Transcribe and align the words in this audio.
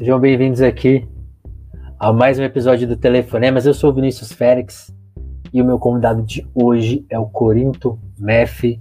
Sejam 0.00 0.18
bem-vindos 0.18 0.62
aqui 0.62 1.06
a 1.98 2.10
mais 2.10 2.38
um 2.38 2.42
episódio 2.42 2.88
do 2.88 2.96
Telefonemas. 2.96 3.66
Eu 3.66 3.74
sou 3.74 3.90
o 3.90 3.92
Vinícius 3.92 4.32
Félix 4.32 4.90
e 5.52 5.60
o 5.60 5.64
meu 5.64 5.78
convidado 5.78 6.22
de 6.22 6.42
hoje 6.54 7.04
é 7.10 7.18
o 7.18 7.26
Corinto 7.26 7.98
Meff, 8.18 8.80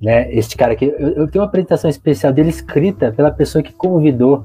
né? 0.00 0.32
Este 0.32 0.56
cara 0.56 0.74
aqui, 0.74 0.84
eu, 0.96 1.08
eu, 1.08 1.28
tenho 1.28 1.42
uma 1.42 1.48
apresentação 1.48 1.90
especial 1.90 2.32
dele 2.32 2.50
escrita 2.50 3.10
pela 3.10 3.32
pessoa 3.32 3.64
que 3.64 3.72
convidou, 3.72 4.44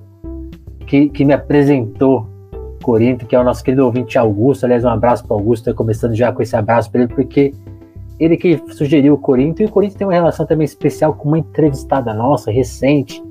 que, 0.87 1.09
que 1.09 1.23
me 1.23 1.31
apresentou 1.31 2.27
Corinto, 2.81 3.27
que 3.27 3.35
é 3.35 3.39
o 3.39 3.43
nosso 3.43 3.63
querido 3.63 3.85
ouvinte 3.85 4.17
Augusto. 4.17 4.63
Aliás, 4.63 4.83
um 4.83 4.89
abraço 4.89 5.23
para 5.27 5.37
Augusto, 5.37 5.75
começando 5.75 6.15
já 6.15 6.31
com 6.31 6.41
esse 6.41 6.55
abraço 6.55 6.89
para 6.89 7.03
ele, 7.03 7.13
porque 7.13 7.53
ele 8.19 8.35
que 8.35 8.59
sugeriu 8.73 9.13
o 9.13 9.17
Corinto, 9.19 9.61
e 9.61 9.65
o 9.65 9.69
Corinto 9.69 9.95
tem 9.95 10.07
uma 10.07 10.13
relação 10.13 10.43
também 10.43 10.65
especial 10.65 11.13
com 11.13 11.27
uma 11.27 11.37
entrevistada 11.37 12.15
nossa, 12.15 12.49
recente, 12.49 13.21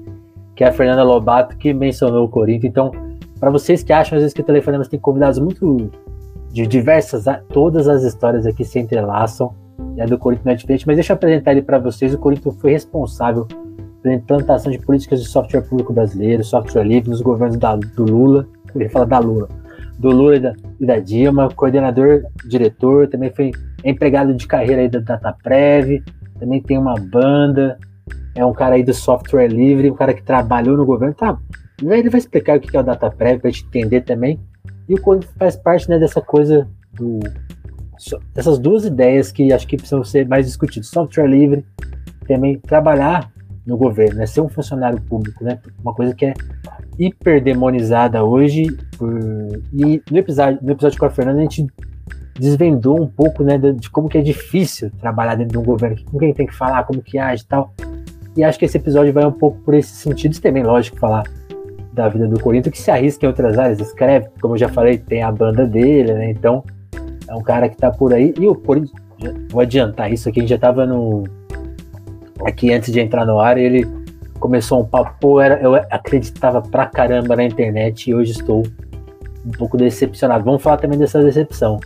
que 0.54 0.64
é 0.64 0.68
a 0.68 0.72
Fernanda 0.72 1.02
Lobato, 1.02 1.56
que 1.56 1.72
mencionou 1.72 2.24
o 2.24 2.28
Corinto. 2.28 2.66
Então, 2.66 2.90
para 3.38 3.50
vocês 3.50 3.82
que 3.82 3.92
acham 3.92 4.16
às 4.16 4.22
vezes 4.22 4.34
que 4.34 4.40
o 4.40 4.44
Telefonemas 4.44 4.88
tem 4.88 5.00
convidados 5.00 5.38
muito 5.38 5.90
de 6.50 6.66
diversas, 6.66 7.24
todas 7.48 7.88
as 7.88 8.02
histórias 8.02 8.46
aqui 8.46 8.64
se 8.64 8.78
entrelaçam, 8.78 9.54
e 9.96 10.00
a 10.00 10.06
do 10.06 10.18
Corinto 10.18 10.42
não 10.44 10.52
é 10.52 10.54
diferente, 10.54 10.86
mas 10.86 10.96
deixa 10.96 11.12
eu 11.12 11.16
apresentar 11.16 11.52
ele 11.52 11.62
para 11.62 11.78
vocês. 11.78 12.14
O 12.14 12.18
Corinto 12.18 12.52
foi 12.52 12.72
responsável 12.72 13.46
pela 14.02 14.14
implantação 14.14 14.70
de 14.70 14.78
políticas 14.78 15.22
de 15.22 15.28
software 15.28 15.62
público 15.62 15.92
brasileiro, 15.92 16.42
software 16.44 16.84
livre, 16.84 17.10
nos 17.10 17.20
governos 17.20 17.56
da, 17.56 17.76
do 17.76 18.04
Lula, 18.04 18.46
eu 18.74 18.80
ia 18.82 18.90
falar 18.90 19.04
da 19.04 19.18
Lula, 19.18 19.48
do 19.98 20.10
Lula 20.10 20.36
e 20.36 20.40
da, 20.40 20.52
e 20.80 20.86
da 20.86 20.98
Dilma, 20.98 21.48
coordenador, 21.54 22.22
diretor, 22.46 23.08
também 23.08 23.30
foi 23.30 23.52
empregado 23.84 24.34
de 24.34 24.46
carreira 24.46 24.82
aí 24.82 24.88
da 24.88 24.98
DataPrev, 24.98 26.02
também 26.38 26.60
tem 26.60 26.78
uma 26.78 26.94
banda, 26.94 27.78
é 28.34 28.44
um 28.44 28.52
cara 28.52 28.76
aí 28.76 28.82
do 28.82 28.94
software 28.94 29.48
livre, 29.48 29.90
um 29.90 29.94
cara 29.94 30.14
que 30.14 30.22
trabalhou 30.22 30.76
no 30.76 30.86
governo, 30.86 31.14
tá? 31.14 31.38
Ele 31.80 32.08
vai 32.08 32.18
explicar 32.18 32.56
o 32.56 32.60
que 32.60 32.76
é 32.76 32.80
o 32.80 32.82
DataPrev 32.82 33.40
para 33.40 33.48
a 33.48 33.52
gente 33.52 33.66
entender 33.66 34.02
também. 34.02 34.38
E 34.88 34.94
o 34.94 35.00
Código 35.00 35.32
faz 35.38 35.56
parte 35.56 35.88
né, 35.88 35.98
dessa 35.98 36.20
coisa 36.20 36.68
do 36.92 37.20
dessas 38.34 38.58
duas 38.58 38.84
ideias 38.84 39.30
que 39.30 39.52
acho 39.52 39.66
que 39.66 39.76
precisam 39.76 40.02
ser 40.02 40.26
mais 40.26 40.46
discutidas. 40.46 40.88
Software 40.88 41.28
livre, 41.28 41.64
também 42.26 42.58
trabalhar 42.58 43.30
no 43.64 43.76
governo, 43.76 44.16
né, 44.16 44.26
ser 44.26 44.40
um 44.40 44.48
funcionário 44.48 45.00
público, 45.02 45.44
né, 45.44 45.60
uma 45.80 45.94
coisa 45.94 46.12
que 46.12 46.26
é 46.26 46.34
hiperdemonizada 46.98 48.24
hoje. 48.24 48.66
Por... 48.98 49.20
E 49.72 50.02
no 50.10 50.18
episódio, 50.18 50.58
no 50.62 50.72
episódio 50.72 50.98
com 50.98 51.06
a 51.06 51.10
Fernanda, 51.10 51.38
a 51.38 51.42
gente 51.42 51.66
desvendou 52.34 53.00
um 53.00 53.06
pouco 53.06 53.44
né, 53.44 53.56
de, 53.58 53.72
de 53.72 53.90
como 53.90 54.08
que 54.08 54.18
é 54.18 54.22
difícil 54.22 54.90
trabalhar 55.00 55.36
dentro 55.36 55.52
de 55.52 55.58
um 55.58 55.64
governo, 55.64 55.96
com 56.04 56.18
quem 56.18 56.34
tem 56.34 56.46
que 56.46 56.54
falar, 56.54 56.84
como 56.84 57.02
que 57.02 57.18
age 57.18 57.44
e 57.44 57.46
tal. 57.46 57.72
E 58.36 58.42
acho 58.42 58.58
que 58.58 58.64
esse 58.64 58.76
episódio 58.76 59.12
vai 59.12 59.24
um 59.24 59.32
pouco 59.32 59.58
por 59.60 59.74
esse 59.74 59.94
sentido. 59.94 60.38
também, 60.40 60.62
lógico, 60.62 60.98
falar 60.98 61.24
da 61.92 62.08
vida 62.08 62.26
do 62.26 62.40
Corinthians, 62.40 62.72
que 62.72 62.80
se 62.80 62.90
arrisca 62.90 63.26
em 63.26 63.28
outras 63.28 63.58
áreas, 63.58 63.78
escreve, 63.78 64.28
como 64.40 64.54
eu 64.54 64.58
já 64.58 64.68
falei, 64.68 64.96
tem 64.96 65.22
a 65.22 65.30
banda 65.30 65.66
dele, 65.66 66.14
né? 66.14 66.30
Então, 66.30 66.64
é 67.28 67.34
um 67.34 67.42
cara 67.42 67.68
que 67.68 67.76
tá 67.76 67.90
por 67.90 68.14
aí. 68.14 68.32
E 68.40 68.46
o 68.46 68.54
Corinthians, 68.54 68.98
vou 69.50 69.60
adiantar 69.60 70.10
isso 70.10 70.28
aqui, 70.28 70.40
a 70.40 70.42
gente 70.42 70.50
já 70.50 70.58
tava 70.58 70.86
no. 70.86 71.24
Aqui 72.46 72.72
antes 72.72 72.92
de 72.92 72.98
entrar 72.98 73.26
no 73.26 73.38
ar, 73.38 73.58
ele 73.58 73.86
começou 74.40 74.80
um 74.80 74.84
papo, 74.84 75.40
era, 75.40 75.60
eu 75.62 75.76
acreditava 75.76 76.60
pra 76.60 76.86
caramba 76.86 77.36
na 77.36 77.44
internet 77.44 78.10
e 78.10 78.14
hoje 78.14 78.32
estou 78.32 78.64
um 79.46 79.50
pouco 79.52 79.76
decepcionado. 79.76 80.44
Vamos 80.44 80.62
falar 80.62 80.78
também 80.78 80.98
dessa 80.98 81.22
decepção. 81.22 81.78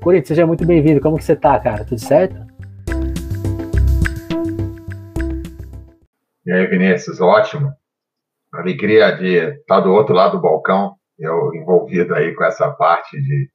Corinthians, 0.00 0.28
seja 0.28 0.46
muito 0.46 0.64
bem-vindo. 0.64 1.00
Como 1.00 1.18
que 1.18 1.24
você 1.24 1.36
tá, 1.36 1.58
cara? 1.58 1.84
Tudo 1.84 2.00
certo? 2.00 2.47
E 6.48 6.52
aí, 6.52 6.66
Vinícius, 6.66 7.20
ótimo. 7.20 7.74
Alegria 8.50 9.12
de 9.12 9.36
estar 9.60 9.80
do 9.80 9.92
outro 9.92 10.14
lado 10.14 10.38
do 10.38 10.40
balcão, 10.40 10.94
eu 11.18 11.54
envolvido 11.54 12.14
aí 12.14 12.34
com 12.34 12.42
essa 12.42 12.70
parte 12.70 13.20
de, 13.20 13.50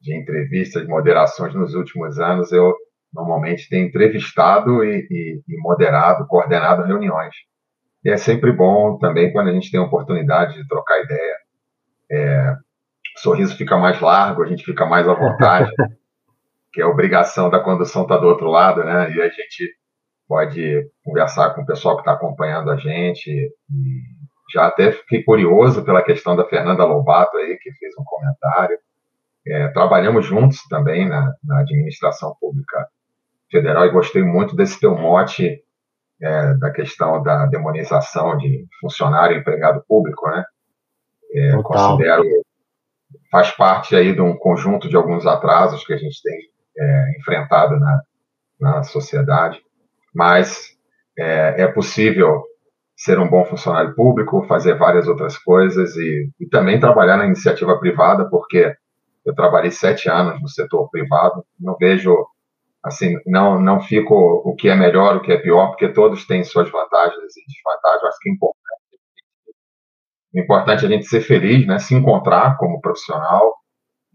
de 0.00 0.16
entrevistas, 0.16 0.82
de 0.84 0.88
moderações 0.88 1.52
nos 1.52 1.74
últimos 1.74 2.20
anos, 2.20 2.52
eu 2.52 2.72
normalmente 3.12 3.68
tenho 3.68 3.88
entrevistado 3.88 4.84
e, 4.84 5.04
e, 5.10 5.42
e 5.48 5.60
moderado, 5.60 6.28
coordenado 6.28 6.84
reuniões. 6.84 7.34
E 8.04 8.10
é 8.10 8.16
sempre 8.16 8.52
bom 8.52 8.96
também 8.98 9.32
quando 9.32 9.48
a 9.48 9.52
gente 9.52 9.68
tem 9.68 9.80
a 9.80 9.84
oportunidade 9.84 10.54
de 10.54 10.68
trocar 10.68 11.02
ideia. 11.02 11.36
É, 12.08 12.52
o 13.16 13.20
sorriso 13.20 13.56
fica 13.56 13.76
mais 13.76 14.00
largo, 14.00 14.44
a 14.44 14.46
gente 14.46 14.64
fica 14.64 14.86
mais 14.86 15.08
à 15.08 15.14
vontade, 15.14 15.72
que 16.72 16.80
é 16.80 16.84
a 16.84 16.88
obrigação 16.88 17.50
da 17.50 17.58
condução 17.58 18.02
estar 18.02 18.14
tá 18.14 18.20
do 18.20 18.28
outro 18.28 18.46
lado, 18.46 18.84
né? 18.84 19.12
E 19.12 19.20
a 19.20 19.28
gente 19.28 19.79
pode 20.30 20.88
conversar 21.04 21.50
com 21.54 21.62
o 21.62 21.66
pessoal 21.66 21.96
que 21.96 22.02
está 22.02 22.12
acompanhando 22.12 22.70
a 22.70 22.76
gente. 22.76 23.52
Já 24.54 24.68
até 24.68 24.92
fiquei 24.92 25.24
curioso 25.24 25.84
pela 25.84 26.04
questão 26.04 26.36
da 26.36 26.46
Fernanda 26.46 26.84
Lobato 26.84 27.36
aí, 27.36 27.58
que 27.58 27.72
fez 27.72 27.92
um 27.98 28.04
comentário. 28.04 28.78
É, 29.44 29.66
trabalhamos 29.68 30.24
juntos 30.24 30.62
também 30.68 31.08
na, 31.08 31.34
na, 31.42 31.60
administração 31.60 32.36
pública 32.40 32.86
federal 33.50 33.86
e 33.86 33.90
gostei 33.90 34.22
muito 34.22 34.54
desse 34.54 34.78
teu 34.78 34.94
mote 34.94 35.60
é, 36.22 36.54
da 36.54 36.70
questão 36.70 37.20
da 37.20 37.46
demonização 37.46 38.36
de 38.36 38.66
funcionário 38.80 39.36
e 39.36 39.40
empregado 39.40 39.82
público, 39.88 40.28
né? 40.28 40.44
É, 41.34 41.62
considero 41.62 42.22
faz 43.32 43.50
parte 43.50 43.96
aí 43.96 44.14
de 44.14 44.20
um 44.20 44.36
conjunto 44.36 44.88
de 44.88 44.94
alguns 44.94 45.26
atrasos 45.26 45.84
que 45.84 45.92
a 45.92 45.96
gente 45.96 46.22
tem 46.22 46.38
é, 46.78 47.18
enfrentado 47.18 47.76
na, 47.80 48.02
na 48.60 48.82
sociedade 48.84 49.60
mas 50.14 50.76
é, 51.18 51.62
é, 51.62 51.66
possível 51.68 52.42
ser 52.96 53.18
um 53.18 53.28
bom 53.28 53.44
funcionário 53.44 53.94
público, 53.94 54.46
fazer 54.46 54.76
várias 54.76 55.08
outras 55.08 55.38
coisas 55.38 55.96
e, 55.96 56.30
e, 56.40 56.46
também 56.48 56.78
trabalhar 56.78 57.16
na 57.16 57.26
iniciativa 57.26 57.78
privada, 57.78 58.28
porque 58.28 58.74
eu 59.24 59.34
trabalhei 59.34 59.70
sete 59.70 60.08
anos 60.08 60.40
no 60.40 60.48
setor 60.48 60.88
privado, 60.90 61.44
não 61.58 61.76
vejo, 61.78 62.14
assim, 62.82 63.16
não, 63.26 63.60
não 63.60 63.80
fico 63.80 64.14
o 64.14 64.54
que 64.54 64.68
é 64.68 64.74
melhor, 64.74 65.16
o 65.16 65.20
que 65.20 65.32
é 65.32 65.38
pior, 65.38 65.68
porque 65.68 65.88
todos 65.88 66.26
têm 66.26 66.44
suas 66.44 66.70
vantagens 66.70 67.36
e 67.36 67.46
desvantagens, 67.46 68.04
acho 68.04 68.18
que 68.20 68.30
é 68.30 68.32
importante. 68.32 68.60
É 70.34 70.40
importante 70.40 70.86
a 70.86 70.88
gente 70.88 71.06
ser 71.06 71.22
feliz, 71.22 71.66
né, 71.66 71.78
se 71.78 71.94
encontrar 71.94 72.56
como 72.56 72.80
profissional 72.80 73.54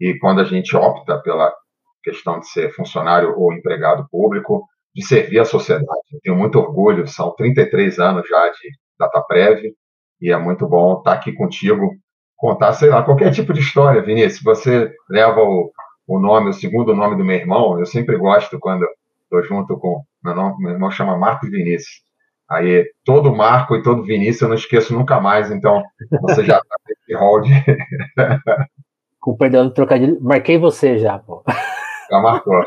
e 0.00 0.18
quando 0.18 0.40
a 0.40 0.44
gente 0.44 0.76
opta 0.76 1.18
pela 1.20 1.52
questão 2.02 2.38
de 2.38 2.48
ser 2.48 2.72
funcionário 2.74 3.34
ou 3.36 3.52
empregado 3.52 4.06
público, 4.10 4.66
de 4.96 5.06
servir 5.06 5.38
a 5.38 5.44
sociedade. 5.44 6.00
Eu 6.10 6.20
tenho 6.22 6.36
muito 6.36 6.58
orgulho, 6.58 7.06
são 7.06 7.30
33 7.36 7.98
anos 7.98 8.26
já 8.26 8.48
de 8.48 8.70
DataPrev, 8.98 9.74
e 10.22 10.32
é 10.32 10.38
muito 10.38 10.66
bom 10.66 10.98
estar 10.98 11.12
aqui 11.12 11.32
contigo, 11.32 11.94
contar, 12.34 12.72
sei 12.72 12.88
lá, 12.88 13.02
qualquer 13.02 13.30
tipo 13.30 13.52
de 13.52 13.60
história, 13.60 14.00
Vinícius. 14.00 14.42
Você 14.42 14.90
leva 15.10 15.42
o, 15.42 15.70
o 16.08 16.18
nome, 16.18 16.48
o 16.48 16.54
segundo 16.54 16.94
nome 16.94 17.14
do 17.14 17.24
meu 17.24 17.36
irmão, 17.36 17.78
eu 17.78 17.84
sempre 17.84 18.16
gosto 18.16 18.58
quando 18.58 18.86
estou 19.24 19.42
junto 19.44 19.78
com. 19.78 20.02
Meu, 20.24 20.34
nome, 20.34 20.56
meu 20.60 20.72
irmão 20.72 20.90
chama 20.90 21.16
Marcos 21.18 21.50
Vinícius. 21.50 22.00
Aí, 22.48 22.90
todo 23.04 23.34
Marco 23.34 23.76
e 23.76 23.82
todo 23.82 24.02
Vinícius 24.02 24.42
eu 24.42 24.48
não 24.48 24.54
esqueço 24.54 24.94
nunca 24.94 25.20
mais, 25.20 25.50
então 25.50 25.82
você 26.22 26.42
já 26.42 26.56
está 26.56 26.76
nesse 26.88 27.12
hall 27.20 27.42
de. 27.42 27.50
Com 29.20 29.36
perdão 29.36 29.66
do 29.66 29.74
trocadilho, 29.74 30.18
marquei 30.22 30.56
você 30.56 30.98
já, 30.98 31.18
pô. 31.18 31.44
Já 32.08 32.20
marcou. 32.20 32.64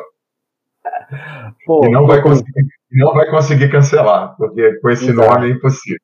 Pô, 1.65 1.85
e 1.85 1.89
não 1.89 2.05
vai, 2.05 2.21
conseguir, 2.21 2.51
não 2.91 3.13
vai 3.13 3.29
conseguir 3.29 3.69
cancelar, 3.69 4.35
porque 4.37 4.75
com 4.79 4.89
esse 4.89 5.09
exato. 5.09 5.29
nome 5.29 5.47
é 5.47 5.55
impossível. 5.55 5.99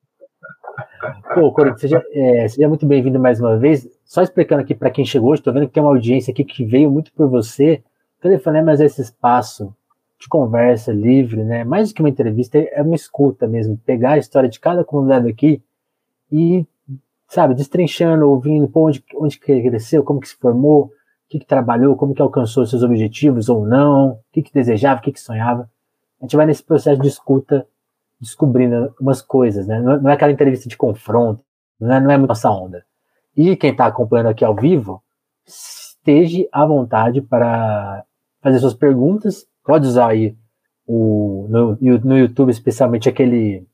Pô, 1.34 1.52
Coro, 1.52 1.78
seja, 1.78 2.02
é, 2.12 2.48
seja 2.48 2.68
muito 2.68 2.86
bem-vindo 2.86 3.18
mais 3.18 3.40
uma 3.40 3.56
vez. 3.56 3.88
Só 4.04 4.22
explicando 4.22 4.62
aqui 4.62 4.74
para 4.74 4.90
quem 4.90 5.04
chegou 5.04 5.30
hoje, 5.30 5.40
estou 5.40 5.52
vendo 5.52 5.66
que 5.68 5.74
tem 5.74 5.82
uma 5.82 5.92
audiência 5.92 6.32
aqui 6.32 6.44
que 6.44 6.64
veio 6.64 6.90
muito 6.90 7.12
por 7.12 7.28
você. 7.28 7.82
O 8.18 8.22
telefonema 8.22 8.72
é 8.72 8.84
esse 8.84 9.00
espaço 9.00 9.74
de 10.18 10.28
conversa 10.28 10.92
livre, 10.92 11.44
né? 11.44 11.62
Mais 11.64 11.88
do 11.88 11.94
que 11.94 12.02
uma 12.02 12.08
entrevista, 12.08 12.58
é 12.58 12.82
uma 12.82 12.94
escuta 12.94 13.46
mesmo. 13.46 13.78
Pegar 13.84 14.12
a 14.12 14.18
história 14.18 14.48
de 14.48 14.58
cada 14.58 14.84
convidado 14.84 15.28
aqui 15.28 15.62
e, 16.32 16.66
sabe, 17.28 17.54
destrinchando, 17.54 18.28
ouvindo, 18.28 18.68
pô, 18.68 18.88
onde, 18.88 19.04
onde 19.14 19.38
cresceu, 19.38 20.02
como 20.02 20.20
que 20.20 20.28
se 20.28 20.36
formou, 20.36 20.90
o 21.26 21.28
que, 21.28 21.40
que 21.40 21.46
trabalhou, 21.46 21.96
como 21.96 22.14
que 22.14 22.22
alcançou 22.22 22.64
seus 22.64 22.82
objetivos 22.84 23.48
ou 23.48 23.66
não, 23.66 24.12
o 24.12 24.18
que, 24.32 24.42
que 24.42 24.52
desejava, 24.52 25.00
o 25.00 25.02
que, 25.02 25.12
que 25.12 25.20
sonhava. 25.20 25.68
A 26.20 26.24
gente 26.24 26.36
vai 26.36 26.46
nesse 26.46 26.62
processo 26.62 27.00
de 27.00 27.08
escuta 27.08 27.66
descobrindo 28.20 28.94
umas 29.00 29.20
coisas, 29.20 29.66
né? 29.66 29.80
Não 29.80 30.08
é 30.08 30.14
aquela 30.14 30.32
entrevista 30.32 30.68
de 30.68 30.76
confronto, 30.76 31.42
não 31.78 31.92
é, 31.92 32.00
não 32.00 32.10
é 32.10 32.16
nossa 32.16 32.48
onda. 32.48 32.84
E 33.36 33.56
quem 33.56 33.72
está 33.72 33.86
acompanhando 33.86 34.28
aqui 34.28 34.44
ao 34.44 34.54
vivo, 34.54 35.02
esteja 35.44 36.46
à 36.52 36.64
vontade 36.64 37.20
para 37.20 38.04
fazer 38.40 38.60
suas 38.60 38.74
perguntas. 38.74 39.46
Pode 39.64 39.86
usar 39.86 40.08
aí 40.08 40.34
o, 40.86 41.46
no, 41.50 41.76
no 42.04 42.16
YouTube, 42.16 42.50
especialmente 42.50 43.08
aquele 43.08 43.66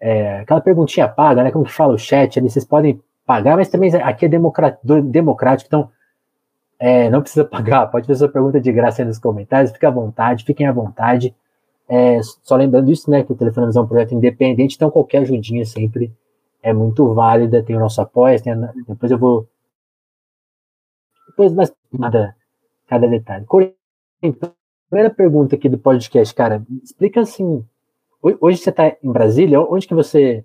é, 0.00 0.38
aquela 0.40 0.62
perguntinha 0.62 1.06
paga, 1.06 1.44
né? 1.44 1.52
Como 1.52 1.66
que 1.66 1.72
fala 1.72 1.92
o 1.92 1.98
chat 1.98 2.38
ali, 2.38 2.48
vocês 2.48 2.64
podem 2.64 3.00
pagar, 3.26 3.56
mas 3.56 3.68
também 3.68 3.94
aqui 3.94 4.24
é 4.24 4.28
democrático, 4.28 5.68
então 5.68 5.90
é, 6.80 7.10
não 7.10 7.20
precisa 7.20 7.44
pagar, 7.46 7.86
pode 7.88 8.06
fazer 8.06 8.20
sua 8.20 8.28
pergunta 8.28 8.58
de 8.58 8.72
graça 8.72 9.02
aí 9.02 9.06
nos 9.06 9.18
comentários, 9.18 9.70
fique 9.70 9.84
à 9.84 9.90
vontade, 9.90 10.44
fiquem 10.44 10.66
à 10.66 10.72
vontade. 10.72 11.34
É, 11.86 12.20
só 12.42 12.56
lembrando 12.56 12.90
isso, 12.90 13.10
né, 13.10 13.22
que 13.22 13.32
o 13.32 13.36
Telefonemas 13.36 13.76
é 13.76 13.80
um 13.80 13.86
projeto 13.86 14.14
independente, 14.14 14.76
então 14.76 14.90
qualquer 14.90 15.18
ajudinha 15.18 15.64
sempre 15.66 16.10
é 16.62 16.72
muito 16.72 17.12
válida, 17.12 17.62
tem 17.62 17.76
o 17.76 17.80
nosso 17.80 18.00
apoio, 18.00 18.42
tem 18.42 18.52
a, 18.52 18.72
depois 18.86 19.12
eu 19.12 19.18
vou. 19.18 19.46
Depois 21.28 21.52
mais 21.52 21.72
nada, 21.92 22.34
cada 22.86 23.06
detalhe. 23.06 23.46
Então, 24.22 24.52
primeira 24.88 25.12
pergunta 25.12 25.56
aqui 25.56 25.68
do 25.68 25.78
podcast, 25.78 26.34
cara, 26.34 26.64
explica 26.82 27.20
assim. 27.20 27.64
Hoje 28.22 28.58
você 28.58 28.70
está 28.70 28.88
em 29.02 29.10
Brasília, 29.10 29.60
onde 29.60 29.88
que 29.88 29.94
você 29.94 30.44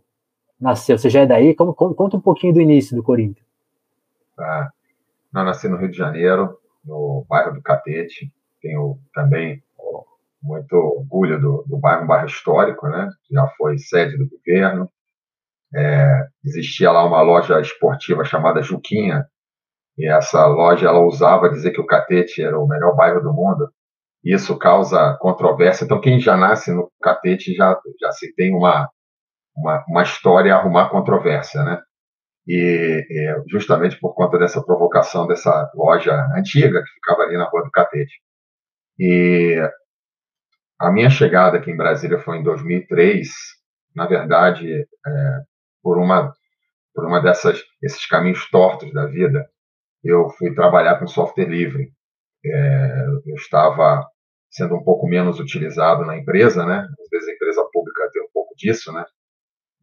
nasceu? 0.59 0.97
Você 0.97 1.09
já 1.09 1.21
é 1.21 1.25
daí? 1.25 1.53
Como, 1.53 1.73
conta 1.73 2.15
um 2.15 2.21
pouquinho 2.21 2.53
do 2.53 2.61
início 2.61 2.95
do 2.95 3.03
Corinthians. 3.03 3.45
Ah, 4.39 4.69
não, 5.35 5.43
nasci 5.43 5.67
no 5.67 5.75
Rio 5.75 5.91
de 5.91 5.97
Janeiro, 5.97 6.57
no 6.85 7.25
bairro 7.27 7.53
do 7.53 7.61
Catete. 7.61 8.31
Tenho 8.61 8.97
também 9.13 9.61
muito 10.41 10.73
orgulho 10.73 11.41
do, 11.41 11.65
do 11.67 11.77
bairro, 11.77 12.03
um 12.03 12.07
bairro 12.07 12.27
histórico, 12.27 12.87
né? 12.87 13.09
Já 13.29 13.45
foi 13.57 13.77
sede 13.77 14.17
do 14.17 14.29
governo. 14.29 14.89
É, 15.75 16.27
existia 16.45 16.89
lá 16.89 17.03
uma 17.03 17.21
loja 17.21 17.59
esportiva 17.59 18.23
chamada 18.23 18.61
Juquinha, 18.61 19.25
e 19.97 20.07
essa 20.09 20.45
loja 20.45 20.87
ela 20.87 21.01
usava 21.01 21.49
dizer 21.49 21.71
que 21.71 21.81
o 21.81 21.85
Catete 21.85 22.41
era 22.41 22.57
o 22.57 22.67
melhor 22.67 22.95
bairro 22.95 23.21
do 23.21 23.33
mundo. 23.33 23.69
Isso 24.23 24.57
causa 24.57 25.17
controvérsia. 25.19 25.83
Então, 25.83 25.99
quem 25.99 26.19
já 26.19 26.37
nasce 26.37 26.71
no 26.71 26.89
Catete 27.01 27.53
já, 27.53 27.77
já 27.99 28.11
se 28.11 28.33
tem 28.35 28.55
uma, 28.55 28.89
uma, 29.55 29.83
uma 29.87 30.03
história 30.03 30.55
a 30.55 30.59
arrumar 30.59 30.89
controvérsia, 30.89 31.61
né? 31.63 31.81
E, 32.47 33.05
justamente 33.49 33.99
por 33.99 34.13
conta 34.13 34.37
dessa 34.37 34.63
provocação 34.63 35.25
dessa 35.25 35.71
loja 35.73 36.13
antiga 36.35 36.83
que 36.83 36.93
ficava 36.93 37.23
ali 37.23 37.37
na 37.37 37.45
rua 37.49 37.63
do 37.63 37.71
Catete. 37.71 38.21
E 38.99 39.59
a 40.79 40.91
minha 40.91 41.09
chegada 41.09 41.57
aqui 41.57 41.71
em 41.71 41.77
Brasília 41.77 42.19
foi 42.19 42.37
em 42.37 42.43
2003, 42.43 43.27
na 43.95 44.05
verdade, 44.05 44.81
é, 44.81 45.39
por 45.81 45.97
uma 45.97 46.33
por 46.93 47.05
uma 47.05 47.21
dessas 47.21 47.61
esses 47.83 48.05
caminhos 48.07 48.49
tortos 48.49 48.91
da 48.93 49.05
vida, 49.05 49.45
eu 50.03 50.29
fui 50.29 50.53
trabalhar 50.53 50.97
com 50.97 51.07
software 51.07 51.49
livre. 51.49 51.91
É, 52.45 53.05
eu 53.25 53.35
estava 53.35 54.05
sendo 54.49 54.75
um 54.75 54.83
pouco 54.83 55.07
menos 55.07 55.39
utilizado 55.39 56.05
na 56.05 56.17
empresa, 56.17 56.65
né? 56.65 56.87
Às 57.01 57.09
vezes 57.11 57.27
a 57.27 57.33
empresa 57.33 57.69
pública 57.73 58.09
tem 58.13 58.23
um 58.23 58.29
pouco 58.33 58.55
disso, 58.55 58.93
né? 58.93 59.03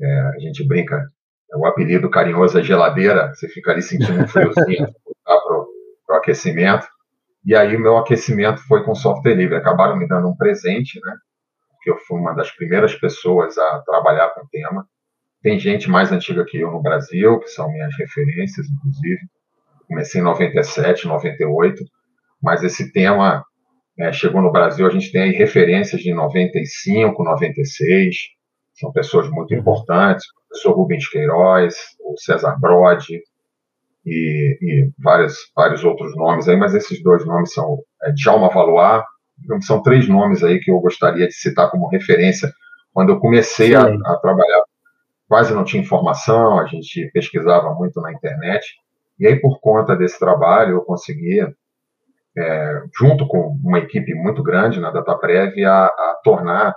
É, 0.01 0.21
a 0.21 0.39
gente 0.39 0.67
brinca, 0.67 1.07
o 1.55 1.67
apelido 1.67 2.11
carinhoso 2.11 2.59
é 2.59 2.63
geladeira, 2.63 3.33
você 3.35 3.49
fica 3.49 3.73
ali 3.73 3.83
sentindo 3.83 4.23
um 4.23 4.29
friozinho 4.29 4.87
para 5.25 6.17
o 6.17 6.19
aquecimento. 6.19 6.87
E 7.45 7.55
aí 7.55 7.77
o 7.77 7.81
meu 7.81 7.97
aquecimento 7.99 8.61
foi 8.67 8.85
com 8.85 8.95
software 8.95 9.35
livre. 9.35 9.57
Acabaram 9.57 9.97
me 9.97 10.07
dando 10.07 10.29
um 10.29 10.37
presente, 10.37 11.01
né? 11.05 11.15
Porque 11.73 11.91
eu 11.91 11.99
fui 12.07 12.21
uma 12.21 12.35
das 12.35 12.51
primeiras 12.53 12.95
pessoas 12.95 13.59
a 13.59 13.83
trabalhar 13.85 14.31
com 14.31 14.43
o 14.43 14.49
tema. 14.49 14.87
Tem 15.43 15.59
gente 15.59 15.91
mais 15.91 16.13
antiga 16.13 16.45
que 16.45 16.59
eu 16.59 16.71
no 16.71 16.81
Brasil, 16.81 17.39
que 17.41 17.49
são 17.49 17.71
minhas 17.71 17.93
referências, 17.99 18.67
inclusive. 18.69 19.21
Comecei 19.89 20.21
em 20.21 20.25
97, 20.25 21.09
98, 21.09 21.85
mas 22.41 22.63
esse 22.63 22.93
tema 22.93 23.45
é, 23.99 24.13
chegou 24.13 24.41
no 24.41 24.53
Brasil. 24.53 24.87
A 24.87 24.91
gente 24.91 25.11
tem 25.11 25.23
aí 25.23 25.33
referências 25.33 26.01
de 26.01 26.15
95, 26.15 27.23
96. 27.23 28.17
São 28.75 28.93
pessoas 28.93 29.29
muito 29.29 29.53
importantes. 29.53 30.25
O 30.53 30.55
professor 30.55 30.73
Rubens 30.77 31.09
Queiroz, 31.09 31.75
o 32.05 32.15
César 32.19 32.59
Brode, 32.61 33.23
e, 34.05 34.59
e 34.61 34.91
vários, 34.99 35.51
vários 35.57 35.83
outros 35.83 36.15
nomes 36.15 36.47
aí, 36.47 36.57
mas 36.57 36.75
esses 36.75 37.03
dois 37.03 37.25
nomes 37.25 37.55
são 37.55 37.79
é, 38.03 38.13
Djalma 38.13 38.51
Valois, 38.51 39.03
são 39.63 39.83
três 39.83 40.07
nomes 40.07 40.45
aí 40.45 40.61
que 40.61 40.71
eu 40.71 40.79
gostaria 40.79 41.27
de 41.27 41.33
citar 41.33 41.71
como 41.71 41.89
referência. 41.89 42.53
Quando 42.93 43.11
eu 43.11 43.19
comecei 43.19 43.75
a, 43.75 43.83
a, 43.83 44.17
trabalhar, 44.19 44.63
quase 45.27 45.55
não 45.55 45.65
tinha 45.65 45.83
informação, 45.83 46.59
a 46.59 46.67
gente 46.67 47.11
pesquisava 47.15 47.73
muito 47.75 47.99
na 48.03 48.13
internet, 48.13 48.75
e 49.19 49.27
aí 49.27 49.41
por 49.41 49.59
conta 49.59 49.97
desse 49.97 50.19
trabalho 50.19 50.73
eu 50.73 50.83
consegui, 50.83 51.41
é, 52.37 52.83
junto 52.95 53.27
com 53.27 53.57
uma 53.65 53.79
equipe 53.79 54.15
muito 54.15 54.43
grande 54.43 54.81
na 54.81 54.91
DataPrev, 54.91 55.65
a, 55.65 55.87
a 55.87 56.21
tornar 56.23 56.75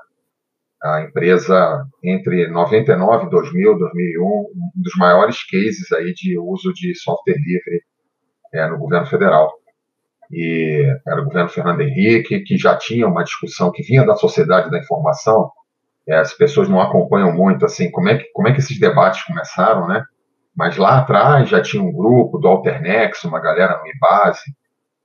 a 0.84 1.02
empresa 1.02 1.86
entre 2.04 2.48
99, 2.48 3.30
2000, 3.30 3.78
2001, 3.78 4.24
um 4.24 4.72
dos 4.76 4.94
maiores 4.98 5.44
cases 5.48 5.92
aí 5.92 6.14
de 6.14 6.38
uso 6.38 6.74
de 6.74 6.94
software 6.96 7.38
livre 7.38 7.82
é, 8.54 8.68
no 8.68 8.78
governo 8.78 9.08
federal. 9.08 9.52
E 10.32 10.86
era 11.08 11.22
o 11.22 11.26
governo 11.26 11.50
Fernando 11.50 11.82
Henrique, 11.82 12.42
que 12.42 12.58
já 12.58 12.76
tinha 12.78 13.08
uma 13.08 13.24
discussão 13.24 13.72
que 13.72 13.84
vinha 13.84 14.06
da 14.06 14.16
sociedade 14.16 14.70
da 14.70 14.80
informação. 14.80 15.52
É, 16.08 16.18
as 16.18 16.34
pessoas 16.34 16.70
não 16.70 16.82
acompanham 16.82 17.34
muito 17.34 17.66
assim 17.66 17.90
como 17.92 18.10
é 18.10 18.18
que 18.18 18.26
como 18.32 18.48
é 18.48 18.54
que 18.54 18.60
esses 18.60 18.80
debates 18.80 19.24
começaram, 19.24 19.88
né? 19.88 20.04
Mas 20.56 20.78
lá 20.78 21.00
atrás 21.00 21.50
já 21.50 21.62
tinha 21.62 21.84
um 21.84 21.92
grupo 21.92 22.38
do 22.38 22.48
Alternex, 22.48 23.24
uma 23.26 23.42
galera 23.42 23.80
no 23.80 23.88
IBASE. 23.88 24.56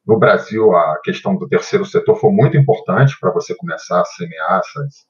No 0.07 0.19
Brasil, 0.19 0.75
a 0.75 1.01
questão 1.03 1.37
do 1.37 1.49
terceiro 1.49 1.85
setor 1.85 2.17
foi 2.17 2.31
muito 2.31 2.57
importante 2.57 3.17
para 3.21 3.33
você 3.33 3.55
começar 3.55 4.01
a 4.01 4.05
semear 4.05 4.61
essas, 4.61 5.07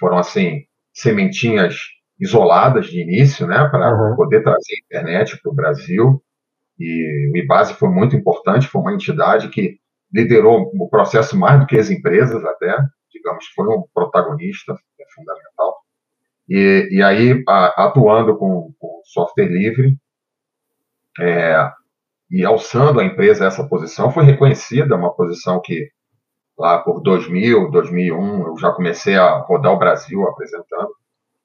foram 0.00 0.18
assim 0.18 0.64
sementinhas 0.92 1.76
isoladas 2.18 2.86
de 2.86 3.00
início, 3.00 3.46
né, 3.46 3.68
para 3.68 3.94
uhum. 3.94 4.16
poder 4.16 4.42
trazer 4.42 4.74
a 4.74 4.84
internet 4.84 5.40
para 5.40 5.52
o 5.52 5.54
Brasil. 5.54 6.22
E 6.78 7.30
o 7.32 7.36
IBASE 7.36 7.74
foi 7.74 7.88
muito 7.88 8.16
importante, 8.16 8.66
foi 8.66 8.80
uma 8.80 8.92
entidade 8.92 9.48
que 9.48 9.78
liderou 10.12 10.70
o 10.74 10.88
processo 10.88 11.38
mais 11.38 11.60
do 11.60 11.66
que 11.66 11.78
as 11.78 11.90
empresas 11.90 12.44
até, 12.44 12.76
digamos, 13.12 13.46
foi 13.54 13.66
um 13.68 13.84
protagonista 13.94 14.72
é 14.72 15.04
fundamental. 15.14 15.76
E, 16.48 16.88
e 16.90 17.02
aí, 17.02 17.42
a, 17.48 17.84
atuando 17.86 18.36
com, 18.36 18.72
com, 18.78 19.00
software 19.04 19.48
livre 19.48 19.96
é, 21.20 21.70
e 22.30 22.44
alçando 22.44 23.00
a 23.00 23.04
empresa 23.04 23.44
a 23.44 23.48
essa 23.48 23.66
posição, 23.66 24.10
foi 24.10 24.24
reconhecida, 24.24 24.96
uma 24.96 25.14
posição 25.14 25.60
que 25.60 25.88
lá 26.60 26.78
por 26.78 27.00
2000, 27.00 27.70
2001, 27.70 28.48
eu 28.48 28.58
já 28.58 28.70
comecei 28.70 29.16
a 29.16 29.38
rodar 29.38 29.72
o 29.72 29.78
Brasil 29.78 30.28
apresentando. 30.28 30.90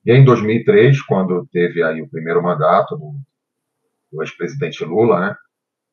E 0.06 0.12
em 0.12 0.26
2003, 0.26 1.02
quando 1.04 1.48
teve 1.54 1.82
aí 1.82 2.02
o 2.02 2.10
primeiro 2.10 2.44
mandato 2.44 2.98
do, 2.98 3.14
do 4.12 4.22
ex-presidente 4.22 4.84
Lula, 4.84 5.22
né, 5.22 5.36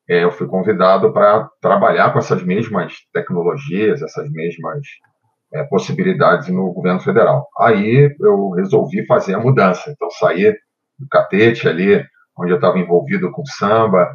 é, 0.09 0.25
eu 0.25 0.31
fui 0.31 0.45
convidado 0.45 1.13
para 1.13 1.49
trabalhar 1.61 2.11
com 2.11 2.19
essas 2.19 2.43
mesmas 2.43 2.95
tecnologias, 3.13 4.01
essas 4.01 4.29
mesmas 4.29 4.85
é, 5.53 5.63
possibilidades 5.63 6.49
no 6.49 6.73
governo 6.73 6.99
federal. 6.99 7.47
Aí 7.57 8.13
eu 8.19 8.49
resolvi 8.49 9.05
fazer 9.05 9.35
a 9.35 9.39
mudança. 9.39 9.89
Então, 9.89 10.11
saí 10.11 10.51
do 10.99 11.07
catete 11.09 11.69
ali, 11.69 12.05
onde 12.37 12.51
eu 12.51 12.57
estava 12.57 12.77
envolvido 12.77 13.31
com 13.31 13.45
samba. 13.45 14.13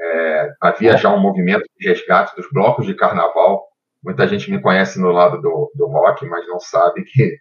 É, 0.00 0.48
havia 0.60 0.96
já 0.96 1.14
um 1.14 1.20
movimento 1.20 1.62
de 1.78 1.88
resgate 1.88 2.34
dos 2.34 2.48
blocos 2.52 2.84
de 2.84 2.94
carnaval 2.94 3.69
Muita 4.02 4.26
gente 4.26 4.50
me 4.50 4.60
conhece 4.60 4.98
no 4.98 5.10
lado 5.10 5.40
do, 5.40 5.70
do 5.74 5.86
rock, 5.86 6.26
mas 6.26 6.46
não 6.48 6.58
sabe 6.58 7.04
que 7.04 7.36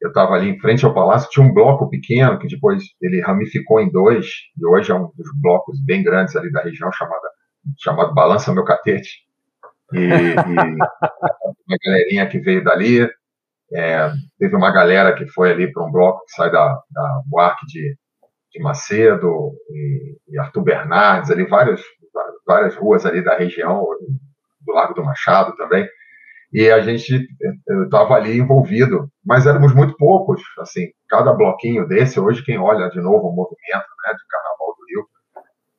eu 0.00 0.08
estava 0.08 0.34
ali 0.34 0.48
em 0.48 0.58
frente 0.58 0.84
ao 0.84 0.94
palácio, 0.94 1.28
tinha 1.30 1.44
um 1.44 1.52
bloco 1.52 1.88
pequeno 1.88 2.38
que 2.38 2.48
depois 2.48 2.82
ele 3.00 3.20
ramificou 3.20 3.80
em 3.80 3.90
dois, 3.90 4.26
e 4.58 4.66
hoje 4.66 4.90
é 4.90 4.94
um 4.94 5.10
dos 5.14 5.28
blocos 5.40 5.78
bem 5.84 6.02
grandes 6.02 6.34
ali 6.34 6.50
da 6.50 6.62
região, 6.62 6.90
chamada, 6.90 7.28
chamado 7.78 8.14
Balança 8.14 8.52
Meu 8.52 8.64
Catete. 8.64 9.10
E, 9.92 9.98
e 9.98 10.34
uma 11.68 11.78
galerinha 11.84 12.26
que 12.26 12.38
veio 12.40 12.64
dali, 12.64 13.08
é, 13.72 14.10
teve 14.38 14.56
uma 14.56 14.72
galera 14.72 15.14
que 15.14 15.26
foi 15.26 15.52
ali 15.52 15.70
para 15.70 15.84
um 15.84 15.92
bloco 15.92 16.24
que 16.24 16.32
sai 16.32 16.50
da, 16.50 16.80
da 16.90 17.22
Buarque 17.26 17.66
de, 17.66 17.94
de 18.52 18.62
Macedo 18.62 19.52
e, 19.68 20.16
e 20.28 20.38
Arthur 20.38 20.62
Bernardes, 20.62 21.30
ali 21.30 21.44
várias, 21.44 21.82
várias 22.46 22.74
ruas 22.74 23.04
ali 23.04 23.22
da 23.22 23.36
região, 23.36 23.84
do 24.66 24.72
Largo 24.72 24.94
do 24.94 25.04
Machado 25.04 25.54
também 25.56 25.86
e 26.52 26.70
a 26.70 26.80
gente 26.80 27.28
estava 27.84 28.14
ali 28.14 28.38
envolvido, 28.38 29.08
mas 29.24 29.46
éramos 29.46 29.74
muito 29.74 29.96
poucos, 29.96 30.42
assim, 30.58 30.88
cada 31.08 31.32
bloquinho 31.32 31.86
desse, 31.86 32.18
hoje 32.18 32.44
quem 32.44 32.58
olha 32.58 32.88
de 32.90 33.00
novo 33.00 33.28
o 33.28 33.34
movimento 33.34 33.86
né, 34.04 34.12
de 34.12 34.26
Carnaval 34.28 34.74
do 34.76 34.86
Rio. 34.88 35.06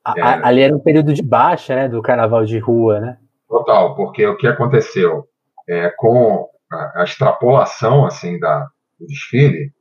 A, 0.06 0.14
é, 0.18 0.48
ali 0.48 0.62
era 0.62 0.76
um 0.76 0.80
período 0.80 1.14
de 1.14 1.22
baixa, 1.22 1.76
né, 1.76 1.90
do 1.90 2.02
Carnaval 2.02 2.46
de 2.46 2.58
rua, 2.58 3.00
né? 3.00 3.18
Total, 3.50 3.96
porque 3.96 4.26
o 4.26 4.38
que 4.38 4.48
aconteceu 4.48 5.26
é, 5.68 5.90
com 5.98 6.48
a, 6.72 7.02
a 7.02 7.04
extrapolação, 7.04 8.06
assim, 8.06 8.40
da, 8.40 8.66
do 8.98 9.06
desfile, 9.08 9.72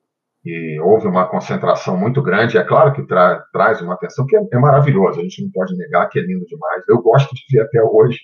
e 0.45 0.81
houve 0.81 1.07
uma 1.07 1.27
concentração 1.27 1.97
muito 1.97 2.23
grande, 2.23 2.59
é 2.59 2.65
claro 2.65 2.93
que 2.93 3.07
tra, 3.07 3.45
traz 3.53 3.81
uma 3.81 3.95
atenção 3.95 4.27
que 4.27 4.37
é, 4.37 4.41
é 4.53 4.59
maravilhoso, 4.59 5.21
a 5.21 5.23
gente 5.23 5.45
não 5.45 5.51
pode 5.53 5.77
negar 5.77 6.09
que 6.09 6.19
é 6.19 6.23
lindo 6.23 6.45
demais, 6.47 6.83
eu 6.89 7.01
gosto 7.01 7.33
de 7.35 7.43
ver 7.53 7.63
até 7.63 7.83
hoje, 7.83 8.19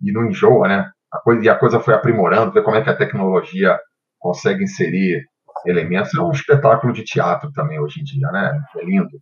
e 0.00 0.12
não 0.12 0.26
enjoa, 0.26 0.68
né? 0.68 0.90
A 1.12 1.18
coisa, 1.18 1.44
e 1.44 1.48
a 1.48 1.54
coisa 1.54 1.80
foi 1.80 1.94
aprimorando, 1.94 2.52
ver 2.52 2.62
como 2.62 2.76
é 2.76 2.82
que 2.82 2.90
a 2.90 2.96
tecnologia 2.96 3.78
consegue 4.18 4.64
inserir 4.64 5.22
elementos. 5.66 6.14
É 6.14 6.20
um 6.20 6.32
espetáculo 6.32 6.92
de 6.92 7.04
teatro 7.04 7.52
também 7.52 7.78
hoje 7.78 8.00
em 8.00 8.04
dia, 8.04 8.28
né? 8.30 8.58
É 8.76 8.84
lindo. 8.84 9.20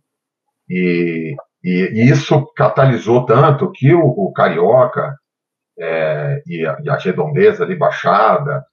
E, 0.69 1.35
e, 1.63 1.91
e 1.93 2.09
isso 2.09 2.45
catalisou 2.55 3.25
tanto 3.25 3.71
que 3.71 3.93
o, 3.93 4.05
o 4.05 4.31
Carioca 4.31 5.15
é, 5.77 6.41
e, 6.47 6.65
a, 6.65 6.77
e, 6.83 6.89
a, 6.89 6.95
redondeza 6.95 7.63
ali, 7.63 7.75
Baixada, 7.75 8.63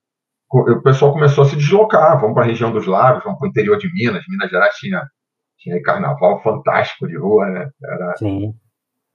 o 0.51 0.81
pessoal 0.83 1.13
começou 1.13 1.45
a 1.45 1.47
se 1.47 1.57
deslocar, 1.57 2.19
vamos 2.19 2.35
para 2.35 2.45
a 2.45 2.47
região 2.47 2.73
dos 2.73 2.87
lagos, 2.87 3.23
vamos 3.23 3.39
para 3.39 3.47
o 3.47 3.51
interior 3.51 3.77
de 3.77 3.93
Minas. 3.93 4.25
Minas 4.29 4.51
Gerais 4.51 4.75
tinha, 4.77 5.03
tinha 5.59 5.83
carnaval 5.83 6.41
fantástico 6.43 7.07
de 7.07 7.19
rua, 7.19 7.47
né? 7.47 7.69
Era... 7.83 8.17
Sim. 8.17 8.55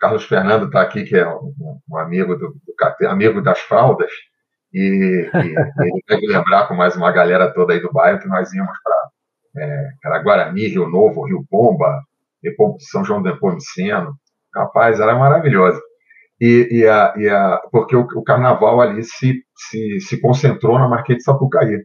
Carlos 0.04 0.26
Fernando 0.26 0.66
está 0.66 0.82
aqui, 0.82 1.06
que 1.06 1.16
é 1.16 1.26
um, 1.26 1.80
um 1.90 1.98
amigo 1.98 2.36
do, 2.36 2.50
do, 2.50 3.08
amigo 3.08 3.42
das 3.42 3.60
fraldas, 3.60 4.12
e, 4.74 5.30
e 5.34 5.56
ele 5.80 6.04
deve 6.06 6.28
lembrar 6.28 6.68
com 6.68 6.74
mais 6.74 6.98
uma 6.98 7.10
galera 7.10 7.54
toda 7.54 7.72
aí 7.72 7.80
do 7.80 7.90
bairro 7.90 8.20
que 8.20 8.28
nós 8.28 8.52
íamos 8.54 8.78
para 8.84 10.20
é, 10.20 10.22
Guarani, 10.22 10.68
Rio 10.68 10.90
Novo, 10.90 11.26
Rio 11.26 11.46
Pomba, 11.50 12.02
São 12.80 13.06
João 13.06 13.22
do 13.22 13.30
Nepomuceno. 13.30 14.14
Rapaz, 14.54 15.00
era 15.00 15.16
maravilhoso. 15.16 15.82
E, 16.42 16.68
e, 16.70 16.86
a, 16.86 17.14
e 17.16 17.30
a, 17.30 17.62
porque 17.72 17.96
o, 17.96 18.02
o, 18.02 18.24
carnaval 18.24 18.82
ali 18.82 19.06
se, 19.06 19.42
se, 19.56 20.02
se 20.02 20.20
concentrou 20.20 20.78
na 20.78 20.90
Marquês 20.90 21.20
de 21.20 21.24
Sapucaí. 21.24 21.82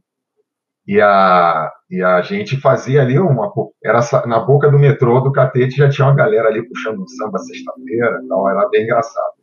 E 0.88 1.02
a, 1.02 1.70
e 1.90 2.02
a 2.02 2.22
gente 2.22 2.58
fazia 2.58 3.02
ali 3.02 3.18
uma. 3.18 3.52
Era 3.84 4.00
na 4.26 4.40
boca 4.40 4.70
do 4.70 4.78
metrô 4.78 5.20
do 5.20 5.30
Catete, 5.30 5.76
já 5.76 5.90
tinha 5.90 6.06
uma 6.08 6.16
galera 6.16 6.48
ali 6.48 6.66
puxando 6.66 7.02
um 7.02 7.06
samba 7.06 7.38
sexta-feira, 7.40 8.18
então 8.24 8.48
era 8.48 8.66
bem 8.70 8.84
engraçado. 8.84 9.34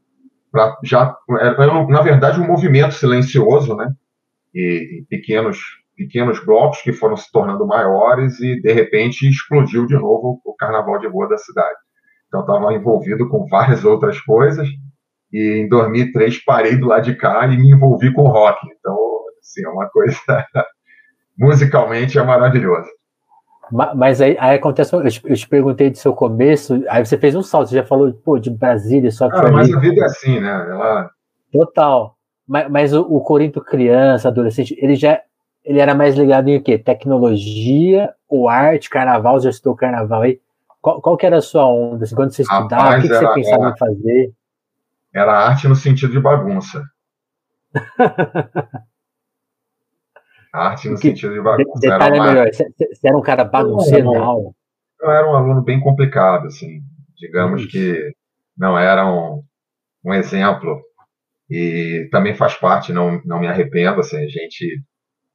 Pra, 0.52 0.76
já, 0.84 1.16
era, 1.40 1.86
na 1.88 2.02
verdade, 2.02 2.42
um 2.42 2.48
movimento 2.48 2.96
silencioso, 2.96 3.76
né? 3.76 3.94
E, 4.56 5.02
e, 5.02 5.06
pequenos, 5.08 5.60
pequenos 5.96 6.44
blocos 6.44 6.82
que 6.82 6.92
foram 6.92 7.16
se 7.16 7.32
tornando 7.32 7.68
maiores 7.68 8.40
e, 8.40 8.60
de 8.60 8.74
repente, 8.74 9.30
explodiu 9.30 9.86
de 9.86 9.94
novo 9.94 10.42
o 10.44 10.56
carnaval 10.56 10.98
de 10.98 11.08
rua 11.08 11.30
da 11.30 11.38
cidade. 11.38 11.78
Então, 12.28 12.40
estava 12.40 12.74
envolvido 12.74 13.30
com 13.30 13.46
várias 13.46 13.86
outras 13.86 14.20
coisas. 14.20 14.68
E 15.32 15.62
em 15.64 15.70
2003 15.70 16.44
parei 16.44 16.76
do 16.76 16.88
lado 16.88 17.04
de 17.04 17.16
cá 17.16 17.46
e 17.46 17.56
me 17.56 17.70
envolvi 17.70 18.12
com 18.12 18.24
rock. 18.24 18.58
Então, 18.80 18.98
assim, 19.40 19.64
é 19.64 19.70
uma 19.70 19.88
coisa 19.90 20.18
musicalmente 21.38 22.18
é 22.18 22.24
maravilhoso. 22.24 22.88
Mas 23.96 24.22
aí, 24.22 24.38
aí 24.40 24.58
acontece, 24.58 24.94
eu 24.94 25.10
te, 25.10 25.22
eu 25.26 25.36
te, 25.36 25.48
perguntei 25.48 25.90
do 25.90 25.98
seu 25.98 26.14
começo, 26.14 26.84
aí 26.88 27.04
você 27.04 27.18
fez 27.18 27.36
um 27.36 27.42
salto, 27.42 27.70
você 27.70 27.76
já 27.76 27.84
falou, 27.84 28.14
pô, 28.14 28.38
de 28.38 28.52
Brasília, 28.52 29.12
só 29.12 29.28
que. 29.28 29.36
Ah, 29.36 29.52
mas 29.52 29.74
a 29.74 29.80
vida 29.80 30.02
é 30.02 30.06
assim, 30.06 30.40
né? 30.40 30.52
Ela... 30.70 31.10
Total. 31.52 32.16
Mas, 32.48 32.70
mas 32.70 32.94
o, 32.94 33.02
o 33.02 33.22
Corinto 33.22 33.60
criança, 33.62 34.28
adolescente, 34.28 34.78
ele 34.80 34.96
já 34.96 35.20
ele 35.64 35.80
era 35.80 35.96
mais 35.96 36.16
ligado 36.16 36.48
em 36.48 36.58
o 36.58 36.62
quê? 36.62 36.78
Tecnologia 36.78 38.14
ou 38.30 38.48
arte, 38.48 38.88
carnaval, 38.88 39.40
já 39.40 39.50
estudou 39.50 39.76
carnaval 39.76 40.22
aí? 40.22 40.40
Qual, 40.80 41.02
qual 41.02 41.18
que 41.18 41.26
era 41.26 41.38
a 41.38 41.42
sua 41.42 41.66
onda? 41.66 42.04
Assim, 42.04 42.14
quando 42.14 42.32
você 42.32 42.44
estudava, 42.44 43.00
o 43.00 43.02
que, 43.02 43.08
que 43.08 43.16
você 43.16 43.34
pensava 43.34 43.64
era, 43.64 43.72
em 43.72 43.78
fazer? 43.78 44.34
Era 45.12 45.48
arte 45.48 45.68
no 45.68 45.76
sentido 45.76 46.12
de 46.12 46.20
bagunça. 46.20 46.84
Arte 50.56 50.90
no 50.90 50.96
que, 50.96 51.10
sentido 51.10 51.34
de 51.34 51.42
bagunça. 51.42 51.80
Detalhe 51.80 52.18
era 52.18 52.26
melhor, 52.26 52.50
você 52.52 53.08
era 53.08 53.18
um 53.18 53.22
cara 53.22 53.44
bagunceiro 53.44 54.16
aula? 54.16 54.52
Eu 55.02 55.12
era 55.12 55.30
um 55.30 55.36
aluno 55.36 55.62
bem 55.62 55.80
complicado, 55.80 56.48
assim. 56.48 56.82
Digamos 57.18 57.62
Ixi. 57.62 57.72
que 57.72 58.12
não 58.58 58.78
era 58.78 59.06
um, 59.06 59.44
um 60.04 60.14
exemplo. 60.14 60.82
E 61.50 62.08
também 62.12 62.34
faz 62.34 62.56
parte, 62.56 62.92
não, 62.92 63.22
não 63.24 63.40
me 63.40 63.48
arrependo, 63.48 64.00
assim, 64.00 64.18
a 64.18 64.28
gente... 64.28 64.82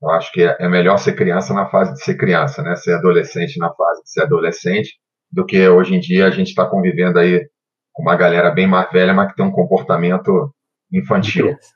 Eu 0.02 0.10
acho 0.10 0.32
que 0.32 0.42
é 0.42 0.68
melhor 0.68 0.96
ser 0.96 1.12
criança 1.14 1.52
na 1.52 1.68
fase 1.68 1.92
de 1.92 2.02
ser 2.02 2.16
criança, 2.16 2.62
né? 2.62 2.74
Ser 2.74 2.94
adolescente 2.94 3.58
na 3.58 3.72
fase 3.74 4.02
de 4.02 4.10
ser 4.10 4.22
adolescente, 4.22 4.98
do 5.30 5.44
que 5.44 5.68
hoje 5.68 5.94
em 5.94 6.00
dia 6.00 6.26
a 6.26 6.30
gente 6.30 6.48
está 6.48 6.64
convivendo 6.64 7.18
aí 7.18 7.46
com 7.92 8.02
uma 8.02 8.16
galera 8.16 8.50
bem 8.50 8.66
mais 8.66 8.90
velha, 8.90 9.12
mas 9.12 9.30
que 9.30 9.36
tem 9.36 9.44
um 9.44 9.52
comportamento 9.52 10.52
infantil. 10.90 11.46
De 11.46 11.52
criança. 11.52 11.72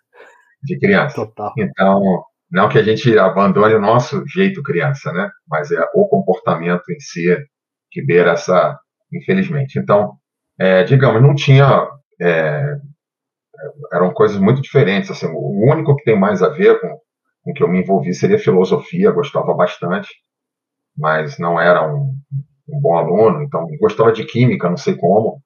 De 0.62 0.78
criança. 0.78 1.14
Total. 1.14 1.52
Então, 1.58 2.24
não 2.54 2.68
que 2.68 2.78
a 2.78 2.84
gente 2.84 3.18
abandone 3.18 3.74
o 3.74 3.80
nosso 3.80 4.24
jeito 4.28 4.62
criança, 4.62 5.12
né? 5.12 5.28
Mas 5.48 5.72
é 5.72 5.80
o 5.92 6.06
comportamento 6.06 6.88
em 6.88 7.00
si 7.00 7.36
que 7.90 8.00
beira 8.00 8.30
essa, 8.30 8.78
infelizmente. 9.12 9.76
Então, 9.76 10.12
é, 10.56 10.84
digamos, 10.84 11.20
não 11.20 11.34
tinha. 11.34 11.66
É, 12.22 12.76
eram 13.92 14.12
coisas 14.14 14.38
muito 14.38 14.62
diferentes. 14.62 15.10
Assim, 15.10 15.26
o 15.26 15.68
único 15.68 15.96
que 15.96 16.04
tem 16.04 16.16
mais 16.16 16.44
a 16.44 16.48
ver 16.48 16.80
com, 16.80 16.96
com 17.42 17.52
que 17.52 17.60
eu 17.60 17.68
me 17.68 17.80
envolvi 17.80 18.14
seria 18.14 18.38
filosofia, 18.38 19.10
gostava 19.10 19.52
bastante, 19.52 20.08
mas 20.96 21.36
não 21.40 21.60
era 21.60 21.84
um, 21.84 22.14
um 22.68 22.80
bom 22.80 22.96
aluno. 22.96 23.42
Então, 23.42 23.66
gostava 23.80 24.12
de 24.12 24.24
química, 24.24 24.70
não 24.70 24.76
sei 24.76 24.94
como, 24.94 25.40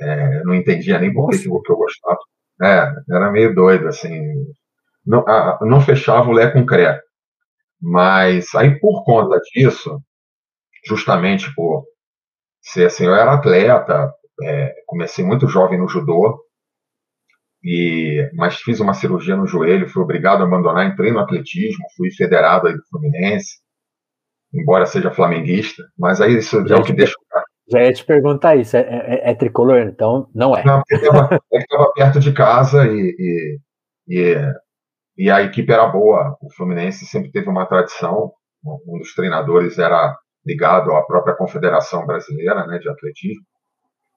é, 0.00 0.42
não 0.44 0.54
entendia 0.54 0.98
nem 0.98 1.12
por 1.12 1.28
que, 1.28 1.38
que 1.40 1.46
eu 1.46 1.76
gostava. 1.76 2.18
É, 2.62 2.90
era 3.10 3.30
meio 3.30 3.54
doido, 3.54 3.86
assim, 3.86 4.32
não, 5.06 5.24
não 5.62 5.80
fechava 5.80 6.28
o 6.28 6.32
Lé 6.32 6.50
com 6.50 6.64
Cré. 6.64 7.00
Mas 7.80 8.54
aí, 8.54 8.78
por 8.78 9.04
conta 9.04 9.38
disso, 9.52 10.00
justamente 10.86 11.54
por 11.54 11.84
ser 12.62 12.86
assim, 12.86 13.04
eu 13.04 13.14
era 13.14 13.34
atleta, 13.34 14.12
é, 14.42 14.74
comecei 14.86 15.24
muito 15.24 15.46
jovem 15.46 15.78
no 15.78 15.88
judô, 15.88 16.42
e, 17.62 18.30
mas 18.34 18.56
fiz 18.56 18.80
uma 18.80 18.94
cirurgia 18.94 19.36
no 19.36 19.46
joelho, 19.46 19.88
fui 19.88 20.02
obrigado 20.02 20.42
a 20.42 20.44
abandonar, 20.44 20.86
entrei 20.86 21.12
no 21.12 21.20
atletismo, 21.20 21.84
fui 21.96 22.10
federado 22.10 22.68
aí 22.68 22.74
do 22.74 22.86
Fluminense, 22.88 23.58
embora 24.52 24.86
seja 24.86 25.10
flamenguista, 25.10 25.82
mas 25.98 26.20
aí 26.20 26.36
isso 26.36 26.66
já 26.66 26.76
é 26.76 26.78
o 26.78 26.84
que 26.84 26.92
deixa 26.92 27.14
já 27.66 27.82
ia 27.82 27.92
te 27.92 28.04
perguntar 28.04 28.56
isso, 28.56 28.76
é, 28.76 28.80
é, 28.80 29.30
é 29.30 29.34
tricolor, 29.34 29.78
então 29.78 30.28
não 30.34 30.56
é. 30.56 30.64
Não, 30.64 30.80
porque 30.80 30.94
estava 31.06 31.34
é 31.34 31.38
perto 31.96 32.20
de 32.20 32.32
casa 32.32 32.86
e, 32.86 33.16
e, 33.18 33.58
e 34.08 34.54
e 35.16 35.30
a 35.30 35.42
equipe 35.42 35.72
era 35.72 35.86
boa. 35.86 36.36
O 36.40 36.52
Fluminense 36.52 37.06
sempre 37.06 37.30
teve 37.30 37.48
uma 37.48 37.66
tradição. 37.66 38.32
Um 38.64 38.98
dos 38.98 39.14
treinadores 39.14 39.78
era 39.78 40.16
ligado 40.44 40.92
à 40.92 41.02
própria 41.02 41.34
Confederação 41.34 42.06
Brasileira 42.06 42.66
né, 42.66 42.78
de 42.78 42.88
Atletismo. 42.88 43.44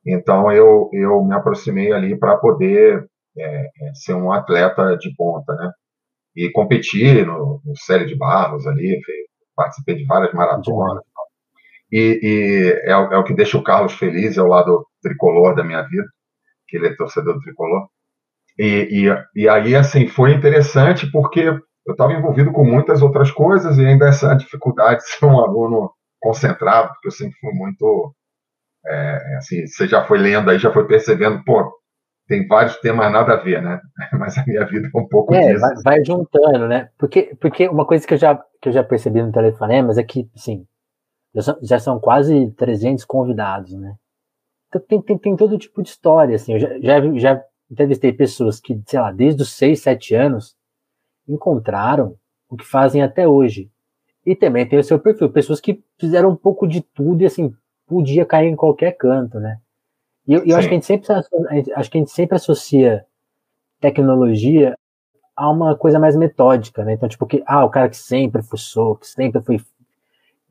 Então 0.05 0.51
eu, 0.51 0.89
eu 0.93 1.23
me 1.23 1.35
aproximei 1.35 1.91
ali 1.91 2.17
para 2.17 2.37
poder 2.37 3.05
é, 3.37 3.65
é, 3.65 3.93
ser 3.93 4.13
um 4.13 4.31
atleta 4.31 4.97
de 4.97 5.13
ponta, 5.15 5.53
né? 5.53 5.71
E 6.35 6.49
competir 6.51 7.25
no, 7.25 7.61
no 7.65 7.75
Série 7.75 8.05
de 8.05 8.15
Barros 8.15 8.65
ali, 8.67 8.99
participei 9.55 9.95
de 9.95 10.05
várias 10.05 10.33
maratonas. 10.33 11.03
E, 11.91 12.19
e 12.21 12.71
é, 12.83 12.91
é, 12.91 13.17
o 13.17 13.23
que 13.23 13.33
deixa 13.33 13.57
o 13.57 13.63
Carlos 13.63 13.93
feliz, 13.93 14.37
é 14.37 14.41
o 14.41 14.47
lado 14.47 14.85
tricolor 15.01 15.55
da 15.55 15.63
minha 15.63 15.81
vida, 15.83 16.05
que 16.67 16.77
ele 16.77 16.87
é 16.87 16.95
torcedor 16.95 17.39
tricolor. 17.41 17.87
E, 18.57 19.07
e, 19.07 19.43
e 19.43 19.49
aí, 19.49 19.75
assim, 19.75 20.07
foi 20.07 20.33
interessante 20.33 21.09
porque 21.11 21.41
eu 21.41 21.91
estava 21.91 22.13
envolvido 22.13 22.51
com 22.51 22.65
muitas 22.65 23.01
outras 23.01 23.31
coisas 23.31 23.77
e 23.77 23.85
ainda 23.85 24.07
essa 24.07 24.33
dificuldade 24.35 25.01
de 25.01 25.09
ser 25.09 25.25
um 25.25 25.39
aluno 25.39 25.91
concentrado, 26.19 26.89
porque 26.89 27.07
eu 27.07 27.11
sempre 27.11 27.37
fui 27.39 27.53
muito. 27.53 28.13
É, 28.85 29.35
assim, 29.37 29.65
você 29.67 29.87
já 29.87 30.03
foi 30.05 30.17
lendo 30.17 30.49
aí, 30.49 30.59
já 30.59 30.71
foi 30.71 30.87
percebendo, 30.87 31.43
pô, 31.43 31.71
tem 32.27 32.45
vários 32.47 32.77
temas 32.77 33.11
nada 33.11 33.33
a 33.33 33.37
ver, 33.37 33.61
né? 33.61 33.79
Mas 34.13 34.37
a 34.37 34.45
minha 34.45 34.65
vida 34.65 34.89
é 34.93 34.97
um 34.97 35.07
pouco 35.07 35.33
é, 35.33 35.53
disso. 35.53 35.61
Vai, 35.61 35.75
vai, 35.83 36.05
juntando, 36.05 36.67
né? 36.67 36.89
Porque, 36.97 37.35
porque 37.39 37.67
uma 37.67 37.85
coisa 37.85 38.05
que 38.05 38.13
eu 38.13 38.17
já, 38.17 38.35
que 38.61 38.69
eu 38.69 38.73
já 38.73 38.83
percebi 38.83 39.21
no 39.21 39.31
Telefonemas 39.31 39.97
é 39.97 40.03
que, 40.03 40.29
assim, 40.35 40.65
já 41.33 41.41
são, 41.41 41.59
já 41.61 41.79
são 41.79 41.99
quase 41.99 42.51
300 42.51 43.05
convidados, 43.05 43.73
né? 43.73 43.95
Então 44.67 44.81
tem, 44.87 45.01
tem, 45.01 45.17
tem 45.17 45.35
todo 45.35 45.57
tipo 45.57 45.81
de 45.81 45.89
história, 45.89 46.35
assim, 46.35 46.53
eu 46.53 46.59
já, 46.59 46.79
já, 46.79 47.17
já 47.17 47.43
entrevistei 47.69 48.13
pessoas 48.13 48.59
que, 48.59 48.79
sei 48.85 48.99
lá, 48.99 49.11
desde 49.11 49.41
os 49.41 49.51
6, 49.53 49.81
7 49.81 50.15
anos 50.15 50.55
encontraram 51.27 52.15
o 52.49 52.55
que 52.55 52.65
fazem 52.65 53.01
até 53.01 53.27
hoje. 53.27 53.69
E 54.25 54.35
também 54.35 54.67
tem 54.67 54.79
o 54.79 54.83
seu 54.83 54.99
perfil, 54.99 55.29
pessoas 55.29 55.59
que 55.59 55.83
fizeram 55.97 56.29
um 56.29 56.35
pouco 56.35 56.67
de 56.67 56.81
tudo 56.81 57.21
e 57.21 57.25
assim, 57.25 57.53
podia 57.85 58.25
cair 58.25 58.47
em 58.47 58.55
qualquer 58.55 58.91
canto, 58.93 59.39
né? 59.39 59.59
E 60.27 60.33
eu, 60.33 60.45
eu 60.45 60.57
acho 60.57 60.67
que 60.67 60.73
a 60.73 60.77
gente 60.77 60.85
sempre 60.85 61.07
acho 61.13 61.89
que 61.89 61.97
a 61.97 62.01
gente 62.01 62.11
sempre 62.11 62.35
associa 62.35 63.05
tecnologia 63.79 64.77
a 65.35 65.49
uma 65.49 65.75
coisa 65.77 65.99
mais 65.99 66.15
metódica, 66.15 66.83
né? 66.83 66.93
Então, 66.93 67.07
tipo, 67.07 67.25
que, 67.25 67.43
ah, 67.45 67.63
o 67.63 67.69
cara 67.69 67.87
que 67.87 67.95
sempre 67.95 68.41
fuçou, 68.41 68.95
que 68.95 69.07
sempre 69.07 69.41
foi. 69.41 69.61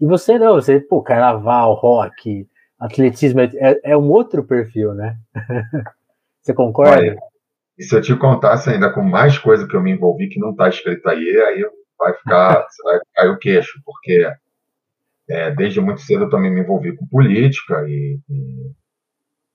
E 0.01 0.07
você 0.07 0.39
não, 0.39 0.55
você, 0.55 0.81
pô, 0.81 1.03
carnaval, 1.03 1.75
rock, 1.75 2.49
atletismo, 2.79 3.41
é, 3.41 3.81
é 3.83 3.97
um 3.97 4.09
outro 4.11 4.45
perfil, 4.45 4.95
né? 4.95 5.19
Você 6.47 6.55
concorda? 6.55 6.93
Olha, 6.93 7.17
e 7.77 7.83
se 7.83 7.97
eu 7.97 8.01
te 8.01 8.15
contasse 8.15 8.71
ainda 8.71 8.89
com 8.93 9.03
mais 9.03 9.37
coisa 9.37 9.67
que 9.67 9.75
eu 9.75 9.83
me 9.83 9.91
envolvi 9.91 10.29
que 10.29 10.39
não 10.39 10.53
está 10.53 10.69
escrito 10.69 11.09
aí, 11.09 11.43
aí 11.43 11.69
vai 11.99 12.15
ficar, 12.15 12.65
você 12.71 12.83
vai 12.85 13.01
cair 13.17 13.31
o 13.31 13.39
queixo, 13.39 13.81
porque 13.85 14.31
é, 15.29 15.51
desde 15.51 15.81
muito 15.81 16.01
cedo 16.03 16.25
eu 16.25 16.31
também 16.31 16.53
me 16.53 16.61
envolvi 16.61 16.95
com 16.95 17.05
política 17.09 17.85
e, 17.89 18.21
e, 18.31 18.71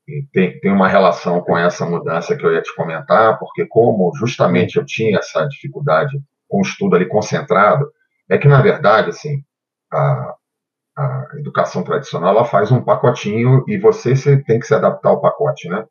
e 0.05 0.27
tem, 0.33 0.59
tem 0.59 0.69
uma 0.69 0.89
relação 0.89 1.39
com 1.39 1.57
essa 1.57 1.85
mudança 1.85 2.35
que 2.35 2.45
eu 2.45 2.53
ia 2.53 2.61
te 2.61 2.75
comentar, 2.75 3.39
porque 3.39 3.65
como 3.65 4.13
justamente 4.17 4.75
eu 4.75 4.85
tinha 4.85 5.17
essa 5.17 5.47
dificuldade 5.47 6.19
com 6.49 6.57
o 6.57 6.61
estudo 6.61 6.97
ali 6.97 7.05
concentrado, 7.07 7.89
é 8.29 8.37
que 8.37 8.49
na 8.49 8.61
verdade, 8.61 9.11
assim, 9.11 9.41
a, 9.93 10.35
a 10.97 11.27
educação 11.39 11.85
tradicional 11.85 12.35
ela 12.35 12.43
faz 12.43 12.69
um 12.69 12.83
pacotinho 12.83 13.63
e 13.65 13.77
você, 13.77 14.13
você 14.13 14.43
tem 14.43 14.59
que 14.59 14.67
se 14.67 14.75
adaptar 14.75 15.07
ao 15.07 15.21
pacote, 15.21 15.69
né? 15.69 15.85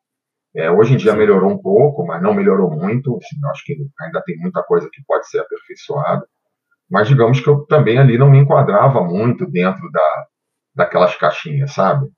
É, 0.55 0.71
hoje 0.71 0.95
em 0.95 0.97
dia 0.97 1.15
melhorou 1.15 1.51
um 1.51 1.59
pouco, 1.59 2.05
mas 2.05 2.23
não 2.23 2.35
melhorou 2.35 2.71
muito. 2.71 3.17
Assim, 3.17 3.37
acho 3.51 3.65
que 3.65 3.77
ainda 4.01 4.23
tem 4.25 4.37
muita 4.39 4.63
coisa 4.63 4.89
que 4.93 5.03
pode 5.07 5.29
ser 5.29 5.41
aperfeiçoada. 5.41 6.27
Mas 6.91 7.07
digamos 7.07 7.41
que 7.41 7.49
eu 7.49 7.65
também 7.67 7.99
ali 7.99 8.19
não 8.19 8.29
me 8.29 8.39
enquadrava 8.39 9.01
muito 9.03 9.49
dentro 9.49 9.89
da, 9.93 10.27
daquelas 10.75 11.15
caixinhas, 11.17 11.73
sabe? 11.73 12.09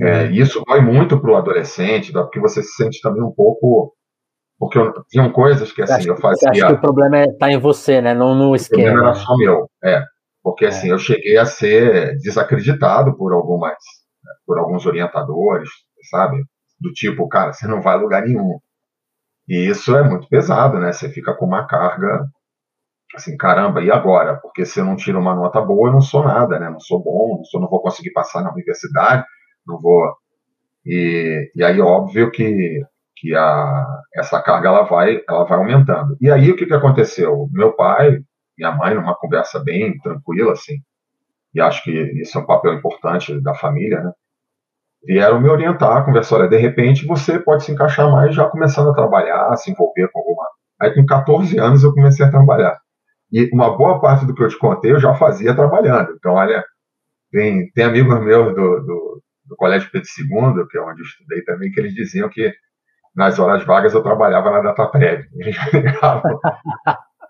É, 0.00 0.26
e 0.26 0.40
isso 0.40 0.62
vai 0.66 0.80
muito 0.80 1.20
para 1.20 1.30
o 1.30 1.36
adolescente, 1.36 2.12
porque 2.12 2.40
você 2.40 2.60
se 2.62 2.74
sente 2.74 3.00
também 3.00 3.22
um 3.22 3.32
pouco. 3.32 3.94
Porque 4.58 4.78
eu, 4.78 4.92
tinham 5.08 5.30
coisas 5.30 5.70
que 5.70 5.82
assim, 5.82 6.08
eu 6.08 6.16
fazia. 6.16 6.50
Acha 6.50 6.66
que 6.66 6.72
o 6.72 6.80
problema 6.80 7.24
está 7.24 7.50
é, 7.50 7.54
em 7.54 7.58
você, 7.58 8.00
né? 8.00 8.14
Não 8.14 8.34
no 8.34 8.54
esquema. 8.56 8.82
O 8.82 8.86
problema 8.86 9.10
era 9.10 9.18
só 9.18 9.36
meu, 9.36 9.70
é. 9.84 10.02
Porque 10.42 10.66
assim, 10.66 10.88
é. 10.88 10.92
eu 10.92 10.98
cheguei 10.98 11.36
a 11.36 11.46
ser 11.46 12.16
desacreditado 12.18 13.16
por 13.16 13.32
algumas, 13.32 13.76
por 14.44 14.58
alguns 14.58 14.84
orientadores, 14.86 15.68
sabe? 16.10 16.44
Do 16.80 16.92
tipo, 16.92 17.28
cara, 17.28 17.52
você 17.52 17.66
não 17.66 17.80
vai 17.82 17.94
a 17.94 17.98
lugar 17.98 18.22
nenhum. 18.22 18.58
E 19.48 19.68
isso 19.68 19.96
é 19.96 20.02
muito 20.02 20.28
pesado, 20.28 20.78
né? 20.78 20.92
Você 20.92 21.08
fica 21.10 21.34
com 21.34 21.46
uma 21.46 21.66
carga 21.66 22.28
assim, 23.14 23.36
caramba, 23.36 23.82
e 23.82 23.90
agora? 23.90 24.36
Porque 24.36 24.64
se 24.64 24.80
eu 24.80 24.84
não 24.84 24.96
tiro 24.96 25.20
uma 25.20 25.34
nota 25.34 25.60
boa, 25.60 25.88
eu 25.88 25.92
não 25.92 26.00
sou 26.00 26.24
nada, 26.24 26.58
né? 26.58 26.68
Não 26.68 26.80
sou 26.80 27.02
bom, 27.02 27.36
não, 27.38 27.44
sou, 27.44 27.60
não 27.60 27.68
vou 27.68 27.80
conseguir 27.80 28.12
passar 28.12 28.42
na 28.42 28.52
universidade, 28.52 29.24
não 29.66 29.78
vou. 29.78 30.16
E, 30.86 31.50
e 31.54 31.64
aí, 31.64 31.80
óbvio 31.80 32.30
que, 32.30 32.82
que 33.16 33.34
a, 33.36 34.00
essa 34.16 34.42
carga 34.42 34.68
ela 34.68 34.82
vai, 34.84 35.22
ela 35.28 35.44
vai 35.44 35.58
aumentando. 35.58 36.16
E 36.20 36.30
aí, 36.30 36.50
o 36.50 36.56
que, 36.56 36.66
que 36.66 36.74
aconteceu? 36.74 37.48
Meu 37.52 37.72
pai, 37.74 38.18
minha 38.58 38.72
mãe, 38.72 38.94
numa 38.94 39.14
conversa 39.16 39.62
bem 39.62 39.98
tranquila, 39.98 40.52
assim, 40.52 40.76
e 41.54 41.60
acho 41.60 41.82
que 41.84 41.90
isso 42.20 42.36
é 42.38 42.40
um 42.42 42.46
papel 42.46 42.74
importante 42.74 43.40
da 43.40 43.54
família, 43.54 44.00
né? 44.02 44.12
Vieram 45.06 45.40
me 45.40 45.48
orientar, 45.48 46.04
conversar, 46.04 46.36
olha, 46.36 46.48
de 46.48 46.56
repente 46.56 47.06
você 47.06 47.38
pode 47.38 47.64
se 47.64 47.72
encaixar 47.72 48.10
mais 48.10 48.34
já 48.34 48.46
começando 48.46 48.90
a 48.90 48.94
trabalhar, 48.94 49.54
se 49.56 49.70
envolver 49.70 50.08
com 50.12 50.20
alguma. 50.20 50.46
Aí 50.80 50.94
com 50.94 51.04
14 51.04 51.58
anos 51.58 51.84
eu 51.84 51.92
comecei 51.92 52.24
a 52.24 52.30
trabalhar. 52.30 52.78
E 53.30 53.50
uma 53.52 53.76
boa 53.76 54.00
parte 54.00 54.24
do 54.24 54.34
que 54.34 54.42
eu 54.42 54.48
te 54.48 54.58
contei 54.58 54.92
eu 54.92 55.00
já 55.00 55.14
fazia 55.14 55.54
trabalhando. 55.54 56.14
Então, 56.16 56.34
olha, 56.34 56.64
tem, 57.30 57.70
tem 57.72 57.84
amigos 57.84 58.18
meus 58.24 58.54
do, 58.54 58.80
do, 58.80 59.22
do 59.46 59.56
Colégio 59.56 59.90
Pedro 59.90 60.08
II, 60.18 60.66
que 60.70 60.78
é 60.78 60.80
onde 60.80 61.00
eu 61.00 61.06
estudei 61.06 61.42
também, 61.42 61.70
que 61.70 61.80
eles 61.80 61.94
diziam 61.94 62.28
que 62.28 62.52
nas 63.14 63.38
horas 63.38 63.64
vagas 63.64 63.92
eu 63.94 64.02
trabalhava 64.02 64.50
na 64.50 64.60
DataPrev. 64.60 65.24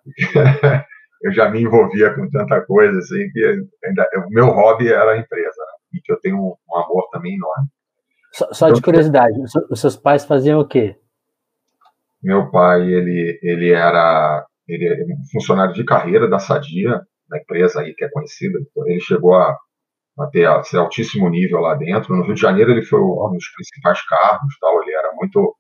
eu 1.24 1.32
já 1.32 1.48
me 1.48 1.62
envolvia 1.62 2.14
com 2.14 2.28
tanta 2.28 2.60
coisa, 2.66 2.98
assim, 2.98 3.30
que 3.30 3.66
ainda, 3.84 4.06
o 4.26 4.30
meu 4.30 4.46
hobby 4.48 4.92
era 4.92 5.12
a 5.12 5.18
empresa, 5.18 5.63
que 6.04 6.12
eu 6.12 6.20
tenho 6.20 6.36
um, 6.36 6.76
amor 6.76 7.08
também 7.10 7.34
enorme. 7.34 7.68
Só, 8.32 8.52
só 8.52 8.66
de 8.66 8.78
então, 8.78 8.82
curiosidade, 8.82 9.34
os 9.70 9.80
seus 9.80 9.96
pais 9.96 10.24
faziam 10.24 10.60
o 10.60 10.66
quê? 10.66 10.96
Meu 12.22 12.50
pai, 12.50 12.82
ele, 12.82 13.38
ele 13.42 13.72
era 13.72 14.44
ele 14.66 14.86
é 14.86 15.04
um 15.04 15.24
funcionário 15.30 15.74
de 15.74 15.84
carreira 15.84 16.28
da 16.28 16.38
Sadia, 16.38 17.00
da 17.28 17.38
empresa 17.38 17.80
aí 17.80 17.94
que 17.94 18.04
é 18.04 18.10
conhecida. 18.10 18.58
Ele 18.86 19.00
chegou 19.00 19.34
a, 19.34 19.56
a 20.18 20.26
ter 20.28 20.46
a 20.46 20.62
ser 20.62 20.78
altíssimo 20.78 21.28
nível 21.28 21.60
lá 21.60 21.74
dentro. 21.74 22.14
No 22.14 22.24
Rio 22.24 22.34
de 22.34 22.40
Janeiro 22.40 22.72
ele 22.72 22.82
foi 22.82 23.00
um 23.00 23.32
dos 23.32 23.48
principais 23.54 24.04
cargos, 24.06 24.58
tal. 24.60 24.82
Ele 24.82 24.94
era 24.94 25.12
muito 25.14 25.56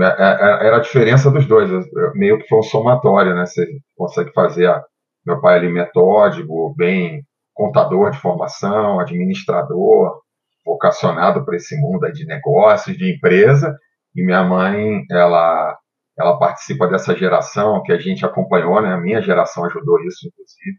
é, 0.00 0.04
é, 0.04 0.66
era 0.66 0.76
a 0.76 0.80
diferença 0.80 1.30
dos 1.30 1.46
dois, 1.46 1.70
meio 2.14 2.38
que 2.38 2.48
foi 2.48 2.58
um 2.58 2.62
somatório, 2.62 3.34
né? 3.34 3.46
Você 3.46 3.66
consegue 3.96 4.32
fazer 4.32 4.66
a, 4.66 4.82
meu 5.24 5.40
pai 5.40 5.58
ali 5.58 5.68
metódico, 5.70 6.74
bem 6.76 7.22
contador 7.58 8.12
de 8.12 8.20
formação, 8.20 9.00
administrador, 9.00 10.22
vocacionado 10.64 11.44
para 11.44 11.56
esse 11.56 11.76
mundo 11.76 12.10
de 12.12 12.24
negócios, 12.24 12.96
de 12.96 13.12
empresa, 13.16 13.76
e 14.14 14.24
minha 14.24 14.44
mãe, 14.44 15.04
ela 15.10 15.76
ela 16.16 16.36
participa 16.36 16.88
dessa 16.88 17.16
geração 17.16 17.80
que 17.84 17.92
a 17.92 17.98
gente 17.98 18.26
acompanhou, 18.26 18.82
né? 18.82 18.92
A 18.92 19.00
minha 19.00 19.22
geração 19.22 19.64
ajudou 19.66 20.00
isso, 20.02 20.26
inclusive, 20.26 20.78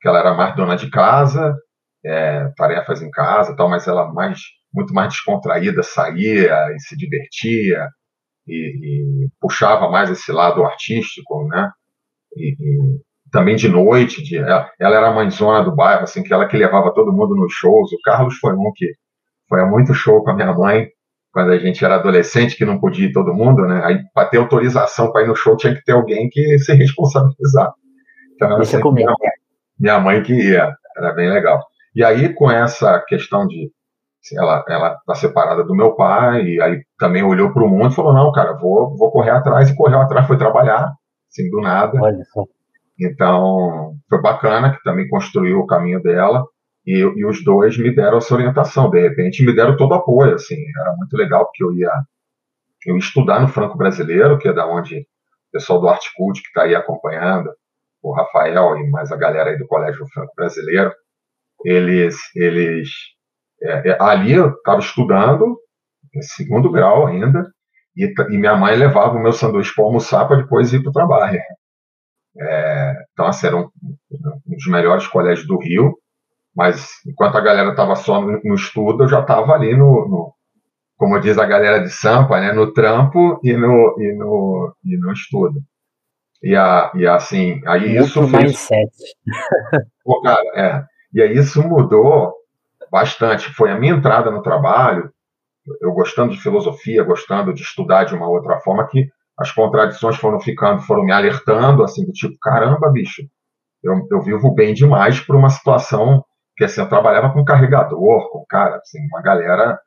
que 0.00 0.08
ela 0.08 0.18
era 0.18 0.34
mais 0.34 0.54
dona 0.54 0.76
de 0.76 0.90
casa, 0.90 1.56
é, 2.04 2.48
tarefas 2.56 3.00
em 3.00 3.10
casa, 3.10 3.56
tal, 3.56 3.68
mas 3.68 3.86
ela 3.86 4.12
mais 4.12 4.40
muito 4.74 4.92
mais 4.92 5.08
descontraída, 5.08 5.82
saía 5.82 6.54
e 6.74 6.80
se 6.80 6.96
divertia 6.96 7.88
e, 8.46 9.24
e 9.24 9.28
puxava 9.40 9.90
mais 9.90 10.10
esse 10.10 10.32
lado 10.32 10.64
artístico, 10.64 11.46
né? 11.48 11.70
E, 12.36 12.56
e 12.60 13.00
também 13.34 13.56
de 13.56 13.68
noite, 13.68 14.22
de, 14.22 14.38
ela, 14.38 14.70
ela, 14.78 14.96
era 14.96 15.08
a 15.08 15.12
mãezona 15.12 15.64
do 15.64 15.74
bairro, 15.74 16.04
assim, 16.04 16.22
que 16.22 16.32
ela 16.32 16.46
que 16.46 16.56
levava 16.56 16.94
todo 16.94 17.12
mundo 17.12 17.34
nos 17.34 17.52
shows. 17.52 17.92
O 17.92 17.98
Carlos 18.04 18.36
foi 18.36 18.54
um 18.54 18.70
que 18.72 18.92
foi 19.48 19.60
a 19.60 19.66
muito 19.66 19.92
show 19.92 20.22
com 20.22 20.30
a 20.30 20.34
minha 20.34 20.52
mãe 20.52 20.86
quando 21.32 21.50
a 21.50 21.58
gente 21.58 21.84
era 21.84 21.96
adolescente, 21.96 22.56
que 22.56 22.64
não 22.64 22.78
podia 22.78 23.06
ir 23.06 23.12
todo 23.12 23.34
mundo, 23.34 23.66
né? 23.66 23.82
Aí, 23.84 23.98
para 24.14 24.28
ter 24.28 24.38
autorização 24.38 25.10
para 25.10 25.24
ir 25.24 25.26
no 25.26 25.34
show, 25.34 25.56
tinha 25.56 25.74
que 25.74 25.82
ter 25.82 25.90
alguém 25.90 26.28
que 26.30 26.56
se 26.60 26.72
responsabilizar. 26.74 27.72
Então, 28.36 28.56
Deixa 28.56 28.78
assim, 28.78 28.92
minha, 28.92 29.12
minha 29.80 29.98
mãe 29.98 30.22
que 30.22 30.32
ia, 30.32 30.72
era 30.96 31.12
bem 31.12 31.28
legal. 31.28 31.60
E 31.92 32.04
aí, 32.04 32.32
com 32.32 32.48
essa 32.48 33.00
questão 33.00 33.48
de 33.48 33.68
assim, 34.24 34.38
ela 34.38 34.64
ela 34.68 34.96
tá 35.04 35.14
separada 35.16 35.64
do 35.64 35.74
meu 35.74 35.96
pai 35.96 36.44
e 36.44 36.62
aí 36.62 36.82
também 36.96 37.24
olhou 37.24 37.52
para 37.52 37.64
o 37.64 37.68
mundo 37.68 37.90
e 37.90 37.94
falou 37.94 38.14
não 38.14 38.32
cara 38.32 38.54
vou 38.54 38.96
vou 38.96 39.10
correr 39.10 39.32
atrás 39.32 39.68
e 39.68 39.76
correu 39.76 40.00
atrás 40.00 40.26
foi 40.26 40.38
trabalhar 40.38 40.94
assim 41.28 41.50
do 41.50 41.60
nada 41.60 42.00
Olha 42.00 42.24
só. 42.32 42.44
Então 43.00 43.96
foi 44.08 44.20
bacana 44.20 44.74
que 44.74 44.82
também 44.82 45.08
construiu 45.08 45.60
o 45.60 45.66
caminho 45.66 46.02
dela 46.02 46.44
e, 46.86 46.98
e, 46.98 47.24
os 47.24 47.42
dois 47.42 47.78
me 47.78 47.94
deram 47.94 48.18
essa 48.18 48.34
orientação. 48.34 48.90
De 48.90 49.00
repente, 49.00 49.44
me 49.44 49.54
deram 49.54 49.76
todo 49.76 49.92
o 49.92 49.94
apoio. 49.94 50.34
Assim, 50.34 50.56
era 50.78 50.94
muito 50.96 51.16
legal 51.16 51.46
porque 51.46 51.64
eu 51.64 51.72
ia, 51.72 51.90
eu 52.86 52.94
ia 52.94 52.98
estudar 52.98 53.40
no 53.40 53.48
Franco 53.48 53.78
Brasileiro, 53.78 54.38
que 54.38 54.48
é 54.48 54.52
da 54.52 54.66
onde 54.66 54.98
o 54.98 55.52
pessoal 55.52 55.80
do 55.80 55.88
Arte 55.88 56.10
Cult 56.16 56.40
que 56.42 56.48
está 56.48 56.62
aí 56.62 56.74
acompanhando, 56.74 57.50
o 58.02 58.12
Rafael 58.12 58.76
e 58.76 58.90
mais 58.90 59.10
a 59.10 59.16
galera 59.16 59.50
aí 59.50 59.58
do 59.58 59.66
Colégio 59.66 60.06
Franco 60.12 60.32
Brasileiro, 60.36 60.92
eles, 61.64 62.16
eles 62.36 62.90
é, 63.62 63.90
é, 63.90 63.96
ali 64.00 64.32
eu 64.32 64.50
estava 64.50 64.80
estudando, 64.80 65.58
em 66.14 66.22
segundo 66.22 66.70
grau 66.70 67.06
ainda, 67.06 67.50
e, 67.96 68.12
e, 68.30 68.38
minha 68.38 68.56
mãe 68.56 68.76
levava 68.76 69.16
o 69.16 69.22
meu 69.22 69.32
sanduíche 69.32 69.74
para 69.74 69.84
almoçar 69.84 70.26
para 70.26 70.38
depois 70.38 70.72
ir 70.72 70.82
para 70.82 70.90
o 70.90 70.92
trabalho. 70.92 71.40
É, 72.38 72.94
então, 73.12 73.26
assim, 73.26 73.46
era 73.46 73.56
um, 73.56 73.68
um 74.10 74.54
dos 74.54 74.66
melhores 74.66 75.06
colégios 75.06 75.46
do 75.46 75.58
Rio, 75.58 75.96
mas 76.54 76.88
enquanto 77.06 77.36
a 77.36 77.40
galera 77.40 77.70
estava 77.70 77.94
só 77.94 78.20
no, 78.20 78.40
no, 78.42 78.54
estudo, 78.54 79.04
eu 79.04 79.08
já 79.08 79.20
estava 79.20 79.52
ali 79.52 79.76
no, 79.76 80.08
no, 80.08 80.34
como 80.96 81.18
diz 81.20 81.38
a 81.38 81.46
galera 81.46 81.80
de 81.80 81.90
Sampa, 81.90 82.40
né, 82.40 82.52
no 82.52 82.72
trampo 82.72 83.40
e 83.42 83.52
no, 83.56 83.96
e 83.98 84.12
no, 84.14 84.74
e 84.84 84.96
no 84.96 85.12
estudo. 85.12 85.60
E, 86.42 86.54
a, 86.54 86.92
e 86.94 87.06
assim, 87.06 87.60
aí 87.66 87.94
Muito 87.94 88.04
isso 88.04 88.28
fez... 88.28 88.42
mindset. 88.42 88.92
Pô, 90.04 90.20
cara, 90.20 90.42
é. 90.54 90.84
E 91.12 91.22
aí 91.22 91.36
isso 91.36 91.62
mudou 91.66 92.34
bastante. 92.90 93.52
Foi 93.54 93.70
a 93.70 93.78
minha 93.78 93.94
entrada 93.94 94.30
no 94.30 94.42
trabalho, 94.42 95.10
eu 95.80 95.92
gostando 95.92 96.32
de 96.32 96.40
filosofia, 96.40 97.02
gostando 97.02 97.54
de 97.54 97.62
estudar 97.62 98.04
de 98.04 98.14
uma 98.14 98.28
outra 98.28 98.58
forma, 98.60 98.86
que 98.86 99.08
as 99.38 99.50
contradições 99.52 100.16
foram 100.16 100.40
ficando, 100.40 100.82
foram 100.82 101.04
me 101.04 101.12
alertando, 101.12 101.82
assim, 101.82 102.04
do 102.06 102.12
tipo, 102.12 102.36
caramba, 102.40 102.90
bicho, 102.90 103.22
eu, 103.82 104.06
eu 104.10 104.22
vivo 104.22 104.54
bem 104.54 104.74
demais 104.74 105.20
por 105.20 105.36
uma 105.36 105.50
situação 105.50 106.24
porque 106.54 106.64
assim, 106.64 106.80
eu 106.80 106.88
trabalhava 106.88 107.32
com 107.32 107.44
carregador, 107.44 108.30
com 108.30 108.44
cara, 108.48 108.76
assim, 108.76 108.98
uma 109.08 109.20
galera, 109.20 109.78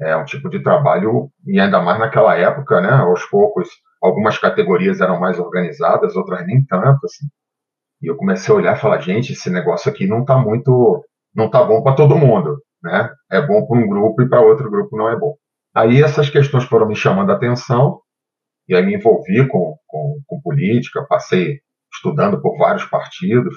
é 0.00 0.16
um 0.16 0.24
tipo 0.24 0.50
de 0.50 0.60
trabalho, 0.60 1.30
e 1.46 1.60
ainda 1.60 1.80
mais 1.80 1.98
naquela 2.00 2.36
época, 2.36 2.80
né, 2.80 2.90
aos 2.90 3.24
poucos, 3.26 3.68
algumas 4.02 4.36
categorias 4.36 5.00
eram 5.00 5.20
mais 5.20 5.38
organizadas, 5.38 6.16
outras 6.16 6.44
nem 6.44 6.64
tanto, 6.64 7.06
assim. 7.06 7.26
E 8.02 8.10
eu 8.10 8.16
comecei 8.16 8.52
a 8.52 8.58
olhar 8.58 8.76
e 8.76 8.80
falar, 8.80 8.98
gente, 9.00 9.32
esse 9.32 9.48
negócio 9.48 9.90
aqui 9.90 10.08
não 10.08 10.22
está 10.22 10.36
muito, 10.36 11.04
não 11.34 11.48
tá 11.48 11.62
bom 11.62 11.82
para 11.84 11.94
todo 11.94 12.18
mundo, 12.18 12.58
né? 12.82 13.08
É 13.30 13.40
bom 13.40 13.64
para 13.64 13.78
um 13.78 13.88
grupo 13.88 14.22
e 14.22 14.28
para 14.28 14.40
outro 14.40 14.68
grupo 14.68 14.96
não 14.96 15.08
é 15.08 15.16
bom. 15.16 15.36
Aí 15.72 16.02
essas 16.02 16.28
questões 16.28 16.64
foram 16.64 16.88
me 16.88 16.96
chamando 16.96 17.30
a 17.30 17.36
atenção, 17.36 18.00
e 18.68 18.74
aí 18.74 18.84
me 18.84 18.94
envolvi 18.94 19.46
com, 19.48 19.76
com, 19.86 20.20
com 20.26 20.40
política, 20.40 21.06
passei 21.08 21.60
estudando 21.92 22.40
por 22.40 22.56
vários 22.56 22.84
partidos, 22.84 23.54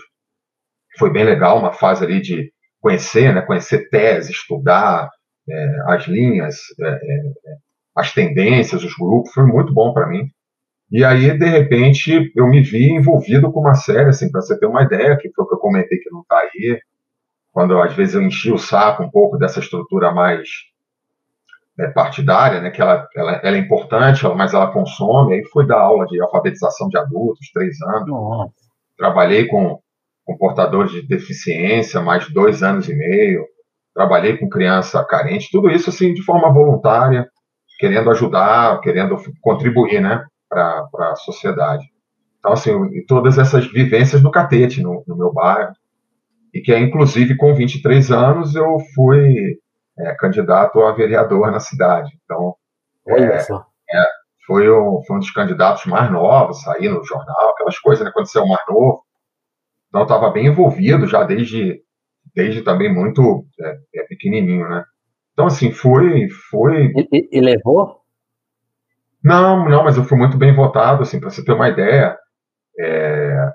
foi 0.98 1.12
bem 1.12 1.24
legal, 1.24 1.60
uma 1.60 1.74
fase 1.74 2.04
ali 2.04 2.22
de 2.22 2.52
conhecer, 2.80 3.34
né, 3.34 3.42
conhecer 3.42 3.90
tese, 3.90 4.32
estudar 4.32 5.10
é, 5.50 5.76
as 5.88 6.06
linhas, 6.08 6.56
é, 6.80 6.88
é, 6.88 7.22
as 7.96 8.14
tendências, 8.14 8.84
os 8.84 8.96
grupos, 8.96 9.34
foi 9.34 9.46
muito 9.46 9.74
bom 9.74 9.94
para 9.94 10.08
mim. 10.08 10.30
E 10.92 11.04
aí, 11.04 11.38
de 11.38 11.46
repente, 11.46 12.32
eu 12.36 12.48
me 12.48 12.62
vi 12.62 12.92
envolvido 12.92 13.52
com 13.52 13.62
uma 13.62 13.74
série, 13.74 14.10
assim, 14.10 14.30
para 14.30 14.42
você 14.42 14.58
ter 14.60 14.68
uma 14.68 14.84
ideia, 14.84 15.18
que 15.18 15.32
foi 15.34 15.44
o 15.44 15.48
que 15.48 15.56
eu 15.56 15.60
comentei 15.60 15.98
que 15.98 16.12
não 16.12 16.22
está 16.22 16.38
aí, 16.38 16.80
quando 17.52 17.82
às 17.82 17.94
vezes 17.96 18.16
eu 18.16 18.22
enchi 18.22 18.52
o 18.52 18.58
saco 18.58 19.02
um 19.04 19.10
pouco 19.10 19.38
dessa 19.38 19.60
estrutura 19.60 20.12
mais 20.12 20.48
é, 21.80 21.88
partidária, 21.88 22.62
né, 22.62 22.70
que 22.72 22.82
ela, 22.82 23.08
ela, 23.16 23.32
ela, 23.44 23.58
é 23.58 23.60
importante, 23.60 24.26
mas 24.36 24.54
ela 24.54 24.72
consome. 24.72 25.36
Aí 25.36 25.46
fui 25.52 25.68
dar 25.68 25.80
aula 25.80 26.06
de 26.06 26.22
alfabetização 26.22 26.88
de 26.88 26.98
adultos, 26.98 27.52
três 27.54 27.82
anos. 27.82 28.08
Nossa. 28.08 28.54
Trabalhei 28.98 29.48
com 29.48 29.80
com 30.26 30.36
portadores 30.36 30.92
de 30.92 31.08
deficiência, 31.08 32.02
mais 32.02 32.28
dois 32.30 32.64
anos 32.64 32.90
e 32.90 32.96
meio. 32.96 33.46
Trabalhei 33.94 34.36
com 34.36 34.50
criança 34.50 35.06
carente, 35.06 35.50
tudo 35.52 35.70
isso 35.70 35.90
assim 35.90 36.14
de 36.14 36.24
forma 36.24 36.52
voluntária, 36.52 37.30
querendo 37.80 38.10
ajudar, 38.10 38.82
querendo 38.82 39.16
contribuir, 39.40 40.02
né, 40.02 40.26
para 40.50 41.12
a 41.12 41.16
sociedade. 41.16 41.86
Então, 42.40 42.52
assim, 42.52 43.06
todas 43.08 43.38
essas 43.38 43.66
vivências 43.72 44.22
no 44.22 44.32
catete, 44.32 44.82
no, 44.82 45.04
no 45.08 45.16
meu 45.16 45.32
bairro. 45.32 45.74
e 46.54 46.62
que, 46.62 46.76
inclusive, 46.78 47.36
com 47.38 47.54
23 47.54 48.12
anos, 48.12 48.56
eu 48.56 48.78
fui 48.94 49.58
é, 49.98 50.16
candidato 50.16 50.82
a 50.82 50.92
vereador 50.92 51.52
na 51.52 51.60
cidade. 51.60 52.12
Então, 52.24 52.56
é. 53.08 53.38
É, 53.38 54.06
foi, 54.46 54.70
um, 54.70 55.02
foi 55.06 55.16
um 55.16 55.20
dos 55.20 55.32
candidatos 55.32 55.86
mais 55.86 56.12
novos, 56.12 56.62
saí 56.62 56.90
no 56.90 57.04
jornal, 57.04 57.50
aquelas 57.50 57.80
coisas, 57.80 58.06
né, 58.06 58.12
quando 58.14 58.28
você 58.28 58.40
é 58.40 58.42
o 58.42 58.48
mais 58.48 58.66
novo. 58.68 59.04
Então, 59.88 60.02
eu 60.02 60.06
estava 60.06 60.30
bem 60.32 60.48
envolvido 60.48 61.08
já 61.08 61.24
desde, 61.24 61.82
desde 62.34 62.62
também 62.62 62.94
muito 62.94 63.46
é, 63.60 63.78
é, 63.96 64.04
pequenininho, 64.04 64.68
né? 64.68 64.84
Então, 65.34 65.48
assim, 65.48 65.72
foi... 65.72 66.30
foi... 66.50 66.92
E, 67.12 67.30
e, 67.32 67.42
levou? 67.42 68.02
Não, 69.24 69.68
não, 69.68 69.84
mas 69.84 69.98
eu 69.98 70.04
fui 70.04 70.18
muito 70.18 70.38
bem 70.38 70.54
votado, 70.54 71.04
assim, 71.04 71.20
para 71.20 71.30
você 71.30 71.44
ter 71.44 71.54
uma 71.54 71.70
ideia. 71.70 72.18
É, 72.80 73.52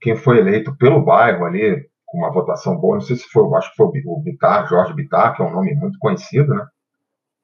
quem 0.00 0.16
foi 0.16 0.38
eleito 0.38 0.76
pelo 0.76 1.04
bairro 1.04 1.44
ali, 1.44 1.86
com 2.12 2.18
uma 2.18 2.30
votação 2.30 2.76
boa, 2.76 2.96
não 2.96 3.00
sei 3.00 3.16
se 3.16 3.26
foi, 3.30 3.42
acho 3.56 3.70
que 3.70 3.76
foi 3.76 3.86
o 3.86 4.20
Bitar, 4.20 4.68
Jorge 4.68 4.92
Bitar, 4.92 5.34
que 5.34 5.42
é 5.42 5.46
um 5.46 5.50
nome 5.50 5.74
muito 5.74 5.98
conhecido, 5.98 6.54
né? 6.54 6.66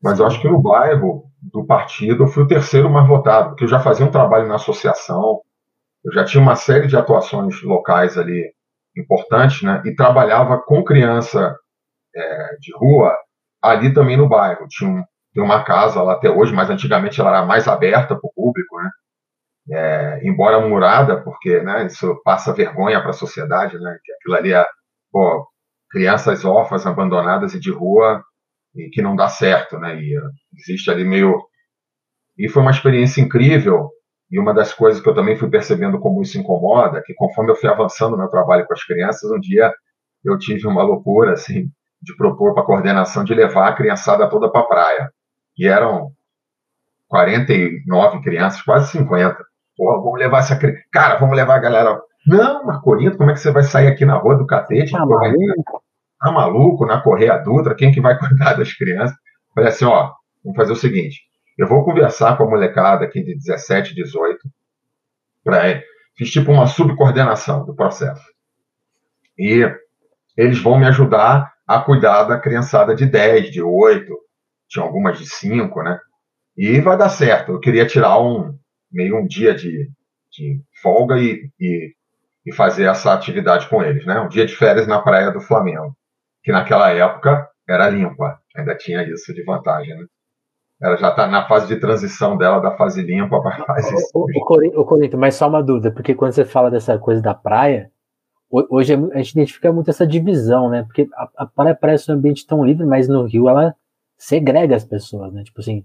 Mas 0.02 0.20
eu 0.20 0.26
acho 0.26 0.38
que 0.42 0.48
no 0.48 0.60
bairro 0.60 1.24
do 1.42 1.64
partido 1.64 2.24
eu 2.24 2.28
fui 2.28 2.42
o 2.42 2.46
terceiro 2.46 2.90
mais 2.90 3.08
votado, 3.08 3.48
porque 3.48 3.64
eu 3.64 3.68
já 3.68 3.80
fazia 3.80 4.04
um 4.04 4.10
trabalho 4.10 4.46
na 4.46 4.56
associação, 4.56 5.40
eu 6.04 6.12
já 6.12 6.22
tinha 6.22 6.42
uma 6.42 6.54
série 6.54 6.86
de 6.86 6.98
atuações 6.98 7.62
locais 7.62 8.18
ali 8.18 8.52
importantes, 8.94 9.62
né? 9.62 9.82
E 9.86 9.94
trabalhava 9.94 10.58
com 10.58 10.84
criança 10.84 11.56
é, 12.14 12.56
de 12.60 12.70
rua 12.76 13.16
ali 13.62 13.92
também 13.94 14.18
no 14.18 14.28
bairro. 14.28 14.68
Tinha, 14.68 14.90
um, 14.90 15.02
tem 15.32 15.42
uma 15.42 15.64
casa 15.64 16.02
lá 16.02 16.12
até 16.12 16.30
hoje, 16.30 16.52
mas 16.52 16.68
antigamente 16.68 17.18
ela 17.18 17.30
era 17.30 17.46
mais 17.46 17.66
aberta 17.66 18.14
para 18.14 18.28
o 18.28 18.32
público, 18.34 18.76
né? 18.76 18.90
É, 19.70 20.20
embora 20.22 20.60
murada, 20.60 21.20
porque 21.22 21.60
né, 21.60 21.86
isso 21.86 22.20
passa 22.24 22.52
vergonha 22.52 23.00
para 23.00 23.10
a 23.10 23.14
sociedade, 23.14 23.78
né, 23.78 23.98
que 24.04 24.12
aquilo 24.12 24.34
ali 24.36 24.52
é 24.52 24.66
pô, 25.12 25.46
crianças 25.90 26.44
órfãs, 26.44 26.86
abandonadas 26.86 27.54
e 27.54 27.60
de 27.60 27.70
rua, 27.70 28.22
e 28.74 28.88
que 28.90 29.02
não 29.02 29.16
dá 29.16 29.28
certo, 29.28 29.78
né, 29.78 29.96
e 30.00 30.18
existe 30.58 30.90
ali 30.90 31.04
meio... 31.04 31.42
E 32.38 32.48
foi 32.48 32.62
uma 32.62 32.70
experiência 32.70 33.20
incrível, 33.20 33.90
e 34.30 34.38
uma 34.38 34.54
das 34.54 34.72
coisas 34.72 35.00
que 35.00 35.08
eu 35.08 35.14
também 35.14 35.36
fui 35.36 35.48
percebendo 35.48 35.98
como 35.98 36.22
isso 36.22 36.38
incomoda, 36.38 37.02
que 37.04 37.14
conforme 37.14 37.50
eu 37.50 37.56
fui 37.56 37.68
avançando 37.68 38.12
no 38.12 38.18
meu 38.18 38.28
trabalho 38.28 38.66
com 38.66 38.74
as 38.74 38.84
crianças, 38.84 39.30
um 39.30 39.40
dia 39.40 39.72
eu 40.24 40.38
tive 40.38 40.66
uma 40.66 40.82
loucura, 40.82 41.32
assim, 41.32 41.70
de 42.00 42.16
propor 42.16 42.54
para 42.54 42.62
a 42.62 42.66
coordenação 42.66 43.24
de 43.24 43.34
levar 43.34 43.68
a 43.68 43.74
criançada 43.74 44.28
toda 44.28 44.50
para 44.50 44.60
a 44.60 44.66
praia. 44.66 45.12
E 45.56 45.66
eram 45.66 46.12
49 47.08 48.20
crianças, 48.22 48.62
quase 48.62 48.92
50. 48.92 49.47
Pô, 49.78 50.02
vamos 50.02 50.18
levar 50.18 50.40
essa 50.40 50.56
criança. 50.56 50.82
Cara, 50.90 51.20
vamos 51.20 51.36
levar 51.36 51.54
a 51.54 51.60
galera. 51.60 52.02
Não, 52.26 52.66
Marcolito, 52.66 53.16
como 53.16 53.30
é 53.30 53.34
que 53.34 53.38
você 53.38 53.52
vai 53.52 53.62
sair 53.62 53.86
aqui 53.86 54.04
na 54.04 54.16
rua 54.16 54.36
do 54.36 54.44
Catete? 54.44 54.90
Tá 54.90 55.06
maluco? 55.06 55.82
Tá 56.20 56.32
maluco, 56.32 56.84
na 56.84 57.00
Correia 57.00 57.38
Dutra, 57.38 57.76
quem 57.76 57.92
que 57.92 58.00
vai 58.00 58.18
cuidar 58.18 58.54
das 58.54 58.74
crianças? 58.74 59.16
Falei 59.54 59.70
assim, 59.70 59.84
ó, 59.84 60.12
vamos 60.44 60.56
fazer 60.56 60.72
o 60.72 60.76
seguinte, 60.76 61.20
eu 61.56 61.68
vou 61.68 61.84
conversar 61.84 62.36
com 62.36 62.42
a 62.42 62.50
molecada 62.50 63.04
aqui 63.04 63.22
de 63.22 63.36
17, 63.36 63.94
18, 63.94 64.38
para 65.44 65.80
fiz 66.16 66.30
tipo 66.30 66.50
uma 66.50 66.66
subcoordenação 66.66 67.64
do 67.64 67.74
processo. 67.74 68.24
E 69.38 69.64
eles 70.36 70.60
vão 70.60 70.76
me 70.76 70.86
ajudar 70.86 71.52
a 71.66 71.78
cuidar 71.78 72.24
da 72.24 72.38
criançada 72.38 72.96
de 72.96 73.06
10, 73.06 73.52
de 73.52 73.62
8, 73.62 74.12
tinha 74.68 74.84
algumas 74.84 75.18
de 75.18 75.26
5, 75.26 75.82
né? 75.84 76.00
E 76.56 76.80
vai 76.80 76.96
dar 76.96 77.08
certo. 77.08 77.52
Eu 77.52 77.60
queria 77.60 77.86
tirar 77.86 78.20
um, 78.20 78.58
meio 78.90 79.18
um 79.18 79.26
dia 79.26 79.54
de, 79.54 79.90
de 80.30 80.60
folga 80.82 81.18
e, 81.18 81.50
e, 81.60 81.92
e, 82.46 82.54
fazer 82.54 82.84
essa 82.84 83.12
atividade 83.12 83.68
com 83.68 83.82
eles, 83.82 84.04
né? 84.06 84.20
Um 84.20 84.28
dia 84.28 84.46
de 84.46 84.56
férias 84.56 84.86
na 84.86 85.00
praia 85.00 85.30
do 85.30 85.40
Flamengo, 85.40 85.96
que 86.42 86.52
naquela 86.52 86.90
época 86.90 87.48
era 87.68 87.90
limpa, 87.90 88.38
ainda 88.56 88.74
tinha 88.76 89.02
isso 89.02 89.34
de 89.34 89.42
vantagem, 89.44 89.96
né? 89.96 90.04
Ela 90.80 90.96
já 90.96 91.10
está 91.10 91.26
na 91.26 91.46
fase 91.48 91.66
de 91.66 91.80
transição 91.80 92.36
dela 92.36 92.60
da 92.60 92.76
fase 92.76 93.02
limpa 93.02 93.42
para 93.42 93.62
a 93.62 93.66
fase. 93.66 93.92
O, 94.14 94.20
o, 94.20 94.80
o 94.80 94.84
Corinthians, 94.84 95.20
mas 95.20 95.34
só 95.34 95.48
uma 95.48 95.62
dúvida, 95.62 95.90
porque 95.90 96.14
quando 96.14 96.32
você 96.32 96.44
fala 96.44 96.70
dessa 96.70 96.96
coisa 96.98 97.20
da 97.20 97.34
praia, 97.34 97.90
hoje 98.50 98.94
a 98.94 99.18
gente 99.18 99.32
identifica 99.32 99.72
muito 99.72 99.90
essa 99.90 100.06
divisão, 100.06 100.70
né? 100.70 100.84
Porque 100.84 101.08
a, 101.14 101.28
a 101.38 101.46
praia 101.46 101.74
parece 101.74 102.10
um 102.10 102.14
ambiente 102.14 102.46
tão 102.46 102.64
livre, 102.64 102.86
mas 102.86 103.08
no 103.08 103.24
Rio 103.24 103.48
ela 103.48 103.74
segrega 104.16 104.76
as 104.76 104.84
pessoas, 104.84 105.32
né? 105.32 105.42
Tipo 105.42 105.60
assim, 105.60 105.84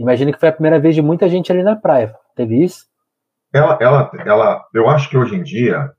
Imagino 0.00 0.32
que 0.32 0.40
foi 0.40 0.48
a 0.48 0.52
primeira 0.52 0.80
vez 0.80 0.94
de 0.94 1.02
muita 1.02 1.28
gente 1.28 1.52
ali 1.52 1.62
na 1.62 1.76
praia. 1.76 2.14
Teve 2.34 2.64
isso? 2.64 2.86
Ela, 3.52 3.76
ela, 3.82 4.10
ela, 4.24 4.64
eu 4.72 4.88
acho 4.88 5.10
que 5.10 5.18
hoje 5.18 5.36
em 5.36 5.42
dia, 5.42 5.90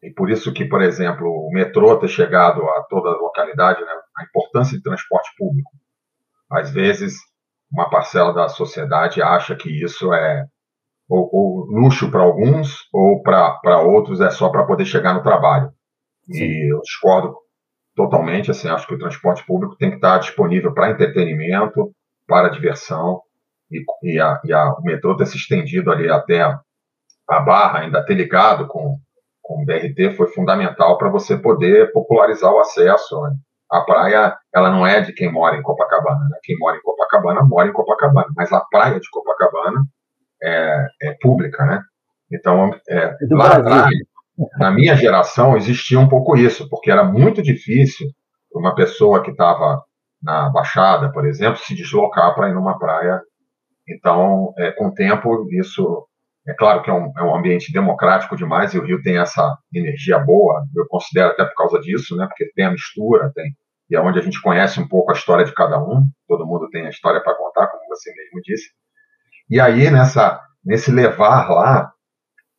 e 0.00 0.12
por 0.12 0.30
isso 0.30 0.52
que, 0.52 0.64
por 0.64 0.80
exemplo, 0.80 1.26
o 1.26 1.50
metrô 1.52 1.98
ter 1.98 2.06
chegado 2.06 2.62
a 2.62 2.82
toda 2.88 3.08
a 3.08 3.16
localidade, 3.16 3.80
né, 3.80 3.90
a 4.16 4.22
importância 4.22 4.76
de 4.76 4.82
transporte 4.82 5.30
público. 5.36 5.72
Às 6.48 6.70
vezes, 6.70 7.14
uma 7.72 7.90
parcela 7.90 8.32
da 8.32 8.48
sociedade 8.48 9.20
acha 9.20 9.56
que 9.56 9.70
isso 9.70 10.14
é 10.14 10.44
ou, 11.08 11.28
ou 11.32 11.66
luxo 11.66 12.08
para 12.08 12.22
alguns, 12.22 12.88
ou 12.92 13.22
para 13.22 13.80
outros 13.80 14.20
é 14.20 14.30
só 14.30 14.48
para 14.50 14.66
poder 14.66 14.84
chegar 14.84 15.14
no 15.14 15.22
trabalho. 15.22 15.72
Sim. 16.30 16.44
E 16.44 16.72
eu 16.72 16.80
discordo 16.80 17.34
totalmente, 17.96 18.52
assim, 18.52 18.68
acho 18.68 18.86
que 18.86 18.94
o 18.94 18.98
transporte 18.98 19.44
público 19.44 19.76
tem 19.76 19.90
que 19.90 19.96
estar 19.96 20.18
disponível 20.18 20.72
para 20.72 20.90
entretenimento, 20.90 21.92
para 22.26 22.48
a 22.48 22.50
diversão 22.50 23.20
e, 23.70 23.84
e, 24.02 24.20
a, 24.20 24.40
e 24.44 24.52
a, 24.52 24.72
o 24.72 24.82
metrô 24.82 25.16
ter 25.16 25.26
se 25.26 25.36
estendido 25.36 25.90
ali 25.90 26.10
até 26.10 26.42
a, 26.42 27.40
Barra, 27.40 27.80
ainda 27.80 28.04
ter 28.04 28.14
ligado 28.14 28.66
com, 28.68 28.98
com 29.42 29.62
o 29.62 29.64
BRT, 29.64 30.16
foi 30.16 30.28
fundamental 30.28 30.96
para 30.96 31.08
você 31.08 31.36
poder 31.36 31.92
popularizar 31.92 32.52
o 32.52 32.60
acesso. 32.60 33.20
Né? 33.22 33.32
A 33.70 33.80
praia, 33.80 34.36
ela 34.54 34.70
não 34.70 34.86
é 34.86 35.00
de 35.00 35.12
quem 35.12 35.30
mora 35.30 35.56
em 35.56 35.62
Copacabana. 35.62 36.28
Né? 36.30 36.38
Quem 36.44 36.56
mora 36.58 36.76
em 36.76 36.82
Copacabana, 36.82 37.42
mora 37.42 37.68
em 37.68 37.72
Copacabana. 37.72 38.28
Mas 38.36 38.52
a 38.52 38.60
praia 38.60 39.00
de 39.00 39.10
Copacabana 39.10 39.82
é, 40.42 40.86
é 41.02 41.16
pública, 41.20 41.64
né? 41.64 41.82
Então, 42.32 42.70
é, 42.88 42.98
é 42.98 43.16
lá 43.30 43.56
atrás, 43.56 43.90
na 44.58 44.70
minha 44.70 44.96
geração, 44.96 45.56
existia 45.56 45.98
um 45.98 46.08
pouco 46.08 46.36
isso, 46.36 46.68
porque 46.68 46.90
era 46.90 47.04
muito 47.04 47.42
difícil 47.42 48.08
uma 48.52 48.74
pessoa 48.74 49.22
que 49.22 49.30
estava 49.30 49.82
na 50.22 50.48
Baixada, 50.50 51.10
por 51.10 51.26
exemplo, 51.26 51.58
se 51.58 51.74
deslocar 51.74 52.34
para 52.34 52.48
ir 52.48 52.54
numa 52.54 52.78
praia. 52.78 53.20
Então, 53.88 54.52
é, 54.58 54.72
com 54.72 54.88
o 54.88 54.94
tempo, 54.94 55.46
isso 55.52 56.06
é 56.46 56.54
claro 56.54 56.82
que 56.82 56.90
é 56.90 56.92
um, 56.92 57.12
é 57.16 57.22
um, 57.22 57.34
ambiente 57.34 57.72
democrático 57.72 58.36
demais 58.36 58.72
e 58.72 58.78
o 58.78 58.84
Rio 58.84 59.02
tem 59.02 59.18
essa 59.18 59.56
energia 59.74 60.18
boa, 60.18 60.64
eu 60.76 60.86
considero 60.88 61.30
até 61.30 61.44
por 61.44 61.54
causa 61.54 61.80
disso, 61.80 62.16
né? 62.16 62.26
Porque 62.26 62.50
tem 62.54 62.64
a 62.64 62.70
mistura, 62.70 63.32
tem 63.34 63.52
e 63.88 63.94
é 63.94 64.00
onde 64.00 64.18
a 64.18 64.22
gente 64.22 64.42
conhece 64.42 64.80
um 64.80 64.88
pouco 64.88 65.12
a 65.12 65.14
história 65.14 65.44
de 65.44 65.54
cada 65.54 65.78
um. 65.78 66.08
Todo 66.26 66.46
mundo 66.46 66.68
tem 66.70 66.86
a 66.86 66.90
história 66.90 67.22
para 67.22 67.36
contar, 67.36 67.68
como 67.68 67.86
você 67.88 68.12
mesmo 68.14 68.40
disse. 68.42 68.70
E 69.48 69.60
aí 69.60 69.90
nessa 69.90 70.40
nesse 70.64 70.90
levar 70.90 71.48
lá, 71.48 71.92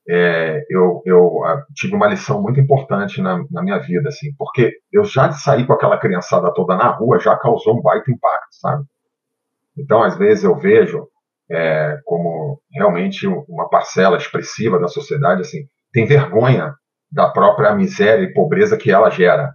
é, 0.09 0.65
eu, 0.69 1.01
eu 1.05 1.43
ah, 1.43 1.65
tive 1.75 1.93
uma 1.93 2.07
lição 2.07 2.41
muito 2.41 2.59
importante 2.59 3.21
na, 3.21 3.43
na, 3.51 3.61
minha 3.61 3.77
vida, 3.77 4.07
assim, 4.07 4.33
porque 4.37 4.73
eu 4.91 5.03
já 5.03 5.27
de 5.27 5.41
sair 5.41 5.67
com 5.67 5.73
aquela 5.73 5.97
criançada 5.97 6.53
toda 6.53 6.75
na 6.75 6.87
rua 6.87 7.19
já 7.19 7.35
causou 7.35 7.77
um 7.77 7.81
baita 7.81 8.09
impacto, 8.09 8.47
sabe? 8.51 8.85
Então, 9.77 10.01
às 10.01 10.17
vezes 10.17 10.45
eu 10.45 10.55
vejo 10.55 11.07
é, 11.51 11.99
como 12.05 12.61
realmente 12.71 13.27
uma 13.27 13.69
parcela 13.69 14.17
expressiva 14.17 14.79
da 14.79 14.87
sociedade, 14.87 15.41
assim, 15.41 15.67
tem 15.91 16.05
vergonha 16.05 16.73
da 17.11 17.29
própria 17.29 17.73
miséria 17.75 18.23
e 18.23 18.33
pobreza 18.33 18.77
que 18.77 18.91
ela 18.91 19.09
gera, 19.09 19.53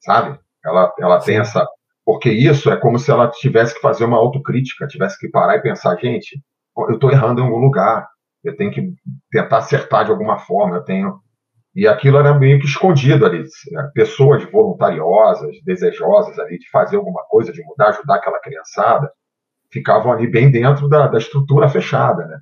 sabe? 0.00 0.38
Ela, 0.64 0.92
ela 0.98 1.20
tem 1.20 1.38
essa. 1.38 1.66
Porque 2.04 2.30
isso 2.30 2.70
é 2.70 2.76
como 2.76 2.98
se 2.98 3.10
ela 3.10 3.30
tivesse 3.30 3.74
que 3.74 3.80
fazer 3.80 4.04
uma 4.04 4.18
autocrítica, 4.18 4.86
tivesse 4.86 5.18
que 5.18 5.30
parar 5.30 5.56
e 5.56 5.62
pensar, 5.62 5.96
gente, 5.96 6.42
eu 6.76 6.94
estou 6.94 7.10
errando 7.10 7.40
em 7.40 7.44
algum 7.44 7.58
lugar, 7.58 8.06
eu 8.44 8.56
tenho 8.56 8.70
que 8.70 8.92
tentar 9.30 9.58
acertar 9.58 10.04
de 10.04 10.10
alguma 10.10 10.38
forma, 10.38 10.76
eu 10.76 10.84
tenho. 10.84 11.18
E 11.74 11.88
aquilo 11.88 12.18
era 12.18 12.38
meio 12.38 12.60
que 12.60 12.66
escondido 12.66 13.26
ali. 13.26 13.42
Né? 13.72 13.90
Pessoas 13.94 14.44
voluntariosas, 14.50 15.56
desejosas 15.64 16.38
ali 16.38 16.58
de 16.58 16.70
fazer 16.70 16.96
alguma 16.96 17.24
coisa, 17.24 17.52
de 17.52 17.62
mudar, 17.64 17.88
ajudar 17.88 18.16
aquela 18.16 18.38
criançada, 18.38 19.10
ficavam 19.72 20.12
ali 20.12 20.30
bem 20.30 20.50
dentro 20.50 20.88
da, 20.88 21.08
da 21.08 21.18
estrutura 21.18 21.68
fechada, 21.68 22.24
né? 22.26 22.38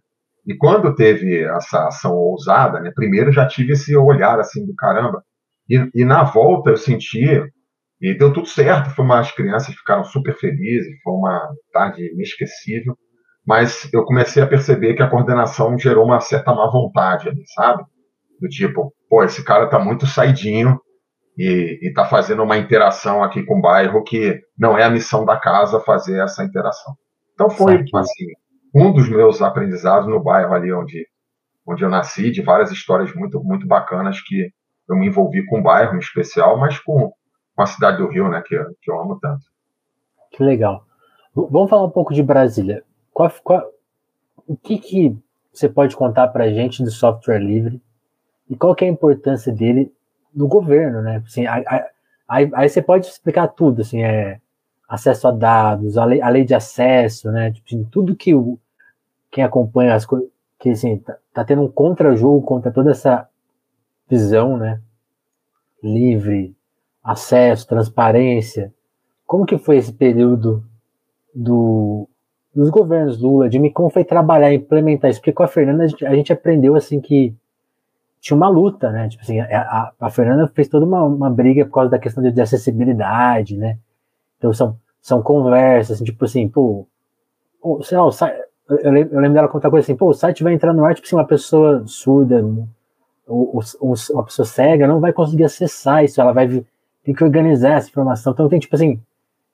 E 0.47 0.57
quando 0.57 0.95
teve 0.95 1.45
essa 1.45 1.87
ação 1.87 2.13
ousada, 2.15 2.81
né, 2.81 2.91
primeiro 2.95 3.33
já 3.33 3.47
tive 3.47 3.75
esse 3.75 3.97
olhar 3.97 4.41
assim 4.41 4.67
do 4.67 4.75
caramba. 4.75 5.23
E, 5.71 5.89
e 5.95 6.05
na 6.05 6.25
volta 6.25 6.71
eu 6.71 6.77
senti, 6.77 7.25
e 8.01 8.15
deu 8.19 8.33
tudo 8.33 8.49
certo, 8.49 8.91
foi 8.91 9.05
uma, 9.05 9.21
as 9.21 9.31
crianças 9.31 9.75
ficaram 9.75 10.03
super 10.03 10.37
felizes, 10.37 11.01
foi 11.03 11.13
uma 11.15 11.49
tarde 11.73 12.13
inesquecível 12.13 12.97
mas 13.47 13.89
eu 13.93 14.05
comecei 14.05 14.43
a 14.43 14.47
perceber 14.47 14.95
que 14.95 15.03
a 15.03 15.09
coordenação 15.09 15.77
gerou 15.79 16.05
uma 16.05 16.21
certa 16.21 16.55
má 16.55 16.71
vontade 16.71 17.29
ali, 17.29 17.43
sabe? 17.55 17.85
Do 18.41 18.49
tipo, 18.49 18.93
pô, 19.09 19.23
esse 19.25 19.45
cara 19.45 19.69
tá 19.69 19.79
muito 19.79 20.07
saidinho 20.07 20.81
e, 21.37 21.79
e 21.83 21.93
tá 21.93 22.05
fazendo 22.05 22.43
uma 22.43 22.59
interação 22.59 23.23
aqui 23.23 23.43
com 23.45 23.59
o 23.59 23.61
bairro 23.61 24.03
que 24.05 24.41
não 24.57 24.77
é 24.79 24.85
a 24.85 24.91
missão 24.91 25.25
da 25.25 25.37
casa 25.37 25.81
fazer 25.81 26.23
essa 26.23 26.45
interação. 26.45 26.95
Então 27.35 27.51
foi, 27.51 27.79
certo. 27.79 27.97
assim, 27.97 28.27
um 28.75 28.93
dos 28.93 29.09
meus 29.09 29.43
aprendizados 29.43 30.09
no 30.09 30.23
bairro 30.23 30.55
ali 30.55 30.73
onde, 30.73 31.07
onde 31.67 31.83
eu 31.83 31.89
nasci, 31.89 32.31
de 32.31 32.43
várias 32.43 32.71
histórias 32.71 33.13
muito, 33.15 33.43
muito 33.43 33.67
bacanas 33.67 34.21
que 34.21 34.51
eu 34.89 34.97
me 34.97 35.07
envolvi 35.07 35.45
com 35.47 35.59
um 35.59 35.63
bairro 35.63 35.97
em 35.97 36.01
especial, 36.01 36.59
mas 36.59 36.79
com, 36.79 37.13
com 37.55 37.63
a 37.63 37.67
cidade 37.67 37.99
do 37.99 38.09
Rio, 38.09 38.29
né, 38.29 38.43
que, 38.47 38.57
que 38.81 38.91
eu 38.91 39.01
amo 39.01 39.19
tanto. 39.21 39.43
Que 40.31 40.43
legal. 40.43 40.85
Vamos 41.35 41.71
falar 41.71 41.85
um 41.85 41.91
pouco 41.91 42.13
de 42.13 42.23
Brasília. 42.23 42.85
Qual, 43.13 43.31
qual, 43.43 43.71
o 44.47 44.57
que, 44.57 44.79
que 44.79 45.17
você 45.53 45.69
pode 45.69 45.95
contar 45.97 46.29
para 46.29 46.45
a 46.45 46.51
gente 46.51 46.83
do 46.83 46.91
software 46.91 47.39
livre 47.39 47.81
e 48.49 48.57
qual 48.57 48.75
que 48.75 48.85
é 48.85 48.89
a 48.89 48.91
importância 48.91 49.53
dele 49.53 49.93
no 50.35 50.49
governo, 50.49 51.03
né? 51.03 51.23
Assim, 51.27 51.47
aí, 51.47 51.65
aí, 52.55 52.69
você 52.69 52.81
pode 52.81 53.07
explicar 53.07 53.49
tudo, 53.49 53.83
assim, 53.83 54.03
é 54.03 54.41
acesso 54.89 55.29
a 55.29 55.31
dados, 55.31 55.97
a 55.97 56.05
lei, 56.05 56.21
a 56.21 56.29
lei 56.29 56.45
de 56.45 56.55
acesso, 56.55 57.31
né? 57.31 57.51
Tipo, 57.53 57.67
assim, 57.67 57.85
tudo 57.85 58.17
que 58.17 58.35
o, 58.35 58.59
quem 59.31 59.45
acompanha 59.45 59.95
as 59.95 60.05
coisas, 60.07 60.29
que 60.59 60.71
assim, 60.71 60.99
tá, 60.99 61.17
tá 61.33 61.45
tendo 61.45 61.63
um 61.63 61.69
contra-jogo 61.71 62.45
contra 62.47 62.71
toda 62.71 62.91
essa 62.91 63.29
visão, 64.09 64.57
né? 64.57 64.81
Livre, 65.83 66.55
acesso, 67.03 67.67
transparência. 67.67 68.73
Como 69.27 69.47
que 69.47 69.59
foi 69.59 69.77
esse 69.77 69.93
período 69.93 70.65
do, 71.35 72.09
dos 72.55 72.71
governos 72.71 73.21
Lula, 73.21 73.49
de 73.49 73.71
como 73.71 73.89
foi 73.89 74.05
trabalhar 74.05 74.53
implementar 74.53 75.11
isso? 75.11 75.21
Porque 75.21 75.33
com 75.33 75.43
a 75.43 75.49
Fernanda 75.49 75.85
a 75.85 75.87
gente, 75.87 76.07
a 76.07 76.15
gente 76.15 76.33
aprendeu 76.33 76.75
assim 76.77 77.01
que 77.01 77.35
tinha 78.21 78.37
uma 78.37 78.49
luta, 78.49 78.91
né? 78.91 79.09
Tipo 79.09 79.23
assim, 79.23 79.41
a, 79.41 79.93
a 79.99 80.11
Fernanda 80.11 80.47
fez 80.49 80.69
toda 80.69 80.87
uma, 80.87 81.03
uma 81.03 81.31
briga 81.31 81.65
por 81.65 81.73
causa 81.73 81.91
da 81.91 81.99
questão 81.99 82.23
de, 82.23 82.31
de 82.31 82.41
acessibilidade, 82.41 83.57
né? 83.57 83.79
Então 84.39 84.53
são, 84.53 84.77
são 85.01 85.23
conversas, 85.23 85.97
assim, 85.97 86.05
tipo 86.05 86.25
assim, 86.25 86.49
pô, 86.49 86.87
sei 87.83 87.99
lá, 87.99 88.05
eu, 88.69 88.93
lembro, 88.93 89.15
eu 89.15 89.21
lembro 89.21 89.35
dela 89.35 89.49
contar 89.49 89.71
coisa 89.71 89.85
assim, 89.85 89.97
pô, 89.97 90.09
o 90.11 90.15
site 90.15 90.43
vai 90.43 90.53
entrar 90.53 90.73
no 90.73 90.85
ar, 90.85 90.95
tipo 90.95 91.07
assim, 91.07 91.17
uma 91.17 91.27
pessoa 91.27 91.83
surda, 91.87 92.45
ou, 93.27 93.61
uma 93.81 94.25
pessoa 94.25 94.47
cega 94.47 94.87
não 94.87 95.01
vai 95.01 95.13
conseguir 95.13 95.45
acessar 95.45 96.05
isso, 96.05 96.21
ela 96.21 96.33
vai 96.33 96.65
tem 97.05 97.15
que 97.15 97.25
organizar 97.25 97.73
essa 97.73 97.89
informação. 97.89 98.33
Então 98.33 98.49
tem 98.49 98.61
tipo 98.61 98.75
assim, 98.77 99.01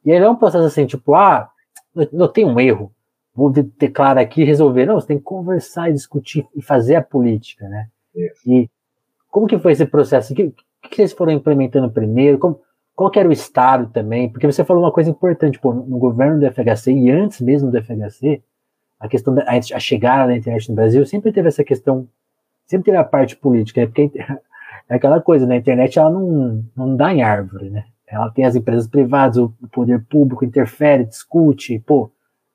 e 0.05 0.13
aí 0.13 0.19
é 0.19 0.29
um 0.29 0.37
processo 0.37 0.67
assim, 0.67 0.87
tipo, 0.87 1.15
ah, 1.15 1.49
não 2.13 2.29
tem 2.29 2.45
um 2.45 2.59
erro, 2.59 2.93
vou 3.35 3.51
declarar 3.51 4.21
aqui 4.21 4.43
e 4.43 4.45
resolver. 4.45 4.87
Não, 4.87 4.97
você 4.97 5.09
tem 5.09 5.19
que 5.19 5.25
conversar 5.25 5.91
e 5.91 5.93
discutir 5.93 6.47
e 6.55 6.63
fazer 6.63 6.97
a 6.97 7.03
política, 7.03 7.69
né? 7.69 7.89
Isso. 8.15 8.51
E 8.51 8.71
como 9.31 9.47
que 9.47 9.59
foi 9.59 9.73
esse 9.73 9.87
processo? 9.87 10.33
O 10.33 10.37
que, 10.37 10.53
que 10.83 10.97
vocês 10.97 11.13
foram 11.13 11.33
implementando 11.33 11.91
primeiro? 11.91 12.39
Como, 12.39 12.61
qual 12.97 13.11
que 13.11 13.19
era 13.19 13.29
o 13.29 13.33
estado 13.33 13.91
também? 13.93 14.29
Porque 14.29 14.47
você 14.51 14.65
falou 14.65 14.83
uma 14.83 14.93
coisa 14.93 15.11
importante, 15.11 15.59
pô, 15.59 15.73
no 15.73 15.99
governo 15.99 16.41
do 16.41 16.53
FHC 16.53 16.93
e 16.93 17.11
antes 17.11 17.41
mesmo 17.41 17.71
do 17.71 17.81
FHC, 17.81 18.43
a 18.99 19.07
questão 19.07 19.33
da 19.33 19.45
a 19.49 19.79
chegada 19.79 20.33
da 20.33 20.37
internet 20.37 20.69
no 20.69 20.75
Brasil 20.75 21.07
sempre 21.07 21.31
teve 21.31 21.47
essa 21.47 21.63
questão, 21.63 22.09
sempre 22.67 22.87
teve 22.87 22.97
a 22.97 23.05
parte 23.05 23.37
política, 23.37 23.83
né? 23.83 23.87
Porque 23.87 24.11
é 24.89 24.95
aquela 24.97 25.21
coisa, 25.21 25.47
né? 25.47 25.55
A 25.55 25.59
internet 25.59 25.97
ela 25.97 26.11
não, 26.11 26.65
não 26.77 26.97
dá 26.97 27.15
em 27.15 27.23
árvore, 27.23 27.71
né? 27.71 27.85
Ela 28.11 28.31
tem 28.31 28.45
as 28.45 28.57
empresas 28.57 28.89
privadas, 28.89 29.37
o 29.37 29.53
poder 29.71 30.03
público 30.05 30.45
interfere, 30.45 31.05
discute, 31.05 31.79
pô, 31.81 32.11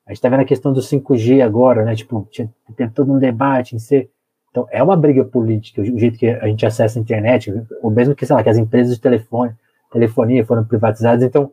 a 0.06 0.12
gente 0.12 0.20
tá 0.20 0.28
vendo 0.28 0.40
a 0.40 0.44
questão 0.44 0.72
do 0.72 0.80
5G 0.80 1.40
agora, 1.40 1.84
né? 1.84 1.94
Tipo, 1.94 2.28
tem 2.76 2.88
todo 2.90 3.12
um 3.12 3.18
debate 3.18 3.74
em 3.74 3.78
ser. 3.78 4.10
Então, 4.50 4.66
é 4.70 4.82
uma 4.82 4.96
briga 4.96 5.24
política, 5.24 5.80
o 5.80 5.98
jeito 5.98 6.18
que 6.18 6.28
a 6.28 6.46
gente 6.46 6.66
acessa 6.66 6.98
a 6.98 7.02
internet, 7.02 7.52
ou 7.82 7.90
mesmo 7.90 8.14
que, 8.14 8.26
sei 8.26 8.36
lá, 8.36 8.42
que 8.42 8.48
as 8.48 8.58
empresas 8.58 8.94
de 8.94 9.00
telefone, 9.00 9.54
telefonia 9.90 10.44
foram 10.44 10.64
privatizadas. 10.64 11.22
Então, 11.24 11.50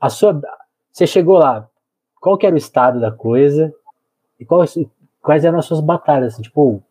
a 0.00 0.08
sua. 0.08 0.40
Você 0.90 1.06
chegou 1.06 1.36
lá, 1.36 1.68
qual 2.20 2.38
que 2.38 2.46
era 2.46 2.54
o 2.54 2.58
estado 2.58 3.00
da 3.00 3.12
coisa? 3.12 3.72
E 4.40 4.44
quais, 4.44 4.78
quais 5.20 5.44
eram 5.44 5.58
as 5.58 5.66
suas 5.66 5.80
batalhas? 5.80 6.34
Assim, 6.34 6.42
tipo, 6.42 6.82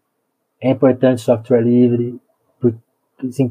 é 0.62 0.70
importante 0.70 1.22
software 1.22 1.62
livre? 1.62 2.20
Assim, 3.24 3.50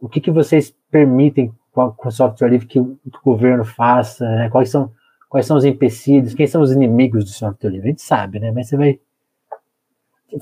o 0.00 0.08
que, 0.08 0.20
que 0.20 0.30
vocês 0.30 0.74
permitem 0.90 1.52
com 1.72 2.10
software 2.10 2.48
livre 2.48 2.66
que 2.66 2.78
o, 2.78 2.96
que 2.96 3.18
o 3.18 3.24
governo 3.24 3.64
faça? 3.64 4.24
Né? 4.24 4.50
Quais, 4.50 4.70
são, 4.70 4.92
quais 5.28 5.46
são 5.46 5.56
os 5.56 5.64
empecilhos? 5.64 6.34
Quem 6.34 6.46
são 6.46 6.62
os 6.62 6.72
inimigos 6.72 7.24
do 7.24 7.30
software 7.30 7.70
livre? 7.70 7.88
A 7.88 7.90
gente 7.90 8.02
sabe, 8.02 8.40
né? 8.40 8.50
Mas 8.50 8.68
você 8.68 8.76
vai. 8.76 9.00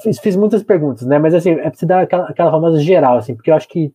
Fiz, 0.02 0.18
fiz 0.18 0.36
muitas 0.36 0.62
perguntas, 0.62 1.06
né? 1.06 1.18
Mas 1.18 1.34
assim, 1.34 1.50
é 1.50 1.68
preciso 1.68 1.86
dar 1.86 2.02
aquela, 2.02 2.24
aquela 2.28 2.50
famosa 2.50 2.80
geral, 2.80 3.18
assim, 3.18 3.34
porque 3.34 3.50
eu 3.50 3.54
acho 3.54 3.68
que. 3.68 3.94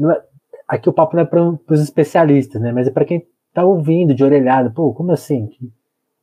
É, 0.00 0.22
aqui 0.66 0.88
o 0.88 0.92
papo 0.92 1.16
não 1.16 1.22
é 1.22 1.26
para 1.26 1.42
os 1.42 1.80
especialistas, 1.80 2.60
né? 2.60 2.72
Mas 2.72 2.88
é 2.88 2.90
para 2.90 3.04
quem 3.04 3.26
tá 3.52 3.64
ouvindo 3.64 4.14
de 4.14 4.24
orelhada. 4.24 4.70
Pô, 4.70 4.92
como 4.92 5.12
assim? 5.12 5.50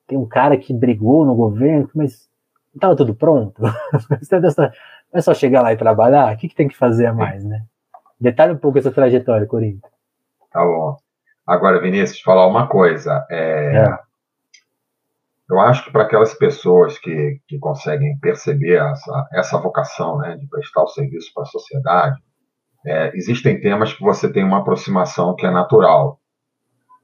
tem 0.07 0.17
um 0.17 0.25
cara 0.25 0.57
que 0.57 0.73
brigou 0.73 1.25
no 1.25 1.35
governo, 1.35 1.89
mas 1.95 2.29
não 2.73 2.77
estava 2.77 2.95
tudo 2.95 3.15
pronto. 3.15 3.61
não 3.61 4.71
é 5.13 5.21
só 5.21 5.33
chegar 5.33 5.61
lá 5.61 5.73
e 5.73 5.77
trabalhar, 5.77 6.33
o 6.33 6.37
que, 6.37 6.49
que 6.49 6.55
tem 6.55 6.67
que 6.67 6.77
fazer 6.77 7.07
a 7.07 7.13
mais, 7.13 7.43
né? 7.43 7.63
Detalhe 8.25 8.53
um 8.53 8.57
pouco 8.57 8.79
essa 8.79 8.91
trajetória, 8.91 9.45
Corinthians. 9.45 9.83
Tá 10.51 10.59
bom. 10.65 10.97
Agora, 11.45 11.79
Vinícius, 11.79 12.21
falar 12.21 12.47
uma 12.47 12.67
coisa. 12.67 13.23
É... 13.29 13.77
É. 13.77 13.99
Eu 15.47 15.59
acho 15.59 15.85
que 15.85 15.91
para 15.91 16.01
aquelas 16.01 16.33
pessoas 16.33 16.97
que, 16.97 17.39
que 17.47 17.59
conseguem 17.59 18.17
perceber 18.17 18.81
essa, 18.81 19.27
essa 19.31 19.59
vocação 19.59 20.17
né, 20.17 20.37
de 20.37 20.47
prestar 20.47 20.81
o 20.81 20.87
serviço 20.87 21.31
para 21.35 21.43
a 21.43 21.45
sociedade, 21.45 22.19
é, 22.83 23.15
existem 23.15 23.61
temas 23.61 23.93
que 23.93 24.01
você 24.01 24.27
tem 24.33 24.43
uma 24.43 24.61
aproximação 24.61 25.35
que 25.35 25.45
é 25.45 25.51
natural. 25.51 26.19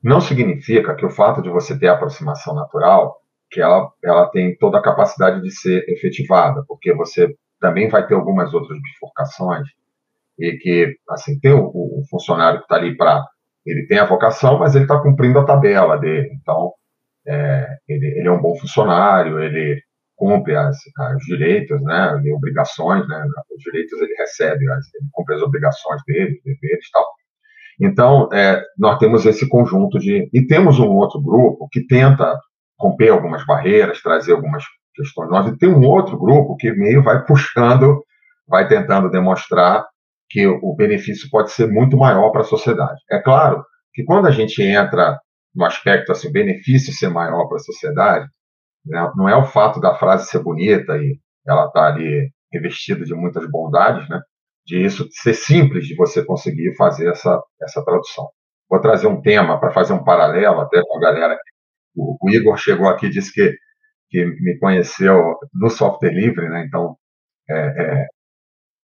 Não 0.03 0.19
significa 0.19 0.95
que 0.95 1.05
o 1.05 1.11
fato 1.11 1.43
de 1.43 1.51
você 1.51 1.77
ter 1.77 1.89
a 1.89 1.93
aproximação 1.93 2.55
natural, 2.55 3.21
que 3.51 3.61
ela, 3.61 3.91
ela 4.03 4.25
tem 4.31 4.57
toda 4.57 4.79
a 4.79 4.81
capacidade 4.81 5.39
de 5.39 5.51
ser 5.51 5.87
efetivada, 5.87 6.63
porque 6.67 6.95
você 6.95 7.31
também 7.59 7.89
vai 7.89 8.07
ter 8.07 8.15
algumas 8.15 8.51
outras 8.55 8.81
bifurcações 8.81 9.67
e 10.41 10.57
que, 10.57 10.95
assim, 11.09 11.39
tem 11.39 11.53
o, 11.53 11.65
o 11.67 12.03
funcionário 12.09 12.59
que 12.59 12.65
está 12.65 12.75
ali 12.75 12.95
para... 12.97 13.23
Ele 13.65 13.85
tem 13.87 13.99
a 13.99 14.05
vocação, 14.05 14.57
mas 14.57 14.73
ele 14.75 14.85
está 14.85 14.99
cumprindo 14.99 15.37
a 15.39 15.45
tabela 15.45 15.97
dele. 15.97 16.29
Então, 16.41 16.71
é, 17.27 17.67
ele, 17.87 18.07
ele, 18.17 18.27
é 18.27 18.31
um 18.31 18.41
bom 18.41 18.55
funcionário, 18.55 19.39
ele 19.39 19.79
cumpre 20.15 20.55
as, 20.55 20.77
as 20.99 21.17
direitos, 21.25 21.81
né, 21.83 22.13
as 22.15 22.25
obrigações, 22.35 23.07
né, 23.07 23.23
os 23.55 23.63
direitos 23.63 23.99
ele 24.01 24.13
recebe, 24.15 24.65
ele 24.65 25.09
cumpre 25.11 25.35
as 25.35 25.41
obrigações 25.41 26.01
dele, 26.07 26.37
os 26.37 26.43
deveres 26.43 26.87
e 26.87 26.91
tal. 26.91 27.05
Então, 27.81 28.29
é, 28.31 28.61
nós 28.77 28.99
temos 28.99 29.25
esse 29.25 29.49
conjunto 29.49 29.97
de. 29.97 30.29
E 30.31 30.45
temos 30.45 30.79
um 30.79 30.89
outro 30.89 31.19
grupo 31.19 31.67
que 31.71 31.85
tenta 31.87 32.39
romper 32.79 33.09
algumas 33.09 33.43
barreiras, 33.45 34.01
trazer 34.01 34.33
algumas 34.33 34.63
questões 34.93 35.29
novas, 35.29 35.53
e 35.53 35.57
tem 35.57 35.69
um 35.69 35.83
outro 35.87 36.17
grupo 36.17 36.55
que 36.57 36.71
meio 36.71 37.01
vai 37.01 37.25
puxando, 37.25 38.03
vai 38.47 38.67
tentando 38.67 39.09
demonstrar 39.09 39.85
que 40.31 40.47
o 40.47 40.73
benefício 40.75 41.29
pode 41.29 41.51
ser 41.51 41.67
muito 41.67 41.97
maior 41.97 42.31
para 42.31 42.41
a 42.41 42.45
sociedade. 42.45 43.01
É 43.11 43.19
claro 43.19 43.63
que 43.93 44.03
quando 44.05 44.27
a 44.27 44.31
gente 44.31 44.63
entra 44.63 45.19
no 45.53 45.65
aspecto 45.65 46.11
assim, 46.11 46.29
o 46.29 46.31
benefício 46.31 46.93
ser 46.93 47.09
maior 47.09 47.47
para 47.47 47.57
a 47.57 47.59
sociedade, 47.59 48.25
né, 48.85 49.11
não 49.15 49.27
é 49.27 49.35
o 49.35 49.45
fato 49.45 49.81
da 49.81 49.95
frase 49.95 50.29
ser 50.29 50.39
bonita 50.39 50.95
e 50.97 51.19
ela 51.45 51.67
estar 51.67 51.81
tá 51.81 51.87
ali 51.87 52.31
revestida 52.51 53.03
de 53.03 53.13
muitas 53.13 53.49
bondades, 53.49 54.07
né? 54.09 54.21
de 54.65 54.83
isso 54.85 55.07
ser 55.11 55.33
simples 55.33 55.85
de 55.85 55.95
você 55.95 56.23
conseguir 56.23 56.75
fazer 56.75 57.09
essa, 57.09 57.41
essa 57.61 57.83
tradução. 57.83 58.29
Vou 58.69 58.79
trazer 58.79 59.07
um 59.07 59.21
tema 59.21 59.59
para 59.59 59.71
fazer 59.71 59.93
um 59.93 60.03
paralelo 60.03 60.61
até 60.61 60.81
com 60.81 60.97
a 60.97 61.01
galera. 61.01 61.37
O, 61.95 62.17
o, 62.21 62.29
Igor 62.29 62.57
chegou 62.57 62.87
aqui 62.87 63.07
e 63.07 63.09
disse 63.09 63.33
que, 63.33 63.53
que 64.09 64.25
me 64.25 64.57
conheceu 64.59 65.35
no 65.53 65.69
software 65.69 66.13
livre, 66.13 66.47
né? 66.47 66.63
Então, 66.65 66.95
é, 67.49 67.55
é, 67.55 68.07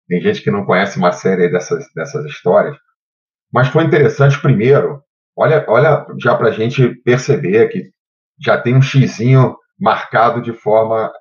tem 0.09 0.21
gente 0.21 0.43
que 0.43 0.51
não 0.51 0.65
conhece 0.65 0.99
uma 0.99 1.13
série 1.13 1.49
dessas, 1.49 1.85
dessas 1.95 2.25
histórias. 2.27 2.77
Mas 3.53 3.69
foi 3.69 3.85
interessante, 3.85 4.41
primeiro, 4.41 5.03
olha, 5.37 5.65
olha 5.69 6.07
já 6.21 6.37
para 6.37 6.49
a 6.49 6.53
gente 6.53 6.95
perceber 7.03 7.69
que 7.69 7.91
já 8.43 8.61
tem 8.61 8.77
um 8.77 8.83
xizinho 8.83 9.57
marcado 9.79 10.43
de 10.43 10.53
forma 10.53 11.13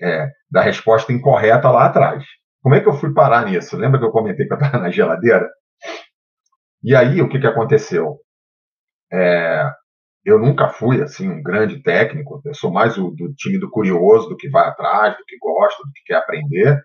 é, 0.00 0.28
da 0.50 0.60
resposta 0.60 1.12
incorreta 1.12 1.70
lá 1.70 1.86
atrás. 1.86 2.24
Como 2.62 2.74
é 2.74 2.80
que 2.80 2.88
eu 2.88 2.94
fui 2.94 3.12
parar 3.12 3.46
nisso? 3.46 3.76
Lembra 3.76 3.98
que 3.98 4.04
eu 4.04 4.10
comentei 4.10 4.46
que 4.46 4.52
eu 4.52 4.58
estava 4.58 4.78
na 4.78 4.90
geladeira? 4.90 5.48
E 6.82 6.94
aí, 6.94 7.20
o 7.20 7.28
que, 7.28 7.38
que 7.38 7.46
aconteceu? 7.46 8.18
É, 9.12 9.70
eu 10.24 10.38
nunca 10.38 10.68
fui 10.68 11.02
assim 11.02 11.28
um 11.28 11.42
grande 11.42 11.82
técnico. 11.82 12.40
Eu 12.44 12.54
sou 12.54 12.70
mais 12.70 12.96
o, 12.98 13.10
do 13.10 13.32
time 13.34 13.58
do 13.58 13.70
curioso, 13.70 14.28
do 14.28 14.36
que 14.36 14.48
vai 14.48 14.68
atrás, 14.68 15.16
do 15.16 15.24
que 15.24 15.38
gosta, 15.38 15.82
do 15.82 15.92
que 15.92 16.02
quer 16.06 16.16
aprender. 16.16 16.82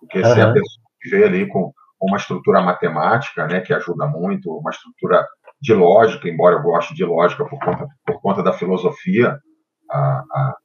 Porque 0.00 0.18
uhum. 0.18 0.34
se 0.34 0.40
a 0.40 0.52
pessoa 0.52 0.84
vê 1.10 1.24
ali 1.24 1.48
com 1.48 1.72
uma 2.00 2.16
estrutura 2.16 2.60
matemática, 2.60 3.46
né, 3.46 3.60
que 3.60 3.74
ajuda 3.74 4.06
muito, 4.06 4.50
uma 4.50 4.70
estrutura 4.70 5.26
de 5.60 5.74
lógica, 5.74 6.28
embora 6.28 6.56
eu 6.56 6.62
goste 6.62 6.94
de 6.94 7.04
lógica 7.04 7.44
por 7.44 7.58
conta, 7.58 7.86
por 8.06 8.20
conta 8.20 8.42
da 8.42 8.52
filosofia, 8.52 9.38
a, 9.90 9.98
a, 9.98 10.56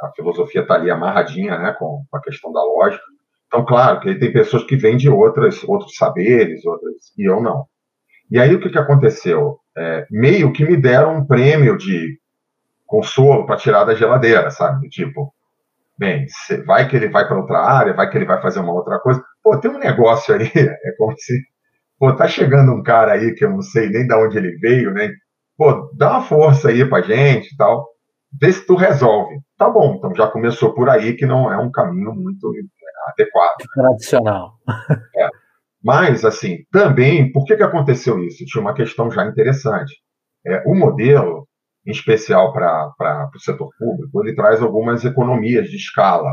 a 0.00 0.12
filosofia 0.16 0.62
está 0.62 0.74
ali 0.74 0.90
amarradinha 0.90 1.56
né, 1.58 1.72
com, 1.72 2.04
com 2.10 2.16
a 2.16 2.20
questão 2.20 2.52
da 2.52 2.62
lógica. 2.62 3.04
Então, 3.46 3.64
claro, 3.64 4.00
que 4.00 4.14
tem 4.16 4.32
pessoas 4.32 4.64
que 4.64 4.76
vêm 4.76 4.96
de 4.96 5.08
outras, 5.08 5.62
outros 5.64 5.94
saberes, 5.96 6.64
outras, 6.66 6.94
e 7.16 7.28
eu 7.28 7.40
não. 7.40 7.66
E 8.30 8.38
aí 8.38 8.54
o 8.54 8.60
que, 8.60 8.68
que 8.68 8.78
aconteceu? 8.78 9.58
É, 9.76 10.06
meio 10.10 10.52
que 10.52 10.64
me 10.64 10.76
deram 10.76 11.16
um 11.16 11.26
prêmio 11.26 11.78
de 11.78 12.18
consolo 12.84 13.46
para 13.46 13.56
tirar 13.56 13.84
da 13.84 13.94
geladeira, 13.94 14.50
sabe? 14.50 14.88
Tipo, 14.88 15.32
bem, 15.98 16.26
vai 16.64 16.88
que 16.88 16.96
ele 16.96 17.08
vai 17.08 17.26
para 17.26 17.38
outra 17.38 17.58
área, 17.58 17.92
vai 17.92 18.08
que 18.08 18.16
ele 18.16 18.24
vai 18.24 18.40
fazer 18.40 18.60
uma 18.60 18.72
outra 18.72 18.98
coisa. 19.00 19.22
pô, 19.42 19.58
tem 19.58 19.70
um 19.70 19.78
negócio 19.78 20.34
aí, 20.34 20.50
é 20.54 20.92
como 20.96 21.14
se, 21.18 21.40
pô, 21.98 22.14
tá 22.14 22.28
chegando 22.28 22.72
um 22.72 22.82
cara 22.82 23.12
aí 23.12 23.34
que 23.34 23.44
eu 23.44 23.50
não 23.50 23.62
sei 23.62 23.88
nem 23.88 24.06
de 24.06 24.14
onde 24.14 24.38
ele 24.38 24.56
veio, 24.58 24.92
né? 24.92 25.10
Pô, 25.56 25.90
dá 25.96 26.12
uma 26.12 26.22
força 26.22 26.68
aí 26.68 26.88
pra 26.88 27.02
gente 27.02 27.52
e 27.52 27.56
tal, 27.56 27.88
vê 28.40 28.52
se 28.52 28.64
tu 28.64 28.76
resolve. 28.76 29.40
Tá 29.56 29.68
bom, 29.68 29.96
então 29.96 30.14
já 30.14 30.28
começou 30.28 30.72
por 30.72 30.88
aí, 30.88 31.14
que 31.14 31.26
não 31.26 31.52
é 31.52 31.58
um 31.58 31.70
caminho 31.70 32.14
muito 32.14 32.52
adequado. 33.08 33.56
Tradicional. 33.74 34.52
É. 35.16 35.28
Mas, 35.82 36.24
assim, 36.24 36.58
também, 36.70 37.32
por 37.32 37.44
que, 37.44 37.56
que 37.56 37.62
aconteceu 37.62 38.22
isso? 38.24 38.44
Tinha 38.44 38.60
uma 38.60 38.74
questão 38.74 39.10
já 39.10 39.24
interessante. 39.26 39.94
É, 40.46 40.62
o 40.66 40.74
modelo, 40.74 41.47
em 41.88 41.90
especial 41.90 42.52
para 42.52 43.30
o 43.34 43.40
setor 43.40 43.70
público, 43.78 44.22
ele 44.22 44.34
traz 44.34 44.60
algumas 44.60 45.06
economias 45.06 45.70
de 45.70 45.76
escala. 45.76 46.30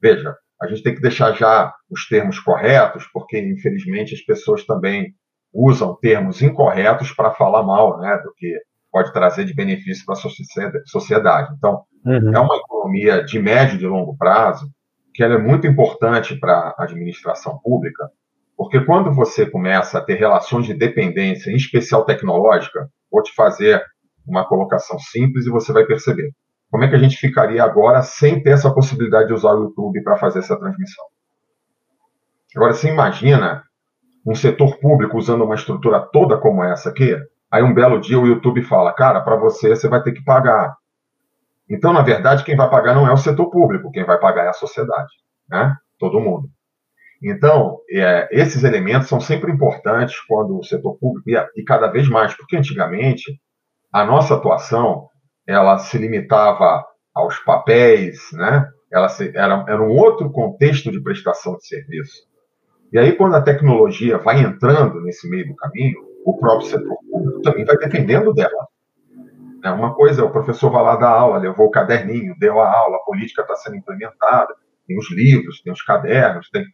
Veja, 0.00 0.36
a 0.60 0.66
gente 0.66 0.82
tem 0.82 0.94
que 0.94 1.00
deixar 1.00 1.32
já 1.32 1.74
os 1.90 2.06
termos 2.06 2.38
corretos, 2.38 3.06
porque, 3.10 3.38
infelizmente, 3.38 4.14
as 4.14 4.20
pessoas 4.20 4.66
também 4.66 5.14
usam 5.52 5.96
termos 5.96 6.42
incorretos 6.42 7.10
para 7.12 7.30
falar 7.30 7.62
mal 7.62 7.98
né, 8.00 8.18
do 8.18 8.34
que 8.36 8.54
pode 8.90 9.12
trazer 9.14 9.46
de 9.46 9.54
benefício 9.54 10.04
para 10.04 10.14
a 10.14 10.86
sociedade. 10.86 11.54
Então, 11.56 11.84
uhum. 12.04 12.34
é 12.34 12.38
uma 12.38 12.56
economia 12.56 13.24
de 13.24 13.38
médio 13.38 13.76
e 13.76 13.78
de 13.78 13.86
longo 13.86 14.14
prazo 14.18 14.70
que 15.14 15.22
é 15.22 15.38
muito 15.38 15.66
importante 15.66 16.38
para 16.38 16.74
a 16.78 16.84
administração 16.84 17.58
pública, 17.62 18.10
porque 18.56 18.80
quando 18.80 19.12
você 19.12 19.44
começa 19.44 19.98
a 19.98 20.00
ter 20.02 20.14
relações 20.14 20.66
de 20.66 20.74
dependência, 20.74 21.50
em 21.50 21.56
especial 21.56 22.04
tecnológica, 22.04 22.88
vou 23.10 23.22
te 23.22 23.34
fazer 23.34 23.82
uma 24.26 24.46
colocação 24.46 24.98
simples 24.98 25.46
e 25.46 25.50
você 25.50 25.72
vai 25.72 25.84
perceber. 25.84 26.30
Como 26.70 26.84
é 26.84 26.88
que 26.88 26.94
a 26.94 26.98
gente 26.98 27.16
ficaria 27.16 27.62
agora 27.62 28.02
sem 28.02 28.42
ter 28.42 28.50
essa 28.50 28.72
possibilidade 28.72 29.28
de 29.28 29.34
usar 29.34 29.52
o 29.52 29.64
YouTube 29.64 30.02
para 30.02 30.16
fazer 30.16 30.38
essa 30.38 30.58
transmissão? 30.58 31.04
Agora, 32.56 32.72
você 32.72 32.88
imagina 32.88 33.62
um 34.26 34.34
setor 34.34 34.78
público 34.78 35.18
usando 35.18 35.44
uma 35.44 35.54
estrutura 35.54 36.00
toda 36.00 36.38
como 36.38 36.62
essa 36.62 36.90
aqui, 36.90 37.16
aí 37.50 37.62
um 37.62 37.74
belo 37.74 38.00
dia 38.00 38.18
o 38.18 38.26
YouTube 38.26 38.62
fala, 38.62 38.92
cara, 38.92 39.20
para 39.20 39.36
você, 39.36 39.70
você 39.70 39.88
vai 39.88 40.02
ter 40.02 40.12
que 40.12 40.24
pagar. 40.24 40.74
Então, 41.68 41.92
na 41.92 42.02
verdade, 42.02 42.44
quem 42.44 42.56
vai 42.56 42.68
pagar 42.70 42.94
não 42.94 43.06
é 43.06 43.12
o 43.12 43.16
setor 43.16 43.50
público, 43.50 43.90
quem 43.90 44.04
vai 44.04 44.18
pagar 44.18 44.44
é 44.44 44.48
a 44.48 44.54
sociedade, 44.54 45.12
né? 45.48 45.74
Todo 45.98 46.20
mundo. 46.20 46.48
Então, 47.22 47.78
é, 47.90 48.28
esses 48.32 48.64
elementos 48.64 49.08
são 49.08 49.20
sempre 49.20 49.52
importantes 49.52 50.18
quando 50.26 50.58
o 50.58 50.64
setor 50.64 50.98
público, 50.98 51.30
e, 51.30 51.36
e, 51.60 51.64
cada 51.64 51.86
vez 51.86 52.08
mais, 52.08 52.34
porque 52.34 52.56
antigamente 52.56 53.40
a 53.92 54.04
nossa 54.04 54.34
atuação 54.34 55.08
ela 55.46 55.78
se 55.78 55.98
limitava 55.98 56.84
aos 57.14 57.38
papéis, 57.40 58.18
né? 58.32 58.66
ela 58.92 59.08
se, 59.08 59.36
era, 59.36 59.64
era 59.68 59.82
um 59.82 59.90
outro 59.90 60.30
contexto 60.30 60.90
de 60.90 61.02
prestação 61.02 61.56
de 61.56 61.66
serviço. 61.66 62.22
E 62.92 62.98
aí, 62.98 63.12
quando 63.12 63.34
a 63.34 63.42
tecnologia 63.42 64.18
vai 64.18 64.40
entrando 64.40 65.00
nesse 65.00 65.28
meio 65.28 65.48
do 65.48 65.56
caminho, 65.56 65.96
o 66.24 66.36
próprio 66.38 66.68
setor 66.68 66.96
público 67.10 67.40
também 67.40 67.64
vai 67.64 67.76
dependendo 67.76 68.32
dela. 68.32 68.68
É 69.64 69.70
uma 69.70 69.94
coisa, 69.94 70.24
o 70.24 70.30
professor 70.30 70.70
vai 70.70 70.82
lá 70.82 70.96
dar 70.96 71.10
aula, 71.10 71.38
levou 71.38 71.66
o 71.66 71.70
caderninho, 71.70 72.36
deu 72.38 72.60
a 72.60 72.70
aula, 72.70 72.96
a 72.96 73.04
política 73.04 73.42
está 73.42 73.54
sendo 73.54 73.76
implementada, 73.76 74.54
tem 74.86 74.98
os 74.98 75.10
livros, 75.10 75.62
tem 75.62 75.72
os 75.72 75.82
cadernos, 75.82 76.48
tem 76.50 76.64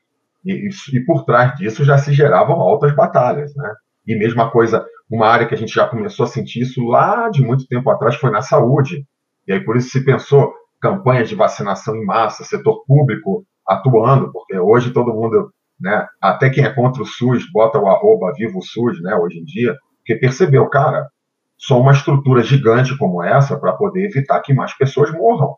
e, 0.45 0.69
e, 0.93 1.05
por 1.05 1.25
trás 1.25 1.57
disso 1.57 1.85
já 1.85 1.99
se 1.99 2.13
geravam 2.13 2.57
altas 2.61 2.95
batalhas, 2.95 3.55
né? 3.57 3.75
E 4.07 4.17
mesma 4.17 4.51
coisa, 4.51 4.87
uma 5.11 5.27
área 5.27 5.47
que 5.47 5.55
a 5.55 5.59
gente 5.59 5.73
já 5.73 5.87
começou 5.87 6.25
a 6.25 6.29
sentir 6.29 6.61
isso 6.61 6.85
lá 6.85 7.29
de 7.31 7.43
muito 7.43 7.67
tempo 7.67 7.91
atrás 7.91 8.17
foi 8.17 8.31
na 8.31 8.43
saúde. 8.43 9.07
E 9.47 9.53
aí 9.53 9.65
por 9.65 9.77
isso 9.77 9.91
se 9.91 10.05
pensou 10.05 10.53
campanhas 10.81 11.29
de 11.29 11.35
vacinação 11.35 11.97
em 11.97 12.05
massa, 12.05 12.45
setor 12.45 12.85
público 12.87 13.45
atuando, 13.67 14.33
porque 14.33 14.59
hoje 14.59 14.93
todo 14.93 15.15
mundo, 15.15 15.51
né, 15.81 16.07
até 16.21 16.49
quem 16.51 16.65
é 16.65 16.71
contra 16.71 17.03
o 17.03 17.07
SUS 17.07 17.51
bota 17.53 17.79
o 17.79 17.89
arroba 17.89 18.33
vivo 18.35 18.63
SUS, 18.63 19.01
né, 19.03 19.15
hoje 19.17 19.39
em 19.39 19.45
dia, 19.45 19.77
porque 19.99 20.15
percebeu, 20.17 20.69
cara, 20.69 21.09
só 21.57 21.81
uma 21.81 21.93
estrutura 21.93 22.43
gigante 22.43 22.97
como 22.97 23.23
essa 23.23 23.59
para 23.59 23.73
poder 23.73 24.05
evitar 24.05 24.41
que 24.41 24.55
mais 24.55 24.77
pessoas 24.77 25.13
morram. 25.13 25.57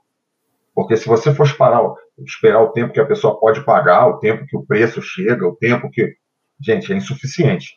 Porque 0.75 0.97
se 0.97 1.07
você 1.07 1.35
for 1.35 1.45
esperar, 1.45 1.83
esperar 2.25 2.63
o 2.63 2.73
tempo 2.73 2.93
que 2.93 3.01
a 3.01 3.07
pessoa 3.07 3.39
pode 3.39 3.65
pagar, 3.65 4.07
o 4.07 4.19
tempo 4.19 4.47
que 4.47 4.57
o 4.57 4.65
preço 4.65 5.03
chega, 5.03 5.47
o 5.47 5.57
tempo 5.57 5.91
que. 5.91 6.15
Gente, 6.59 6.93
é 6.93 6.97
insuficiente. 6.97 7.75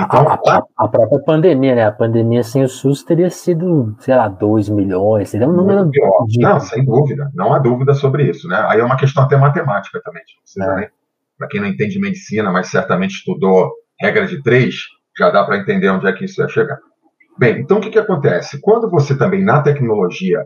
Então, 0.00 0.28
a, 0.28 0.34
a, 0.34 0.64
a, 0.76 0.88
própria 0.88 1.18
pandemia, 1.24 1.74
né? 1.74 1.84
A 1.84 1.92
pandemia 1.92 2.44
sem 2.44 2.62
o 2.62 2.68
SUS 2.68 3.02
teria 3.02 3.28
sido, 3.30 3.96
sei 3.98 4.14
lá, 4.14 4.28
2 4.28 4.68
milhões, 4.68 5.28
seria 5.28 5.48
um 5.48 5.52
número. 5.52 5.90
De... 5.90 6.00
Não, 6.40 6.60
sem 6.60 6.84
dúvida, 6.84 7.30
não 7.34 7.52
há 7.52 7.58
dúvida 7.58 7.94
sobre 7.94 8.30
isso, 8.30 8.46
né? 8.46 8.64
Aí 8.68 8.78
é 8.78 8.84
uma 8.84 8.96
questão 8.96 9.24
até 9.24 9.36
matemática 9.36 10.00
também. 10.04 10.22
É. 10.60 10.90
Para 11.36 11.48
quem 11.48 11.60
não 11.60 11.66
entende 11.66 12.00
medicina, 12.00 12.52
mas 12.52 12.68
certamente 12.68 13.14
estudou 13.14 13.72
regra 14.00 14.26
de 14.26 14.40
três, 14.42 14.74
já 15.18 15.30
dá 15.30 15.44
para 15.44 15.58
entender 15.58 15.88
onde 15.88 16.06
é 16.06 16.12
que 16.12 16.24
isso 16.24 16.40
ia 16.40 16.48
chegar. 16.48 16.78
Bem, 17.36 17.60
então 17.60 17.78
o 17.78 17.80
que, 17.80 17.90
que 17.90 17.98
acontece? 17.98 18.60
Quando 18.60 18.88
você 18.88 19.18
também, 19.18 19.44
na 19.44 19.62
tecnologia, 19.62 20.44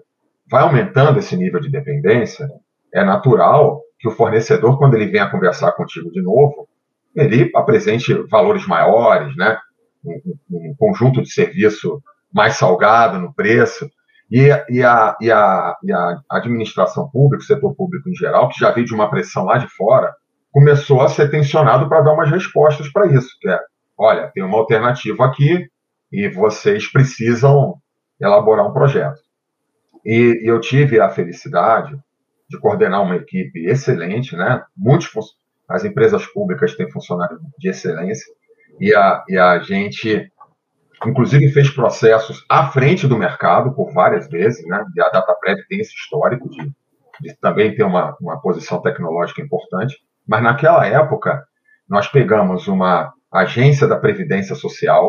vai 0.50 0.62
aumentando 0.62 1.18
esse 1.18 1.36
nível 1.36 1.60
de 1.60 1.70
dependência, 1.70 2.48
é 2.92 3.04
natural 3.04 3.82
que 3.98 4.08
o 4.08 4.12
fornecedor, 4.12 4.78
quando 4.78 4.94
ele 4.94 5.10
venha 5.10 5.30
conversar 5.30 5.72
contigo 5.72 6.10
de 6.10 6.22
novo, 6.22 6.68
ele 7.14 7.50
apresente 7.54 8.14
valores 8.28 8.66
maiores, 8.66 9.36
né? 9.36 9.58
um, 10.04 10.36
um 10.50 10.74
conjunto 10.76 11.22
de 11.22 11.32
serviço 11.32 12.02
mais 12.32 12.56
salgado 12.56 13.18
no 13.18 13.32
preço. 13.34 13.88
E, 14.30 14.48
e, 14.70 14.82
a, 14.82 15.16
e, 15.20 15.30
a, 15.30 15.76
e 15.84 15.92
a 15.92 16.18
administração 16.30 17.08
pública, 17.10 17.44
o 17.44 17.46
setor 17.46 17.74
público 17.74 18.08
em 18.08 18.14
geral, 18.14 18.48
que 18.48 18.58
já 18.58 18.70
veio 18.70 18.86
de 18.86 18.94
uma 18.94 19.10
pressão 19.10 19.44
lá 19.44 19.58
de 19.58 19.68
fora, 19.68 20.14
começou 20.50 21.02
a 21.02 21.08
ser 21.08 21.30
tensionado 21.30 21.88
para 21.88 22.00
dar 22.00 22.14
umas 22.14 22.30
respostas 22.30 22.90
para 22.90 23.06
isso, 23.08 23.28
que 23.40 23.48
é, 23.48 23.58
olha, 23.98 24.30
tem 24.32 24.42
uma 24.42 24.56
alternativa 24.56 25.26
aqui 25.26 25.66
e 26.10 26.28
vocês 26.28 26.90
precisam 26.90 27.74
elaborar 28.20 28.66
um 28.66 28.72
projeto. 28.72 29.20
E, 30.04 30.40
e 30.42 30.46
eu 30.46 30.60
tive 30.60 30.98
a 30.98 31.10
felicidade 31.10 31.94
de 32.48 32.58
coordenar 32.58 33.02
uma 33.02 33.16
equipe 33.16 33.66
excelente, 33.66 34.36
né? 34.36 34.62
Muitos, 34.76 35.10
as 35.72 35.84
empresas 35.84 36.26
públicas 36.26 36.76
têm 36.76 36.90
funcionários 36.90 37.40
de 37.58 37.68
excelência, 37.68 38.32
e 38.78 38.94
a, 38.94 39.24
e 39.28 39.38
a 39.38 39.58
gente, 39.60 40.30
inclusive, 41.06 41.48
fez 41.48 41.70
processos 41.70 42.44
à 42.48 42.68
frente 42.68 43.06
do 43.06 43.18
mercado 43.18 43.74
por 43.74 43.92
várias 43.92 44.28
vezes, 44.28 44.66
né? 44.66 44.84
E 44.94 45.00
a 45.00 45.08
DataPrev 45.08 45.66
tem 45.68 45.80
esse 45.80 45.94
histórico 45.94 46.48
de, 46.50 46.70
de 47.20 47.36
também 47.40 47.74
ter 47.74 47.84
uma, 47.84 48.16
uma 48.20 48.40
posição 48.40 48.80
tecnológica 48.82 49.40
importante, 49.40 49.96
mas 50.26 50.42
naquela 50.42 50.86
época 50.86 51.42
nós 51.88 52.08
pegamos 52.08 52.68
uma 52.68 53.12
agência 53.32 53.86
da 53.86 53.98
Previdência 53.98 54.54
Social, 54.54 55.08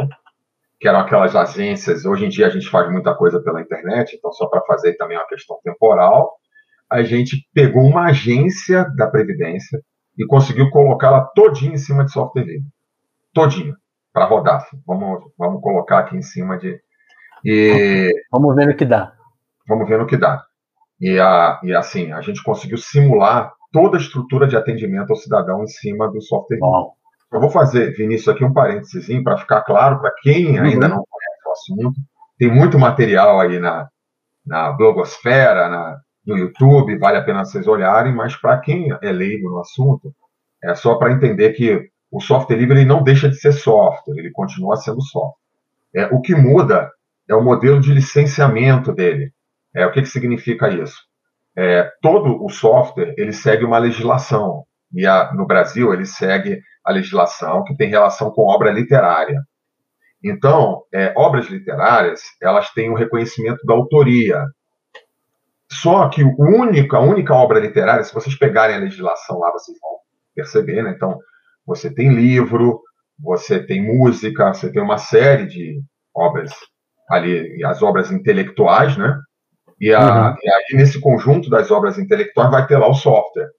que 0.79 0.87
eram 0.87 0.99
aquelas 0.99 1.35
agências. 1.35 2.05
Hoje 2.05 2.25
em 2.25 2.29
dia 2.29 2.47
a 2.47 2.49
gente 2.49 2.69
faz 2.69 2.89
muita 2.91 3.13
coisa 3.15 3.41
pela 3.41 3.61
internet, 3.61 4.15
então 4.15 4.31
só 4.31 4.47
para 4.47 4.61
fazer 4.61 4.95
também 4.95 5.17
uma 5.17 5.27
questão 5.27 5.57
temporal, 5.63 6.33
a 6.89 7.01
gente 7.03 7.37
pegou 7.53 7.83
uma 7.83 8.07
agência 8.07 8.85
da 8.95 9.07
Previdência 9.07 9.81
e 10.17 10.25
conseguiu 10.25 10.69
colocá-la 10.69 11.21
todinha 11.35 11.73
em 11.73 11.77
cima 11.77 12.05
de 12.05 12.11
software 12.11 12.43
livre. 12.43 12.67
Todinha, 13.33 13.75
para 14.11 14.25
rodar. 14.25 14.57
Assim. 14.57 14.81
Vamos, 14.85 15.23
vamos 15.37 15.61
colocar 15.61 15.99
aqui 15.99 16.15
em 16.15 16.21
cima 16.21 16.57
de. 16.57 16.79
E... 17.43 18.13
Vamos 18.31 18.55
ver 18.55 18.67
no 18.67 18.75
que 18.75 18.85
dá. 18.85 19.13
Vamos 19.67 19.87
ver 19.87 19.97
no 19.97 20.05
que 20.05 20.17
dá. 20.17 20.43
E, 20.99 21.19
a, 21.19 21.59
e 21.63 21.73
assim, 21.73 22.11
a 22.11 22.21
gente 22.21 22.43
conseguiu 22.43 22.77
simular 22.77 23.51
toda 23.71 23.97
a 23.97 23.99
estrutura 23.99 24.47
de 24.47 24.55
atendimento 24.55 25.09
ao 25.09 25.15
cidadão 25.15 25.63
em 25.63 25.67
cima 25.67 26.09
do 26.09 26.21
software 26.21 26.57
livre. 26.57 26.91
Eu 27.31 27.39
vou 27.41 27.49
fazer, 27.49 27.95
Vinícius, 27.95 28.27
aqui 28.29 28.45
um 28.45 28.53
parênteses 28.53 29.07
para 29.23 29.37
ficar 29.37 29.61
claro 29.63 29.99
para 29.99 30.13
quem 30.21 30.59
ainda 30.59 30.85
uhum. 30.85 30.95
não 30.95 31.03
conhece 31.09 31.47
o 31.47 31.51
assunto. 31.51 31.99
Tem 32.37 32.51
muito 32.51 32.77
material 32.77 33.39
aí 33.39 33.59
na, 33.59 33.89
na 34.45 34.71
blogosfera, 34.71 35.67
na, 35.67 35.99
no 36.25 36.37
YouTube, 36.37 36.97
vale 36.97 37.17
a 37.17 37.23
pena 37.23 37.43
vocês 37.43 37.67
olharem, 37.67 38.13
mas 38.13 38.35
para 38.35 38.57
quem 38.59 38.89
é 39.01 39.11
leigo 39.11 39.49
no 39.49 39.59
assunto, 39.59 40.13
é 40.63 40.73
só 40.75 40.95
para 40.95 41.11
entender 41.11 41.51
que 41.53 41.89
o 42.11 42.21
software 42.21 42.57
livre 42.57 42.79
ele 42.79 42.85
não 42.85 43.03
deixa 43.03 43.27
de 43.27 43.35
ser 43.35 43.51
software, 43.51 44.17
ele 44.17 44.31
continua 44.31 44.77
sendo 44.77 45.01
software. 45.01 45.41
É, 45.95 46.05
o 46.07 46.21
que 46.21 46.35
muda 46.35 46.89
é 47.29 47.35
o 47.35 47.43
modelo 47.43 47.79
de 47.79 47.91
licenciamento 47.91 48.93
dele. 48.93 49.31
É, 49.75 49.85
o 49.85 49.91
que, 49.91 50.01
que 50.01 50.07
significa 50.07 50.69
isso? 50.69 50.97
É, 51.55 51.89
todo 52.01 52.43
o 52.43 52.49
software 52.49 53.13
ele 53.17 53.33
segue 53.33 53.63
uma 53.63 53.77
legislação 53.77 54.63
e 54.93 55.05
a, 55.05 55.31
no 55.33 55.45
Brasil 55.45 55.93
ele 55.93 56.05
segue 56.05 56.61
a 56.83 56.91
legislação 56.91 57.63
que 57.63 57.75
tem 57.75 57.89
relação 57.89 58.31
com 58.31 58.43
obra 58.43 58.71
literária. 58.71 59.41
Então, 60.23 60.83
é, 60.93 61.13
obras 61.17 61.47
literárias, 61.47 62.21
elas 62.41 62.71
têm 62.71 62.89
o 62.89 62.95
reconhecimento 62.95 63.65
da 63.65 63.73
autoria. 63.73 64.43
Só 65.81 66.09
que 66.09 66.23
o 66.23 66.35
único, 66.39 66.95
a 66.95 66.99
única 66.99 67.33
obra 67.33 67.59
literária, 67.59 68.03
se 68.03 68.13
vocês 68.13 68.37
pegarem 68.37 68.75
a 68.75 68.79
legislação 68.79 69.39
lá, 69.39 69.51
vocês 69.51 69.77
vão 69.81 69.91
perceber, 70.35 70.83
né? 70.83 70.93
Então, 70.95 71.17
você 71.65 71.93
tem 71.93 72.13
livro, 72.13 72.81
você 73.19 73.61
tem 73.63 73.81
música, 73.81 74.53
você 74.53 74.71
tem 74.71 74.81
uma 74.81 74.97
série 74.97 75.45
de 75.45 75.81
obras 76.15 76.51
ali, 77.09 77.63
as 77.65 77.81
obras 77.81 78.11
intelectuais, 78.11 78.97
né? 78.97 79.17
E, 79.79 79.93
a, 79.93 80.29
uhum. 80.29 80.35
e 80.41 80.49
aí, 80.49 80.77
nesse 80.77 80.99
conjunto 80.99 81.49
das 81.49 81.71
obras 81.71 81.97
intelectuais, 81.97 82.51
vai 82.51 82.65
ter 82.67 82.77
lá 82.77 82.87
o 82.87 82.93
software 82.93 83.49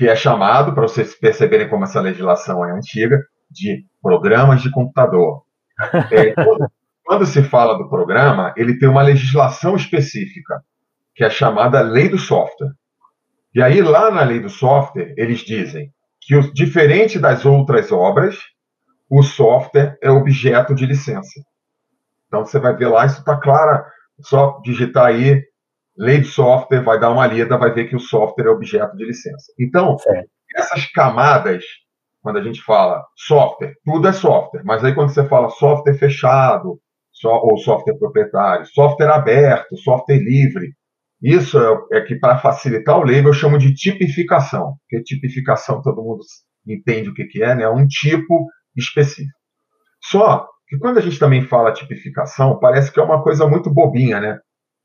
que 0.00 0.08
é 0.08 0.16
chamado, 0.16 0.72
para 0.72 0.84
vocês 0.84 1.14
perceberem 1.14 1.68
como 1.68 1.84
essa 1.84 2.00
legislação 2.00 2.64
é 2.64 2.72
antiga, 2.72 3.22
de 3.50 3.84
programas 4.02 4.62
de 4.62 4.70
computador. 4.70 5.42
É, 6.10 6.32
quando, 6.32 6.70
quando 7.02 7.26
se 7.26 7.42
fala 7.42 7.78
do 7.78 7.88
programa, 7.88 8.52
ele 8.54 8.78
tem 8.78 8.86
uma 8.86 9.00
legislação 9.00 9.76
específica, 9.76 10.62
que 11.20 11.24
é 11.24 11.28
chamada 11.28 11.82
Lei 11.82 12.08
do 12.08 12.16
Software. 12.16 12.72
E 13.54 13.62
aí, 13.62 13.82
lá 13.82 14.10
na 14.10 14.22
Lei 14.22 14.40
do 14.40 14.48
Software, 14.48 15.12
eles 15.18 15.40
dizem 15.40 15.92
que, 16.18 16.40
diferente 16.54 17.18
das 17.18 17.44
outras 17.44 17.92
obras, 17.92 18.38
o 19.06 19.22
software 19.22 19.98
é 20.00 20.10
objeto 20.10 20.74
de 20.74 20.86
licença. 20.86 21.42
Então, 22.26 22.46
você 22.46 22.58
vai 22.58 22.74
ver 22.74 22.88
lá, 22.88 23.04
isso 23.04 23.18
está 23.18 23.36
claro, 23.36 23.84
só 24.22 24.62
digitar 24.64 25.08
aí 25.08 25.44
lei 25.94 26.22
de 26.22 26.28
software, 26.28 26.80
vai 26.80 26.98
dar 26.98 27.10
uma 27.10 27.26
lida, 27.26 27.58
vai 27.58 27.70
ver 27.70 27.86
que 27.86 27.96
o 27.96 28.00
software 28.00 28.46
é 28.46 28.50
objeto 28.50 28.96
de 28.96 29.04
licença. 29.04 29.52
Então, 29.60 29.98
essas 30.56 30.86
camadas, 30.86 31.62
quando 32.22 32.38
a 32.38 32.42
gente 32.42 32.62
fala 32.62 33.04
software, 33.14 33.74
tudo 33.84 34.08
é 34.08 34.12
software, 34.14 34.62
mas 34.64 34.82
aí 34.82 34.94
quando 34.94 35.10
você 35.10 35.28
fala 35.28 35.50
software 35.50 35.98
fechado, 35.98 36.80
ou 37.22 37.58
software 37.58 37.98
proprietário, 37.98 38.64
software 38.64 39.10
aberto, 39.10 39.76
software 39.76 40.16
livre, 40.16 40.79
isso 41.22 41.58
é, 41.58 41.98
é 41.98 42.00
que, 42.00 42.16
para 42.16 42.38
facilitar 42.38 42.98
o 42.98 43.02
leigo, 43.02 43.28
eu 43.28 43.32
chamo 43.32 43.58
de 43.58 43.74
tipificação, 43.74 44.76
porque 44.80 45.02
tipificação 45.04 45.82
todo 45.82 46.02
mundo 46.02 46.22
entende 46.66 47.10
o 47.10 47.14
que, 47.14 47.24
que 47.24 47.42
é, 47.42 47.54
né? 47.54 47.64
É 47.64 47.68
um 47.68 47.86
tipo 47.86 48.46
específico. 48.76 49.38
Só 50.02 50.46
que 50.66 50.78
quando 50.78 50.98
a 50.98 51.00
gente 51.00 51.18
também 51.18 51.42
fala 51.42 51.72
tipificação, 51.72 52.58
parece 52.58 52.90
que 52.90 52.98
é 52.98 53.02
uma 53.02 53.22
coisa 53.22 53.46
muito 53.46 53.72
bobinha, 53.72 54.20
né? 54.20 54.38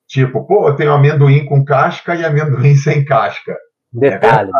Tipo, 0.07 0.45
pô, 0.45 0.67
eu 0.67 0.75
tenho 0.75 0.91
amendoim 0.91 1.45
com 1.45 1.63
casca 1.63 2.15
e 2.15 2.25
amendoim 2.25 2.75
sem 2.75 3.05
casca. 3.05 3.55
Detalhe. 3.91 4.51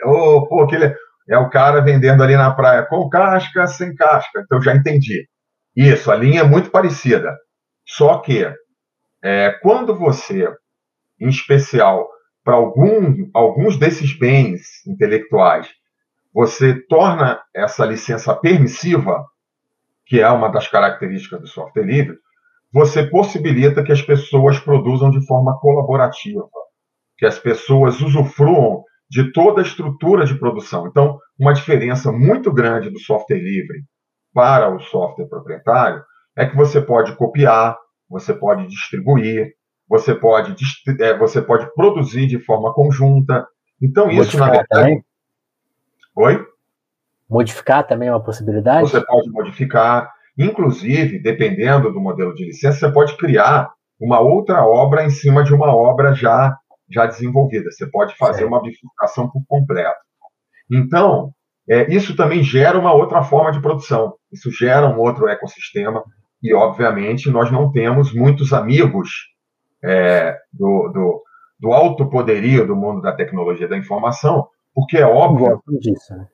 É 0.00 0.06
oh, 0.06 0.46
pô, 0.46 0.62
aquele 0.62 0.94
é 1.28 1.38
o 1.38 1.50
cara 1.50 1.80
vendendo 1.80 2.22
ali 2.22 2.36
na 2.36 2.52
praia 2.52 2.84
com 2.86 3.08
casca, 3.08 3.66
sem 3.66 3.94
casca. 3.94 4.40
Então 4.44 4.62
já 4.62 4.74
entendi. 4.74 5.26
Isso, 5.76 6.10
a 6.10 6.16
linha 6.16 6.40
é 6.40 6.44
muito 6.44 6.70
parecida. 6.70 7.36
Só 7.86 8.18
que 8.18 8.46
é, 9.22 9.50
quando 9.62 9.96
você, 9.96 10.48
em 11.20 11.28
especial, 11.28 12.08
para 12.44 12.54
algum, 12.54 13.28
alguns 13.34 13.78
desses 13.78 14.16
bens 14.18 14.84
intelectuais, 14.86 15.68
você 16.32 16.74
torna 16.88 17.40
essa 17.54 17.84
licença 17.84 18.34
permissiva, 18.34 19.24
que 20.06 20.20
é 20.20 20.28
uma 20.28 20.48
das 20.48 20.68
características 20.68 21.40
do 21.40 21.46
software 21.46 21.84
livre, 21.84 22.16
você 22.72 23.04
possibilita 23.04 23.82
que 23.82 23.92
as 23.92 24.00
pessoas 24.00 24.58
produzam 24.58 25.10
de 25.10 25.24
forma 25.26 25.58
colaborativa, 25.58 26.48
que 27.18 27.26
as 27.26 27.38
pessoas 27.38 28.00
usufruam 28.00 28.84
de 29.10 29.32
toda 29.32 29.60
a 29.60 29.64
estrutura 29.64 30.24
de 30.24 30.38
produção. 30.38 30.86
Então, 30.86 31.18
uma 31.38 31.52
diferença 31.52 32.12
muito 32.12 32.52
grande 32.52 32.90
do 32.90 32.98
software 33.00 33.40
livre 33.40 33.82
para 34.32 34.72
o 34.72 34.78
software 34.78 35.26
proprietário 35.26 36.02
é 36.36 36.46
que 36.46 36.56
você 36.56 36.80
pode 36.80 37.16
copiar, 37.16 37.76
você 38.08 38.32
pode 38.32 38.68
distribuir, 38.68 39.52
você 39.90 40.14
pode, 40.14 40.54
é, 41.00 41.18
você 41.18 41.42
pode 41.42 41.74
produzir 41.74 42.28
de 42.28 42.38
forma 42.38 42.72
conjunta. 42.72 43.44
Então, 43.82 44.06
Modificar 44.06 44.28
isso, 44.28 44.38
na 44.38 44.46
verdade. 44.46 44.68
Também? 44.68 45.04
Oi? 46.14 46.46
Modificar 47.28 47.86
também 47.86 48.08
é 48.08 48.12
uma 48.12 48.22
possibilidade? 48.22 48.88
Você 48.88 49.04
pode 49.04 49.28
modificar. 49.30 50.12
Inclusive, 50.38 51.18
dependendo 51.18 51.92
do 51.92 52.00
modelo 52.00 52.32
de 52.34 52.44
licença, 52.44 52.78
você 52.78 52.92
pode 52.92 53.16
criar 53.16 53.68
uma 53.98 54.20
outra 54.20 54.64
obra 54.64 55.04
em 55.04 55.10
cima 55.10 55.42
de 55.42 55.52
uma 55.52 55.74
obra 55.74 56.14
já, 56.14 56.56
já 56.88 57.04
desenvolvida. 57.04 57.70
Você 57.72 57.84
pode 57.86 58.16
fazer 58.16 58.44
uma 58.44 58.62
bifurcação 58.62 59.28
por 59.28 59.42
completo. 59.48 59.98
Então, 60.70 61.32
é, 61.68 61.92
isso 61.92 62.14
também 62.14 62.44
gera 62.44 62.78
uma 62.78 62.92
outra 62.92 63.24
forma 63.24 63.50
de 63.50 63.60
produção. 63.60 64.14
Isso 64.32 64.52
gera 64.52 64.86
um 64.86 65.00
outro 65.00 65.28
ecossistema. 65.28 66.04
E, 66.40 66.54
obviamente, 66.54 67.28
nós 67.28 67.50
não 67.50 67.72
temos 67.72 68.14
muitos 68.14 68.52
amigos 68.52 69.10
é, 69.82 70.36
do, 70.52 70.88
do, 70.88 71.22
do 71.58 71.72
alto 71.72 72.08
poderio 72.08 72.66
do 72.66 72.76
mundo 72.76 73.00
da 73.00 73.12
tecnologia 73.12 73.68
da 73.68 73.76
informação, 73.76 74.46
porque 74.74 74.98
é 74.98 75.06
óbvio. 75.06 75.62
Disso, 75.80 76.14
né? 76.16 76.26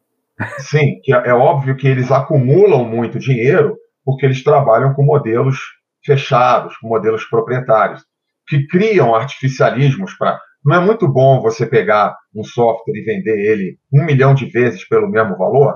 Sim, 0.58 1.00
que 1.02 1.14
é, 1.14 1.28
é 1.28 1.34
óbvio 1.34 1.76
que 1.76 1.88
eles 1.88 2.10
acumulam 2.10 2.84
muito 2.84 3.18
dinheiro 3.18 3.76
porque 4.04 4.24
eles 4.24 4.44
trabalham 4.44 4.94
com 4.94 5.02
modelos 5.02 5.58
fechados, 6.04 6.76
com 6.76 6.88
modelos 6.88 7.24
proprietários, 7.24 8.04
que 8.46 8.66
criam 8.68 9.14
artificialismos 9.14 10.14
para. 10.14 10.40
Não 10.64 10.76
é 10.76 10.80
muito 10.80 11.08
bom 11.08 11.40
você 11.40 11.66
pegar 11.66 12.16
um 12.34 12.44
software 12.44 12.96
e 12.96 13.04
vender 13.04 13.38
ele 13.38 13.78
um 13.92 14.04
milhão 14.04 14.34
de 14.34 14.46
vezes 14.46 14.86
pelo 14.88 15.08
mesmo 15.08 15.36
valor, 15.36 15.74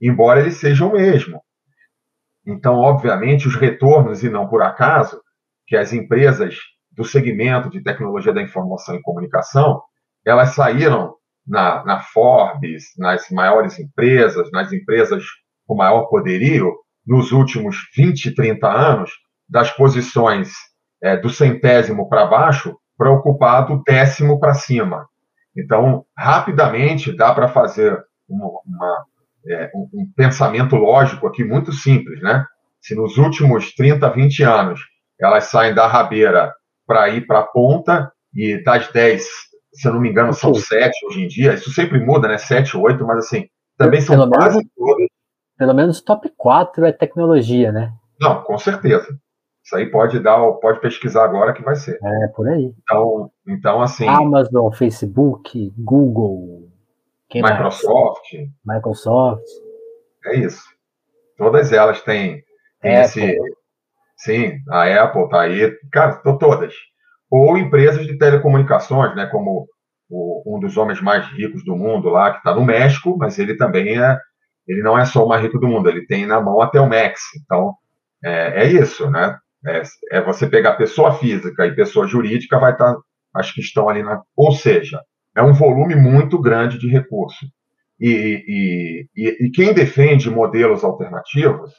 embora 0.00 0.40
ele 0.40 0.50
seja 0.50 0.84
o 0.84 0.92
mesmo. 0.92 1.40
Então, 2.46 2.76
obviamente, 2.76 3.46
os 3.46 3.54
retornos, 3.54 4.22
e 4.22 4.28
não 4.28 4.48
por 4.48 4.62
acaso, 4.62 5.20
que 5.66 5.76
as 5.76 5.92
empresas 5.92 6.56
do 6.90 7.04
segmento 7.04 7.70
de 7.70 7.82
tecnologia 7.82 8.32
da 8.32 8.42
informação 8.42 8.94
e 8.94 9.02
comunicação, 9.02 9.82
elas 10.24 10.54
saíram 10.54 11.14
na, 11.46 11.84
na 11.84 12.00
Forbes, 12.00 12.84
nas 12.98 13.28
maiores 13.30 13.78
empresas, 13.78 14.50
nas 14.52 14.72
empresas 14.72 15.24
com 15.66 15.74
maior 15.74 16.06
poderio, 16.06 16.72
nos 17.06 17.32
últimos 17.32 17.76
20, 17.96 18.34
30 18.34 18.68
anos, 18.68 19.10
das 19.48 19.70
posições 19.70 20.50
é, 21.02 21.16
do 21.16 21.30
centésimo 21.30 22.08
para 22.08 22.26
baixo 22.26 22.76
para 22.96 23.10
ocupar 23.10 23.66
do 23.66 23.82
décimo 23.82 24.38
para 24.38 24.54
cima. 24.54 25.06
Então, 25.56 26.04
rapidamente 26.16 27.16
dá 27.16 27.34
para 27.34 27.48
fazer 27.48 27.98
uma, 28.28 28.46
uma, 28.66 29.04
é, 29.48 29.70
um, 29.74 29.88
um, 29.94 30.12
pensamento 30.14 30.76
lógico 30.76 31.26
aqui 31.26 31.42
muito 31.42 31.72
simples, 31.72 32.20
né? 32.22 32.44
Se 32.80 32.94
nos 32.94 33.16
últimos 33.16 33.74
30, 33.74 34.08
20 34.10 34.42
anos 34.44 34.80
elas 35.20 35.44
saem 35.44 35.74
da 35.74 35.86
rabeira 35.86 36.52
para 36.90 37.08
ir 37.10 37.24
para 37.24 37.38
a 37.38 37.46
ponta 37.46 38.12
e 38.34 38.60
das 38.64 38.90
10, 38.90 39.24
se 39.72 39.86
eu 39.86 39.92
não 39.92 40.00
me 40.00 40.10
engano, 40.10 40.32
são 40.32 40.52
7 40.52 41.06
hoje 41.06 41.22
em 41.22 41.28
dia, 41.28 41.54
isso 41.54 41.70
sempre 41.70 42.04
muda, 42.04 42.26
né? 42.26 42.36
7, 42.36 42.76
8, 42.76 43.06
mas 43.06 43.18
assim, 43.18 43.46
também 43.78 44.00
são 44.00 44.16
Pelo 44.16 44.28
quase 44.28 44.56
menos... 44.56 44.72
todas 44.76 45.06
pelo 45.56 45.74
menos 45.74 46.00
top 46.00 46.32
4 46.36 46.86
é 46.86 46.92
tecnologia, 46.92 47.70
né? 47.70 47.92
Não, 48.20 48.42
com 48.42 48.58
certeza. 48.58 49.06
Isso 49.62 49.76
aí 49.76 49.88
pode 49.88 50.18
dar, 50.18 50.40
pode 50.54 50.80
pesquisar 50.80 51.22
agora 51.22 51.52
que 51.52 51.62
vai 51.62 51.76
ser. 51.76 51.96
É, 52.02 52.28
por 52.34 52.48
aí. 52.48 52.74
Então, 52.82 53.30
então 53.46 53.82
assim. 53.82 54.08
Amazon, 54.08 54.72
Facebook, 54.72 55.72
Google, 55.78 56.70
Microsoft. 57.32 58.32
Mais? 58.64 58.78
Microsoft. 58.78 59.44
É 60.24 60.38
isso. 60.38 60.64
Todas 61.36 61.72
elas 61.72 62.00
têm, 62.02 62.42
têm 62.80 62.94
esse. 62.94 63.38
Sim, 64.24 64.58
a 64.70 65.02
Apple 65.04 65.28
tá 65.28 65.42
aí. 65.42 65.72
Cara, 65.92 66.16
tô 66.16 66.36
todas. 66.38 66.74
Ou 67.30 67.56
empresas 67.56 68.06
de 68.06 68.18
telecomunicações, 68.18 69.14
né? 69.16 69.26
Como 69.26 69.66
o, 70.08 70.56
um 70.56 70.60
dos 70.60 70.76
homens 70.76 71.00
mais 71.00 71.26
ricos 71.28 71.64
do 71.64 71.76
mundo 71.76 72.08
lá, 72.08 72.32
que 72.32 72.38
está 72.38 72.54
no 72.54 72.64
México, 72.64 73.16
mas 73.18 73.38
ele 73.38 73.56
também 73.56 73.98
é 74.00 74.18
ele 74.66 74.82
não 74.82 74.96
é 74.96 75.04
só 75.04 75.24
o 75.24 75.28
mais 75.28 75.42
rico 75.42 75.58
do 75.58 75.66
mundo, 75.66 75.88
ele 75.88 76.06
tem 76.06 76.26
na 76.26 76.40
mão 76.40 76.60
até 76.60 76.80
o 76.80 76.88
Max. 76.88 77.20
Então, 77.42 77.74
é, 78.24 78.64
é 78.64 78.72
isso, 78.72 79.10
né? 79.10 79.36
É, 79.66 79.82
é, 80.12 80.20
você 80.22 80.46
pegar 80.46 80.74
pessoa 80.76 81.12
física 81.14 81.66
e 81.66 81.74
pessoa 81.74 82.06
jurídica, 82.06 82.58
vai 82.58 82.72
estar, 82.72 82.94
tá, 82.94 83.00
acho 83.34 83.52
que 83.54 83.60
estão 83.60 83.88
ali 83.88 84.02
na. 84.02 84.22
Ou 84.36 84.52
seja, 84.52 85.00
é 85.36 85.42
um 85.42 85.52
volume 85.52 85.96
muito 85.96 86.40
grande 86.40 86.78
de 86.78 86.88
recurso. 86.88 87.46
E, 87.98 88.08
e, 88.46 89.08
e, 89.16 89.46
e 89.46 89.50
quem 89.50 89.74
defende 89.74 90.30
modelos 90.30 90.84
alternativos 90.84 91.72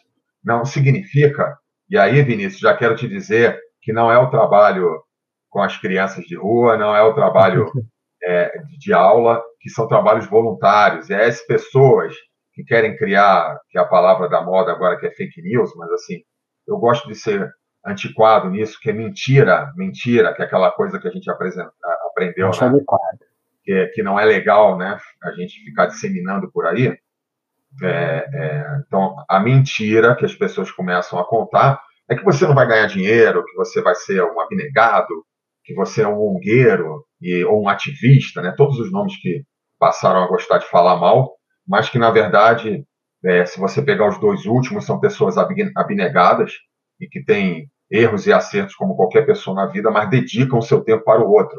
não 0.44 0.66
significa, 0.66 1.58
e 1.92 1.98
aí, 1.98 2.24
Vinícius, 2.24 2.62
já 2.62 2.76
quero 2.76 2.96
te 2.96 3.08
dizer 3.08 3.60
que 3.82 3.92
não 3.92 4.12
é 4.12 4.18
o 4.18 4.30
trabalho 4.30 5.04
com 5.50 5.62
as 5.62 5.78
crianças 5.78 6.24
de 6.26 6.38
rua, 6.38 6.78
não 6.78 6.96
é 6.96 7.04
o 7.04 7.14
trabalho 7.14 7.70
é, 8.24 8.52
de 8.80 8.94
aula, 8.94 9.44
que 9.60 9.70
são 9.70 9.88
trabalhos 9.88 10.26
voluntários, 10.26 11.10
é 11.10 11.26
as 11.26 11.42
pessoas 11.42 12.16
que 12.54 12.64
querem 12.64 12.96
criar, 12.96 13.60
que 13.70 13.78
é 13.78 13.82
a 13.82 13.88
palavra 13.88 14.30
da 14.30 14.42
moda 14.42 14.72
agora, 14.72 14.98
que 14.98 15.06
é 15.06 15.12
fake 15.12 15.42
news, 15.42 15.72
mas 15.76 15.92
assim, 15.92 16.22
eu 16.68 16.78
gosto 16.78 17.08
de 17.08 17.16
ser 17.16 17.52
antiquado 17.86 18.50
nisso, 18.50 18.80
que 18.80 18.90
é 18.90 18.94
mentira, 18.94 19.72
mentira, 19.76 20.34
que 20.34 20.42
é 20.42 20.46
aquela 20.46 20.72
coisa 20.72 21.00
que 21.00 21.08
a 21.08 21.12
gente 21.12 21.30
aprendeu, 21.30 21.66
né? 22.48 22.52
que, 23.64 23.88
que 23.88 24.04
não 24.04 24.20
é 24.20 24.26
legal, 24.26 24.78
né? 24.78 24.98
A 25.24 25.32
gente 25.32 25.64
ficar 25.64 25.88
disseminando 25.88 26.52
por 26.52 26.66
aí. 26.66 26.98
É, 27.84 28.28
é, 28.34 28.82
então, 28.86 29.16
a 29.30 29.40
mentira 29.40 30.16
que 30.16 30.26
as 30.26 30.36
pessoas 30.36 30.72
começam 30.72 31.18
a 31.20 31.26
contar 31.26 31.82
é 32.10 32.16
que 32.16 32.24
você 32.24 32.46
não 32.46 32.56
vai 32.56 32.68
ganhar 32.68 32.88
dinheiro, 32.88 33.46
que 33.46 33.56
você 33.56 33.82
vai 33.82 33.96
ser 33.96 34.24
um 34.24 34.40
abnegado, 34.42 35.26
que 35.64 35.74
você 35.74 36.02
é 36.02 36.08
um 36.08 36.20
ongueiro 36.20 37.06
e, 37.22 37.44
ou 37.46 37.64
um 37.64 37.70
ativista, 37.70 38.42
né? 38.42 38.54
Todos 38.58 38.80
os 38.80 38.92
nomes 38.92 39.16
que 39.22 39.44
passaram 39.80 40.24
a 40.24 40.28
gostar 40.28 40.58
de 40.58 40.70
falar 40.70 40.98
mal 40.98 41.36
mas 41.68 41.90
que, 41.90 41.98
na 41.98 42.12
verdade, 42.12 42.86
é, 43.24 43.46
se 43.46 43.60
você 43.60 43.82
pegar 43.82 44.10
os 44.10 44.20
dois 44.20 44.46
últimos, 44.46 44.86
são 44.86 45.00
pessoas 45.00 45.38
abnegadas 45.38 46.54
e 47.00 47.08
que 47.08 47.24
têm 47.24 47.70
erros 47.90 48.28
e 48.28 48.34
acertos 48.34 48.76
como 48.76 48.96
qualquer 48.96 49.26
pessoa 49.26 49.56
na 49.56 49.68
vida, 49.68 49.92
mas 49.92 50.10
dedicam 50.10 50.60
o 50.60 50.62
seu 50.62 50.84
tempo 50.84 51.04
para 51.04 51.24
o 51.24 51.32
outro. 51.32 51.58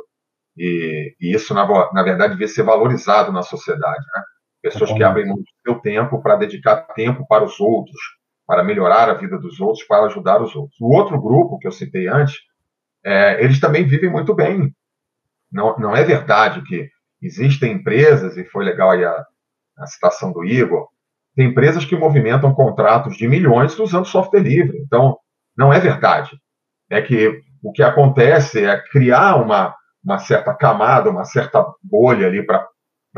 E, 0.57 1.15
e 1.21 1.35
isso, 1.35 1.55
na, 1.55 1.67
na, 1.93 2.03
verdade, 2.03 2.35
devia 2.35 2.49
ser 2.49 2.63
valorizado 2.63 3.33
na 3.33 3.43
sociedade. 3.43 4.05
Né? 4.15 4.23
Pessoas 4.63 4.93
que 4.93 5.03
abrem 5.03 5.27
muito 5.27 5.51
seu 5.67 5.75
tempo 5.81 6.23
para 6.23 6.37
dedicar 6.37 6.77
tempo 6.95 7.27
para 7.27 7.45
os 7.45 7.59
outros, 7.59 8.01
para 8.47 8.63
melhorar 8.63 9.09
a 9.09 9.15
vida 9.15 9.37
dos 9.39 9.61
outros, 9.61 9.85
para 9.85 10.07
ajudar 10.07 10.41
os 10.41 10.55
outros. 10.55 10.81
O 10.81 10.95
outro 10.95 11.21
grupo 11.21 11.59
que 11.59 11.67
eu 11.67 11.73
citei 11.73 12.07
antes, 12.07 12.37
é, 13.05 13.43
eles 13.43 13.59
também 13.59 13.85
vivem 13.85 14.11
muito 14.11 14.35
bem. 14.35 14.73
Não, 15.51 15.77
não 15.79 15.97
é 15.97 16.05
verdade 16.05 16.63
que 16.63 16.89
existem 17.21 17.73
empresas, 17.73 18.37
e 18.37 18.45
foi 18.45 18.65
legal 18.65 18.93
aí 18.93 19.05
a, 19.05 19.27
a 19.79 19.87
citação 19.87 20.33
do 20.33 20.45
Igor, 20.45 20.89
tem 21.35 21.47
empresas 21.49 21.85
que 21.85 21.97
movimentam 21.97 22.55
contratos 22.55 23.17
de 23.17 23.27
milhões 23.27 23.79
usando 23.79 24.05
software 24.05 24.41
livre. 24.41 24.79
Então, 24.79 25.19
não 25.57 25.73
é 25.73 25.81
verdade. 25.81 26.31
É 26.91 27.01
que 27.01 27.41
o 27.63 27.73
que 27.73 27.83
acontece 27.83 28.65
é 28.65 28.79
criar 28.91 29.37
uma, 29.37 29.75
uma 30.05 30.19
certa 30.19 30.55
camada, 30.55 31.11
uma 31.11 31.25
certa 31.25 31.65
bolha 31.83 32.27
ali 32.27 32.45
para 32.45 32.67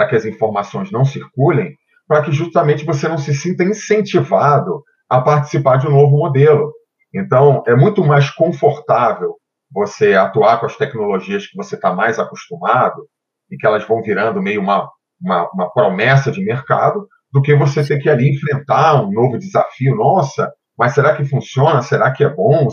que 0.08 0.16
as 0.16 0.24
informações 0.24 0.90
não 0.90 1.04
circulem, 1.04 1.74
para 2.06 2.22
que 2.22 2.32
justamente 2.32 2.84
você 2.84 3.08
não 3.08 3.18
se 3.18 3.32
sinta 3.32 3.62
incentivado 3.64 4.82
a 5.08 5.20
participar 5.20 5.76
de 5.76 5.86
um 5.86 5.92
novo 5.92 6.16
modelo. 6.16 6.72
Então, 7.14 7.62
é 7.66 7.74
muito 7.76 8.04
mais 8.04 8.30
confortável 8.30 9.36
você 9.72 10.14
atuar 10.14 10.58
com 10.58 10.66
as 10.66 10.76
tecnologias 10.76 11.46
que 11.46 11.56
você 11.56 11.76
está 11.76 11.92
mais 11.92 12.18
acostumado 12.18 13.06
e 13.50 13.56
que 13.56 13.66
elas 13.66 13.86
vão 13.86 14.02
virando 14.02 14.42
meio 14.42 14.60
uma, 14.60 14.88
uma, 15.20 15.50
uma 15.52 15.72
promessa 15.72 16.30
de 16.32 16.44
mercado, 16.44 17.06
do 17.32 17.42
que 17.42 17.54
você 17.54 17.84
ter 17.84 17.98
que 17.98 18.08
ali 18.08 18.32
enfrentar 18.32 19.02
um 19.02 19.10
novo 19.10 19.38
desafio. 19.38 19.96
Nossa, 19.96 20.52
mas 20.78 20.94
será 20.94 21.16
que 21.16 21.24
funciona? 21.24 21.82
Será 21.82 22.12
que 22.12 22.22
é 22.22 22.28
bom? 22.28 22.68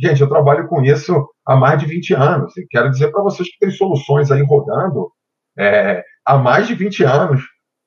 Gente, 0.00 0.20
eu 0.20 0.28
trabalho 0.28 0.66
com 0.66 0.82
isso 0.82 1.28
há 1.46 1.54
mais 1.54 1.78
de 1.78 1.86
20 1.86 2.14
anos 2.14 2.56
e 2.56 2.66
quero 2.66 2.90
dizer 2.90 3.12
para 3.12 3.22
vocês 3.22 3.48
que 3.48 3.58
tem 3.60 3.70
soluções 3.70 4.32
aí 4.32 4.42
rodando 4.42 5.12
é, 5.56 6.02
há 6.24 6.36
mais 6.38 6.66
de 6.66 6.74
20 6.74 7.04
anos 7.04 7.42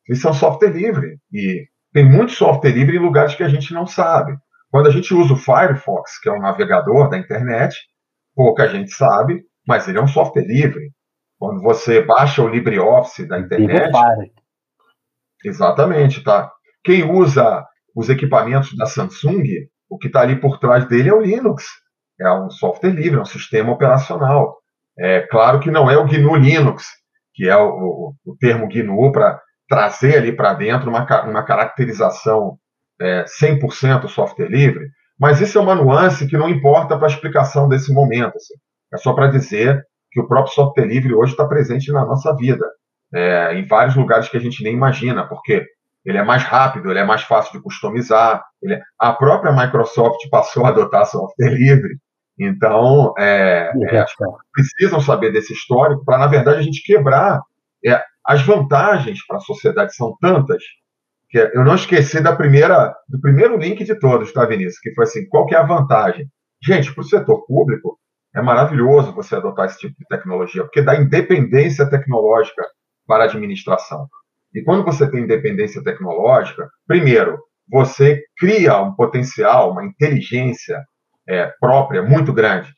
e 0.09 0.15
são 0.15 0.33
software 0.33 0.71
livre. 0.71 1.17
E 1.31 1.65
tem 1.93 2.05
muito 2.05 2.33
software 2.33 2.71
livre 2.71 2.97
em 2.97 2.99
lugares 2.99 3.35
que 3.35 3.43
a 3.43 3.49
gente 3.49 3.73
não 3.73 3.85
sabe. 3.85 4.35
Quando 4.71 4.87
a 4.87 4.91
gente 4.91 5.13
usa 5.13 5.33
o 5.33 5.37
Firefox, 5.37 6.19
que 6.19 6.29
é 6.29 6.31
um 6.31 6.41
navegador 6.41 7.09
da 7.09 7.17
internet, 7.17 7.75
pouca 8.35 8.67
gente 8.67 8.91
sabe, 8.91 9.43
mas 9.67 9.87
ele 9.87 9.99
é 9.99 10.01
um 10.01 10.07
software 10.07 10.45
livre. 10.45 10.91
Quando 11.37 11.61
você 11.61 12.01
baixa 12.01 12.41
o 12.41 12.47
LibreOffice 12.47 13.27
da 13.27 13.39
internet. 13.39 13.91
Exatamente, 15.45 16.23
tá? 16.23 16.51
Quem 16.83 17.03
usa 17.03 17.65
os 17.95 18.09
equipamentos 18.09 18.75
da 18.75 18.85
Samsung, 18.85 19.43
o 19.89 19.97
que 19.97 20.07
está 20.07 20.21
ali 20.21 20.39
por 20.39 20.57
trás 20.57 20.87
dele 20.87 21.09
é 21.09 21.13
o 21.13 21.21
Linux. 21.21 21.65
É 22.19 22.31
um 22.31 22.49
software 22.49 22.91
livre, 22.91 23.19
é 23.19 23.21
um 23.21 23.25
sistema 23.25 23.71
operacional. 23.71 24.57
É 24.97 25.21
claro 25.21 25.59
que 25.59 25.69
não 25.69 25.89
é 25.89 25.97
o 25.97 26.05
GNU 26.05 26.35
Linux, 26.35 26.87
que 27.33 27.49
é 27.49 27.55
o, 27.57 27.69
o, 27.69 28.13
o 28.25 28.37
termo 28.37 28.67
GNU 28.67 29.11
para 29.11 29.39
trazer 29.67 30.17
ali 30.17 30.35
para 30.35 30.53
dentro 30.53 30.89
uma, 30.89 31.05
uma 31.23 31.43
caracterização 31.43 32.57
é, 33.01 33.25
100% 33.25 34.07
software 34.07 34.49
livre, 34.49 34.87
mas 35.19 35.41
isso 35.41 35.57
é 35.57 35.61
uma 35.61 35.75
nuance 35.75 36.27
que 36.27 36.37
não 36.37 36.49
importa 36.49 36.97
para 36.97 37.07
a 37.07 37.11
explicação 37.11 37.67
desse 37.67 37.93
momento. 37.93 38.35
Assim. 38.35 38.53
É 38.93 38.97
só 38.97 39.13
para 39.13 39.27
dizer 39.27 39.83
que 40.11 40.19
o 40.19 40.27
próprio 40.27 40.53
software 40.53 40.85
livre 40.85 41.13
hoje 41.13 41.31
está 41.31 41.45
presente 41.47 41.91
na 41.91 42.05
nossa 42.05 42.35
vida, 42.35 42.65
é, 43.13 43.55
em 43.55 43.65
vários 43.65 43.95
lugares 43.95 44.29
que 44.29 44.37
a 44.37 44.39
gente 44.39 44.63
nem 44.63 44.73
imagina, 44.73 45.27
porque 45.27 45.65
ele 46.05 46.17
é 46.17 46.23
mais 46.23 46.43
rápido, 46.43 46.89
ele 46.89 46.99
é 46.99 47.05
mais 47.05 47.23
fácil 47.23 47.53
de 47.53 47.63
customizar. 47.63 48.43
É... 48.69 48.79
A 48.99 49.13
própria 49.13 49.53
Microsoft 49.53 50.19
passou 50.29 50.65
a 50.65 50.69
adotar 50.69 51.05
software 51.05 51.49
livre, 51.49 51.97
então 52.39 53.13
é, 53.17 53.71
é, 53.91 54.05
precisam 54.51 54.99
saber 54.99 55.31
desse 55.31 55.53
histórico 55.53 56.03
para, 56.03 56.17
na 56.17 56.27
verdade, 56.27 56.59
a 56.59 56.63
gente 56.63 56.83
quebrar. 56.83 57.41
É, 57.85 58.01
as 58.25 58.41
vantagens 58.41 59.25
para 59.25 59.37
a 59.37 59.41
sociedade 59.41 59.95
são 59.95 60.15
tantas 60.21 60.63
que 61.29 61.37
eu 61.37 61.63
não 61.63 61.75
esqueci 61.75 62.21
da 62.21 62.35
primeira, 62.35 62.95
do 63.09 63.19
primeiro 63.19 63.57
link 63.57 63.83
de 63.83 63.95
todos, 63.95 64.31
tá, 64.31 64.45
Vinícius? 64.45 64.79
Que 64.79 64.93
foi 64.93 65.03
assim: 65.03 65.27
qual 65.27 65.45
que 65.45 65.55
é 65.55 65.57
a 65.57 65.65
vantagem? 65.65 66.27
Gente, 66.63 66.93
para 66.93 67.01
o 67.01 67.05
setor 67.05 67.45
público, 67.45 67.97
é 68.35 68.41
maravilhoso 68.41 69.13
você 69.13 69.35
adotar 69.35 69.65
esse 69.65 69.79
tipo 69.79 69.95
de 69.97 70.05
tecnologia, 70.07 70.63
porque 70.63 70.81
dá 70.81 70.95
independência 70.95 71.89
tecnológica 71.89 72.63
para 73.05 73.23
a 73.23 73.27
administração. 73.27 74.07
E 74.53 74.63
quando 74.63 74.85
você 74.85 75.09
tem 75.09 75.23
independência 75.23 75.83
tecnológica, 75.83 76.69
primeiro, 76.87 77.39
você 77.67 78.21
cria 78.37 78.79
um 78.81 78.93
potencial, 78.93 79.71
uma 79.71 79.85
inteligência 79.85 80.79
é, 81.27 81.51
própria 81.59 82.01
muito 82.01 82.33
grande. 82.33 82.73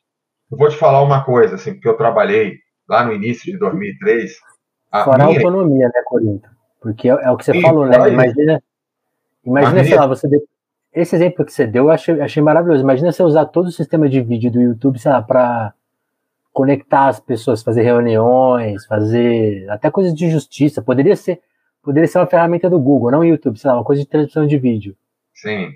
Eu 0.52 0.58
vou 0.58 0.70
te 0.70 0.78
falar 0.78 1.02
uma 1.02 1.24
coisa, 1.24 1.56
assim, 1.56 1.74
porque 1.74 1.88
eu 1.88 1.98
trabalhei 1.98 2.60
lá 2.88 3.04
no 3.04 3.14
início 3.14 3.52
de 3.52 3.58
2003. 3.58 4.32
A 4.92 5.04
Fora 5.04 5.26
minha... 5.26 5.38
a 5.38 5.42
autonomia, 5.42 5.88
né, 5.88 6.02
Corinto? 6.06 6.50
Porque 6.80 7.10
é, 7.10 7.14
é 7.14 7.32
o 7.32 7.38
que 7.38 7.46
você 7.46 7.54
Sim, 7.54 7.62
falou, 7.62 7.86
né? 7.86 7.96
Imagina, 8.10 8.64
imagina 9.44 9.84
sei 9.84 9.96
lá, 9.96 10.08
você 10.08 10.28
esse 10.96 11.14
exemplo 11.14 11.44
que 11.44 11.52
você 11.52 11.68
deu, 11.68 11.86
eu 11.86 11.92
achei, 11.92 12.22
achei 12.22 12.42
maravilhoso. 12.42 12.82
Imagina 12.82 13.12
você 13.12 13.22
usar 13.22 13.46
todo 13.48 13.68
o 13.68 13.72
sistema 13.72 14.08
de 14.08 14.22
vídeo 14.22 14.50
do 14.50 14.62
YouTube, 14.62 14.98
sei 14.98 15.12
lá, 15.12 15.22
para 15.22 15.74
conectar 16.54 17.10
as 17.10 17.20
pessoas, 17.20 17.62
fazer 17.62 17.82
reuniões, 17.82 18.86
fazer 18.86 19.70
até 19.70 19.92
coisas 19.92 20.16
de 20.16 20.30
justiça. 20.30 20.82
Poderia 20.82 21.18
ser, 21.18 21.42
poderia 21.84 22.08
ser 22.08 22.20
uma 22.20 22.28
ferramenta 22.28 22.70
do 22.70 22.80
Google, 22.80 23.12
não 23.12 23.20
o 23.20 23.26
YouTube, 23.26 23.60
sei 23.60 23.70
lá, 23.70 23.76
uma 23.76 23.84
coisa 23.84 24.02
de 24.02 24.08
transmissão 24.08 24.48
de 24.48 24.58
vídeo. 24.58 24.96
Sim. 25.34 25.74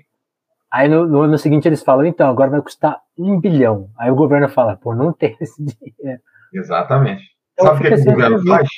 Aí 0.70 0.88
no, 0.88 1.06
no, 1.06 1.26
no, 1.26 1.38
seguinte 1.38 1.66
eles 1.66 1.82
falam, 1.82 2.06
então, 2.06 2.30
agora 2.30 2.50
vai 2.50 2.62
custar 2.62 3.00
um 3.18 3.40
bilhão. 3.40 3.90
Aí 3.98 4.10
o 4.10 4.14
governo 4.14 4.48
fala, 4.48 4.76
pô, 4.76 4.94
não 4.94 5.12
tem 5.12 5.36
esse 5.40 5.60
dinheiro. 5.64 6.20
Exatamente. 6.52 7.24
Então, 7.54 7.66
Sabe 7.66 7.78
o 7.80 7.82
que, 7.82 8.02
que 8.02 8.08
o 8.08 8.12
governo 8.12 8.46
faz? 8.46 8.68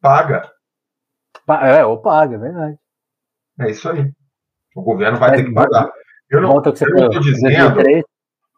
Paga. 0.00 0.50
É, 1.62 1.84
ou 1.84 1.98
paga, 2.00 2.36
é 2.36 2.38
verdade. 2.38 2.78
É 3.58 3.70
isso 3.70 3.88
aí. 3.88 4.10
O 4.74 4.82
governo 4.82 5.18
vai 5.18 5.30
Mas, 5.30 5.40
ter 5.40 5.46
que 5.46 5.54
pagar. 5.54 5.90
Eu 6.30 6.40
não 6.40 6.58
estou 6.58 6.72
dizendo, 6.72 7.82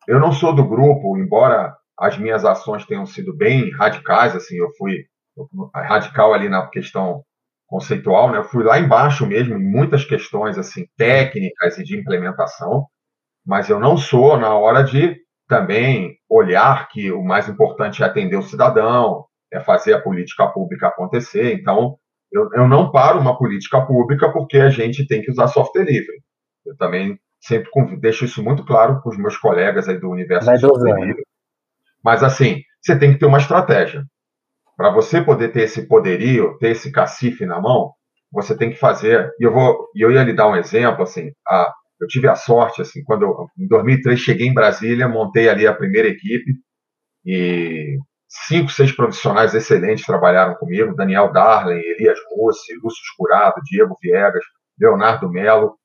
eu 0.07 0.21
não 0.21 0.33
sou 0.33 0.55
do 0.55 0.69
grupo, 0.69 1.17
embora 1.17 1.75
as 1.97 2.19
minhas 2.19 2.45
ações 2.45 2.85
tenham 2.85 3.07
sido 3.07 3.35
bem 3.35 3.71
radicais, 3.77 4.35
assim, 4.37 4.57
eu 4.57 4.71
fui 4.77 5.07
radical 5.75 6.35
ali 6.35 6.49
na 6.49 6.67
questão 6.67 7.25
conceitual, 7.73 8.31
né? 8.31 8.37
Eu 8.37 8.45
fui 8.45 8.63
lá 8.63 8.79
embaixo 8.79 9.27
mesmo 9.27 9.55
em 9.55 9.59
muitas 9.59 10.05
questões 10.05 10.59
assim 10.59 10.87
técnicas 10.95 11.79
e 11.79 11.83
de 11.83 11.99
implementação, 11.99 12.87
mas 13.47 13.71
eu 13.71 13.81
não 13.81 13.97
sou 13.97 14.37
na 14.37 14.55
hora 14.55 14.85
de 14.85 15.17
também 15.49 16.19
olhar 16.29 16.87
que 16.91 17.11
o 17.11 17.25
mais 17.25 17.49
importante 17.49 18.03
é 18.03 18.07
atender 18.07 18.37
o 18.37 18.43
cidadão, 18.43 19.25
é 19.51 19.59
fazer 19.59 19.95
a 19.95 20.01
política 20.01 20.47
pública 20.49 20.89
acontecer. 20.89 21.55
Então, 21.55 21.97
eu, 22.31 22.51
eu 22.53 22.69
não 22.69 22.93
paro 22.93 23.19
uma 23.19 23.39
política 23.39 23.81
pública 23.87 24.31
porque 24.31 24.59
a 24.59 24.69
gente 24.69 25.07
tem 25.07 25.23
que 25.23 25.31
usar 25.31 25.49
software 25.49 25.85
livre. 25.85 26.23
Eu 26.67 26.77
também 26.77 27.19
sempre 27.41 27.71
deixo 27.99 28.27
isso 28.27 28.43
muito 28.45 28.67
claro 28.67 29.01
para 29.01 29.11
os 29.11 29.17
meus 29.17 29.37
colegas 29.39 29.89
aí 29.89 29.99
do 29.99 30.11
universo 30.11 30.47
Vai 30.47 30.57
do 30.57 30.69
software 30.69 31.01
livre. 31.07 31.23
Mas, 32.05 32.23
assim, 32.23 32.61
você 32.83 32.99
tem 32.99 33.15
que 33.15 33.19
ter 33.19 33.27
uma 33.27 33.39
estratégia. 33.39 34.05
Para 34.83 34.91
você 34.91 35.23
poder 35.23 35.53
ter 35.53 35.63
esse 35.63 35.87
poderio, 35.87 36.59
ter 36.59 36.71
esse 36.71 36.91
cacife 36.91 37.47
na 37.47 37.61
mão, 37.61 37.93
você 38.33 38.57
tem 38.57 38.69
que 38.69 38.77
fazer. 38.77 39.33
E 39.39 39.45
eu 39.45 39.53
vou, 39.53 39.87
eu 39.95 40.11
ia 40.11 40.25
lhe 40.25 40.33
dar 40.33 40.49
um 40.49 40.57
exemplo 40.57 41.05
assim. 41.05 41.31
A, 41.47 41.73
eu 42.01 42.09
tive 42.09 42.27
a 42.27 42.35
sorte 42.35 42.83
assim, 42.83 43.01
quando 43.05 43.23
eu, 43.23 43.47
em 43.57 43.69
2003 43.69 44.19
cheguei 44.19 44.49
em 44.49 44.53
Brasília, 44.53 45.07
montei 45.07 45.49
ali 45.49 45.69
a 45.69 45.73
primeira 45.73 46.09
equipe 46.09 46.55
e 47.25 47.97
cinco, 48.27 48.73
seis 48.73 48.91
profissionais 48.91 49.55
excelentes 49.55 50.05
trabalharam 50.05 50.57
comigo: 50.57 50.97
Daniel 50.97 51.31
Darlen, 51.33 51.79
Elias 51.79 52.19
Rossi, 52.37 52.75
Lúcio 52.83 53.05
Curado, 53.17 53.63
Diego 53.63 53.97
Viegas, 54.03 54.45
Leonardo 54.77 55.31
Melo. 55.31 55.77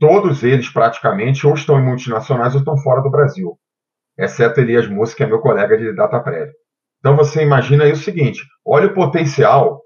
Todos 0.00 0.42
eles 0.42 0.70
praticamente 0.70 1.46
ou 1.46 1.52
estão 1.52 1.78
em 1.78 1.84
multinacionais 1.84 2.54
ou 2.54 2.60
estão 2.60 2.78
fora 2.78 3.02
do 3.02 3.10
Brasil, 3.10 3.58
exceto 4.16 4.62
Elias 4.62 4.88
Mussi, 4.88 5.14
que 5.14 5.24
é 5.24 5.26
meu 5.26 5.40
colega 5.40 5.76
de 5.76 5.94
data 5.94 6.18
prévia. 6.20 6.63
Então 7.04 7.16
você 7.16 7.42
imagina 7.42 7.84
aí 7.84 7.92
o 7.92 7.96
seguinte: 7.96 8.42
olha 8.64 8.86
o 8.86 8.94
potencial. 8.94 9.82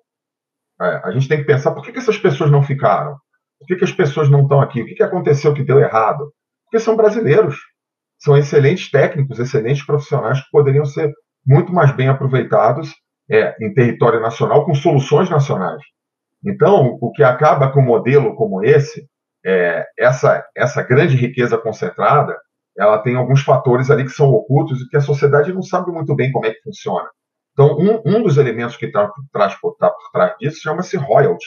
É, 0.80 1.00
a 1.02 1.10
gente 1.10 1.26
tem 1.26 1.38
que 1.38 1.44
pensar 1.44 1.72
por 1.72 1.82
que, 1.82 1.90
que 1.90 1.98
essas 1.98 2.16
pessoas 2.16 2.48
não 2.48 2.62
ficaram? 2.62 3.16
Por 3.58 3.66
que, 3.66 3.74
que 3.74 3.84
as 3.84 3.90
pessoas 3.90 4.30
não 4.30 4.42
estão 4.42 4.60
aqui? 4.60 4.80
O 4.80 4.86
que, 4.86 4.94
que 4.94 5.02
aconteceu 5.02 5.52
que 5.52 5.64
deu 5.64 5.80
errado? 5.80 6.32
Porque 6.64 6.78
são 6.78 6.96
brasileiros. 6.96 7.56
São 8.20 8.36
excelentes 8.36 8.88
técnicos, 8.88 9.40
excelentes 9.40 9.84
profissionais 9.84 10.40
que 10.40 10.50
poderiam 10.52 10.84
ser 10.84 11.12
muito 11.44 11.72
mais 11.72 11.90
bem 11.90 12.08
aproveitados 12.08 12.94
é, 13.28 13.56
em 13.60 13.74
território 13.74 14.20
nacional 14.20 14.64
com 14.64 14.74
soluções 14.74 15.28
nacionais. 15.28 15.82
Então, 16.46 16.98
o 17.00 17.10
que 17.10 17.24
acaba 17.24 17.72
com 17.72 17.80
um 17.80 17.84
modelo 17.84 18.36
como 18.36 18.62
esse, 18.62 19.04
é, 19.44 19.84
essa, 19.98 20.44
essa 20.56 20.82
grande 20.82 21.16
riqueza 21.16 21.58
concentrada, 21.58 22.36
ela 22.78 22.98
tem 22.98 23.16
alguns 23.16 23.42
fatores 23.42 23.90
ali 23.90 24.04
que 24.04 24.10
são 24.10 24.30
ocultos 24.30 24.80
e 24.80 24.88
que 24.88 24.96
a 24.96 25.00
sociedade 25.00 25.52
não 25.52 25.62
sabe 25.62 25.90
muito 25.90 26.14
bem 26.14 26.30
como 26.30 26.46
é 26.46 26.52
que 26.52 26.62
funciona. 26.62 27.08
Então, 27.52 27.76
um, 27.76 28.00
um 28.06 28.22
dos 28.22 28.36
elementos 28.38 28.76
que 28.76 28.86
está 28.86 29.08
por, 29.60 29.74
tá 29.76 29.90
por 29.90 30.10
trás 30.12 30.36
disso 30.38 30.62
chama-se 30.62 30.96
royalty. 30.96 31.44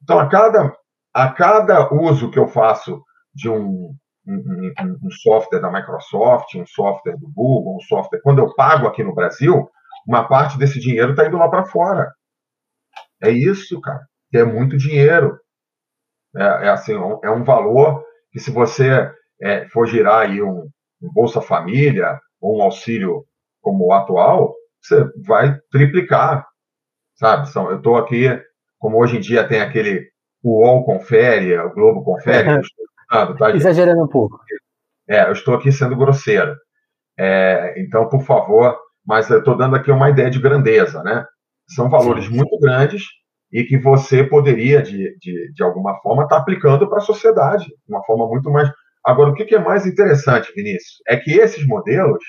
Então, 0.00 0.18
a 0.20 0.28
cada, 0.28 0.72
a 1.12 1.32
cada 1.32 1.92
uso 1.92 2.30
que 2.30 2.38
eu 2.38 2.46
faço 2.46 3.02
de 3.34 3.48
um, 3.48 3.92
um, 4.28 4.74
um, 5.02 5.10
software 5.10 5.58
da 5.58 5.72
Microsoft, 5.72 6.54
um 6.54 6.66
software 6.66 7.16
do 7.16 7.28
Google, 7.32 7.76
um 7.76 7.80
software, 7.80 8.20
quando 8.22 8.38
eu 8.38 8.54
pago 8.54 8.86
aqui 8.86 9.02
no 9.02 9.14
Brasil, 9.14 9.68
uma 10.06 10.28
parte 10.28 10.56
desse 10.56 10.78
dinheiro 10.78 11.10
está 11.10 11.26
indo 11.26 11.36
lá 11.36 11.48
para 11.48 11.64
fora. 11.64 12.12
É 13.20 13.30
isso, 13.30 13.80
cara. 13.80 14.06
É 14.32 14.44
muito 14.44 14.76
dinheiro. 14.76 15.36
É, 16.36 16.66
é 16.66 16.68
assim, 16.68 16.94
é 17.24 17.30
um 17.30 17.42
valor 17.42 18.04
que 18.30 18.38
se 18.38 18.52
você 18.52 19.10
é, 19.40 19.66
for 19.68 19.86
girar 19.86 20.22
aí 20.22 20.42
um, 20.42 20.68
um 21.02 21.12
Bolsa 21.12 21.40
Família 21.40 22.18
ou 22.40 22.58
um 22.58 22.62
auxílio 22.62 23.24
como 23.60 23.86
o 23.86 23.92
atual, 23.92 24.54
você 24.80 25.04
vai 25.26 25.58
triplicar, 25.70 26.46
sabe? 27.14 27.48
São, 27.48 27.70
eu 27.70 27.78
estou 27.78 27.96
aqui, 27.96 28.28
como 28.78 29.00
hoje 29.00 29.16
em 29.16 29.20
dia 29.20 29.46
tem 29.46 29.60
aquele 29.60 30.12
o 30.42 30.60
UOL 30.60 30.84
confere, 30.84 31.58
o 31.58 31.72
Globo 31.72 32.04
confere, 32.04 32.50
eu 32.50 32.60
estou, 32.60 33.36
tá, 33.36 33.50
exagerando 33.56 34.04
um 34.04 34.08
pouco. 34.08 34.38
É, 35.08 35.26
eu 35.26 35.32
estou 35.32 35.54
aqui 35.54 35.72
sendo 35.72 35.96
grosseiro. 35.96 36.54
É, 37.18 37.80
então, 37.80 38.08
por 38.10 38.22
favor, 38.22 38.78
mas 39.06 39.30
eu 39.30 39.38
estou 39.38 39.56
dando 39.56 39.76
aqui 39.76 39.90
uma 39.90 40.10
ideia 40.10 40.30
de 40.30 40.38
grandeza, 40.38 41.02
né? 41.02 41.24
São 41.68 41.88
valores 41.88 42.26
Sim. 42.26 42.36
muito 42.36 42.58
grandes 42.58 43.04
e 43.50 43.64
que 43.64 43.78
você 43.78 44.22
poderia, 44.22 44.82
de, 44.82 45.16
de, 45.18 45.52
de 45.52 45.62
alguma 45.62 45.98
forma, 46.00 46.24
estar 46.24 46.36
tá 46.36 46.42
aplicando 46.42 46.88
para 46.88 46.98
a 46.98 47.02
sociedade, 47.02 47.64
de 47.64 47.94
uma 47.94 48.04
forma 48.04 48.26
muito 48.28 48.50
mais. 48.50 48.70
Agora, 49.04 49.30
o 49.30 49.34
que 49.34 49.54
é 49.54 49.58
mais 49.58 49.86
interessante, 49.86 50.52
Vinícius, 50.54 51.02
é 51.06 51.16
que 51.16 51.32
esses 51.32 51.66
modelos, 51.66 52.24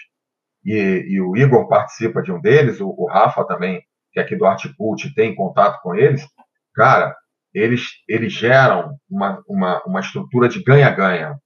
e, 0.63 1.05
e 1.07 1.21
o 1.21 1.37
Igor 1.37 1.67
participa 1.69 2.21
de 2.21 2.33
um 2.33 2.41
deles, 2.41 2.81
o, 2.81 2.89
o 2.89 3.07
Rafa 3.07 3.45
também, 3.45 3.81
que 4.11 4.19
é 4.19 4.23
aqui 4.23 4.35
do 4.35 4.45
Artcult, 4.45 5.13
tem 5.13 5.33
contato 5.33 5.81
com 5.81 5.95
eles, 5.95 6.27
cara, 6.73 7.15
eles, 7.53 7.83
eles 8.09 8.33
geram 8.33 8.93
uma, 9.09 9.41
uma, 9.47 9.81
uma 9.85 9.99
estrutura 10.01 10.49
de 10.49 10.61
ganha-ganha. 10.61 11.37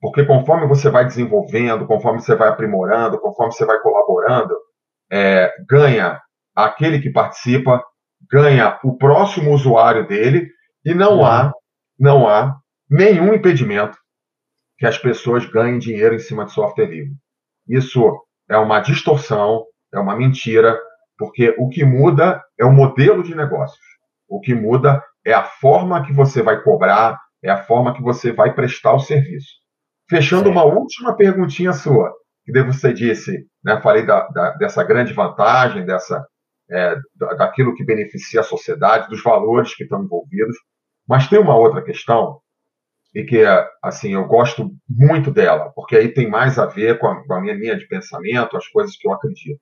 Porque 0.00 0.24
conforme 0.24 0.66
você 0.66 0.90
vai 0.90 1.04
desenvolvendo, 1.04 1.86
conforme 1.86 2.20
você 2.20 2.34
vai 2.34 2.48
aprimorando, 2.48 3.20
conforme 3.20 3.52
você 3.52 3.64
vai 3.64 3.78
colaborando, 3.80 4.52
é, 5.12 5.52
ganha 5.68 6.20
aquele 6.56 7.00
que 7.00 7.12
participa, 7.12 7.80
ganha 8.28 8.80
o 8.82 8.96
próximo 8.96 9.52
usuário 9.52 10.08
dele, 10.08 10.48
e 10.84 10.92
não 10.92 11.18
uhum. 11.18 11.26
há, 11.26 11.52
não 11.96 12.28
há 12.28 12.56
nenhum 12.90 13.32
impedimento 13.32 14.01
que 14.82 14.86
as 14.88 14.98
pessoas 14.98 15.46
ganhem 15.46 15.78
dinheiro 15.78 16.12
em 16.12 16.18
cima 16.18 16.44
de 16.44 16.50
software 16.50 16.86
livre. 16.86 17.14
Isso 17.68 18.20
é 18.50 18.56
uma 18.56 18.80
distorção, 18.80 19.64
é 19.94 20.00
uma 20.00 20.16
mentira, 20.16 20.76
porque 21.16 21.54
o 21.56 21.68
que 21.68 21.84
muda 21.84 22.42
é 22.58 22.64
o 22.64 22.72
modelo 22.72 23.22
de 23.22 23.32
negócios. 23.32 23.78
O 24.28 24.40
que 24.40 24.52
muda 24.52 25.00
é 25.24 25.32
a 25.32 25.44
forma 25.44 26.04
que 26.04 26.12
você 26.12 26.42
vai 26.42 26.60
cobrar, 26.64 27.16
é 27.44 27.48
a 27.48 27.62
forma 27.62 27.94
que 27.94 28.02
você 28.02 28.32
vai 28.32 28.52
prestar 28.56 28.92
o 28.92 28.98
serviço. 28.98 29.52
Fechando 30.10 30.50
uma 30.50 30.64
última 30.64 31.14
perguntinha 31.16 31.72
sua, 31.72 32.12
que 32.44 32.62
você 32.64 32.92
disse, 32.92 33.46
né, 33.64 33.80
falei 33.80 34.04
da, 34.04 34.26
da, 34.30 34.50
dessa 34.56 34.82
grande 34.82 35.12
vantagem, 35.12 35.86
dessa, 35.86 36.26
é, 36.68 36.96
daquilo 37.38 37.76
que 37.76 37.84
beneficia 37.84 38.40
a 38.40 38.42
sociedade, 38.42 39.08
dos 39.08 39.22
valores 39.22 39.76
que 39.76 39.84
estão 39.84 40.02
envolvidos, 40.02 40.56
mas 41.08 41.28
tem 41.28 41.38
uma 41.38 41.56
outra 41.56 41.80
questão 41.82 42.40
e 43.14 43.24
que 43.24 43.44
assim 43.82 44.14
eu 44.14 44.26
gosto 44.26 44.70
muito 44.88 45.30
dela, 45.30 45.70
porque 45.74 45.96
aí 45.96 46.08
tem 46.08 46.28
mais 46.28 46.58
a 46.58 46.66
ver 46.66 46.98
com 46.98 47.06
a, 47.06 47.26
com 47.26 47.34
a 47.34 47.40
minha 47.40 47.54
linha 47.54 47.76
de 47.76 47.86
pensamento, 47.86 48.56
as 48.56 48.66
coisas 48.68 48.96
que 48.96 49.06
eu 49.06 49.12
acredito, 49.12 49.60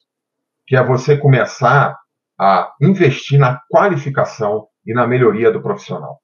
que 0.66 0.76
é 0.76 0.84
você 0.84 1.16
começar 1.16 1.96
a 2.38 2.72
investir 2.80 3.38
na 3.38 3.60
qualificação 3.68 4.68
e 4.86 4.94
na 4.94 5.06
melhoria 5.06 5.50
do 5.50 5.60
profissional. 5.60 6.20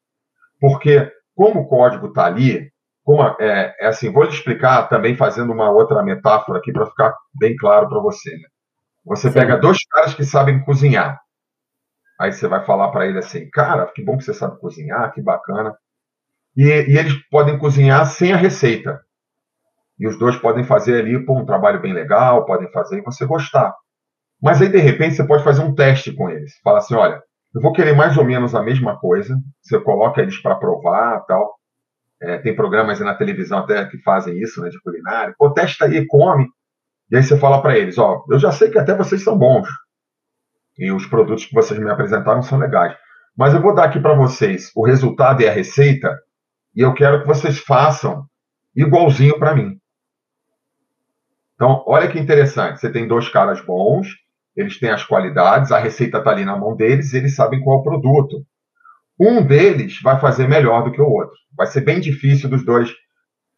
Porque, 0.61 1.13
como 1.35 1.61
o 1.61 1.69
código 1.69 2.07
está 2.07 2.25
ali, 2.25 2.71
como, 3.05 3.23
é, 3.41 3.77
é, 3.79 3.87
assim, 3.87 4.11
vou 4.11 4.25
lhe 4.25 4.31
explicar 4.31 4.89
também 4.89 5.17
fazendo 5.17 5.53
uma 5.53 5.71
outra 5.71 6.03
metáfora 6.03 6.59
aqui 6.59 6.73
para 6.73 6.87
ficar 6.87 7.15
bem 7.39 7.55
claro 7.57 7.89
para 7.89 8.01
você. 8.01 8.31
Né? 8.31 8.49
Você 9.05 9.29
Sim. 9.29 9.35
pega 9.35 9.59
dois 9.59 9.79
caras 9.89 10.15
que 10.15 10.25
sabem 10.25 10.65
cozinhar. 10.65 11.21
Aí 12.19 12.33
você 12.33 12.49
vai 12.49 12.65
falar 12.65 12.89
para 12.89 13.07
ele 13.07 13.19
assim, 13.19 13.49
cara, 13.51 13.87
que 13.95 14.03
bom 14.03 14.17
que 14.17 14.25
você 14.25 14.33
sabe 14.33 14.59
cozinhar, 14.59 15.13
que 15.13 15.21
bacana. 15.21 15.77
E, 16.57 16.65
e, 16.65 16.99
eles 16.99 17.15
podem 17.31 17.59
cozinhar 17.59 18.07
sem 18.07 18.33
a 18.33 18.37
receita. 18.37 19.01
E 19.99 20.07
os 20.07 20.19
dois 20.19 20.37
podem 20.37 20.65
fazer 20.65 21.01
ali 21.01 21.25
pô, 21.25 21.39
um 21.39 21.47
trabalho 21.47 21.81
bem 21.81 21.93
legal, 21.93 22.45
podem 22.45 22.71
fazer 22.71 22.99
e 22.99 23.03
você 23.03 23.27
gostar. 23.27 23.75
Mas 24.43 24.61
aí, 24.61 24.69
de 24.69 24.79
repente, 24.79 25.17
você 25.17 25.27
pode 25.27 25.45
fazer 25.45 25.63
um 25.63 25.75
teste 25.75 26.13
com 26.13 26.29
eles. 26.29 26.53
Fala 26.63 26.79
assim, 26.79 26.95
olha, 26.95 27.23
eu 27.55 27.61
vou 27.61 27.73
querer 27.73 27.95
mais 27.95 28.17
ou 28.17 28.25
menos 28.25 28.55
a 28.55 28.63
mesma 28.63 28.99
coisa. 28.99 29.39
Você 29.63 29.81
coloca 29.81 30.21
eles 30.21 30.39
para 30.41 30.57
provar 30.57 31.21
tal. 31.27 31.55
É, 32.21 32.39
tem 32.39 32.55
programas 32.57 33.01
na 33.01 33.15
televisão 33.15 33.59
até 33.59 33.85
que 33.87 33.99
fazem 33.99 34.39
isso, 34.39 34.61
né, 34.63 34.69
de 34.69 34.81
culinária. 34.81 35.35
Pô, 35.39 35.51
testa 35.51 35.85
aí, 35.85 36.07
come. 36.07 36.47
E 37.11 37.17
aí 37.17 37.23
você 37.23 37.39
fala 37.39 37.63
para 37.63 37.79
eles, 37.79 37.99
ó, 37.99 38.25
eu 38.31 38.39
já 38.39 38.51
sei 38.51 38.71
que 38.71 38.79
até 38.79 38.95
vocês 38.95 39.23
são 39.23 39.39
bons. 39.39 39.69
E 40.79 40.91
os 40.91 41.07
produtos 41.07 41.45
que 41.47 41.55
vocês 41.55 41.79
me 41.79 41.91
apresentaram 41.91 42.43
são 42.43 42.59
legais. 42.59 42.97
Mas 43.37 43.55
eu 43.55 43.61
vou 43.61 43.75
dar 43.75 43.85
aqui 43.85 44.01
para 44.01 44.15
vocês 44.15 44.71
o 44.75 44.85
resultado 44.85 45.43
e 45.43 45.49
a 45.49 45.53
receita, 45.53 46.19
e 46.77 46.83
eu 46.83 46.93
quero 46.93 47.23
que 47.23 47.27
vocês 47.27 47.59
façam 47.59 48.27
igualzinho 48.75 49.39
para 49.39 49.55
mim. 49.55 49.79
Então, 51.55 51.83
olha 51.87 52.07
que 52.07 52.19
interessante. 52.19 52.79
Você 52.79 52.93
tem 52.93 53.09
dois 53.09 53.31
caras 53.31 53.65
bons, 53.65 54.09
eles 54.55 54.79
têm 54.79 54.91
as 54.91 55.03
qualidades, 55.03 55.73
a 55.73 55.79
receita 55.79 56.19
está 56.19 56.31
ali 56.31 56.45
na 56.45 56.57
mão 56.57 56.77
deles, 56.77 57.15
eles 57.15 57.35
sabem 57.35 57.63
qual 57.63 57.79
é 57.79 57.81
o 57.81 57.83
produto. 57.83 58.45
Um 59.19 59.43
deles 59.43 59.99
vai 60.03 60.21
fazer 60.21 60.47
melhor 60.47 60.85
do 60.85 60.93
que 60.93 61.01
o 61.01 61.09
outro. 61.09 61.35
Vai 61.57 61.67
ser 61.67 61.81
bem 61.81 61.99
difícil 61.99 62.51
dos 62.51 62.63
dois. 62.63 62.93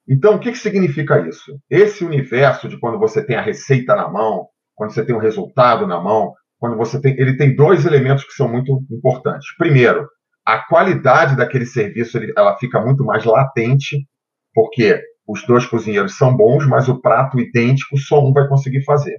Então, 0.09 0.37
o 0.37 0.39
que, 0.39 0.53
que 0.53 0.59
significa 0.59 1.21
isso? 1.29 1.61
Esse 1.69 2.05
universo 2.05 2.69
de 2.69 2.79
quando 2.79 2.99
você 2.99 3.25
tem 3.25 3.37
a 3.37 3.43
receita 3.43 3.97
na 3.97 4.09
mão, 4.09 4.47
quando 4.77 4.93
você 4.93 5.05
tem 5.05 5.15
o 5.15 5.19
resultado 5.19 5.87
na 5.87 6.01
mão, 6.01 6.33
quando 6.59 6.77
você 6.77 7.01
tem. 7.01 7.19
Ele 7.19 7.37
tem 7.37 7.55
dois 7.55 7.85
elementos 7.85 8.25
que 8.25 8.33
são 8.33 8.49
muito 8.49 8.81
importantes. 8.91 9.49
Primeiro, 9.57 10.09
a 10.49 10.59
qualidade 10.59 11.37
daquele 11.37 11.67
serviço 11.67 12.19
ela 12.37 12.57
fica 12.57 12.81
muito 12.81 13.05
mais 13.05 13.25
latente, 13.25 14.07
porque 14.55 15.01
os 15.27 15.47
dois 15.47 15.67
cozinheiros 15.67 16.17
são 16.17 16.37
bons, 16.37 16.67
mas 16.67 16.89
o 16.89 17.01
prato 17.01 17.39
idêntico 17.39 17.99
só 17.99 18.25
um 18.25 18.33
vai 18.33 18.49
conseguir 18.49 18.83
fazer 18.85 19.19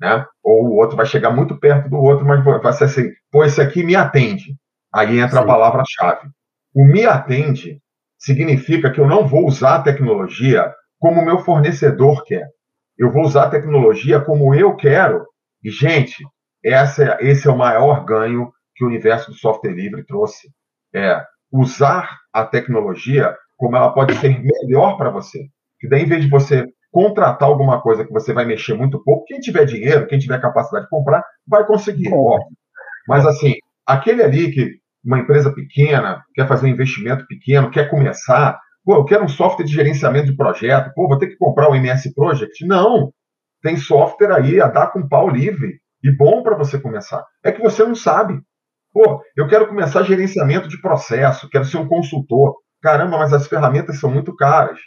né? 0.00 0.26
Ou 0.42 0.66
o 0.66 0.76
outro 0.76 0.96
vai 0.96 1.06
chegar 1.06 1.30
muito 1.30 1.58
perto 1.58 1.88
do 1.88 1.96
outro, 1.96 2.26
mas 2.26 2.44
vai 2.44 2.72
ser 2.72 2.84
assim, 2.84 3.10
pô, 3.30 3.44
esse 3.44 3.60
aqui 3.60 3.82
me 3.82 3.96
atende. 3.96 4.54
Aí 4.92 5.18
entra 5.18 5.38
Sim. 5.38 5.44
a 5.44 5.46
palavra-chave. 5.46 6.28
O 6.74 6.84
me 6.84 7.04
atende 7.04 7.80
significa 8.18 8.90
que 8.90 9.00
eu 9.00 9.06
não 9.06 9.26
vou 9.26 9.46
usar 9.46 9.76
a 9.76 9.82
tecnologia 9.82 10.72
como 10.98 11.20
o 11.20 11.24
meu 11.24 11.38
fornecedor 11.38 12.24
quer. 12.24 12.46
Eu 12.96 13.10
vou 13.10 13.24
usar 13.24 13.44
a 13.44 13.50
tecnologia 13.50 14.20
como 14.20 14.54
eu 14.54 14.76
quero. 14.76 15.26
E, 15.62 15.70
gente, 15.70 16.24
essa, 16.64 17.04
é, 17.04 17.26
esse 17.26 17.48
é 17.48 17.50
o 17.50 17.58
maior 17.58 18.04
ganho 18.04 18.52
que 18.74 18.84
o 18.84 18.88
universo 18.88 19.30
do 19.30 19.36
software 19.36 19.72
livre 19.72 20.04
trouxe. 20.04 20.48
É 20.94 21.22
usar 21.52 22.08
a 22.32 22.44
tecnologia 22.44 23.34
como 23.56 23.76
ela 23.76 23.92
pode 23.92 24.14
ser 24.16 24.40
melhor 24.42 24.96
para 24.96 25.10
você. 25.10 25.46
Que 25.78 25.88
daí, 25.88 26.02
em 26.02 26.08
vez 26.08 26.24
de 26.24 26.30
você 26.30 26.64
contratar 26.90 27.48
alguma 27.48 27.80
coisa 27.80 28.04
que 28.04 28.12
você 28.12 28.32
vai 28.32 28.44
mexer 28.44 28.74
muito 28.74 29.02
pouco, 29.02 29.24
quem 29.26 29.40
tiver 29.40 29.64
dinheiro, 29.64 30.06
quem 30.06 30.18
tiver 30.18 30.40
capacidade 30.40 30.84
de 30.84 30.90
comprar, 30.90 31.24
vai 31.46 31.66
conseguir, 31.66 32.12
óbvio. 32.12 32.56
Mas 33.08 33.26
assim, 33.26 33.54
aquele 33.86 34.22
ali 34.22 34.52
que 34.52 34.70
uma 35.04 35.18
empresa 35.18 35.52
pequena 35.52 36.22
quer 36.34 36.48
fazer 36.48 36.66
um 36.66 36.70
investimento 36.70 37.26
pequeno, 37.26 37.70
quer 37.70 37.90
começar, 37.90 38.58
pô, 38.84 38.94
eu 38.94 39.04
quero 39.04 39.24
um 39.24 39.28
software 39.28 39.64
de 39.64 39.72
gerenciamento 39.72 40.26
de 40.26 40.36
projeto, 40.36 40.92
pô, 40.94 41.08
vou 41.08 41.18
ter 41.18 41.26
que 41.26 41.36
comprar 41.36 41.68
o 41.68 41.74
MS 41.74 42.14
Project. 42.14 42.66
Não, 42.66 43.12
tem 43.62 43.76
software 43.76 44.32
aí 44.32 44.60
a 44.60 44.68
dar 44.68 44.88
com 44.88 45.08
pau 45.08 45.28
livre 45.28 45.78
e 46.02 46.16
bom 46.16 46.42
para 46.42 46.56
você 46.56 46.78
começar. 46.78 47.24
É 47.42 47.50
que 47.50 47.62
você 47.62 47.84
não 47.84 47.94
sabe. 47.94 48.38
Pô, 48.94 49.20
eu 49.36 49.48
quero 49.48 49.66
começar 49.66 50.04
gerenciamento 50.04 50.68
de 50.68 50.80
processo, 50.80 51.50
quero 51.50 51.64
ser 51.64 51.78
um 51.78 51.88
consultor. 51.88 52.54
Caramba, 52.80 53.18
mas 53.18 53.32
as 53.32 53.48
ferramentas 53.48 53.98
são 53.98 54.08
muito 54.08 54.36
caras. 54.36 54.78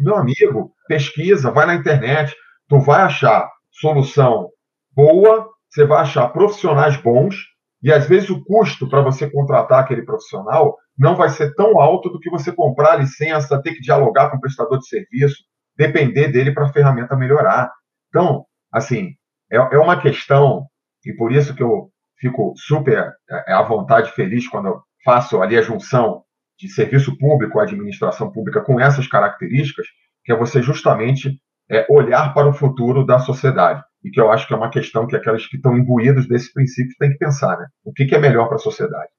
Meu 0.00 0.16
amigo, 0.16 0.74
pesquisa, 0.86 1.50
vai 1.50 1.64
na 1.64 1.74
internet, 1.74 2.36
tu 2.68 2.78
vai 2.78 3.00
achar 3.00 3.48
solução 3.70 4.50
boa, 4.94 5.48
você 5.70 5.86
vai 5.86 6.02
achar 6.02 6.28
profissionais 6.28 6.98
bons, 6.98 7.34
e 7.82 7.90
às 7.90 8.06
vezes 8.06 8.28
o 8.28 8.44
custo 8.44 8.86
para 8.86 9.00
você 9.00 9.30
contratar 9.30 9.80
aquele 9.80 10.02
profissional 10.02 10.76
não 10.98 11.16
vai 11.16 11.30
ser 11.30 11.54
tão 11.54 11.80
alto 11.80 12.10
do 12.10 12.20
que 12.20 12.28
você 12.28 12.52
comprar 12.52 12.96
licença, 12.96 13.62
ter 13.62 13.72
que 13.72 13.80
dialogar 13.80 14.28
com 14.28 14.36
o 14.36 14.40
prestador 14.40 14.78
de 14.78 14.86
serviço, 14.86 15.42
depender 15.74 16.28
dele 16.28 16.52
para 16.52 16.66
a 16.66 16.72
ferramenta 16.72 17.16
melhorar. 17.16 17.72
Então, 18.10 18.44
assim, 18.70 19.12
é, 19.50 19.56
é 19.56 19.78
uma 19.78 19.98
questão, 19.98 20.66
e 21.06 21.14
por 21.14 21.32
isso 21.32 21.54
que 21.54 21.62
eu 21.62 21.91
fico 22.22 22.54
super 22.56 23.12
é, 23.28 23.52
à 23.52 23.62
vontade, 23.62 24.12
feliz 24.12 24.48
quando 24.48 24.80
faço 25.04 25.42
ali 25.42 25.58
a 25.58 25.62
junção 25.62 26.22
de 26.56 26.68
serviço 26.68 27.18
público, 27.18 27.58
administração 27.58 28.30
pública 28.30 28.60
com 28.60 28.78
essas 28.78 29.08
características, 29.08 29.86
que 30.24 30.32
é 30.32 30.36
você 30.36 30.62
justamente 30.62 31.36
é, 31.68 31.84
olhar 31.90 32.32
para 32.32 32.48
o 32.48 32.52
futuro 32.54 33.04
da 33.04 33.18
sociedade. 33.18 33.82
E 34.04 34.10
que 34.10 34.20
eu 34.20 34.30
acho 34.30 34.46
que 34.46 34.54
é 34.54 34.56
uma 34.56 34.70
questão 34.70 35.06
que 35.06 35.16
aquelas 35.16 35.46
que 35.46 35.56
estão 35.56 35.76
imbuídos 35.76 36.28
desse 36.28 36.52
princípio 36.52 36.94
têm 36.98 37.10
que 37.10 37.18
pensar, 37.18 37.58
né? 37.58 37.66
O 37.84 37.92
que, 37.92 38.06
que 38.06 38.14
é 38.14 38.18
melhor 38.18 38.46
para 38.46 38.56
a 38.56 38.60
sociedade? 38.60 39.10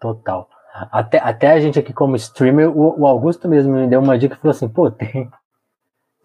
Total. 0.00 0.48
Até, 0.92 1.18
até 1.18 1.52
a 1.52 1.60
gente 1.60 1.78
aqui 1.78 1.92
como 1.92 2.16
streamer, 2.16 2.68
o, 2.68 3.00
o, 3.00 3.06
Augusto 3.06 3.48
mesmo 3.48 3.74
me 3.74 3.88
deu 3.88 4.00
uma 4.00 4.18
dica 4.18 4.34
e 4.34 4.38
falou 4.38 4.50
assim, 4.50 4.68
pô, 4.68 4.90
tem, 4.90 5.30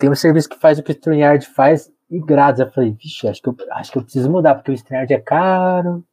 tem 0.02 0.10
um 0.10 0.16
serviço 0.16 0.50
que 0.50 0.60
faz 0.60 0.80
o 0.80 0.84
que 0.84 0.92
o 0.92 0.94
StreamYard 0.94 1.46
faz 1.46 1.88
e 2.10 2.20
grátis. 2.20 2.60
Eu 2.60 2.72
falei, 2.72 2.92
vixe, 2.92 3.28
acho 3.28 3.40
que 3.40 3.50
eu, 3.50 3.56
acho 3.74 3.92
que 3.92 3.98
eu 4.00 4.02
preciso 4.02 4.32
mudar, 4.32 4.56
porque 4.56 4.72
o 4.72 4.74
StreamYard 4.74 5.14
é 5.14 5.20
caro. 5.20 6.04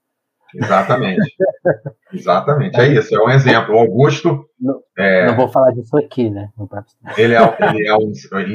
Exatamente. 0.55 1.35
Exatamente, 2.13 2.79
é 2.81 2.89
isso, 2.89 3.15
é 3.15 3.23
um 3.23 3.31
exemplo. 3.31 3.75
O 3.75 3.79
Augusto. 3.79 4.47
Não, 4.61 4.81
é, 4.97 5.27
não 5.27 5.37
vou 5.37 5.49
falar 5.49 5.73
disso 5.73 5.97
aqui, 5.97 6.31
né? 6.31 6.51
Ele 7.17 7.35
é, 7.35 7.57
ele, 7.71 7.87
é 7.87 7.95
um, 7.95 8.13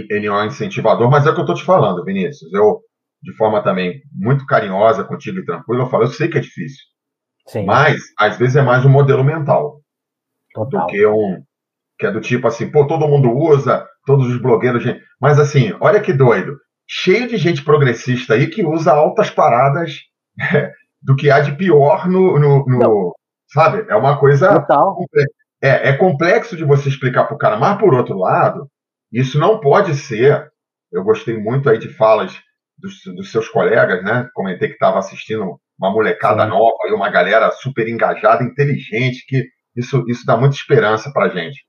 ele 0.10 0.28
é 0.28 0.32
um 0.32 0.46
incentivador, 0.46 1.10
mas 1.10 1.26
é 1.26 1.30
o 1.30 1.34
que 1.34 1.40
eu 1.40 1.44
estou 1.44 1.56
te 1.56 1.64
falando, 1.64 2.04
Vinícius. 2.04 2.52
Eu, 2.54 2.82
de 3.22 3.36
forma 3.36 3.64
também 3.64 4.02
muito 4.12 4.46
carinhosa 4.46 5.04
contigo 5.04 5.40
e 5.40 5.46
tranquila, 5.46 5.84
eu 5.84 5.90
falo, 5.90 6.04
eu 6.04 6.08
sei 6.08 6.28
que 6.28 6.38
é 6.38 6.42
difícil. 6.42 6.84
Sim. 7.48 7.66
Mas, 7.66 8.02
às 8.18 8.38
vezes, 8.38 8.56
é 8.56 8.62
mais 8.62 8.86
um 8.86 8.90
modelo 8.90 9.24
mental. 9.24 9.82
Total. 10.54 10.82
Do 10.82 10.88
que 10.88 11.06
um. 11.06 11.44
Que 12.00 12.08
é 12.08 12.12
do 12.12 12.22
tipo 12.22 12.48
assim, 12.48 12.72
pô, 12.72 12.88
todo 12.88 13.08
mundo 13.08 13.32
usa, 13.32 13.86
todos 14.06 14.28
os 14.28 14.41
blogueiros. 14.41 14.84
Gente... 14.84 15.01
Mas 15.20 15.39
assim, 15.39 15.74
olha 15.80 16.01
que 16.01 16.14
doido. 16.14 16.58
Cheio 16.88 17.28
de 17.28 17.38
gente 17.38 17.64
progressista 17.64 18.34
aí 18.34 18.47
que 18.47 18.66
usa 18.66 18.91
altas 18.91 19.30
paradas 19.30 19.99
do 21.01 21.16
que 21.16 21.32
há 21.32 21.39
de 21.39 21.56
pior 21.56 22.08
no. 22.08 22.39
no, 22.39 22.66
no 22.66 23.16
sabe? 23.47 23.86
É 23.89 23.95
uma 23.95 24.18
coisa. 24.18 24.60
Total. 24.62 24.97
É, 25.62 25.89
é 25.89 25.93
complexo 25.97 26.58
de 26.58 26.66
você 26.66 26.89
explicar 26.89 27.26
para 27.26 27.36
o 27.36 27.38
cara, 27.38 27.58
mas 27.58 27.78
por 27.78 27.93
outro 27.93 28.18
lado, 28.18 28.68
isso 29.12 29.39
não 29.39 29.60
pode 29.60 29.95
ser. 29.95 30.51
Eu 30.91 31.04
gostei 31.04 31.38
muito 31.38 31.70
aí 31.70 31.80
de 31.80 31.89
falas 31.89 32.38
dos, 32.78 33.01
dos 33.16 33.32
seus 33.32 33.47
colegas, 33.47 34.04
né? 34.04 34.28
Comentei 34.34 34.68
que 34.68 34.74
estava 34.74 34.99
assistindo 34.99 35.58
uma 35.80 35.91
molecada 35.91 36.43
Sim. 36.43 36.49
nova 36.49 36.78
e 36.88 36.93
uma 36.93 37.10
galera 37.10 37.49
super 37.51 37.88
engajada, 37.88 38.43
inteligente, 38.43 39.26
que 39.28 39.47
isso, 39.76 40.04
isso 40.08 40.26
dá 40.26 40.38
muita 40.38 40.56
esperança 40.56 41.12
para 41.12 41.26
a 41.26 41.30
gente. 41.30 41.64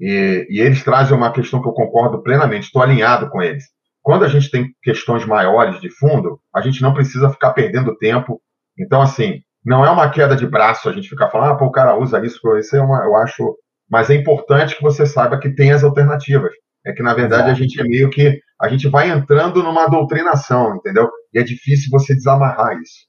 E, 0.00 0.46
e, 0.50 0.60
eles 0.60 0.84
trazem 0.84 1.16
uma 1.16 1.32
questão 1.32 1.62
que 1.62 1.68
eu 1.68 1.72
concordo 1.72 2.22
plenamente, 2.22 2.66
estou 2.66 2.82
alinhado 2.82 3.30
com 3.30 3.42
eles. 3.42 3.64
Quando 4.02 4.24
a 4.24 4.28
gente 4.28 4.50
tem 4.50 4.70
questões 4.82 5.24
maiores 5.24 5.80
de 5.80 5.90
fundo, 5.90 6.38
a 6.54 6.60
gente 6.60 6.82
não 6.82 6.94
precisa 6.94 7.30
ficar 7.30 7.52
perdendo 7.52 7.96
tempo. 7.96 8.40
Então, 8.78 9.00
assim, 9.00 9.40
não 9.64 9.84
é 9.84 9.90
uma 9.90 10.10
queda 10.10 10.36
de 10.36 10.46
braço 10.46 10.88
a 10.88 10.92
gente 10.92 11.08
ficar 11.08 11.28
falando, 11.28 11.52
ah, 11.52 11.56
pô, 11.56 11.66
o 11.66 11.72
cara 11.72 11.98
usa 11.98 12.24
isso, 12.24 12.38
isso 12.56 12.76
é 12.76 12.80
uma, 12.80 13.04
eu 13.04 13.16
acho. 13.16 13.56
Mas 13.90 14.10
é 14.10 14.14
importante 14.14 14.76
que 14.76 14.82
você 14.82 15.06
saiba 15.06 15.40
que 15.40 15.54
tem 15.54 15.72
as 15.72 15.82
alternativas. 15.82 16.52
É 16.84 16.92
que, 16.92 17.02
na 17.02 17.14
verdade, 17.14 17.50
a 17.50 17.54
gente 17.54 17.80
é 17.80 17.84
meio 17.84 18.08
que. 18.10 18.38
A 18.60 18.68
gente 18.68 18.88
vai 18.88 19.10
entrando 19.10 19.62
numa 19.62 19.88
doutrinação, 19.88 20.76
entendeu? 20.76 21.10
E 21.34 21.38
é 21.38 21.42
difícil 21.42 21.88
você 21.90 22.14
desamarrar 22.14 22.78
isso. 22.80 23.06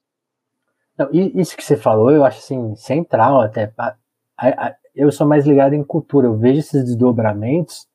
Não, 0.98 1.08
isso 1.12 1.56
que 1.56 1.62
você 1.62 1.76
falou, 1.76 2.10
eu 2.10 2.24
acho 2.24 2.38
assim, 2.38 2.74
central 2.74 3.40
até 3.40 3.72
eu 4.98 5.12
sou 5.12 5.26
mais 5.26 5.46
ligado 5.46 5.74
em 5.74 5.84
cultura. 5.84 6.26
Eu 6.26 6.36
vejo 6.36 6.58
esses 6.58 6.84
desdobramentos 6.84 7.86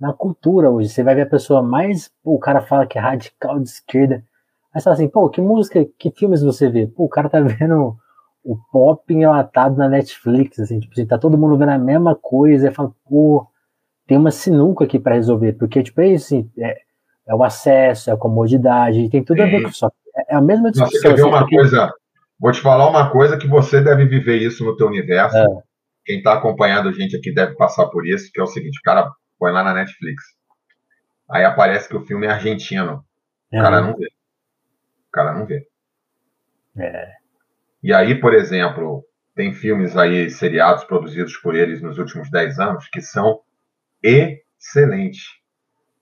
na 0.00 0.12
cultura 0.12 0.70
hoje. 0.70 0.88
Você 0.88 1.02
vai 1.02 1.16
ver 1.16 1.22
a 1.22 1.26
pessoa 1.26 1.60
mais. 1.60 2.08
Pô, 2.22 2.36
o 2.36 2.38
cara 2.38 2.60
fala 2.60 2.86
que 2.86 2.96
é 2.96 3.00
radical 3.00 3.58
de 3.58 3.68
esquerda. 3.68 4.24
Aí 4.72 4.80
você 4.80 4.84
fala 4.84 4.94
assim, 4.94 5.08
pô, 5.08 5.28
que 5.28 5.40
música, 5.40 5.84
que 5.98 6.12
filmes 6.12 6.42
você 6.42 6.70
vê? 6.70 6.86
Pô, 6.86 7.04
o 7.04 7.08
cara 7.08 7.28
tá 7.28 7.40
vendo 7.42 7.96
o 8.44 8.56
pop 8.70 9.12
enlatado 9.12 9.76
na 9.76 9.88
Netflix, 9.88 10.60
assim, 10.60 10.78
tipo 10.78 10.92
assim, 10.92 11.04
tá 11.04 11.18
todo 11.18 11.36
mundo 11.36 11.58
vendo 11.58 11.70
a 11.70 11.78
mesma 11.78 12.14
coisa. 12.14 12.68
Aí 12.68 12.74
fala, 12.74 12.92
pô, 13.04 13.44
tem 14.06 14.16
uma 14.16 14.30
sinuca 14.30 14.84
aqui 14.84 15.00
para 15.00 15.16
resolver. 15.16 15.54
Porque, 15.54 15.82
tipo, 15.82 16.00
é 16.00 16.10
isso, 16.10 16.26
assim, 16.26 16.50
é, 16.58 16.78
é, 17.26 17.34
o 17.34 17.42
acesso, 17.42 18.08
é 18.08 18.12
a 18.12 18.16
comodidade, 18.16 19.10
tem 19.10 19.24
tudo 19.24 19.38
Sim. 19.38 19.42
a 19.42 19.46
ver 19.46 19.62
com 19.62 19.68
isso. 19.68 19.86
É, 20.28 20.36
a 20.36 20.40
mesma 20.40 20.70
discussão. 20.70 21.00
Você 21.00 21.08
quer 21.08 21.14
ver 21.16 21.22
assim, 21.22 21.28
uma 21.28 21.40
porque... 21.40 21.56
coisa. 21.56 21.92
Vou 22.38 22.52
te 22.52 22.60
falar 22.60 22.88
uma 22.88 23.10
coisa 23.10 23.36
que 23.36 23.48
você 23.48 23.80
deve 23.80 24.04
viver 24.04 24.36
isso 24.36 24.64
no 24.64 24.76
teu 24.76 24.86
universo. 24.86 25.36
É 25.36 25.46
quem 26.06 26.18
está 26.18 26.34
acompanhando 26.34 26.88
a 26.88 26.92
gente 26.92 27.16
aqui 27.16 27.34
deve 27.34 27.56
passar 27.56 27.86
por 27.88 28.06
isso, 28.06 28.30
que 28.32 28.40
é 28.40 28.42
o 28.42 28.46
seguinte, 28.46 28.78
o 28.78 28.82
cara 28.82 29.10
põe 29.38 29.50
lá 29.50 29.64
na 29.64 29.74
Netflix. 29.74 30.22
Aí 31.28 31.44
aparece 31.44 31.88
que 31.88 31.96
o 31.96 32.06
filme 32.06 32.26
é 32.26 32.30
argentino. 32.30 33.04
O 33.52 33.60
cara 33.60 33.80
não 33.80 33.96
vê. 33.96 34.06
O 34.06 35.10
cara 35.12 35.34
não 35.34 35.44
vê. 35.44 35.66
É. 36.78 37.12
E 37.82 37.92
aí, 37.92 38.14
por 38.20 38.32
exemplo, 38.32 39.04
tem 39.34 39.52
filmes 39.52 39.96
aí, 39.96 40.30
seriados 40.30 40.84
produzidos 40.84 41.36
por 41.38 41.56
eles 41.56 41.82
nos 41.82 41.98
últimos 41.98 42.30
10 42.30 42.58
anos, 42.60 42.88
que 42.88 43.02
são 43.02 43.40
excelentes. 44.00 45.24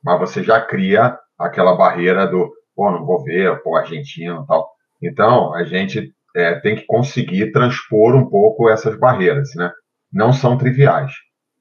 Mas 0.02 0.20
você 0.20 0.42
já 0.42 0.60
cria 0.60 1.18
aquela 1.38 1.74
barreira 1.74 2.26
do, 2.26 2.54
pô, 2.76 2.90
não 2.90 3.06
vou 3.06 3.24
ver, 3.24 3.62
pô, 3.62 3.74
argentino 3.74 4.42
e 4.42 4.46
tal. 4.46 4.70
Então, 5.02 5.54
a 5.54 5.64
gente 5.64 6.14
é, 6.36 6.56
tem 6.56 6.76
que 6.76 6.84
conseguir 6.84 7.52
transpor 7.52 8.14
um 8.14 8.28
pouco 8.28 8.68
essas 8.68 8.98
barreiras, 8.98 9.54
né? 9.54 9.72
Não 10.14 10.32
são 10.32 10.56
triviais, 10.56 11.12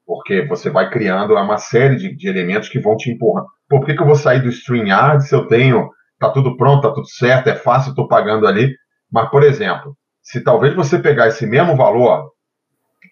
porque 0.06 0.46
você 0.46 0.70
vai 0.70 0.88
criando 0.88 1.34
uma 1.34 1.58
série 1.58 1.96
de, 1.96 2.14
de 2.14 2.28
elementos 2.28 2.68
que 2.68 2.78
vão 2.78 2.96
te 2.96 3.10
empurrando. 3.10 3.46
Pô, 3.68 3.80
por 3.80 3.86
que, 3.86 3.94
que 3.94 4.00
eu 4.00 4.06
vou 4.06 4.16
sair 4.16 4.40
do 4.40 4.48
StreamYard 4.48 5.26
se 5.26 5.34
eu 5.34 5.46
tenho, 5.48 5.90
tá 6.20 6.30
tudo 6.30 6.56
pronto, 6.56 6.82
tá 6.82 6.94
tudo 6.94 7.08
certo, 7.08 7.48
é 7.48 7.56
fácil, 7.56 7.90
estou 7.90 8.06
pagando 8.06 8.46
ali. 8.46 8.72
Mas, 9.10 9.28
por 9.28 9.42
exemplo, 9.42 9.96
se 10.22 10.42
talvez 10.42 10.74
você 10.74 10.98
pegar 10.98 11.26
esse 11.26 11.46
mesmo 11.46 11.76
valor, 11.76 12.30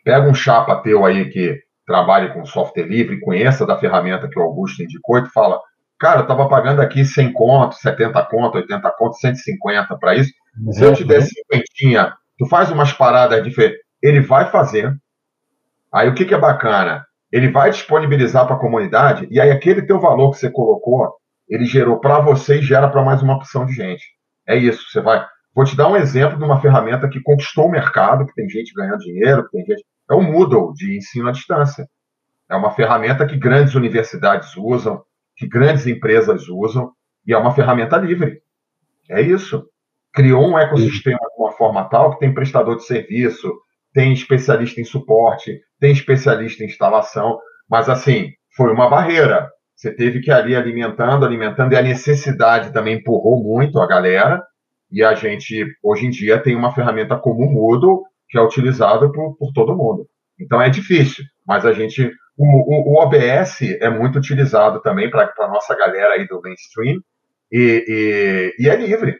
pega 0.05 0.28
um 0.28 0.34
chapa 0.34 0.82
teu 0.82 1.05
aí 1.05 1.28
que 1.30 1.59
trabalhe 1.86 2.32
com 2.32 2.45
software 2.45 2.86
livre, 2.86 3.20
conheça 3.20 3.66
da 3.66 3.78
ferramenta 3.78 4.28
que 4.28 4.38
o 4.38 4.43
Augusto 4.43 4.82
indicou 4.82 5.18
e 5.18 5.24
tu 5.24 5.32
fala, 5.32 5.61
cara, 5.99 6.20
eu 6.20 6.22
estava 6.22 6.49
pagando 6.49 6.80
aqui 6.80 7.05
100 7.05 7.32
conto, 7.32 7.74
70 7.74 8.22
conto, 8.26 8.57
80 8.59 8.95
conto, 8.97 9.16
150 9.16 9.97
para 9.99 10.14
isso. 10.14 10.32
Se 10.70 10.84
eu 10.84 10.95
te 10.95 11.05
der 11.05 11.22
50, 11.22 11.64
uhum. 11.84 12.12
tu 12.38 12.47
faz 12.47 12.70
umas 12.70 12.93
paradas 12.93 13.43
diferentes. 13.43 13.80
Ele 14.03 14.20
vai 14.20 14.51
fazer, 14.51 14.93
Aí 15.93 16.09
o 16.09 16.14
que, 16.14 16.24
que 16.24 16.34
é 16.34 16.38
bacana? 16.38 17.05
Ele 17.30 17.51
vai 17.51 17.70
disponibilizar 17.70 18.47
para 18.47 18.57
a 18.57 18.59
comunidade 18.59 19.26
e 19.30 19.40
aí 19.40 19.51
aquele 19.51 19.82
teu 19.82 20.01
valor 20.01 20.30
que 20.30 20.38
você 20.38 20.51
colocou, 20.51 21.14
ele 21.49 21.64
gerou 21.64 21.99
para 22.01 22.20
você 22.20 22.59
e 22.59 22.62
gera 22.62 22.88
para 22.88 23.05
mais 23.05 23.22
uma 23.22 23.36
opção 23.36 23.66
de 23.66 23.72
gente. 23.72 24.05
É 24.47 24.57
isso, 24.57 24.90
você 24.90 25.01
vai. 25.01 25.24
Vou 25.55 25.64
te 25.64 25.76
dar 25.76 25.88
um 25.88 25.97
exemplo 25.97 26.38
de 26.38 26.45
uma 26.45 26.61
ferramenta 26.61 27.09
que 27.09 27.20
conquistou 27.20 27.66
o 27.66 27.70
mercado, 27.70 28.26
que 28.26 28.34
tem 28.34 28.49
gente 28.49 28.72
ganhando 28.74 28.99
dinheiro, 28.99 29.45
que 29.45 29.51
tem 29.51 29.66
gente. 29.66 29.84
É 30.11 30.14
o 30.14 30.22
Moodle 30.22 30.72
de 30.72 30.97
ensino 30.97 31.28
à 31.28 31.32
distância. 31.32 31.86
É 32.51 32.57
uma 32.57 32.70
ferramenta 32.70 33.26
que 33.26 33.36
grandes 33.36 33.74
universidades 33.74 34.57
usam, 34.57 35.03
que 35.36 35.47
grandes 35.47 35.86
empresas 35.86 36.49
usam, 36.49 36.90
e 37.26 37.32
é 37.32 37.38
uma 37.38 37.55
ferramenta 37.55 37.97
livre. 37.99 38.40
É 39.11 39.20
isso. 39.20 39.64
Criou 40.12 40.49
um 40.49 40.59
ecossistema 40.59 41.18
de 41.18 41.43
uma 41.43 41.53
forma 41.53 41.84
tal 41.88 42.12
que 42.12 42.18
tem 42.18 42.34
prestador 42.34 42.76
de 42.76 42.84
serviço, 42.84 43.51
tem 43.93 44.12
especialista 44.12 44.80
em 44.80 44.84
suporte, 44.84 45.61
tem 45.78 45.93
especialista 45.93 46.62
em 46.62 46.66
instalação, 46.66 47.38
mas 47.68 47.88
assim, 47.88 48.32
foi 48.57 48.72
uma 48.72 48.88
barreira. 48.88 49.51
Você 49.74 49.93
teve 49.93 50.20
que 50.20 50.30
ir 50.30 50.34
ali 50.34 50.55
alimentando, 50.55 51.24
alimentando, 51.26 51.72
e 51.72 51.76
a 51.76 51.82
necessidade 51.82 52.72
também 52.72 52.97
empurrou 52.97 53.43
muito 53.43 53.80
a 53.80 53.86
galera, 53.86 54.43
e 54.90 55.03
a 55.03 55.14
gente, 55.14 55.66
hoje 55.82 56.07
em 56.07 56.11
dia, 56.11 56.38
tem 56.38 56.55
uma 56.55 56.74
ferramenta 56.74 57.16
como 57.16 57.47
o 57.47 57.51
Moodle, 57.51 58.03
que 58.28 58.38
é 58.38 58.43
utilizada 58.43 59.11
por, 59.11 59.36
por 59.36 59.53
todo 59.53 59.76
mundo. 59.76 60.07
Então 60.38 60.61
é 60.61 60.68
difícil, 60.68 61.24
mas 61.47 61.64
a 61.64 61.72
gente. 61.72 62.11
O, 62.36 62.45
o, 62.45 62.95
o 62.95 63.03
OBS 63.03 63.61
é 63.80 63.90
muito 63.90 64.18
utilizado 64.18 64.80
também 64.80 65.11
para 65.11 65.32
a 65.38 65.49
nossa 65.49 65.76
galera 65.76 66.14
aí 66.14 66.26
do 66.26 66.40
mainstream, 66.40 66.99
e, 67.51 68.53
e, 68.59 68.64
e, 68.64 68.68
é 68.68 68.76
livre. 68.76 69.18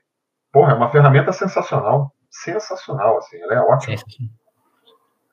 Porra, 0.51 0.73
é 0.73 0.75
uma 0.75 0.91
ferramenta 0.91 1.33
sensacional. 1.33 2.12
Sensacional, 2.31 3.18
assim, 3.18 3.39
ela 3.43 3.55
é 3.55 3.61
ótima. 3.61 3.97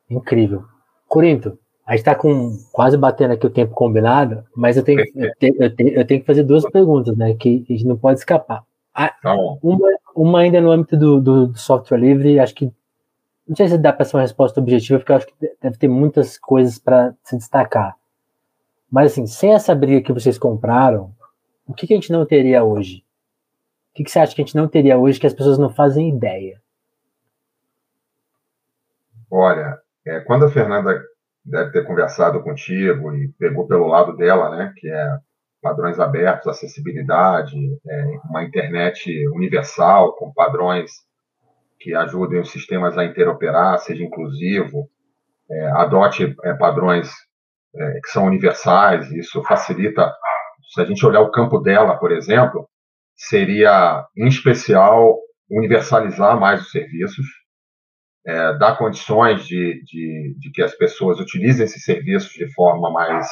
Incrível. 0.10 0.64
Corinto, 1.08 1.58
a 1.86 1.94
gente 1.94 2.02
está 2.02 2.16
com 2.16 2.58
quase 2.72 2.96
batendo 2.98 3.34
aqui 3.34 3.48
o 3.48 3.50
tempo 3.50 3.74
combinado, 3.74 4.46
mas 4.56 4.78
eu 4.78 4.84
tenho, 4.84 5.00
eu 5.00 5.36
tenho, 5.40 5.56
eu 5.58 5.76
tenho, 5.76 5.90
eu 5.90 6.06
tenho 6.06 6.22
que 6.22 6.28
fazer 6.28 6.44
duas 6.44 6.64
perguntas, 6.70 7.18
né? 7.18 7.34
Que 7.34 7.66
a 7.68 7.74
gente 7.74 7.86
não 7.86 7.98
pode 7.98 8.20
escapar. 8.20 8.64
A, 8.94 9.10
tá 9.10 9.36
uma, 9.64 9.90
uma 10.16 10.40
ainda 10.40 10.62
no 10.62 10.72
âmbito 10.72 10.98
do, 10.98 11.20
do, 11.20 11.58
software 11.58 11.98
livre, 11.98 12.40
acho 12.40 12.54
que 12.54 12.72
não 13.48 13.56
sei 13.56 13.68
se 13.68 13.78
dá 13.78 13.92
para 13.92 14.06
ser 14.06 14.18
uma 14.18 14.22
resposta 14.22 14.60
objetiva, 14.60 15.00
porque 15.00 15.12
eu 15.12 15.16
acho 15.16 15.28
que 15.28 15.34
deve 15.60 15.78
ter 15.78 15.88
muitas 15.88 16.38
coisas 16.38 16.78
para 16.78 17.16
se 17.24 17.36
destacar. 17.36 17.96
Mas 18.92 19.12
assim, 19.12 19.26
sem 19.26 19.54
essa 19.54 19.74
briga 19.74 20.02
que 20.02 20.14
vocês 20.14 20.38
compraram, 20.38 21.12
o 21.66 21.74
que, 21.74 21.88
que 21.88 21.94
a 21.94 21.96
gente 21.96 22.12
não 22.12 22.26
teria 22.26 22.64
hoje? 22.64 23.04
O 23.92 23.96
que, 23.96 24.04
que 24.04 24.12
você 24.12 24.20
acha 24.20 24.36
que 24.36 24.42
a 24.42 24.46
gente 24.46 24.56
não 24.56 24.68
teria 24.68 24.98
hoje 24.98 25.20
que 25.20 25.26
as 25.26 25.34
pessoas 25.34 25.58
não 25.58 25.70
fazem 25.72 26.10
ideia? 26.10 26.62
Olha, 29.32 29.80
é, 30.10 30.20
quando 30.22 30.46
a 30.46 30.50
Fernanda 30.50 31.02
deve 31.46 31.72
ter 31.72 31.86
conversado 31.86 32.42
contigo 32.42 33.14
e 33.16 33.30
pegou 33.40 33.68
pelo 33.68 33.88
lado 33.88 34.16
dela, 34.18 34.56
né, 34.56 34.74
que 34.76 34.90
é 34.90 35.18
padrões 35.62 36.00
abertos, 36.00 36.48
acessibilidade, 36.48 37.56
é, 37.88 38.04
uma 38.30 38.44
internet 38.44 39.28
universal 39.30 40.16
com 40.16 40.34
padrões 40.34 40.92
que 41.80 41.94
ajudem 41.96 42.40
os 42.40 42.52
sistemas 42.52 42.98
a 42.98 43.06
interoperar, 43.06 43.78
seja 43.80 44.04
inclusivo, 44.04 44.90
é, 45.50 45.68
adote 45.72 46.36
é, 46.44 46.54
padrões 46.54 47.10
é, 47.76 48.00
que 48.04 48.10
são 48.10 48.26
universais, 48.26 49.12
isso 49.12 49.44
facilita. 49.44 50.12
Se 50.74 50.82
a 50.82 50.86
gente 50.86 51.06
olhar 51.06 51.22
o 51.22 51.32
campo 51.32 51.60
dela, 51.60 51.98
por 51.98 52.12
exemplo, 52.12 52.68
seria, 53.16 54.06
em 54.16 54.28
especial, 54.28 55.18
universalizar 55.50 56.40
mais 56.40 56.62
os 56.62 56.72
serviços, 56.72 57.26
é, 58.26 58.58
dar 58.58 58.78
condições 58.78 59.46
de, 59.46 59.84
de, 59.84 60.36
de, 60.38 60.52
que 60.52 60.62
as 60.62 60.76
pessoas 60.76 61.20
utilizem 61.20 61.66
esses 61.66 61.84
serviços 61.84 62.32
de 62.32 62.52
forma 62.54 62.92
mais 62.92 63.28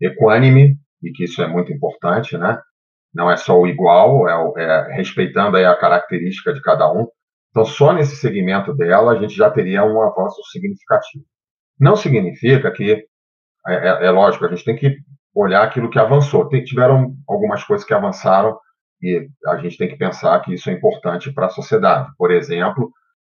equânime, 0.00 0.76
e 1.02 1.10
que 1.12 1.24
isso 1.24 1.42
é 1.42 1.46
muito 1.46 1.72
importante, 1.72 2.36
né? 2.36 2.58
Não 3.14 3.30
é 3.30 3.36
só 3.36 3.58
o 3.58 3.66
igual, 3.66 4.28
é, 4.56 4.62
é 4.62 4.94
respeitando 4.94 5.56
a 5.56 5.78
característica 5.78 6.52
de 6.52 6.62
cada 6.62 6.90
um. 6.90 7.06
Então, 7.50 7.64
só 7.64 7.92
nesse 7.92 8.16
segmento 8.16 8.74
dela, 8.74 9.12
a 9.12 9.20
gente 9.20 9.34
já 9.34 9.50
teria 9.50 9.84
um 9.84 10.00
avanço 10.00 10.40
significativo. 10.50 11.24
Não 11.78 11.96
significa 11.96 12.70
que, 12.70 13.04
é, 13.68 13.74
é, 13.74 14.06
é 14.06 14.10
lógico, 14.10 14.46
a 14.46 14.48
gente 14.48 14.64
tem 14.64 14.76
que 14.76 14.96
olhar 15.34 15.62
aquilo 15.62 15.90
que 15.90 15.98
avançou. 15.98 16.48
Tem, 16.48 16.64
tiveram 16.64 17.14
algumas 17.28 17.62
coisas 17.64 17.86
que 17.86 17.92
avançaram 17.92 18.56
e 19.02 19.28
a 19.46 19.56
gente 19.58 19.76
tem 19.76 19.88
que 19.88 19.96
pensar 19.96 20.40
que 20.40 20.54
isso 20.54 20.70
é 20.70 20.72
importante 20.72 21.32
para 21.32 21.46
a 21.46 21.50
sociedade. 21.50 22.08
Por 22.16 22.30
exemplo, 22.30 22.90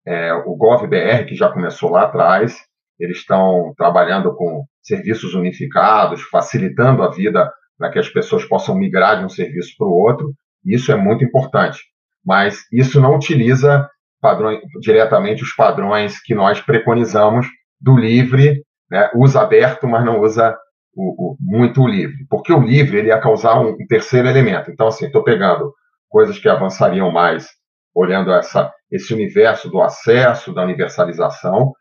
é, 0.07 0.33
o 0.33 0.55
GovBR, 0.57 1.27
que 1.27 1.35
já 1.35 1.49
começou 1.51 1.91
lá 1.91 2.05
atrás, 2.05 2.57
eles 2.99 3.19
estão 3.19 3.75
trabalhando 3.77 4.35
com 4.35 4.65
serviços 4.83 5.35
unificados, 5.35 6.23
facilitando 6.23 7.03
a 7.03 7.11
vida 7.11 7.51
para 7.79 7.91
que 7.91 7.99
as 7.99 8.09
pessoas 8.09 8.45
possam 8.45 8.75
migrar 8.75 9.19
de 9.19 9.25
um 9.25 9.29
serviço 9.29 9.75
para 9.77 9.87
o 9.87 9.93
outro. 9.93 10.33
Isso 10.65 10.91
é 10.93 10.97
muito 10.97 11.25
importante. 11.25 11.81
Mas 12.25 12.65
isso 12.73 13.01
não 13.01 13.17
utiliza 13.17 13.89
padrões, 14.21 14.61
diretamente 14.81 15.43
os 15.43 15.55
padrões 15.55 16.21
que 16.23 16.35
nós 16.35 16.61
preconizamos 16.61 17.47
do 17.81 17.97
livre, 17.97 18.63
né? 18.91 19.11
usa 19.15 19.43
aberto, 19.43 19.87
mas 19.87 20.05
não 20.05 20.21
usa 20.21 20.57
o, 20.95 21.33
o, 21.33 21.37
muito 21.41 21.83
o 21.83 21.89
livre. 21.89 22.27
Porque 22.31 22.53
o 22.53 22.63
livre 22.63 22.99
ele 22.99 23.09
ia 23.09 23.21
causar 23.21 23.61
um, 23.61 23.71
um 23.71 23.87
terceiro 23.87 24.29
elemento. 24.29 24.71
Então, 24.71 24.87
assim, 24.87 25.07
estou 25.07 25.23
pegando 25.23 25.73
coisas 26.09 26.39
que 26.39 26.49
avançariam 26.49 27.11
mais, 27.11 27.49
olhando 27.95 28.33
essa, 28.33 28.73
esse 28.91 29.13
universo 29.13 29.69
do 29.69 29.81
acesso, 29.81 30.55
da 30.55 30.63
universalização, 30.63 31.73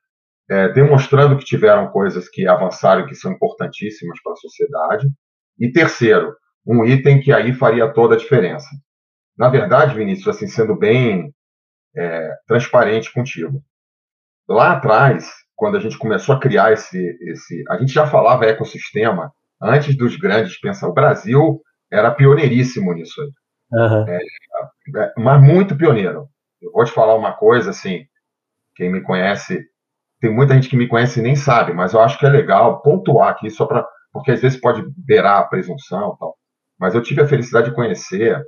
é, 0.50 0.70
demonstrando 0.70 1.38
que 1.38 1.46
tiveram 1.46 1.88
coisas 1.88 2.30
que 2.30 2.48
avançaram 2.48 3.02
e 3.02 3.08
que 3.08 3.16
são 3.16 3.32
importantíssimas 3.32 4.22
para 4.22 4.34
a 4.34 4.38
sociedade. 4.38 5.08
E 5.60 5.72
terceiro, 5.72 6.36
um 6.66 6.84
item 6.84 7.22
que 7.22 7.32
aí 7.32 7.54
faria 7.54 7.92
toda 7.94 8.16
a 8.16 8.18
diferença. 8.18 8.68
Na 9.38 9.50
verdade, 9.50 9.96
Vinícius, 9.96 10.36
assim, 10.36 10.48
sendo 10.48 10.78
bem 10.78 11.34
é, 11.96 12.32
transparente 12.48 13.12
contigo, 13.14 13.62
lá 14.48 14.74
atrás, 14.74 15.30
quando 15.56 15.78
a 15.78 15.80
gente 15.80 15.98
começou 15.98 16.36
a 16.36 16.40
criar 16.40 16.74
esse, 16.74 17.18
esse, 17.22 17.64
a 17.70 17.78
gente 17.78 17.94
já 17.94 18.06
falava 18.06 18.46
ecossistema 18.46 19.32
antes 19.62 19.96
dos 19.98 20.18
grandes 20.18 20.60
pensar. 20.60 20.88
O 20.88 20.94
Brasil 20.94 21.62
era 21.92 22.12
pioneiríssimo 22.12 22.94
nisso 22.94 23.22
aí, 23.22 23.30
uhum. 23.72 24.06
é, 24.08 25.14
mas 25.18 25.42
muito 25.42 25.78
pioneiro. 25.78 26.28
Eu 26.62 26.72
vou 26.72 26.84
te 26.84 26.92
falar 26.92 27.16
uma 27.16 27.34
coisa 27.34 27.70
assim, 27.70 28.06
quem 28.76 28.92
me 28.92 29.02
conhece, 29.02 29.64
tem 30.20 30.34
muita 30.34 30.54
gente 30.54 30.70
que 30.70 30.78
me 30.78 30.88
conhece 30.88 31.20
e 31.20 31.24
nem 31.24 31.36
sabe, 31.36 31.74
mas 31.74 31.94
eu 31.94 32.02
acho 32.02 32.18
que 32.18 32.26
é 32.26 32.30
legal 32.30 32.82
pontuar 32.82 33.30
aqui 33.30 33.50
só 33.50 33.66
para 33.66 33.86
porque 34.16 34.32
às 34.32 34.42
vezes 34.42 34.58
pode 34.58 34.82
beirar 34.96 35.42
a 35.42 35.44
presunção 35.44 36.16
tal. 36.18 36.38
Mas 36.80 36.96
eu 36.96 37.04
tive 37.04 37.22
a 37.22 37.28
felicidade 37.28 37.70
de 37.70 37.76
conhecer 37.76 38.42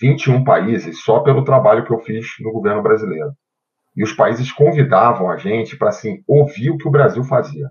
21 0.00 0.42
países 0.42 1.00
só 1.04 1.20
pelo 1.20 1.44
trabalho 1.44 1.84
que 1.84 1.92
eu 1.92 2.00
fiz 2.00 2.26
no 2.40 2.50
governo 2.50 2.82
brasileiro. 2.82 3.32
E 3.96 4.02
os 4.02 4.12
países 4.12 4.50
convidavam 4.50 5.30
a 5.30 5.36
gente 5.36 5.76
para 5.76 5.90
assim, 5.90 6.24
ouvir 6.26 6.70
o 6.70 6.76
que 6.76 6.88
o 6.88 6.90
Brasil 6.90 7.22
fazia. 7.22 7.70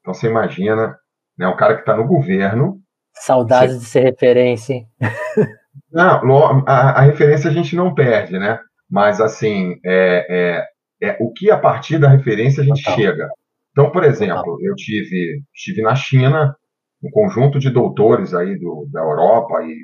Então 0.00 0.12
você 0.12 0.28
imagina, 0.28 0.94
né, 1.38 1.48
um 1.48 1.56
cara 1.56 1.74
que 1.74 1.80
está 1.80 1.96
no 1.96 2.06
governo. 2.06 2.78
Saudades 3.14 3.76
você... 3.76 3.80
de 3.80 3.86
ser 3.86 4.00
referência, 4.00 4.74
hein? 4.74 4.86
Não, 5.90 6.64
a, 6.66 6.90
a, 6.90 7.00
referência 7.00 7.50
a 7.50 7.52
gente 7.52 7.74
não 7.74 7.94
perde, 7.94 8.38
né? 8.38 8.58
Mas 8.92 9.22
assim, 9.22 9.80
é, 9.82 10.66
é, 11.00 11.08
é 11.08 11.16
o 11.18 11.32
que 11.32 11.50
a 11.50 11.58
partir 11.58 11.98
da 11.98 12.10
referência 12.10 12.62
a 12.62 12.66
gente 12.66 12.82
Total. 12.82 12.98
chega. 12.98 13.28
Então, 13.70 13.90
por 13.90 14.04
exemplo, 14.04 14.58
eu 14.60 14.74
tive, 14.74 15.42
tive 15.54 15.80
na 15.80 15.94
China 15.94 16.54
um 17.02 17.10
conjunto 17.10 17.58
de 17.58 17.70
doutores 17.70 18.34
aí 18.34 18.58
do, 18.58 18.86
da 18.92 19.00
Europa 19.00 19.62
e, 19.62 19.74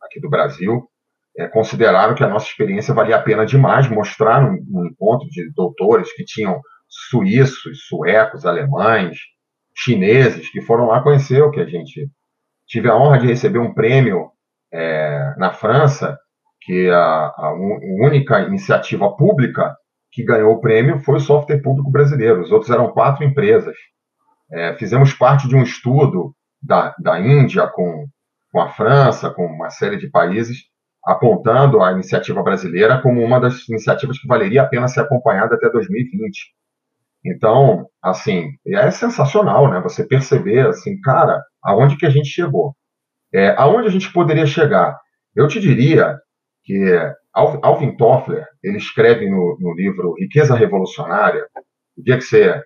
aqui 0.00 0.20
do 0.20 0.30
Brasil 0.30 0.88
é, 1.36 1.48
consideraram 1.48 2.14
que 2.14 2.22
a 2.22 2.28
nossa 2.28 2.46
experiência 2.46 2.94
valia 2.94 3.16
a 3.16 3.22
pena 3.22 3.44
demais, 3.44 3.90
mostraram 3.90 4.52
um 4.52 4.86
encontro 4.86 5.28
de 5.28 5.52
doutores 5.52 6.12
que 6.12 6.24
tinham 6.24 6.60
suíços, 6.88 7.88
suecos, 7.88 8.46
alemães, 8.46 9.18
chineses, 9.74 10.48
que 10.50 10.60
foram 10.62 10.86
lá 10.86 11.02
conhecer 11.02 11.42
o 11.42 11.50
que 11.50 11.60
a 11.60 11.66
gente... 11.66 12.08
Tive 12.64 12.88
a 12.88 12.96
honra 12.96 13.18
de 13.18 13.26
receber 13.26 13.58
um 13.58 13.74
prêmio 13.74 14.30
é, 14.72 15.34
na 15.36 15.52
França, 15.52 16.16
que 16.62 16.90
a, 16.90 17.32
a 17.36 17.54
única 18.04 18.40
iniciativa 18.42 19.10
pública 19.16 19.74
que 20.12 20.24
ganhou 20.24 20.52
o 20.52 20.60
prêmio 20.60 20.98
foi 21.00 21.16
o 21.16 21.20
software 21.20 21.62
público 21.62 21.90
brasileiro. 21.90 22.42
Os 22.42 22.50
outros 22.50 22.70
eram 22.70 22.92
quatro 22.92 23.24
empresas. 23.24 23.76
É, 24.50 24.74
fizemos 24.74 25.12
parte 25.12 25.48
de 25.48 25.54
um 25.54 25.62
estudo 25.62 26.34
da, 26.60 26.94
da 26.98 27.20
Índia 27.20 27.66
com, 27.68 28.06
com 28.52 28.60
a 28.60 28.68
França, 28.70 29.30
com 29.30 29.46
uma 29.46 29.70
série 29.70 29.96
de 29.96 30.10
países, 30.10 30.58
apontando 31.04 31.82
a 31.82 31.92
iniciativa 31.92 32.42
brasileira 32.42 33.00
como 33.00 33.24
uma 33.24 33.40
das 33.40 33.68
iniciativas 33.68 34.18
que 34.18 34.28
valeria 34.28 34.62
a 34.62 34.66
pena 34.66 34.88
ser 34.88 35.00
acompanhada 35.00 35.54
até 35.54 35.70
2020. 35.70 36.52
Então, 37.24 37.86
assim, 38.02 38.50
é 38.66 38.90
sensacional, 38.90 39.70
né? 39.70 39.80
Você 39.80 40.06
perceber, 40.06 40.66
assim, 40.66 41.00
cara, 41.00 41.42
aonde 41.62 41.96
que 41.96 42.06
a 42.06 42.10
gente 42.10 42.28
chegou? 42.28 42.74
É, 43.32 43.54
aonde 43.56 43.88
a 43.88 43.90
gente 43.90 44.12
poderia 44.12 44.46
chegar? 44.46 44.98
Eu 45.34 45.46
te 45.46 45.60
diria 45.60 46.18
que 46.70 47.14
Alvin 47.34 47.96
Toffler, 47.96 48.46
ele 48.62 48.78
escreve 48.78 49.28
no, 49.28 49.56
no 49.58 49.74
livro 49.74 50.14
Riqueza 50.16 50.54
Revolucionária, 50.54 51.44
o 51.98 52.02
dia 52.02 52.16
que 52.16 52.22
você 52.22 52.62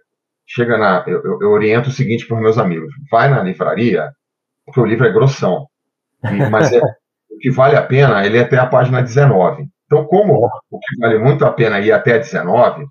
chega 0.46 0.76
na... 0.76 1.02
Eu, 1.06 1.22
eu, 1.24 1.38
eu 1.40 1.50
oriento 1.50 1.88
o 1.88 1.92
seguinte 1.92 2.26
para 2.26 2.36
os 2.36 2.42
meus 2.42 2.58
amigos, 2.58 2.92
vai 3.10 3.30
na 3.30 3.42
livraria, 3.42 4.10
porque 4.66 4.80
o 4.80 4.84
livro 4.84 5.06
é 5.06 5.12
grossão, 5.12 5.66
e, 6.22 6.50
mas 6.50 6.70
é, 6.72 6.80
o 7.30 7.38
que 7.40 7.50
vale 7.50 7.76
a 7.76 7.82
pena, 7.82 8.26
ele 8.26 8.36
é 8.36 8.42
até 8.42 8.58
a 8.58 8.66
página 8.66 9.00
19. 9.00 9.66
Então, 9.86 10.04
como 10.04 10.46
o 10.70 10.78
que 10.78 11.00
vale 11.00 11.18
muito 11.18 11.46
a 11.46 11.52
pena 11.52 11.80
ir 11.80 11.92
até 11.92 12.16
a 12.16 12.18
19, 12.18 12.86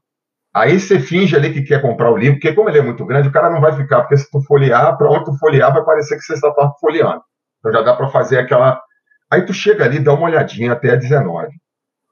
aí 0.51 0.79
você 0.79 0.99
finge 0.99 1.35
ali 1.35 1.53
que 1.53 1.61
quer 1.61 1.81
comprar 1.81 2.11
o 2.11 2.17
livro, 2.17 2.39
porque 2.39 2.55
como 2.55 2.69
ele 2.69 2.79
é 2.79 2.83
muito 2.83 3.05
grande, 3.05 3.27
o 3.27 3.31
cara 3.31 3.51
não 3.51 3.61
vai 3.61 3.75
ficar, 3.75 4.01
porque 4.01 4.17
se 4.17 4.29
tu 4.31 4.41
folhear, 4.41 4.97
para 4.97 5.11
onde 5.11 5.25
tu 5.25 5.37
folhear, 5.37 5.71
vai 5.71 5.83
parecer 5.83 6.15
que 6.15 6.23
você 6.23 6.33
está 6.33 6.71
folheando. 6.79 7.21
Então 7.59 7.71
já 7.71 7.81
dá 7.83 7.95
para 7.95 8.09
fazer 8.09 8.39
aquela... 8.39 8.81
Aí 9.33 9.43
tu 9.43 9.51
chega 9.51 9.83
ali, 9.83 9.97
dá 9.99 10.13
uma 10.13 10.27
olhadinha 10.27 10.73
até 10.73 10.91
a 10.91 10.95
19. 10.95 11.51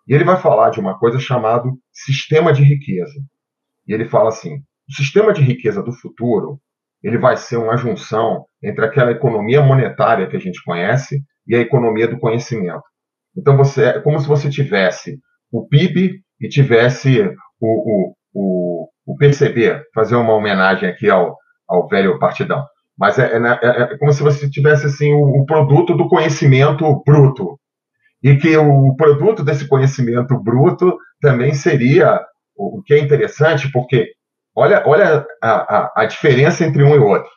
E 0.07 0.13
ele 0.15 0.23
vai 0.23 0.41
falar 0.41 0.71
de 0.71 0.79
uma 0.79 0.97
coisa 0.97 1.19
chamada 1.19 1.69
sistema 1.93 2.51
de 2.51 2.63
riqueza. 2.63 3.13
E 3.87 3.93
ele 3.93 4.09
fala 4.09 4.29
assim: 4.29 4.55
o 4.89 4.93
sistema 4.95 5.31
de 5.31 5.43
riqueza 5.43 5.83
do 5.83 5.93
futuro 5.93 6.59
ele 7.03 7.19
vai 7.19 7.37
ser 7.37 7.57
uma 7.57 7.77
junção 7.77 8.43
entre 8.63 8.83
aquela 8.83 9.11
economia 9.11 9.61
monetária 9.61 10.27
que 10.27 10.35
a 10.35 10.39
gente 10.39 10.63
conhece 10.63 11.21
e 11.47 11.55
a 11.55 11.59
economia 11.59 12.07
do 12.07 12.19
conhecimento. 12.19 12.81
Então 13.37 13.55
você 13.55 13.85
é 13.85 13.99
como 13.99 14.19
se 14.19 14.27
você 14.27 14.49
tivesse 14.49 15.19
o 15.51 15.67
PIB 15.67 16.23
e 16.39 16.49
tivesse 16.49 17.21
o, 17.59 17.67
o, 17.67 18.15
o, 18.33 18.89
o 19.05 19.15
fazer 19.93 20.15
uma 20.15 20.33
homenagem 20.33 20.89
aqui 20.89 21.07
ao, 21.07 21.37
ao 21.69 21.87
velho 21.87 22.17
partidão. 22.17 22.65
Mas 22.97 23.17
é, 23.17 23.37
é, 23.37 23.37
é, 23.37 23.81
é 23.93 23.97
como 23.97 24.11
se 24.11 24.21
você 24.21 24.49
tivesse 24.49 24.85
assim 24.85 25.13
o, 25.13 25.41
o 25.41 25.45
produto 25.45 25.95
do 25.95 26.07
conhecimento 26.07 27.01
bruto, 27.05 27.59
e 28.23 28.35
que 28.35 28.55
o 28.55 28.95
produto 28.95 29.43
desse 29.43 29.67
conhecimento 29.67 30.37
bruto 30.39 30.97
também 31.19 31.53
seria 31.53 32.23
o 32.55 32.81
que 32.83 32.93
é 32.93 32.99
interessante, 32.99 33.71
porque 33.71 34.11
olha, 34.55 34.83
olha 34.85 35.25
a, 35.41 35.51
a, 35.51 35.93
a 35.97 36.05
diferença 36.05 36.63
entre 36.63 36.83
um 36.83 36.95
e 36.95 36.99
outro. 36.99 37.29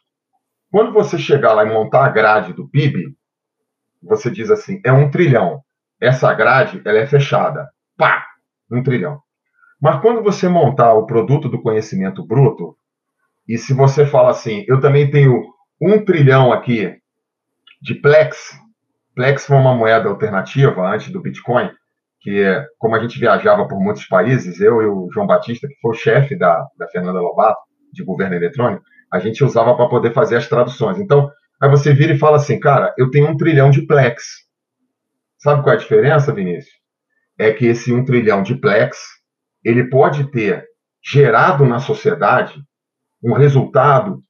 Quando 0.71 0.93
você 0.93 1.19
chegar 1.19 1.53
lá 1.55 1.65
e 1.65 1.73
montar 1.73 2.05
a 2.05 2.11
grade 2.11 2.53
do 2.53 2.69
PIB, 2.69 3.15
você 4.03 4.31
diz 4.31 4.51
assim, 4.51 4.81
é 4.85 4.93
um 4.93 5.11
trilhão. 5.11 5.63
Essa 6.01 6.35
grade 6.35 6.83
ela 6.85 6.99
é 6.99 7.07
fechada. 7.07 7.69
Pá! 7.97 8.27
Um 8.71 8.83
trilhão. 8.83 9.21
Mas 9.81 10.01
quando 10.01 10.23
você 10.23 10.49
montar 10.49 10.93
o 10.95 11.07
produto 11.07 11.49
do 11.49 11.63
conhecimento 11.63 12.27
bruto, 12.27 12.77
e 13.49 13.59
se 13.59 13.75
você 13.75 14.07
fala 14.07 14.31
assim, 14.31 14.65
eu 14.69 14.81
também 14.81 15.11
tenho 15.11 15.43
um 15.81 16.05
trilhão 16.05 16.53
aqui 16.53 16.97
de 17.83 17.95
Plex, 17.95 18.59
Plex 19.15 19.47
foi 19.47 19.57
uma 19.57 19.75
moeda 19.75 20.09
alternativa 20.09 20.83
antes 20.89 21.11
do 21.11 21.23
Bitcoin, 21.23 21.71
que 22.21 22.43
como 22.79 22.97
a 22.97 23.01
gente 23.01 23.19
viajava 23.19 23.69
por 23.69 23.79
muitos 23.81 24.07
países, 24.07 24.61
eu 24.61 24.83
e 24.83 24.87
o 24.87 25.09
João 25.13 25.27
Batista, 25.27 25.69
que 25.69 25.75
foi 25.81 25.93
o 25.93 25.95
chefe 25.95 26.37
da, 26.37 26.67
da 26.77 26.89
Fernanda 26.89 27.21
Lobato, 27.21 27.61
de 27.93 28.03
governo 28.03 28.35
eletrônico, 28.35 28.83
a 29.13 29.21
gente 29.21 29.45
usava 29.45 29.77
para 29.77 29.89
poder 29.89 30.13
fazer 30.13 30.37
as 30.37 30.49
traduções. 30.49 30.99
Então, 30.99 31.31
aí 31.63 31.71
você 31.71 31.95
vira 31.95 32.13
e 32.13 32.19
fala 32.19 32.37
assim, 32.37 32.59
cara, 32.59 32.93
eu 32.99 33.11
tenho 33.11 33.29
um 33.29 33.37
trilhão 33.37 33.71
de 33.71 33.87
Plex. 33.87 34.25
Sabe 35.39 35.63
qual 35.63 35.75
é 35.75 35.77
a 35.77 35.81
diferença, 35.81 36.33
Vinícius? 36.33 36.75
É 37.39 37.53
que 37.53 37.67
esse 37.67 37.93
um 37.93 38.05
trilhão 38.05 38.43
de 38.43 38.57
Plex, 38.57 38.99
ele 39.63 39.89
pode 39.89 40.31
ter 40.33 40.65
gerado 41.05 41.65
na 41.65 41.79
sociedade 41.79 42.61
um 43.25 43.33
resultado 43.33 44.23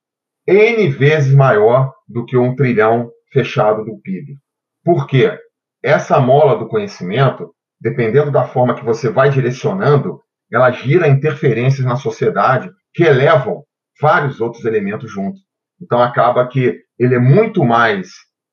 N 0.46 0.88
vezes 0.88 1.34
maior 1.34 1.92
do 2.08 2.24
que 2.24 2.36
um 2.36 2.54
trilhão 2.54 3.10
fechado 3.32 3.84
do 3.84 3.98
PIB. 4.00 4.36
Por 4.84 5.06
quê? 5.06 5.36
Essa 5.82 6.20
mola 6.20 6.56
do 6.56 6.68
conhecimento, 6.68 7.52
dependendo 7.80 8.30
da 8.30 8.44
forma 8.44 8.74
que 8.74 8.84
você 8.84 9.10
vai 9.10 9.30
direcionando, 9.30 10.20
ela 10.52 10.70
gira 10.70 11.08
interferências 11.08 11.84
na 11.84 11.96
sociedade 11.96 12.70
que 12.94 13.02
elevam 13.02 13.64
vários 14.00 14.40
outros 14.40 14.64
elementos 14.64 15.10
juntos. 15.10 15.40
Então 15.82 16.00
acaba 16.00 16.46
que 16.46 16.78
ele 16.98 17.14
é 17.14 17.18
muito 17.18 17.64
mais 17.64 18.08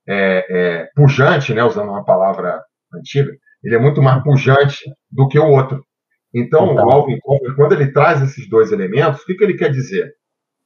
é, 0.08 0.46
é, 0.50 0.89
pujante, 0.96 1.54
né, 1.54 1.64
usando 1.64 1.89
uma 1.89 2.04
palavra 2.04 2.60
antiga, 2.94 3.32
ele 3.64 3.76
é 3.76 3.80
muito 3.80 4.02
mais 4.02 4.24
pujante 4.24 4.92
do 5.10 5.28
que 5.28 5.38
o 5.38 5.48
outro. 5.48 5.86
Então, 6.34 6.72
então. 6.72 6.86
o 6.86 6.92
Alvin 6.92 7.20
Toffler, 7.20 7.56
quando 7.56 7.74
ele 7.74 7.92
traz 7.92 8.22
esses 8.22 8.50
dois 8.50 8.72
elementos, 8.72 9.22
o 9.22 9.26
que, 9.26 9.36
que 9.36 9.44
ele 9.44 9.58
quer 9.58 9.70
dizer? 9.70 10.12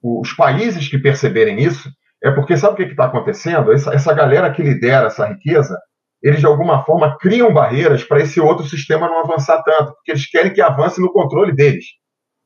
Os 0.08 0.34
países 0.34 0.88
que 0.88 1.00
perceberem 1.00 1.60
isso, 1.60 1.90
é 2.24 2.30
porque 2.30 2.56
sabe 2.56 2.74
o 2.74 2.78
que 2.78 2.92
está 2.92 3.06
acontecendo? 3.06 3.74
Essa, 3.74 3.92
essa 3.92 4.14
galera 4.14 4.52
que 4.52 4.62
lidera 4.62 5.08
essa 5.08 5.26
riqueza, 5.26 5.76
eles 6.22 6.40
de 6.40 6.46
alguma 6.46 6.84
forma 6.84 7.18
criam 7.18 7.52
barreiras 7.52 8.04
para 8.04 8.22
esse 8.22 8.40
outro 8.40 8.68
sistema 8.68 9.08
não 9.08 9.22
avançar 9.22 9.64
tanto, 9.64 9.94
porque 9.94 10.12
eles 10.12 10.30
querem 10.30 10.54
que 10.54 10.62
avance 10.62 11.02
no 11.02 11.12
controle 11.12 11.56
deles. 11.56 11.86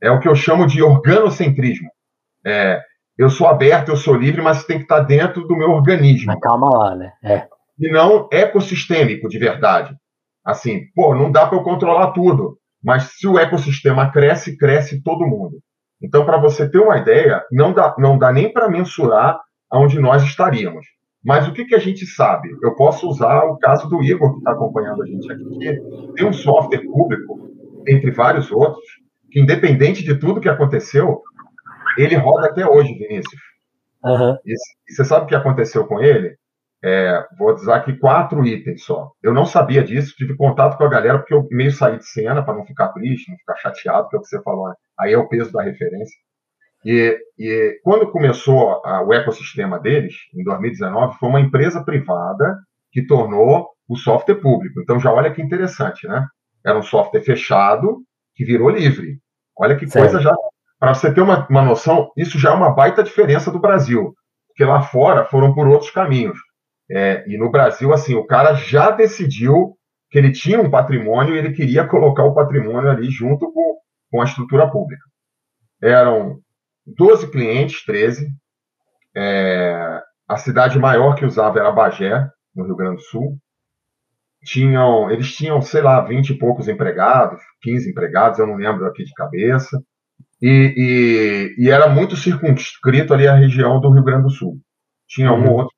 É 0.01 0.09
o 0.09 0.21
que 0.21 0.29
eu 0.29 0.35
chamo 0.35 0.65
de 0.65 0.81
organocentrismo. 0.81 1.89
É, 2.45 2.81
eu 3.17 3.29
sou 3.29 3.45
aberto, 3.45 3.89
eu 3.89 3.97
sou 3.97 4.15
livre, 4.15 4.41
mas 4.41 4.63
tem 4.63 4.77
que 4.77 4.83
estar 4.83 5.01
dentro 5.01 5.45
do 5.45 5.57
meu 5.57 5.71
organismo. 5.71 6.27
Mas 6.27 6.39
calma 6.39 6.69
lá, 6.69 6.95
né? 6.95 7.11
É. 7.21 7.45
E 7.77 7.91
não 7.91 8.29
ecossistêmico 8.31 9.27
de 9.27 9.37
verdade. 9.37 9.93
Assim, 10.45 10.83
pô, 10.95 11.13
não 11.13 11.29
dá 11.29 11.45
para 11.45 11.57
eu 11.57 11.63
controlar 11.63 12.11
tudo, 12.11 12.57
mas 12.81 13.17
se 13.17 13.27
o 13.27 13.37
ecossistema 13.37 14.09
cresce, 14.09 14.57
cresce 14.57 15.03
todo 15.03 15.27
mundo. 15.27 15.57
Então, 16.01 16.25
para 16.25 16.37
você 16.37 16.69
ter 16.69 16.79
uma 16.79 16.97
ideia, 16.97 17.43
não 17.51 17.73
dá, 17.73 17.95
não 17.97 18.17
dá 18.17 18.31
nem 18.31 18.51
para 18.51 18.69
mensurar 18.69 19.39
aonde 19.69 19.99
nós 19.99 20.23
estaríamos. 20.23 20.85
Mas 21.23 21.47
o 21.47 21.53
que, 21.53 21.65
que 21.65 21.75
a 21.75 21.79
gente 21.79 22.05
sabe? 22.05 22.49
Eu 22.63 22.75
posso 22.75 23.07
usar 23.07 23.43
o 23.43 23.57
caso 23.57 23.89
do 23.89 24.01
Igor, 24.01 24.31
que 24.33 24.37
está 24.39 24.51
acompanhando 24.51 25.03
a 25.03 25.05
gente 25.05 25.31
aqui, 25.31 25.59
que 25.59 26.13
tem 26.15 26.25
um 26.25 26.33
software 26.33 26.85
público, 26.85 27.49
entre 27.87 28.11
vários 28.11 28.51
outros, 28.51 28.85
que, 29.29 29.39
independente 29.39 30.03
de 30.03 30.15
tudo 30.15 30.39
que 30.39 30.49
aconteceu, 30.49 31.21
ele 31.97 32.15
roda 32.15 32.47
até 32.47 32.65
hoje, 32.65 32.93
Vinícius. 32.93 33.41
Uhum. 34.03 34.37
E, 34.45 34.53
e, 34.53 34.93
você 34.93 35.03
sabe 35.03 35.25
o 35.25 35.27
que 35.27 35.35
aconteceu 35.35 35.85
com 35.85 35.99
ele? 35.99 36.37
É, 36.83 37.25
vou 37.37 37.53
dizer 37.53 37.71
aqui 37.73 37.93
quatro 37.97 38.45
itens 38.45 38.83
só. 38.83 39.11
Eu 39.21 39.33
não 39.33 39.45
sabia 39.45 39.83
disso, 39.83 40.15
tive 40.15 40.35
contato 40.35 40.77
com 40.77 40.83
a 40.85 40.89
galera 40.89 41.19
porque 41.19 41.33
eu 41.33 41.47
meio 41.51 41.71
saí 41.71 41.97
de 41.97 42.05
cena 42.05 42.43
para 42.43 42.55
não 42.55 42.65
ficar 42.65 42.89
triste, 42.89 43.29
não 43.29 43.37
ficar 43.37 43.55
chateado, 43.57 44.07
que 44.07 44.15
é 44.15 44.19
o 44.19 44.21
que 44.21 44.27
você 44.27 44.41
falou. 44.41 44.69
Né? 44.69 44.75
Aí 44.99 45.13
é 45.13 45.17
o 45.17 45.27
peso 45.27 45.51
da 45.51 45.61
referência. 45.61 46.15
E, 46.85 47.19
e 47.37 47.79
quando 47.83 48.09
começou 48.09 48.81
a, 48.85 49.03
o 49.03 49.13
ecossistema 49.13 49.79
deles, 49.79 50.13
em 50.33 50.43
2019, 50.43 51.17
foi 51.17 51.29
uma 51.29 51.41
empresa 51.41 51.83
privada 51.83 52.57
que 52.91 53.05
tornou 53.05 53.67
o 53.87 53.97
software 53.97 54.35
público. 54.35 54.79
Então 54.81 54.99
já 54.99 55.11
olha 55.11 55.31
que 55.31 55.41
interessante, 55.41 56.07
né? 56.07 56.25
Era 56.65 56.77
um 56.77 56.83
software 56.83 57.21
fechado 57.21 57.97
que 58.35 58.45
virou 58.45 58.69
livre. 58.69 59.19
Olha 59.57 59.75
que 59.75 59.85
certo. 59.87 60.11
coisa 60.11 60.21
já 60.21 60.33
para 60.79 60.93
você 60.93 61.13
ter 61.13 61.19
uma, 61.19 61.45
uma 61.49 61.61
noção, 61.61 62.09
isso 62.15 62.39
já 62.39 62.51
é 62.51 62.53
uma 62.53 62.71
baita 62.71 63.03
diferença 63.03 63.51
do 63.51 63.59
Brasil, 63.59 64.15
porque 64.47 64.63
lá 64.63 64.81
fora 64.81 65.25
foram 65.25 65.53
por 65.53 65.67
outros 65.67 65.91
caminhos. 65.91 66.39
É, 66.91 67.23
e 67.27 67.37
no 67.37 67.51
Brasil, 67.51 67.93
assim, 67.93 68.15
o 68.15 68.25
cara 68.25 68.53
já 68.53 68.91
decidiu 68.91 69.75
que 70.09 70.17
ele 70.17 70.31
tinha 70.31 70.59
um 70.59 70.69
patrimônio 70.69 71.35
e 71.35 71.37
ele 71.37 71.53
queria 71.53 71.87
colocar 71.87 72.23
o 72.23 72.33
patrimônio 72.33 72.89
ali 72.89 73.09
junto 73.11 73.51
com, 73.51 73.77
com 74.11 74.21
a 74.21 74.25
estrutura 74.25 74.69
pública. 74.69 75.03
Eram 75.81 76.39
12 76.85 77.29
clientes, 77.29 77.85
13. 77.85 78.27
É, 79.15 80.01
a 80.27 80.37
cidade 80.37 80.79
maior 80.79 81.15
que 81.15 81.25
usava 81.25 81.59
era 81.59 81.71
Bagé, 81.71 82.27
no 82.55 82.65
Rio 82.65 82.75
Grande 82.75 82.95
do 82.97 83.03
Sul. 83.03 83.37
Tinham, 84.43 85.11
eles 85.11 85.35
tinham, 85.35 85.61
sei 85.61 85.81
lá, 85.81 86.01
20 86.01 86.29
e 86.29 86.37
poucos 86.37 86.67
empregados, 86.67 87.41
15 87.61 87.91
empregados, 87.91 88.39
eu 88.39 88.47
não 88.47 88.55
lembro 88.55 88.85
aqui 88.85 89.03
de 89.03 89.13
cabeça 89.13 89.77
e, 90.41 91.53
e, 91.57 91.65
e, 91.65 91.69
era 91.69 91.89
muito 91.89 92.15
circunscrito 92.15 93.13
ali 93.13 93.27
a 93.27 93.35
região 93.35 93.79
do 93.79 93.91
Rio 93.91 94.03
Grande 94.03 94.23
do 94.23 94.29
Sul. 94.29 94.57
Tinha 95.07 95.31
um 95.31 95.41
ou 95.41 95.47
uhum. 95.47 95.53
outro. 95.53 95.75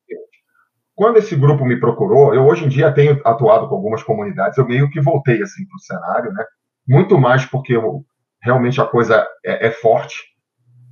Quando 0.94 1.16
esse 1.16 1.34
grupo 1.34 1.64
me 1.64 1.78
procurou, 1.80 2.34
eu 2.34 2.44
hoje 2.44 2.64
em 2.64 2.68
dia 2.68 2.92
tenho 2.92 3.20
atuado 3.24 3.68
com 3.68 3.74
algumas 3.74 4.02
comunidades, 4.02 4.58
eu 4.58 4.66
meio 4.66 4.90
que 4.90 5.00
voltei 5.00 5.42
assim 5.42 5.66
para 5.66 5.76
o 5.76 5.80
cenário, 5.80 6.32
né? 6.32 6.44
Muito 6.86 7.18
mais 7.18 7.46
porque 7.46 7.74
eu, 7.74 8.04
realmente 8.42 8.80
a 8.80 8.86
coisa 8.86 9.26
é, 9.44 9.68
é, 9.68 9.70
forte. 9.70 10.16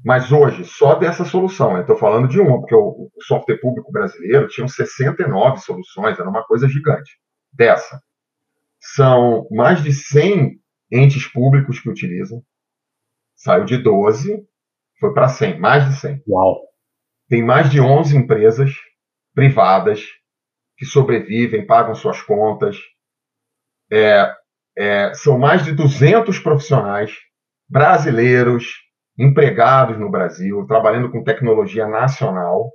Mas 0.05 0.32
hoje, 0.32 0.64
só 0.64 0.94
dessa 0.94 1.24
solução, 1.24 1.76
eu 1.76 1.82
estou 1.82 1.96
falando 1.96 2.26
de 2.26 2.40
uma, 2.40 2.59
porque 2.59 2.74
o, 2.74 3.11
o 3.14 3.22
software 3.22 3.59
público 3.59 3.92
brasileiro 3.92 4.48
tinha 4.48 4.66
69 4.66 5.59
soluções, 5.59 6.18
era 6.18 6.28
uma 6.28 6.42
coisa 6.44 6.66
gigante. 6.66 7.18
Dessa. 7.53 8.01
São 8.78 9.46
mais 9.51 9.82
de 9.82 9.92
100 9.92 10.59
entes 10.90 11.26
públicos 11.26 11.80
que 11.80 11.90
utilizam, 11.90 12.42
Saiu 13.42 13.64
de 13.64 13.78
12, 13.78 14.46
foi 14.98 15.14
para 15.14 15.26
100, 15.26 15.59
mais 15.59 15.88
de 15.88 15.96
100. 15.98 16.22
Uau. 16.28 16.61
Tem 17.26 17.42
mais 17.42 17.70
de 17.70 17.80
11 17.80 18.14
empresas 18.14 18.70
privadas 19.34 20.02
que 20.76 20.84
sobrevivem, 20.86 21.66
pagam 21.66 21.94
suas 21.94 22.22
contas. 22.22 22.76
É, 23.92 24.34
é, 24.76 25.12
são 25.14 25.38
mais 25.38 25.64
de 25.64 25.72
200 25.72 26.38
profissionais 26.38 27.12
brasileiros 27.68 28.66
empregados 29.18 29.98
no 29.98 30.10
Brasil, 30.10 30.64
trabalhando 30.66 31.10
com 31.10 31.22
tecnologia 31.22 31.86
nacional. 31.86 32.70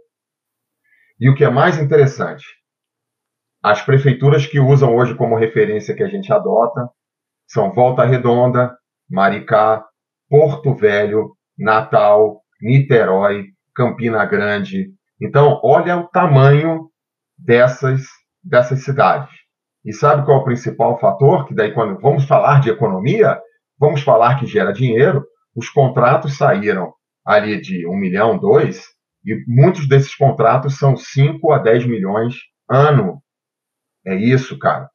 E 1.20 1.30
o 1.30 1.36
que 1.36 1.44
é 1.44 1.50
mais 1.50 1.80
interessante, 1.80 2.46
as 3.64 3.82
prefeituras 3.82 4.46
que 4.46 4.60
usam 4.60 4.96
hoje 4.96 5.16
como 5.16 5.36
referência 5.36 5.96
que 5.96 6.04
a 6.04 6.08
gente 6.08 6.32
adota 6.32 6.88
são 7.48 7.72
Volta 7.72 8.06
Redonda, 8.06 8.78
Maricá, 9.10 9.84
Porto 10.30 10.74
Velho, 10.76 11.36
Natal, 11.58 12.42
Niterói, 12.62 13.46
Campina 13.74 14.26
Grande. 14.26 14.92
Então, 15.22 15.60
olha 15.64 15.98
o 15.98 16.08
tamanho 16.08 16.90
dessas, 17.38 18.02
dessas 18.44 18.84
cidades. 18.84 19.30
E 19.84 19.94
sabe 19.94 20.26
qual 20.26 20.40
é 20.40 20.42
o 20.42 20.46
principal 20.46 21.00
fator? 21.00 21.48
Que 21.48 21.54
daí, 21.54 21.74
quando 21.74 22.00
vamos 22.00 22.26
falar 22.26 22.60
de 22.60 22.70
economia, 22.70 23.40
vamos 23.80 24.02
falar 24.02 24.40
que 24.40 24.46
gera 24.46 24.74
dinheiro, 24.74 25.26
os 25.56 25.70
contratos 25.70 26.38
saíram 26.38 26.94
ali 27.26 27.62
de 27.62 27.88
um 27.88 27.96
milhão, 27.96 28.38
dois, 28.38 28.84
e 29.24 29.44
muitos 29.48 29.88
desses 29.88 30.16
contratos 30.16 30.78
são 30.78 30.96
5 30.96 31.52
a 31.52 31.60
10 31.60 31.86
milhões 31.86 32.36
ano. 32.70 33.22
É 34.06 34.16
isso, 34.16 34.58
cara. 34.60 34.90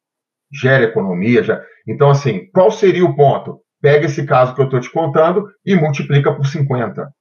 Gera 0.51 0.83
economia. 0.83 1.43
Já... 1.43 1.61
Então, 1.87 2.09
assim, 2.09 2.49
qual 2.51 2.71
seria 2.71 3.05
o 3.05 3.15
ponto? 3.15 3.61
pega 3.81 4.05
esse 4.05 4.25
caso 4.25 4.53
que 4.53 4.61
eu 4.61 4.65
estou 4.65 4.79
te 4.79 4.89
contando 4.91 5.49
e 5.65 5.75
multiplica 5.75 6.33
por 6.33 6.45
50. 6.45 7.11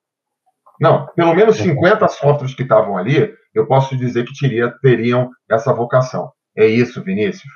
Não, 0.80 1.06
pelo 1.14 1.34
menos 1.34 1.56
50 1.58 2.08
softwares 2.08 2.54
que 2.54 2.62
estavam 2.62 2.96
ali, 2.96 3.30
eu 3.54 3.66
posso 3.66 3.96
dizer 3.96 4.24
que 4.24 4.32
teria, 4.38 4.74
teriam 4.80 5.30
essa 5.48 5.74
vocação. 5.74 6.32
É 6.56 6.66
isso, 6.66 7.02
Vinícius. 7.02 7.52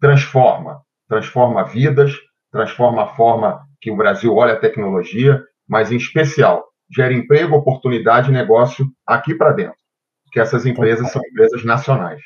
Transforma. 0.00 0.80
Transforma 1.08 1.64
vidas, 1.64 2.12
transforma 2.52 3.04
a 3.04 3.14
forma 3.14 3.60
que 3.80 3.90
o 3.90 3.96
Brasil 3.96 4.34
olha 4.34 4.54
a 4.54 4.60
tecnologia, 4.60 5.42
mas 5.68 5.90
em 5.90 5.96
especial 5.96 6.64
gera 6.94 7.12
emprego, 7.12 7.56
oportunidade 7.56 8.30
e 8.30 8.32
negócio 8.32 8.86
aqui 9.04 9.34
para 9.34 9.52
dentro. 9.52 9.76
Porque 10.24 10.38
essas 10.38 10.64
empresas 10.66 11.10
são 11.10 11.20
empresas 11.24 11.64
nacionais. 11.64 12.20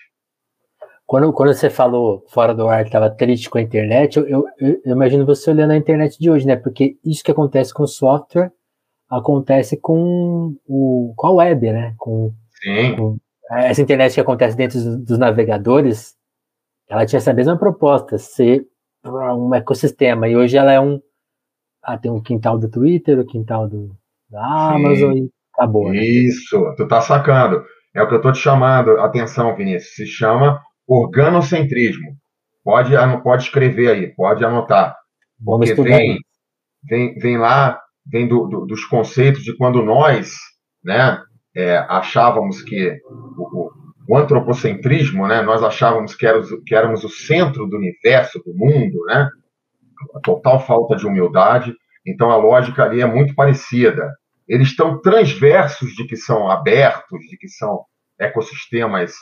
Quando, 1.07 1.33
quando 1.33 1.53
você 1.53 1.71
falou 1.71 2.25
fora 2.29 2.55
do 2.55 2.69
ar 2.69 2.83
que 2.83 2.89
estava 2.89 3.11
triste 3.11 3.51
com 3.51 3.59
a 3.59 3.63
internet, 3.63 4.17
eu, 4.17 4.29
eu, 4.29 4.45
eu, 4.61 4.93
imagino 4.93 5.27
você 5.27 5.51
olhando 5.51 5.73
a 5.73 5.77
internet 5.77 6.19
de 6.19 6.31
hoje, 6.31 6.47
né? 6.47 6.57
Porque 6.57 6.99
isso 7.05 7.25
que 7.25 7.31
acontece 7.31 7.75
com 7.75 7.83
o 7.83 7.89
software 7.89 8.53
acontece 9.11 9.77
com, 9.77 10.57
o, 10.67 11.13
com 11.17 11.27
a 11.27 11.33
web, 11.33 11.73
né? 11.73 11.95
Com, 11.99 12.33
Sim. 12.63 12.97
Com, 12.97 13.17
essa 13.51 13.83
internet 13.83 14.15
que 14.15 14.21
acontece 14.21 14.57
dentro 14.57 14.79
dos, 14.79 15.05
dos 15.05 15.19
navegadores, 15.19 16.15
ela 16.89 17.05
tinha 17.05 17.19
essa 17.19 17.35
mesma 17.35 17.59
proposta, 17.59 18.17
ser 18.17 18.65
um 19.05 19.55
ecossistema, 19.55 20.29
e 20.29 20.37
hoje 20.37 20.57
ela 20.57 20.73
é 20.73 20.81
um. 20.81 21.01
Ah, 21.83 21.99
tem 21.99 22.11
um 22.11 22.21
quintal 22.21 22.59
do 22.59 22.71
Twitter, 22.71 23.19
o 23.19 23.27
quintal 23.27 23.67
do, 23.67 23.97
da 24.29 24.75
Amazon 24.75 25.15
Sim. 25.15 25.25
e 25.25 25.31
acabou. 25.55 25.91
Né? 25.91 25.99
Isso, 25.99 26.75
tu 26.77 26.87
tá 26.87 27.01
sacando. 27.01 27.65
É 27.95 28.03
o 28.03 28.09
que 28.09 28.15
eu 28.15 28.21
tô 28.21 28.31
te 28.31 28.39
chamando 28.39 29.01
atenção, 29.01 29.57
Vinícius. 29.57 29.95
Se 29.95 30.07
chama 30.07 30.61
organocentrismo. 30.87 32.17
Pode, 32.63 32.93
pode 33.23 33.45
escrever 33.45 33.91
aí, 33.91 34.15
pode 34.15 34.45
anotar. 34.45 34.95
Porque 35.43 35.75
vem, 35.75 36.19
vem, 36.85 37.15
vem 37.15 37.39
lá, 37.39 37.81
vem 38.11 38.27
do, 38.29 38.47
do, 38.47 38.67
dos 38.67 38.85
conceitos 38.85 39.43
de 39.43 39.57
quando 39.57 39.83
nós 39.83 40.35
né, 40.85 41.23
é, 41.55 41.79
achávamos 41.89 42.63
que 42.63 43.01
o, 43.05 43.71
o, 44.09 44.17
antropocentrismo, 44.17 45.27
né, 45.27 45.43
nós 45.43 45.63
achávamos 45.63 46.15
que 46.15 46.27
éramos, 46.27 46.49
que 46.67 46.75
éramos 46.75 47.05
o 47.05 47.09
centro 47.09 47.67
do 47.67 47.77
universo, 47.77 48.43
do 48.45 48.53
mundo, 48.55 49.05
né, 49.07 49.29
a 50.15 50.21
total 50.21 50.61
falta 50.61 50.97
de 50.97 51.07
humildade. 51.07 51.75
Então 52.07 52.31
a 52.31 52.37
lógica 52.37 52.83
ali 52.83 53.01
é 53.01 53.07
muito 53.07 53.35
parecida. 53.35 54.11
Eles 54.49 54.69
estão 54.69 55.01
transversos 55.01 55.93
de 55.95 56.07
que 56.07 56.17
são 56.17 56.51
abertos, 56.51 57.21
de 57.29 57.37
que 57.37 57.49
são 57.49 57.85
ecossistemas 58.19 59.15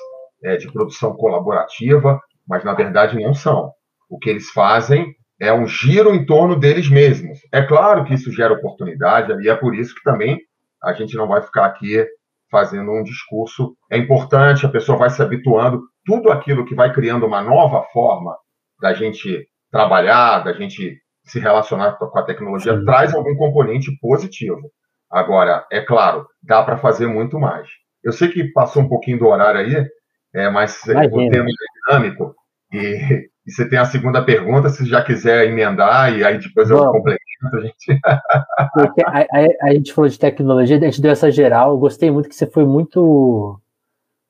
é, 0.43 0.57
de 0.57 0.71
produção 0.73 1.15
colaborativa, 1.15 2.21
mas 2.49 2.65
na 2.65 2.73
verdade 2.73 3.21
não 3.21 3.35
são. 3.35 3.71
O 4.09 4.19
que 4.19 4.31
eles 4.31 4.49
fazem 4.51 5.15
é 5.41 5.53
um 5.53 5.67
giro 5.67 6.15
em 6.15 6.27
torno 6.27 6.59
deles 6.59 6.89
mesmos. 6.89 7.39
É 7.53 7.63
claro 7.63 8.05
que 8.05 8.15
isso 8.15 8.33
gera 8.33 8.55
oportunidade, 8.55 9.33
e 9.43 9.49
é 9.49 9.55
por 9.55 9.75
isso 9.75 9.95
que 9.95 10.03
também 10.03 10.41
a 10.83 10.93
gente 10.93 11.17
não 11.17 11.29
vai 11.29 11.43
ficar 11.43 11.67
aqui 11.67 12.07
fazendo 12.51 12.91
um 12.91 13.03
discurso. 13.03 13.77
É 13.91 13.97
importante, 13.97 14.67
a 14.67 14.71
pessoa 14.71 14.99
vai 14.99 15.11
se 15.11 15.23
habituando. 15.23 15.83
Tudo 16.05 16.31
aquilo 16.31 16.65
que 16.65 16.75
vai 16.75 16.93
criando 16.93 17.27
uma 17.27 17.43
nova 17.43 17.85
forma 17.93 18.37
da 18.81 18.95
gente 18.95 19.47
trabalhar, 19.71 20.41
da 20.41 20.53
gente 20.53 20.99
se 21.25 21.39
relacionar 21.39 21.93
com 21.99 22.19
a 22.19 22.23
tecnologia, 22.23 22.79
Sim. 22.79 22.85
traz 22.85 23.15
algum 23.15 23.37
componente 23.37 23.91
positivo. 24.01 24.71
Agora, 25.11 25.67
é 25.71 25.81
claro, 25.81 26.27
dá 26.43 26.63
para 26.63 26.79
fazer 26.79 27.07
muito 27.07 27.39
mais. 27.39 27.69
Eu 28.03 28.13
sei 28.13 28.29
que 28.29 28.53
passou 28.53 28.83
um 28.83 28.89
pouquinho 28.89 29.19
do 29.19 29.27
horário 29.27 29.61
aí, 29.61 29.87
é, 30.35 30.51
mas 30.51 30.83
Imagina. 30.87 31.17
o 31.17 31.31
tema 31.31 31.49
é 31.49 31.93
dinâmico 31.93 32.35
e, 32.73 33.29
e, 33.49 33.53
você 33.53 33.69
tem 33.69 33.79
a 33.79 33.85
segunda 33.85 34.23
pergunta, 34.23 34.69
se 34.69 34.85
já 34.87 35.03
quiser 35.03 35.47
emendar, 35.47 36.13
e 36.13 36.25
aí 36.25 36.39
depois 36.39 36.71
eu 36.71 36.79
complemento. 36.91 37.19
A 37.55 37.61
gente... 37.61 38.01
a, 38.05 39.21
a, 39.21 39.69
a, 39.69 39.75
gente 39.75 39.93
falou 39.93 40.09
de 40.09 40.19
tecnologia, 40.19 40.77
a 40.77 40.81
gente 40.81 41.01
deu 41.01 41.11
essa 41.11 41.31
geral, 41.31 41.71
eu 41.71 41.79
gostei 41.79 42.11
muito 42.11 42.29
que 42.29 42.35
você 42.35 42.47
foi 42.47 42.65
muito 42.65 43.61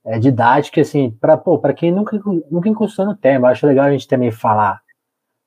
é, 0.04 0.18
didático, 0.18 0.80
assim, 0.80 1.10
para 1.10 1.72
quem 1.74 1.92
nunca, 1.92 2.18
nunca 2.50 2.68
encostou 2.68 3.06
no 3.06 3.16
tema, 3.16 3.48
acho 3.48 3.66
legal 3.66 3.86
a 3.86 3.92
gente 3.92 4.08
também 4.08 4.30
falar 4.30 4.80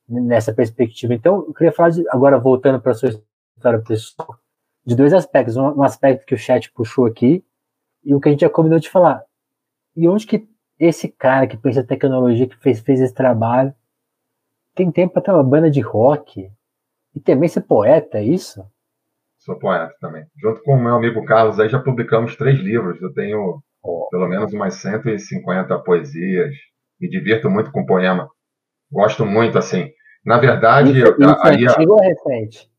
nessa 0.08 0.52
perspectiva. 0.52 1.14
Então, 1.14 1.44
eu 1.48 1.54
queria 1.54 1.72
falar, 1.72 1.90
de, 1.90 2.04
agora 2.10 2.38
voltando 2.38 2.80
para 2.80 2.92
a 2.92 2.94
sua 2.94 3.10
história 3.56 3.80
pessoal, 3.80 4.36
de 4.84 4.94
dois 4.94 5.12
aspectos. 5.12 5.56
Um, 5.56 5.68
um, 5.78 5.82
aspecto 5.82 6.26
que 6.26 6.34
o 6.34 6.38
chat 6.38 6.70
puxou 6.72 7.06
aqui 7.06 7.44
e 8.04 8.14
o 8.14 8.20
que 8.20 8.28
a 8.28 8.32
gente 8.32 8.40
já 8.40 8.50
combinou 8.50 8.78
de 8.78 8.90
falar. 8.90 9.22
E 9.96 10.08
onde 10.08 10.26
que 10.26 10.46
esse 10.82 11.08
cara 11.08 11.46
que 11.46 11.56
pensa 11.56 11.84
tecnologia, 11.84 12.48
que 12.48 12.56
fez, 12.56 12.80
fez 12.80 13.00
esse 13.00 13.14
trabalho, 13.14 13.72
tem 14.74 14.90
tempo 14.90 15.14
para 15.14 15.22
ter 15.22 15.30
uma 15.30 15.44
banda 15.44 15.70
de 15.70 15.80
rock 15.80 16.50
e 17.14 17.20
também 17.20 17.48
ser 17.48 17.60
poeta, 17.60 18.18
é 18.18 18.24
isso? 18.24 18.64
Sou 19.38 19.56
poeta 19.58 19.94
também. 20.00 20.24
Junto 20.40 20.60
com 20.62 20.74
o 20.74 20.82
meu 20.82 20.96
amigo 20.96 21.24
Carlos, 21.24 21.60
aí 21.60 21.68
já 21.68 21.78
publicamos 21.78 22.36
três 22.36 22.58
livros. 22.58 23.00
Eu 23.00 23.12
tenho 23.12 23.62
oh. 23.82 24.08
pelo 24.10 24.26
menos 24.26 24.52
umas 24.52 24.74
150 24.74 25.78
poesias. 25.80 26.54
Me 27.00 27.08
divirto 27.08 27.48
muito 27.48 27.70
com 27.70 27.86
poema. 27.86 28.28
Gosto 28.90 29.24
muito, 29.24 29.58
assim. 29.58 29.90
Na 30.24 30.38
verdade. 30.38 30.98
Isso, 30.98 31.16
isso 31.18 31.46
aí, 31.46 31.66
antigo 31.66 31.92
ou 31.92 32.00
recente? 32.00 32.70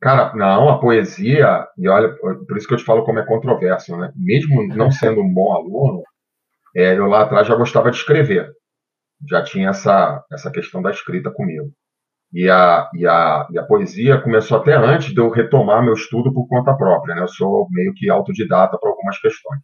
Cara, 0.00 0.32
não, 0.34 0.68
a 0.68 0.78
poesia, 0.78 1.66
e 1.76 1.88
olha, 1.88 2.14
por 2.20 2.56
isso 2.56 2.68
que 2.68 2.74
eu 2.74 2.78
te 2.78 2.84
falo 2.84 3.04
como 3.04 3.18
é 3.18 3.26
controverso, 3.26 3.96
né? 3.96 4.12
Mesmo 4.14 4.68
não 4.68 4.90
sendo 4.92 5.20
um 5.20 5.32
bom 5.32 5.52
aluno, 5.52 6.04
é, 6.78 6.96
eu 6.96 7.06
lá 7.06 7.22
atrás 7.22 7.48
já 7.48 7.56
gostava 7.56 7.90
de 7.90 7.96
escrever. 7.96 8.52
Já 9.28 9.42
tinha 9.42 9.70
essa, 9.70 10.24
essa 10.30 10.48
questão 10.48 10.80
da 10.80 10.92
escrita 10.92 11.28
comigo. 11.28 11.72
E 12.32 12.48
a, 12.48 12.88
e, 12.94 13.04
a, 13.04 13.48
e 13.50 13.58
a 13.58 13.64
poesia 13.64 14.20
começou 14.20 14.58
até 14.58 14.76
antes 14.76 15.12
de 15.12 15.20
eu 15.20 15.28
retomar 15.28 15.82
meu 15.82 15.94
estudo 15.94 16.32
por 16.32 16.46
conta 16.46 16.76
própria, 16.76 17.16
né? 17.16 17.22
Eu 17.22 17.28
sou 17.28 17.66
meio 17.72 17.92
que 17.94 18.08
autodidata 18.08 18.78
para 18.78 18.90
algumas 18.90 19.18
questões. 19.18 19.60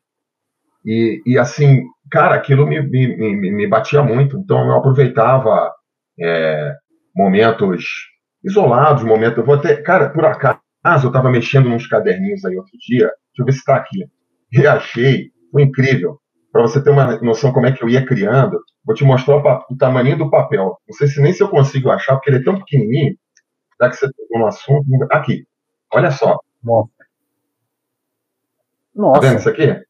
E, 0.85 1.23
e 1.25 1.39
assim, 1.39 1.85
cara, 2.11 2.35
aquilo 2.35 2.67
me, 2.67 2.81
me, 2.83 3.17
me, 3.17 3.53
me 3.53 3.67
batia 3.69 4.03
muito. 4.03 4.37
Então 4.39 4.67
eu 4.67 4.75
aproveitava 4.75 5.73
é, 6.19 6.75
momentos 7.15 7.85
isolados, 8.43 9.05
momentos. 9.05 9.39
Eu 9.39 9.45
vou 9.45 9.55
até, 9.55 9.77
cara, 9.77 10.11
por 10.11 10.25
acaso 10.25 10.59
eu 11.05 11.09
estava 11.09 11.31
mexendo 11.31 11.69
nos 11.69 11.87
caderninhos 11.87 12.45
aí 12.45 12.57
outro 12.57 12.77
dia. 12.89 13.07
Deixa 13.07 13.39
eu 13.39 13.45
ver 13.45 13.53
se 13.53 13.59
está 13.59 13.77
aqui. 13.77 14.05
E 14.53 14.67
achei, 14.67 15.31
foi 15.53 15.63
incrível. 15.63 16.19
Para 16.55 16.63
você 16.63 16.81
ter 16.81 16.91
uma 16.91 17.19
noção 17.19 17.53
como 17.53 17.67
é 17.67 17.73
que 17.73 17.83
eu 17.83 17.89
ia 17.89 18.07
criando, 18.07 18.63
vou 18.85 18.95
te 18.95 19.03
mostrar 19.03 19.39
o, 19.39 19.75
o 19.75 19.77
tamanho 19.77 20.17
do 20.17 20.31
papel. 20.31 20.79
Não 20.87 20.97
sei 20.97 21.09
se 21.09 21.21
nem 21.21 21.33
se 21.33 21.43
eu 21.43 21.49
consigo 21.49 21.91
achar, 21.91 22.15
porque 22.15 22.31
ele 22.31 22.39
é 22.39 22.45
tão 22.45 22.57
pequenininho. 22.57 23.17
Já 23.81 23.91
que 23.91 23.97
você 23.97 24.07
pegou 24.13 24.39
no 24.39 24.47
assunto. 24.47 24.87
Aqui, 25.11 25.45
olha 25.93 26.13
só. 26.13 26.39
Nossa. 26.63 26.93
Tá 29.21 29.27
vendo 29.27 29.39
isso 29.41 29.49
aqui? 29.49 29.83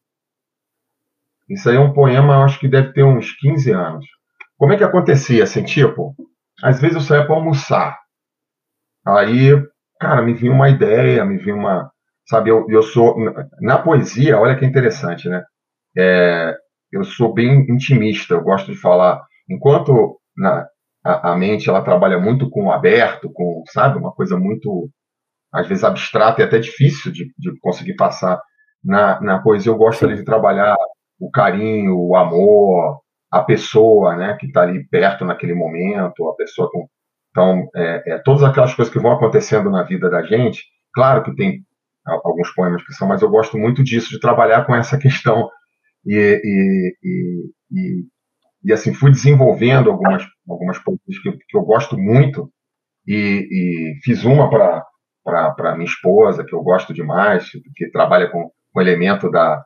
Isso 1.47 1.69
aí 1.69 1.75
é 1.75 1.79
um 1.79 1.93
poema, 1.93 2.43
acho 2.43 2.59
que 2.59 2.67
deve 2.67 2.93
ter 2.93 3.03
uns 3.03 3.31
15 3.33 3.71
anos. 3.71 4.07
Como 4.57 4.73
é 4.73 4.77
que 4.77 4.83
acontecia, 4.83 5.43
assim, 5.43 5.63
tipo, 5.63 6.15
às 6.63 6.81
vezes 6.81 6.95
eu 6.95 7.01
saía 7.01 7.27
para 7.27 7.35
almoçar. 7.35 7.99
Aí, 9.05 9.51
cara, 9.99 10.23
me 10.23 10.33
vinha 10.33 10.51
uma 10.51 10.67
ideia, 10.67 11.23
me 11.23 11.37
vinha 11.37 11.53
uma. 11.53 11.91
Sabe, 12.27 12.49
eu, 12.49 12.65
eu 12.69 12.81
sou. 12.81 13.15
Na 13.61 13.77
poesia, 13.77 14.39
olha 14.39 14.57
que 14.57 14.65
interessante, 14.65 15.29
né? 15.29 15.45
É, 15.97 16.55
eu 16.91 17.03
sou 17.03 17.33
bem 17.33 17.65
intimista, 17.69 18.33
eu 18.33 18.41
gosto 18.41 18.71
de 18.71 18.77
falar. 18.77 19.21
Enquanto 19.49 20.19
na, 20.37 20.67
a, 21.03 21.31
a, 21.31 21.37
mente 21.37 21.69
ela 21.69 21.81
trabalha 21.83 22.19
muito 22.19 22.49
com 22.49 22.65
o 22.65 22.71
aberto, 22.71 23.31
com, 23.33 23.63
sabe, 23.71 23.97
uma 23.97 24.11
coisa 24.11 24.37
muito, 24.37 24.89
às 25.53 25.67
vezes, 25.67 25.83
abstrata 25.83 26.41
e 26.41 26.45
até 26.45 26.59
difícil 26.59 27.11
de, 27.11 27.31
de 27.37 27.59
conseguir 27.59 27.95
passar. 27.95 28.41
Na, 28.83 29.19
na 29.21 29.39
poesia, 29.39 29.71
eu 29.71 29.77
gosto 29.77 30.05
ali 30.05 30.15
de 30.15 30.23
trabalhar 30.23 30.75
o 31.19 31.31
carinho, 31.31 31.97
o 31.97 32.15
amor, 32.15 33.01
a 33.31 33.41
pessoa, 33.43 34.15
né, 34.15 34.37
que 34.39 34.47
está 34.47 34.61
ali 34.61 34.87
perto 34.87 35.25
naquele 35.25 35.53
momento, 35.55 36.27
a 36.29 36.35
pessoa 36.35 36.69
com 36.71 36.87
então 37.35 37.69
é, 37.75 38.13
é, 38.13 38.17
todas 38.19 38.43
aquelas 38.43 38.73
coisas 38.73 38.93
que 38.93 38.99
vão 38.99 39.11
acontecendo 39.11 39.69
na 39.69 39.83
vida 39.83 40.09
da 40.09 40.23
gente. 40.23 40.63
Claro 40.93 41.21
que 41.21 41.35
tem 41.35 41.65
alguns 42.23 42.49
poemas 42.53 42.81
que 42.85 42.93
são, 42.93 43.09
mas 43.09 43.21
eu 43.21 43.29
gosto 43.29 43.57
muito 43.57 43.83
disso 43.83 44.09
de 44.09 44.21
trabalhar 44.21 44.65
com 44.65 44.73
essa 44.73 44.97
questão 44.97 45.49
e, 46.05 46.41
e, 46.43 46.95
e, 47.71 48.05
e, 48.63 48.73
assim 48.73 48.93
fui 48.93 49.11
desenvolvendo 49.11 49.89
algumas 49.89 50.23
algumas 50.47 50.79
poesias 50.79 51.19
que, 51.21 51.31
que 51.31 51.57
eu 51.57 51.61
gosto 51.61 51.97
muito 51.97 52.51
e, 53.07 53.93
fiz 54.03 54.23
uma 54.23 54.49
para 54.49 54.85
para 55.23 55.75
minha 55.75 55.85
esposa 55.85 56.45
que 56.45 56.53
eu 56.53 56.61
gosto 56.61 56.93
demais 56.93 57.49
que 57.75 57.89
trabalha 57.91 58.29
com 58.29 58.51
o 58.75 58.81
elemento 58.81 59.29
da 59.31 59.63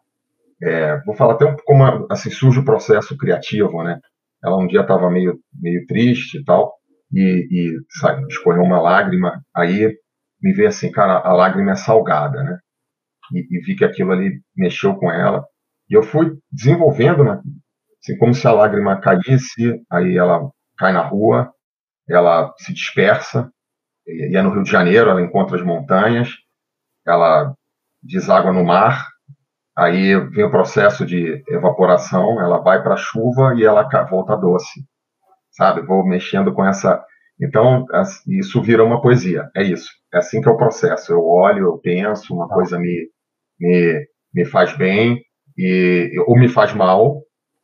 é, 0.62 1.02
vou 1.06 1.16
falar 1.16 1.34
até 1.34 1.46
um, 1.46 1.56
como 1.66 2.08
assim 2.10 2.30
surge 2.30 2.60
o 2.60 2.66
processo 2.66 3.18
criativo, 3.18 3.82
né? 3.84 4.00
Ela 4.44 4.58
um 4.58 4.68
dia 4.68 4.82
estava 4.82 5.10
meio 5.10 5.40
meio 5.54 5.86
triste 5.86 6.38
e 6.38 6.44
tal 6.44 6.80
e, 7.12 7.48
e 7.52 7.80
sabe, 8.00 8.26
escorreu 8.28 8.64
uma 8.64 8.82
lágrima. 8.82 9.44
Aí 9.56 9.96
me 10.42 10.54
veio 10.54 10.70
assim, 10.70 10.92
cara, 10.92 11.20
a 11.20 11.34
lágrima 11.34 11.72
é 11.72 11.76
salgada, 11.76 12.44
né? 12.44 12.58
E, 13.34 13.58
e, 13.58 13.62
vi 13.62 13.76
que 13.76 13.86
aquilo 13.86 14.12
ali 14.12 14.42
mexeu 14.56 14.96
com 14.96 15.12
ela. 15.12 15.46
E 15.90 15.98
eu 15.98 16.04
fui 16.04 16.38
desenvolvendo, 16.52 17.24
né? 17.24 17.42
Assim, 18.02 18.18
como 18.18 18.34
se 18.34 18.48
a 18.48 18.52
lágrima 18.52 19.00
caísse, 19.00 19.82
aí 19.92 20.18
ela 20.18 20.50
cai 20.78 20.94
na 20.94 21.02
rua, 21.02 21.52
ela 22.08 22.54
se 22.58 22.74
dispersa, 22.74 23.52
e 24.08 24.36
é 24.36 24.42
no 24.42 24.52
Rio 24.52 24.64
de 24.64 24.72
Janeiro, 24.72 25.10
ela 25.10 25.22
encontra 25.22 25.58
as 25.58 25.64
montanhas, 25.64 26.30
ela 27.06 27.54
deságua 28.02 28.54
no 28.54 28.64
mar, 28.64 29.08
Aí 29.80 30.14
vem 30.32 30.44
o 30.44 30.52
processo 30.52 31.06
de 31.06 31.42
evaporação, 31.48 32.42
ela 32.42 32.58
vai 32.58 32.84
para 32.84 32.96
a 32.96 32.98
chuva 32.98 33.54
e 33.56 33.64
ela 33.64 33.88
volta 34.10 34.36
doce, 34.36 34.82
sabe? 35.52 35.82
Vou 35.84 36.06
mexendo 36.06 36.54
com 36.54 36.66
essa. 36.66 37.02
Então, 37.42 37.86
isso 38.28 38.62
vira 38.62 38.84
uma 38.84 39.02
poesia, 39.02 39.50
é 39.56 39.64
isso. 39.64 39.90
É 40.14 40.18
assim 40.18 40.42
que 40.42 40.50
é 40.50 40.52
o 40.52 40.58
processo. 40.58 41.14
Eu 41.14 41.24
olho, 41.24 41.68
eu 41.68 41.78
penso, 41.78 42.34
uma 42.34 42.50
coisa 42.50 42.78
me, 42.78 43.10
me, 43.58 44.06
me 44.34 44.44
faz 44.44 44.76
bem 44.76 45.22
e, 45.60 46.24
ou 46.26 46.38
me 46.38 46.48
faz 46.48 46.74
mal, 46.74 47.22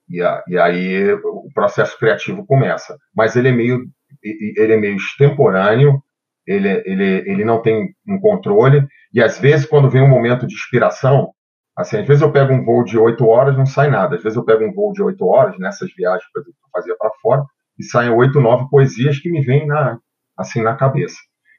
e, 0.10 0.22
a, 0.22 0.44
e 0.48 0.58
aí 0.58 1.14
o 1.14 1.50
processo 1.54 1.98
criativo 1.98 2.46
começa. 2.46 2.98
Mas 3.16 3.36
ele 3.36 3.50
é 3.50 3.52
meio, 3.52 3.82
ele 4.24 4.74
é 4.74 4.78
meio 4.78 4.96
extemporâneo, 4.98 6.02
ele, 6.46 6.84
ele, 6.86 7.24
ele 7.26 7.46
não 7.46 7.62
tem 7.62 7.90
um 8.08 8.20
controle, 8.20 8.86
e 9.14 9.22
às 9.22 9.40
vezes, 9.40 9.66
quando 9.66 9.90
vem 9.90 10.02
um 10.02 10.10
momento 10.10 10.46
de 10.46 10.54
inspiração, 10.54 11.32
Assim, 11.78 11.98
às 11.98 12.08
vezes 12.08 12.22
eu 12.22 12.32
pego 12.32 12.54
um 12.54 12.64
voo 12.64 12.86
de 12.86 12.98
oito 12.98 13.28
horas, 13.28 13.58
não 13.58 13.66
sai 13.66 13.90
nada. 13.90 14.16
Às 14.16 14.24
vezes 14.24 14.38
eu 14.38 14.46
pego 14.46 14.64
um 14.64 14.74
voo 14.74 14.94
de 14.94 15.04
oito 15.04 15.26
horas, 15.26 15.60
nessas 15.60 15.94
viagens 15.94 16.24
que 16.32 16.40
eu 16.40 16.44
fazia 16.72 16.96
para 16.98 17.12
fora, 17.22 17.44
e 17.78 17.84
saem 17.84 18.10
oito, 18.12 18.40
nove 18.40 18.70
poesias 18.70 19.20
que 19.20 19.30
me 19.30 19.42
vêm 19.42 19.68
na, 19.68 20.00
assim, 20.38 20.62
na 20.62 20.76
cabeça. 20.76 21.18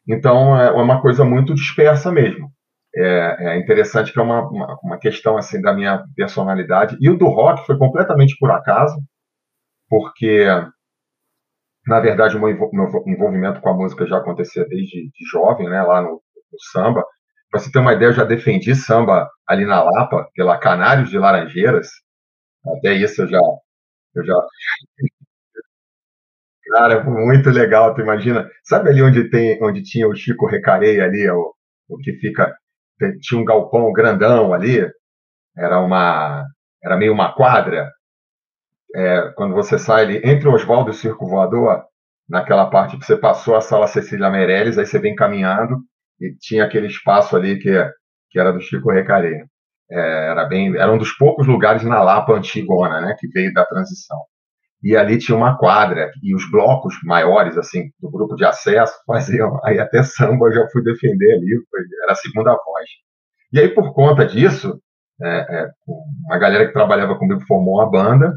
Então, 0.09 0.59
é 0.59 0.71
uma 0.71 1.03
coisa 1.03 1.25
muito 1.25 1.55
dispersa 1.55 2.11
mesmo. 2.11 2.51
É, 2.97 3.37
é 3.55 3.59
interessante 3.59 4.13
que 4.13 4.19
é 4.19 4.23
uma, 4.23 4.49
uma, 4.49 4.79
uma, 4.83 4.99
questão 4.99 5.37
assim 5.37 5.61
da 5.61 5.73
minha 5.75 6.05
personalidade. 6.17 6.97
E 7.01 7.11
o 7.11 7.19
do 7.19 7.27
rock 7.27 7.67
foi 7.67 7.77
completamente 7.79 8.37
por 8.39 8.51
acaso, 8.51 8.97
porque, 9.89 10.47
na 11.87 12.01
verdade, 12.01 12.37
o 12.37 12.41
meu 12.41 12.51
envolvimento 13.07 13.61
com 13.61 13.69
a 13.69 13.75
música 13.75 14.07
já 14.07 14.19
acontecia 14.19 14.67
desde 14.67 15.11
de 15.11 15.27
jovem, 15.31 15.69
né, 15.69 15.83
lá 15.83 16.03
no, 16.03 16.11
no 16.13 16.61
samba. 16.73 17.05
Para 17.51 17.61
você 17.61 17.71
ter 17.71 17.79
uma 17.79 17.93
ideia, 17.95 18.09
eu 18.09 18.15
já 18.15 18.25
defendi 18.25 18.75
samba 18.75 19.29
ali 19.47 19.67
na 19.67 19.83
Lapa, 19.83 20.29
pela 20.35 20.59
Canários 20.59 21.11
de 21.11 21.19
Laranjeiras. 21.19 21.89
Até 22.79 22.95
isso 22.95 23.23
eu 23.23 23.29
já. 23.29 23.41
Eu 24.15 24.25
já... 24.25 24.35
Cara, 26.69 27.05
muito 27.05 27.51
legal, 27.51 27.95
tu 27.95 28.01
imagina. 28.01 28.51
Sabe 28.65 28.91
ali 28.91 29.03
onde, 29.03 29.31
tem, 29.31 29.63
onde 29.63 29.83
tinha 29.83 30.09
o 30.09 30.15
Chico 30.17 30.47
Recareia 30.47 31.05
ali, 31.05 31.29
o, 31.31 31.55
o 31.89 31.99
que 31.99 32.13
fica. 32.15 32.57
Tinha 33.21 33.41
um 33.41 33.45
galpão 33.45 33.93
grandão 33.93 34.53
ali, 34.53 34.87
era 35.57 35.81
uma. 35.81 36.47
Era 36.83 36.97
meio 36.97 37.13
uma 37.13 37.33
quadra. 37.35 37.91
É, 38.95 39.33
quando 39.37 39.55
você 39.55 39.79
sai 39.79 40.03
ali, 40.05 40.21
entre 40.25 40.49
Oswaldo 40.49 40.91
e 40.91 40.93
o 40.93 40.95
Circo 40.95 41.27
Voador, 41.29 41.85
naquela 42.29 42.71
parte 42.71 42.99
que 42.99 43.05
você 43.05 43.17
passou 43.17 43.57
a 43.57 43.61
sala 43.61 43.87
Cecília 43.87 44.31
Meirelles, 44.31 44.79
aí 44.79 44.87
você 44.87 44.99
vem 44.99 45.15
caminhando, 45.15 45.79
e 46.21 46.35
tinha 46.41 46.65
aquele 46.65 46.87
espaço 46.87 47.37
ali 47.37 47.59
que, 47.59 47.71
que 48.31 48.39
era 48.41 48.53
do 48.53 48.61
Chico 48.61 48.91
Recareia. 48.91 49.47
é, 49.91 50.31
era 50.31 50.45
bem, 50.47 50.77
era 50.77 50.93
um 50.93 50.99
dos 50.99 51.13
poucos 51.13 51.47
lugares 51.47 51.83
na 51.85 52.03
Lapa 52.03 52.33
antigona, 52.35 53.01
né, 53.01 53.17
que 53.19 53.29
veio 53.29 53.53
da 53.53 53.65
transição. 53.67 54.19
E 54.87 54.97
ali 54.97 55.19
tinha 55.19 55.37
uma 55.37 55.59
quadra 55.59 56.13
e 56.23 56.33
os 56.33 56.49
blocos 56.49 56.95
maiores, 57.03 57.59
assim, 57.59 57.91
do 58.01 58.09
grupo 58.09 58.37
de 58.37 58.45
acesso 58.45 58.95
faziam, 59.05 59.59
aí 59.67 59.81
até 59.81 60.01
samba 60.05 60.47
eu 60.47 60.53
já 60.53 60.69
fui 60.69 60.81
defender 60.85 61.35
ali, 61.35 61.61
era 62.05 62.13
a 62.13 62.15
segunda 62.15 62.53
voz. 62.53 62.89
E 63.53 63.59
aí 63.59 63.69
por 63.69 63.93
conta 63.93 64.25
disso, 64.25 64.81
é, 65.21 65.29
é, 65.29 65.69
uma 66.27 66.39
galera 66.39 66.69
que 66.69 66.73
trabalhava 66.73 67.19
comigo 67.19 67.41
formou 67.49 67.81
uma 67.81 67.91
banda. 67.91 68.33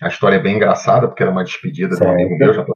A 0.00 0.08
história 0.08 0.36
é 0.36 0.42
bem 0.42 0.56
engraçada 0.56 1.08
porque 1.08 1.22
era 1.22 1.30
uma 1.30 1.44
despedida 1.44 1.94
certo. 1.94 2.08
de 2.08 2.08
um 2.08 2.14
amigo 2.14 2.38
meu, 2.38 2.54
já 2.54 2.64
tô... 2.64 2.74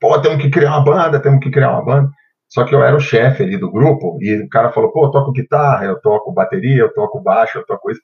Pô, 0.00 0.20
temos 0.20 0.40
que 0.40 0.50
criar 0.50 0.76
uma 0.76 0.84
banda, 0.84 1.20
temos 1.20 1.40
que 1.40 1.50
criar 1.50 1.72
uma 1.72 1.84
banda. 1.84 2.10
Só 2.48 2.64
que 2.64 2.72
eu 2.72 2.84
era 2.84 2.94
o 2.94 3.00
chefe 3.00 3.42
ali 3.42 3.56
do 3.56 3.72
grupo, 3.72 4.18
e 4.20 4.40
o 4.40 4.48
cara 4.48 4.70
falou, 4.70 4.92
pô, 4.92 5.06
eu 5.06 5.10
toco 5.10 5.32
guitarra, 5.32 5.84
eu 5.86 6.00
toco 6.00 6.32
bateria, 6.32 6.82
eu 6.82 6.94
toco 6.94 7.20
baixo, 7.20 7.58
eu 7.58 7.66
toco 7.66 7.90
isso. 7.90 8.00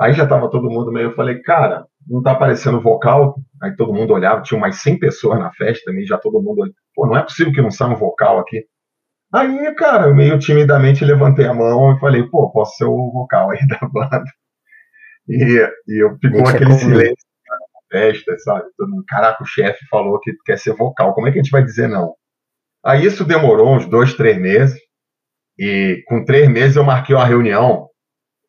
Aí 0.00 0.14
já 0.14 0.26
tava 0.26 0.50
todo 0.50 0.68
mundo 0.68 0.90
meio, 0.90 1.10
eu 1.10 1.14
falei, 1.14 1.40
cara, 1.42 1.86
não 2.10 2.22
tá 2.22 2.32
aparecendo 2.32 2.80
vocal. 2.80 3.36
Aí 3.62 3.74
todo 3.76 3.94
mundo 3.94 4.12
olhava, 4.12 4.42
tinha 4.42 4.58
umas 4.58 4.76
100 4.82 4.98
pessoas 4.98 5.38
na 5.38 5.52
festa 5.52 5.84
também, 5.86 6.04
já 6.04 6.18
todo 6.18 6.42
mundo, 6.42 6.70
pô, 6.94 7.06
não 7.06 7.16
é 7.16 7.22
possível 7.22 7.52
que 7.52 7.62
não 7.62 7.70
saia 7.70 7.92
um 7.92 7.96
vocal 7.96 8.40
aqui. 8.40 8.64
Aí, 9.32 9.72
cara, 9.76 10.08
eu 10.08 10.14
meio 10.14 10.38
timidamente 10.40 11.04
levantei 11.04 11.46
a 11.46 11.54
mão 11.54 11.94
e 11.94 12.00
falei, 12.00 12.24
pô, 12.24 12.50
posso 12.50 12.76
ser 12.76 12.84
o 12.84 13.12
vocal 13.12 13.50
aí 13.50 13.64
da 13.68 13.78
banda. 13.88 14.24
E, 15.28 15.70
e 15.86 16.04
eu 16.04 16.18
ficou 16.18 16.48
aquele 16.48 16.72
silêncio 16.72 17.14
na 17.48 17.56
festa, 17.92 18.36
sabe? 18.38 18.64
Todo 18.76 18.90
mundo, 18.90 19.04
caraca, 19.06 19.42
o 19.44 19.46
chefe 19.46 19.86
falou 19.88 20.18
que 20.18 20.32
quer 20.44 20.58
ser 20.58 20.74
vocal, 20.74 21.14
como 21.14 21.28
é 21.28 21.32
que 21.32 21.38
a 21.38 21.42
gente 21.42 21.52
vai 21.52 21.62
dizer 21.62 21.88
não? 21.88 22.14
Aí 22.84 23.04
isso 23.04 23.24
demorou 23.24 23.76
uns 23.76 23.86
dois, 23.86 24.14
três 24.14 24.36
meses. 24.36 24.80
E 25.58 26.02
com 26.08 26.24
três 26.24 26.48
meses 26.48 26.76
eu 26.76 26.82
marquei 26.82 27.14
uma 27.14 27.26
reunião. 27.26 27.88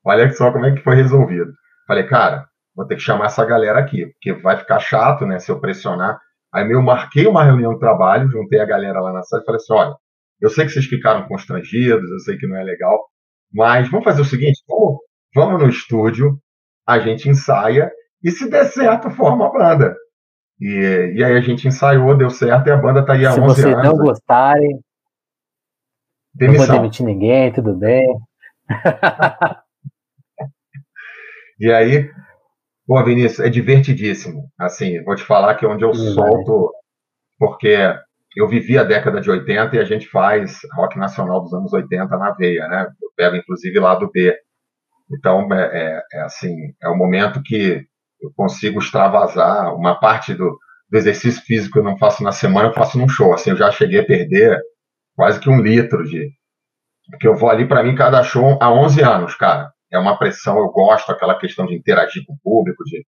Olha 0.03 0.31
só 0.31 0.51
como 0.51 0.65
é 0.65 0.73
que 0.73 0.81
foi 0.81 0.95
resolvido. 0.95 1.51
Falei, 1.85 2.07
cara, 2.07 2.47
vou 2.75 2.85
ter 2.85 2.95
que 2.95 3.01
chamar 3.01 3.25
essa 3.25 3.45
galera 3.45 3.79
aqui, 3.79 4.05
porque 4.07 4.33
vai 4.33 4.57
ficar 4.57 4.79
chato, 4.79 5.25
né, 5.25 5.39
se 5.39 5.51
eu 5.51 5.59
pressionar. 5.59 6.19
Aí 6.53 6.69
eu 6.69 6.81
marquei 6.81 7.27
uma 7.27 7.43
reunião 7.43 7.73
de 7.73 7.79
trabalho, 7.79 8.29
juntei 8.29 8.59
a 8.59 8.65
galera 8.65 8.99
lá 8.99 9.13
na 9.13 9.23
sala 9.23 9.41
e 9.41 9.45
falei 9.45 9.57
assim, 9.57 9.73
olha, 9.73 9.95
eu 10.41 10.49
sei 10.49 10.65
que 10.65 10.71
vocês 10.71 10.85
ficaram 10.85 11.27
constrangidos, 11.27 12.09
eu 12.09 12.19
sei 12.19 12.37
que 12.37 12.47
não 12.47 12.57
é 12.57 12.63
legal, 12.63 13.07
mas 13.53 13.89
vamos 13.89 14.03
fazer 14.03 14.21
o 14.21 14.25
seguinte, 14.25 14.61
vamos, 14.67 14.97
vamos 15.33 15.61
no 15.61 15.69
estúdio, 15.69 16.37
a 16.87 16.99
gente 16.99 17.29
ensaia 17.29 17.91
e 18.23 18.31
se 18.31 18.49
der 18.49 18.65
certo, 18.65 19.09
forma 19.11 19.47
a 19.47 19.51
banda. 19.51 19.95
E, 20.59 21.13
e 21.15 21.23
aí 21.23 21.35
a 21.35 21.41
gente 21.41 21.67
ensaiou, 21.67 22.15
deu 22.15 22.29
certo 22.29 22.67
e 22.67 22.71
a 22.71 22.77
banda 22.77 23.03
tá 23.03 23.13
aí 23.13 23.25
há 23.25 23.31
Se 23.31 23.39
11 23.39 23.43
anos. 23.43 23.55
Se 23.55 23.61
vocês 23.63 23.83
não 23.83 23.97
gostarem, 23.97 24.79
demissão. 26.33 26.67
não 26.67 26.73
vou 26.73 26.81
demitir 26.81 27.05
ninguém, 27.05 27.51
tudo 27.51 27.75
bem. 27.75 28.15
e 31.59 31.71
aí, 31.71 32.11
pô, 32.85 33.03
Vinícius, 33.03 33.39
é 33.39 33.49
divertidíssimo. 33.49 34.49
Assim, 34.59 35.03
vou 35.03 35.15
te 35.15 35.23
falar 35.23 35.55
que 35.55 35.65
é 35.65 35.67
onde 35.67 35.83
eu 35.83 35.93
solto, 35.93 36.71
porque 37.37 37.77
eu 38.35 38.47
vivi 38.47 38.77
a 38.77 38.83
década 38.83 39.19
de 39.19 39.29
80 39.29 39.75
e 39.75 39.79
a 39.79 39.83
gente 39.83 40.07
faz 40.07 40.59
rock 40.73 40.97
nacional 40.97 41.41
dos 41.41 41.53
anos 41.53 41.73
80 41.73 42.17
na 42.17 42.31
veia, 42.31 42.67
né? 42.67 42.87
Eu 43.01 43.09
pego, 43.15 43.35
inclusive, 43.35 43.79
lá 43.79 43.95
do 43.95 44.09
B. 44.09 44.35
Então, 45.11 45.51
é, 45.53 45.63
é, 45.73 46.03
é 46.13 46.21
assim, 46.21 46.55
é 46.81 46.87
o 46.87 46.95
momento 46.95 47.41
que 47.43 47.85
eu 48.21 48.31
consigo 48.35 48.79
extravasar 48.79 49.75
uma 49.75 49.99
parte 49.99 50.33
do, 50.33 50.57
do 50.89 50.97
exercício 50.97 51.41
físico 51.43 51.73
que 51.73 51.79
eu 51.79 51.83
não 51.83 51.97
faço 51.97 52.23
na 52.23 52.31
semana, 52.31 52.69
eu 52.69 52.73
faço 52.73 52.97
num 52.97 53.09
show. 53.09 53.33
Assim, 53.33 53.49
eu 53.49 53.57
já 53.57 53.71
cheguei 53.71 53.99
a 53.99 54.05
perder 54.05 54.61
quase 55.15 55.39
que 55.39 55.49
um 55.49 55.61
litro 55.61 56.03
de. 56.03 56.31
Porque 57.09 57.27
eu 57.27 57.35
vou 57.35 57.49
ali, 57.49 57.67
para 57.67 57.83
mim, 57.83 57.95
cada 57.95 58.23
show 58.23 58.57
há 58.61 58.71
11 58.71 59.01
anos, 59.01 59.35
cara. 59.35 59.71
É 59.91 59.99
uma 59.99 60.17
pressão, 60.17 60.57
eu 60.57 60.69
gosto 60.69 61.11
aquela 61.11 61.37
questão 61.37 61.65
de 61.65 61.75
interagir 61.75 62.23
com 62.25 62.33
o 62.33 62.39
público. 62.43 62.83
De... 62.85 63.05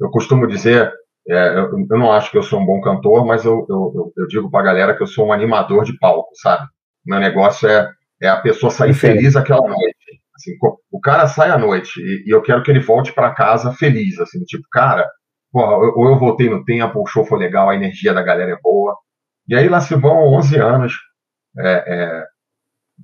Eu 0.00 0.10
costumo 0.10 0.46
dizer, 0.46 0.92
é, 1.28 1.58
eu, 1.58 1.70
eu, 1.90 1.98
não 1.98 2.12
acho 2.12 2.30
que 2.30 2.38
eu 2.38 2.42
sou 2.42 2.60
um 2.60 2.66
bom 2.66 2.80
cantor, 2.80 3.24
mas 3.24 3.44
eu, 3.44 3.66
eu, 3.68 4.12
eu 4.16 4.26
digo 4.26 4.50
para 4.50 4.60
a 4.60 4.64
galera 4.64 4.96
que 4.96 5.02
eu 5.02 5.06
sou 5.06 5.26
um 5.26 5.32
animador 5.32 5.84
de 5.84 5.96
palco, 5.98 6.30
sabe? 6.34 6.66
Meu 7.06 7.18
negócio 7.18 7.68
é, 7.68 7.90
é 8.20 8.28
a 8.28 8.36
pessoa 8.36 8.70
sair 8.70 8.94
feliz 8.94 9.36
aquela 9.36 9.66
noite. 9.66 9.96
Assim, 10.34 10.52
o 10.90 11.00
cara 11.00 11.26
sai 11.26 11.50
à 11.50 11.58
noite 11.58 12.00
e, 12.00 12.28
e 12.28 12.30
eu 12.30 12.40
quero 12.42 12.62
que 12.62 12.70
ele 12.70 12.80
volte 12.80 13.12
para 13.12 13.34
casa 13.34 13.72
feliz, 13.72 14.20
assim, 14.20 14.44
tipo, 14.44 14.64
cara, 14.70 15.08
porra, 15.50 15.76
ou 15.76 16.08
eu 16.08 16.18
voltei 16.18 16.48
no 16.48 16.64
tempo, 16.64 17.02
o 17.02 17.06
show 17.06 17.24
foi 17.24 17.38
legal, 17.38 17.68
a 17.68 17.74
energia 17.74 18.14
da 18.14 18.22
galera 18.22 18.52
é 18.52 18.60
boa. 18.62 18.96
E 19.48 19.56
aí 19.56 19.68
lá 19.68 19.80
se 19.80 19.94
vão 19.94 20.32
11 20.34 20.58
anos 20.58 20.92
é, 21.58 21.84
é, 21.86 22.24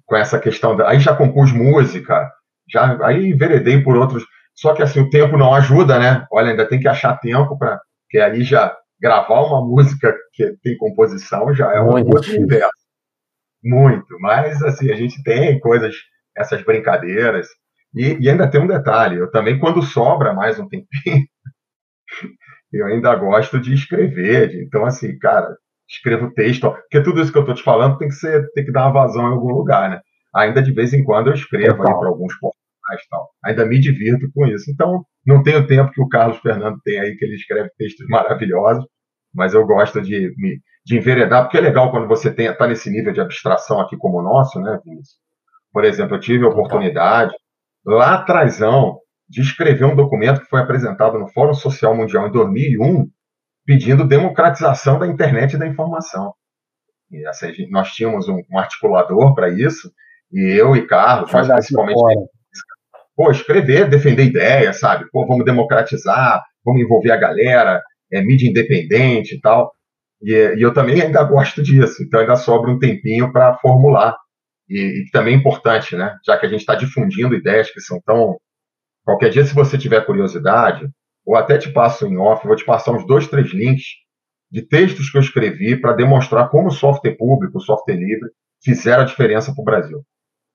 com 0.07 0.17
essa 0.17 0.39
questão. 0.39 0.77
Da, 0.77 0.89
aí 0.89 1.01
já 1.01 1.15
compus 1.17 1.53
música, 1.53 2.31
já 2.71 2.99
aí 3.07 3.33
veredei 3.33 3.83
por 3.83 3.97
outros. 3.97 4.25
Só 4.55 4.75
que 4.75 4.83
assim, 4.83 5.01
o 5.01 5.11
tempo 5.11 5.37
não 5.37 5.55
ajuda, 5.55 5.99
né? 5.99 6.27
Olha, 6.33 6.51
ainda 6.51 6.67
tem 6.67 6.79
que 6.79 6.89
achar 6.89 7.19
tempo 7.19 7.59
para. 7.59 7.81
que 8.09 8.19
aí 8.19 8.43
já 8.43 8.77
gravar 9.01 9.43
uma 9.43 9.61
música 9.61 10.15
que 10.33 10.57
tem 10.63 10.77
composição 10.79 11.55
já 11.55 11.73
é 11.73 11.81
um 11.81 11.89
outro 11.89 12.33
universo. 12.33 12.73
Muito, 13.63 14.19
mas 14.21 14.63
assim, 14.63 14.91
a 14.93 14.97
gente 14.97 15.23
tem 15.23 15.59
coisas 15.59 15.95
essas 16.37 16.63
brincadeiras. 16.63 17.49
E, 17.95 18.19
e, 18.21 18.29
ainda 18.29 18.51
tem 18.51 18.61
um 18.61 18.67
detalhe: 18.67 19.19
eu 19.19 19.31
também, 19.31 19.59
quando 19.59 19.83
sobra 19.83 20.33
mais 20.35 20.59
um 20.59 20.69
tempinho, 20.69 21.25
eu 22.73 22.87
ainda 22.87 23.15
gosto 23.15 23.61
de 23.61 23.73
escrever. 23.73 24.49
De, 24.49 24.65
então, 24.65 24.85
assim, 24.85 25.17
cara, 25.19 25.57
escrevo 25.89 26.33
texto, 26.33 26.71
porque 26.71 27.03
tudo 27.03 27.21
isso 27.21 27.33
que 27.33 27.39
eu 27.39 27.43
estou 27.43 27.55
te 27.55 27.63
falando 27.63 27.99
tem 27.99 28.09
que 28.09 28.15
ser, 28.15 28.51
tem 28.53 28.65
que 28.65 28.73
dar 28.73 28.87
uma 28.87 28.93
vazão 28.93 29.29
em 29.29 29.33
algum 29.33 29.53
lugar, 29.53 29.91
né? 29.91 30.01
Ainda 30.35 30.63
de 30.63 30.73
vez 30.73 30.93
em 30.93 31.05
quando 31.05 31.29
eu 31.29 31.35
escrevo 31.35 31.77
para 31.77 32.09
alguns 32.09 32.35
portais 32.39 33.07
tal. 33.11 33.31
Ainda 33.45 33.65
me 33.65 33.81
divirto 33.81 34.27
com 34.35 34.47
isso. 34.47 34.71
Então, 34.71 35.05
não 35.27 35.43
tenho 35.43 35.67
tempo 35.67 35.91
que 35.93 36.03
o 36.03 36.09
Carlos 36.09 36.39
Fernando 36.39 36.79
tem 36.85 37.01
aí, 37.01 37.17
que 37.17 37.25
ele 37.25 37.35
escreve 37.35 37.71
textos 37.79 38.07
maravilhosos, 38.09 38.85
mas 39.35 39.55
eu 39.55 39.67
gosto 39.67 40.01
de 40.01 40.33
me 40.37 40.61
de 40.85 40.99
enveredar, 40.99 41.45
porque 41.45 41.57
é 41.57 41.61
legal 41.63 41.91
quando 41.91 42.07
você 42.07 42.29
está 42.29 42.67
nesse 42.67 42.91
nível 42.91 43.13
de 43.13 43.21
abstração 43.21 43.81
aqui 43.81 43.97
como 43.97 44.19
o 44.19 44.23
nosso, 44.23 44.61
né, 44.61 44.79
Vinícius? 44.85 45.17
Por 45.73 45.85
exemplo, 45.85 46.17
eu 46.17 46.21
tive 46.21 46.45
a 46.45 46.49
oportunidade, 46.49 47.35
lá 47.85 48.17
atrás, 48.17 48.59
de 49.29 49.41
escrever 49.41 49.87
um 49.87 49.97
documento 49.97 50.43
que 50.43 50.49
foi 50.49 50.61
apresentado 50.61 51.19
no 51.19 51.27
Fórum 51.29 51.55
Social 51.55 51.97
Mundial 51.97 52.29
em 52.29 52.33
2001, 52.33 53.09
pedindo 53.65 54.07
democratização 54.07 54.99
da 54.99 55.07
internet 55.07 55.55
e 55.55 55.59
da 55.59 55.67
informação. 55.67 56.35
E, 57.11 57.27
assim, 57.27 57.67
nós 57.71 57.91
tínhamos 57.93 58.29
um, 58.29 58.43
um 58.53 58.59
articulador 58.59 59.35
para 59.35 59.49
isso, 59.49 59.91
e 60.35 60.59
eu 60.59 60.75
e 60.75 60.87
Carlos, 60.87 61.31
mas 61.33 61.49
principalmente. 61.49 61.99
Pô, 63.17 63.31
escrever, 63.31 63.89
defender 63.89 64.25
ideias, 64.25 64.81
sabe? 64.81 65.09
Pô, 65.13 65.25
vamos 65.25 65.45
democratizar, 65.45 66.43
vamos 66.65 66.83
envolver 66.83 67.13
a 67.13 67.17
galera, 67.17 67.81
é 68.13 68.21
mídia 68.21 68.51
independente 68.51 69.37
e 69.37 69.41
tal. 69.41 69.73
E, 70.21 70.33
e 70.57 70.61
eu 70.63 70.73
também 70.75 71.01
ainda 71.01 71.23
gosto 71.23 71.63
disso, 71.63 72.03
então 72.03 72.21
ainda 72.21 72.35
sobra 72.35 72.71
um 72.71 72.79
tempinho 72.79 73.33
para 73.33 73.57
formular 73.59 74.17
e, 74.69 75.03
e 75.03 75.11
também 75.13 75.35
é 75.35 75.37
importante, 75.37 75.95
né? 75.97 76.17
Já 76.27 76.37
que 76.37 76.47
a 76.47 76.49
gente 76.49 76.61
está 76.61 76.75
difundindo 76.75 77.35
ideias 77.35 77.71
que 77.71 77.81
são 77.81 78.01
tão. 78.05 78.37
Qualquer 79.05 79.31
dia, 79.31 79.45
se 79.45 79.55
você 79.55 79.79
tiver 79.79 80.05
curiosidade, 80.05 80.89
ou 81.25 81.37
até 81.37 81.59
te 81.59 81.71
passo 81.71 82.07
em 82.07 82.17
off, 82.17 82.47
vou 82.47 82.57
te 82.57 82.65
passar 82.65 82.93
uns 82.93 83.07
dois, 83.07 83.29
três 83.29 83.53
links 83.53 83.85
de 84.51 84.63
textos 84.63 85.11
que 85.11 85.19
eu 85.19 85.23
escrevi 85.23 85.77
para 85.81 85.93
demonstrar 85.93 86.49
como 86.49 86.69
o 86.69 86.73
software 86.73 87.17
público, 87.17 87.59
o 87.59 87.61
software 87.61 87.97
livre, 87.97 88.31
fizeram 88.63 89.03
a 89.03 89.07
diferença 89.07 89.53
para 89.53 89.61
o 89.61 89.65
Brasil. 89.65 90.03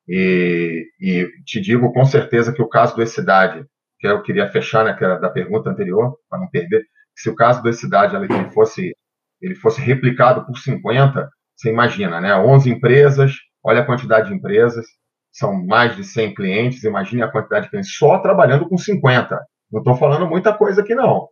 E, 0.09 0.87
e, 0.99 1.27
te 1.45 1.61
digo 1.61 1.93
com 1.93 2.03
certeza 2.03 2.51
que 2.51 2.61
o 2.61 2.67
caso 2.67 2.95
do 2.95 3.05
Cidade, 3.05 3.63
que 3.99 4.07
eu 4.07 4.21
queria 4.23 4.49
fechar 4.49 4.83
né, 4.83 4.93
que 4.93 5.03
era 5.03 5.19
da 5.19 5.29
pergunta 5.29 5.69
anterior, 5.69 6.17
para 6.27 6.39
não 6.39 6.49
perder, 6.49 6.83
se 7.15 7.29
o 7.29 7.35
caso 7.35 7.61
do 7.61 7.71
Cidade 7.71 8.15
ele 8.15 8.49
fosse, 8.49 8.95
ele 9.39 9.55
fosse 9.55 9.79
replicado 9.81 10.45
por 10.45 10.57
50, 10.57 11.29
você 11.55 11.69
imagina, 11.69 12.19
né? 12.19 12.35
11 12.35 12.69
empresas, 12.71 13.33
Olha 13.63 13.81
a 13.81 13.85
quantidade 13.85 14.29
de 14.29 14.35
empresas, 14.35 14.85
são 15.31 15.65
mais 15.65 15.95
de 15.95 16.03
100 16.03 16.33
clientes, 16.33 16.83
imagine 16.83 17.21
a 17.21 17.31
quantidade 17.31 17.65
de 17.65 17.71
clientes 17.71 17.95
só 17.95 18.17
trabalhando 18.19 18.67
com 18.67 18.77
50. 18.77 19.37
Não 19.71 19.79
estou 19.79 19.95
falando 19.95 20.27
muita 20.27 20.53
coisa 20.53 20.81
aqui, 20.81 20.95
não. 20.95 21.27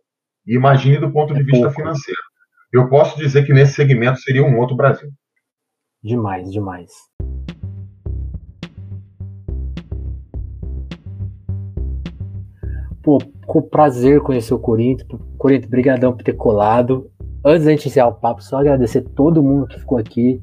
imagine 0.46 0.98
do 0.98 1.12
ponto 1.12 1.34
de 1.34 1.40
é 1.40 1.44
vista 1.44 1.62
pouco. 1.62 1.76
financeiro. 1.76 2.20
Eu 2.72 2.88
posso 2.88 3.18
dizer 3.18 3.46
que 3.46 3.52
nesse 3.52 3.72
segmento 3.72 4.20
seria 4.20 4.44
um 4.44 4.58
outro 4.58 4.76
Brasil. 4.76 5.10
Demais, 6.02 6.50
demais. 6.50 6.92
Pô, 13.08 13.16
com 13.46 13.62
prazer 13.62 14.20
conhecer 14.20 14.52
o 14.52 14.58
Corinthians. 14.58 15.08
Corinthians, 15.38 15.70
brigadão 15.70 16.12
por 16.12 16.22
ter 16.22 16.34
colado. 16.34 17.10
Antes 17.42 17.64
da 17.64 17.70
gente 17.70 17.88
encerrar 17.88 18.08
o 18.08 18.12
papo, 18.12 18.42
só 18.42 18.58
agradecer 18.58 19.00
todo 19.00 19.42
mundo 19.42 19.66
que 19.66 19.80
ficou 19.80 19.96
aqui. 19.96 20.42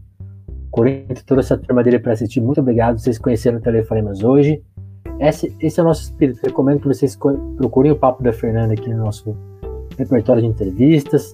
Corinthians 0.72 1.22
trouxe 1.22 1.54
a 1.54 1.58
turma 1.60 1.84
dele 1.84 2.00
para 2.00 2.14
assistir. 2.14 2.42
Muito 2.42 2.62
obrigado. 2.62 2.98
Vocês 2.98 3.20
conheceram 3.20 3.60
o 3.60 3.62
Telefonemas 3.62 4.24
hoje. 4.24 4.64
Esse, 5.20 5.56
esse 5.60 5.80
é 5.80 5.84
o 5.84 5.86
nosso 5.86 6.06
espírito. 6.06 6.40
Recomendo 6.42 6.80
que 6.80 6.88
vocês 6.88 7.16
procurem 7.16 7.92
o 7.92 7.96
Papo 7.96 8.24
da 8.24 8.34
Fernanda 8.34 8.74
aqui 8.74 8.90
no 8.90 8.98
nosso 8.98 9.38
repertório 9.96 10.42
de 10.42 10.48
entrevistas. 10.48 11.34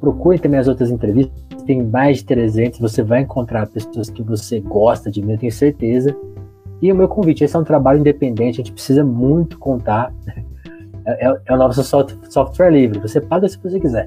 Procurem 0.00 0.40
também 0.40 0.58
as 0.58 0.66
outras 0.66 0.90
entrevistas. 0.90 1.32
Tem 1.64 1.80
mais 1.80 2.18
de 2.18 2.24
300. 2.24 2.80
Você 2.80 3.04
vai 3.04 3.20
encontrar 3.20 3.68
pessoas 3.68 4.10
que 4.10 4.20
você 4.20 4.58
gosta 4.58 5.12
de 5.12 5.22
mim, 5.22 5.34
eu 5.34 5.38
tenho 5.38 5.52
certeza. 5.52 6.12
E 6.82 6.90
o 6.90 6.96
meu 6.96 7.06
convite, 7.06 7.44
esse 7.44 7.54
é 7.54 7.58
um 7.60 7.62
trabalho 7.62 8.00
independente, 8.00 8.60
a 8.60 8.64
gente 8.64 8.72
precisa 8.72 9.04
muito 9.04 9.56
contar. 9.60 10.12
É, 11.04 11.28
é, 11.28 11.40
é 11.46 11.52
o 11.52 11.56
nosso 11.56 11.82
software 11.82 12.70
livre, 12.70 12.98
você 12.98 13.20
paga 13.20 13.48
se 13.48 13.58
você 13.58 13.80
quiser. 13.80 14.06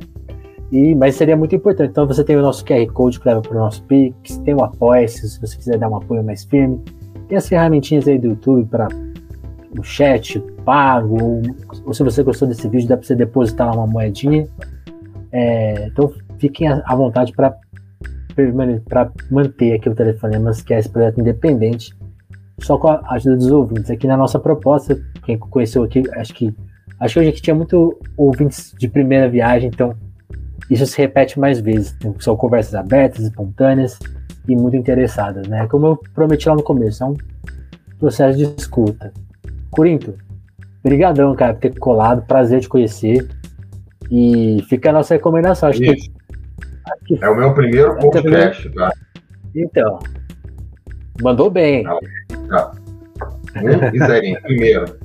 E, 0.72 0.96
mas 0.96 1.16
seria 1.16 1.38
muito 1.38 1.56
importante. 1.56 1.92
Então 1.92 2.08
você 2.08 2.24
tem 2.24 2.36
o 2.36 2.42
nosso 2.42 2.66
QR 2.66 2.86
Code 2.88 3.20
que 3.20 3.28
leva 3.28 3.42
para 3.42 3.52
o 3.52 3.60
nosso 3.60 3.84
Pix, 3.84 4.38
tem 4.40 4.54
o 4.54 4.64
apoia 4.64 5.08
se 5.08 5.40
você 5.40 5.56
quiser 5.56 5.78
dar 5.78 5.90
um 5.90 5.96
apoio 5.96 6.24
mais 6.24 6.44
firme. 6.44 6.82
Tem 7.28 7.38
as 7.38 7.48
ferramentinhas 7.48 8.08
aí 8.08 8.18
do 8.18 8.28
YouTube 8.28 8.68
para 8.70 8.88
o 9.78 9.84
chat 9.84 10.40
pago, 10.64 11.22
ou, 11.22 11.42
ou, 11.86 11.94
se 11.94 12.04
você 12.04 12.24
gostou 12.24 12.48
desse 12.48 12.68
vídeo, 12.68 12.88
dá 12.88 12.98
para 12.98 13.06
você 13.06 13.16
depositar 13.16 13.74
uma 13.74 13.86
moedinha. 13.86 14.48
É, 15.32 15.88
então 15.88 16.12
fiquem 16.40 16.68
à 16.68 16.96
vontade 16.96 17.34
para 17.34 17.56
manter 19.30 19.74
aqui 19.74 19.90
o 19.90 19.96
Telefonemas, 19.96 20.62
que 20.62 20.74
é 20.74 20.80
esse 20.80 20.90
projeto 20.90 21.20
independente, 21.20 21.96
só 22.60 22.78
com 22.78 22.88
a 22.88 23.02
ajuda 23.12 23.38
dos 23.38 23.52
ouvintes. 23.52 23.92
Aqui 23.92 24.08
na 24.08 24.18
nossa 24.18 24.40
proposta, 24.40 24.98
quem 25.24 25.38
conheceu 25.38 25.84
aqui, 25.84 26.04
acho 26.16 26.34
que 26.34 26.54
acho 27.00 27.14
que 27.14 27.20
hoje 27.20 27.30
aqui 27.30 27.42
tinha 27.42 27.56
muito 27.56 28.00
ouvintes 28.18 28.74
de 28.78 28.88
primeira 28.88 29.30
viagem, 29.30 29.70
então 29.74 29.96
isso 30.70 30.86
se 30.86 30.98
repete 30.98 31.40
mais 31.40 31.60
vezes. 31.60 31.96
São 32.20 32.36
conversas 32.36 32.76
abertas, 32.76 33.24
espontâneas 33.24 34.00
e 34.48 34.56
muito 34.56 34.76
interessadas, 34.76 35.48
né? 35.48 35.68
Como 35.68 35.86
eu 35.86 35.98
prometi 36.14 36.48
lá 36.48 36.56
no 36.56 36.64
começo, 36.64 37.04
é 37.04 37.08
um 37.08 37.16
processo 38.00 38.38
de 38.38 38.44
escuta. 38.58 39.14
Corinto, 39.70 40.16
brigadão, 40.84 41.36
cara, 41.36 41.54
por 41.54 41.60
ter 41.60 41.78
colado, 41.80 42.26
prazer 42.26 42.62
te 42.62 42.70
conhecer. 42.70 43.28
E 44.10 44.64
fica 44.70 44.90
a 44.90 44.94
nossa 44.94 45.16
recomendação. 45.16 45.70
Acho 45.70 45.80
que, 45.80 45.90
acho 45.90 47.06
que, 47.06 47.20
é 47.22 47.30
o 47.30 47.36
meu 47.36 47.54
primeiro 47.54 47.98
podcast, 47.98 48.70
tá? 48.70 48.92
Então, 49.56 50.00
mandou 51.22 51.50
bem. 51.50 51.84
Tá. 51.84 52.00
tá. 52.50 52.72
Um 53.56 54.06
zerinho, 54.06 54.42
primeiro. 54.42 55.05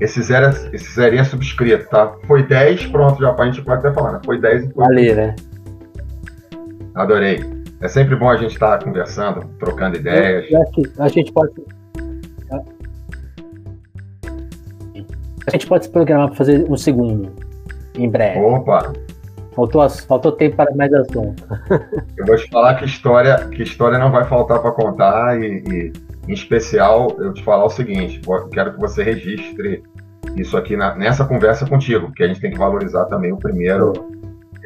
Esse 0.00 0.22
zero, 0.22 0.48
esse 0.72 0.94
zerinho 0.94 1.20
é 1.20 1.24
subscrito, 1.24 1.88
tá? 1.90 2.14
Foi 2.26 2.42
10, 2.42 2.86
pronto, 2.86 3.20
já 3.20 3.34
a 3.34 3.44
gente 3.44 3.62
pode 3.62 3.86
até 3.86 3.92
falar, 3.94 4.12
né? 4.12 4.20
Foi 4.24 4.40
10 4.40 4.64
e 4.64 4.72
foi. 4.72 4.84
Ali, 4.84 5.14
né? 5.14 5.36
Adorei. 6.94 7.44
É 7.82 7.88
sempre 7.88 8.16
bom 8.16 8.28
a 8.28 8.36
gente 8.36 8.52
estar 8.52 8.78
tá 8.78 8.84
conversando, 8.84 9.46
trocando 9.58 9.96
ideias. 9.96 10.46
Acho 10.52 10.72
que 10.72 10.92
a 10.98 11.08
gente 11.08 11.32
pode. 11.32 11.52
A 15.46 15.50
gente 15.52 15.66
pode 15.66 15.84
se 15.84 15.90
programar 15.90 16.28
para 16.28 16.36
fazer 16.36 16.70
um 16.70 16.76
segundo 16.76 17.32
em 17.94 18.08
breve. 18.08 18.40
Opa! 18.40 18.92
Faltou, 19.54 19.88
faltou 19.90 20.32
tempo 20.32 20.56
para 20.56 20.74
mais 20.76 20.92
assunto. 20.92 21.42
Eu 22.16 22.24
vou 22.26 22.36
te 22.36 22.48
falar 22.48 22.76
que 22.76 22.84
história, 22.84 23.36
que 23.48 23.62
história 23.62 23.98
não 23.98 24.12
vai 24.12 24.24
faltar 24.24 24.60
para 24.60 24.70
contar 24.70 25.40
e, 25.40 25.64
e, 25.66 25.92
em 26.28 26.32
especial, 26.32 27.16
eu 27.18 27.32
te 27.32 27.42
falar 27.42 27.64
o 27.64 27.70
seguinte: 27.70 28.20
quero 28.52 28.74
que 28.74 28.80
você 28.80 29.02
registre 29.02 29.82
isso 30.36 30.56
aqui 30.56 30.76
na, 30.76 30.94
nessa 30.94 31.24
conversa 31.24 31.66
contigo, 31.66 32.06
porque 32.06 32.22
a 32.22 32.28
gente 32.28 32.40
tem 32.40 32.50
que 32.50 32.58
valorizar 32.58 33.06
também 33.06 33.32
o 33.32 33.38
primeiro. 33.38 33.92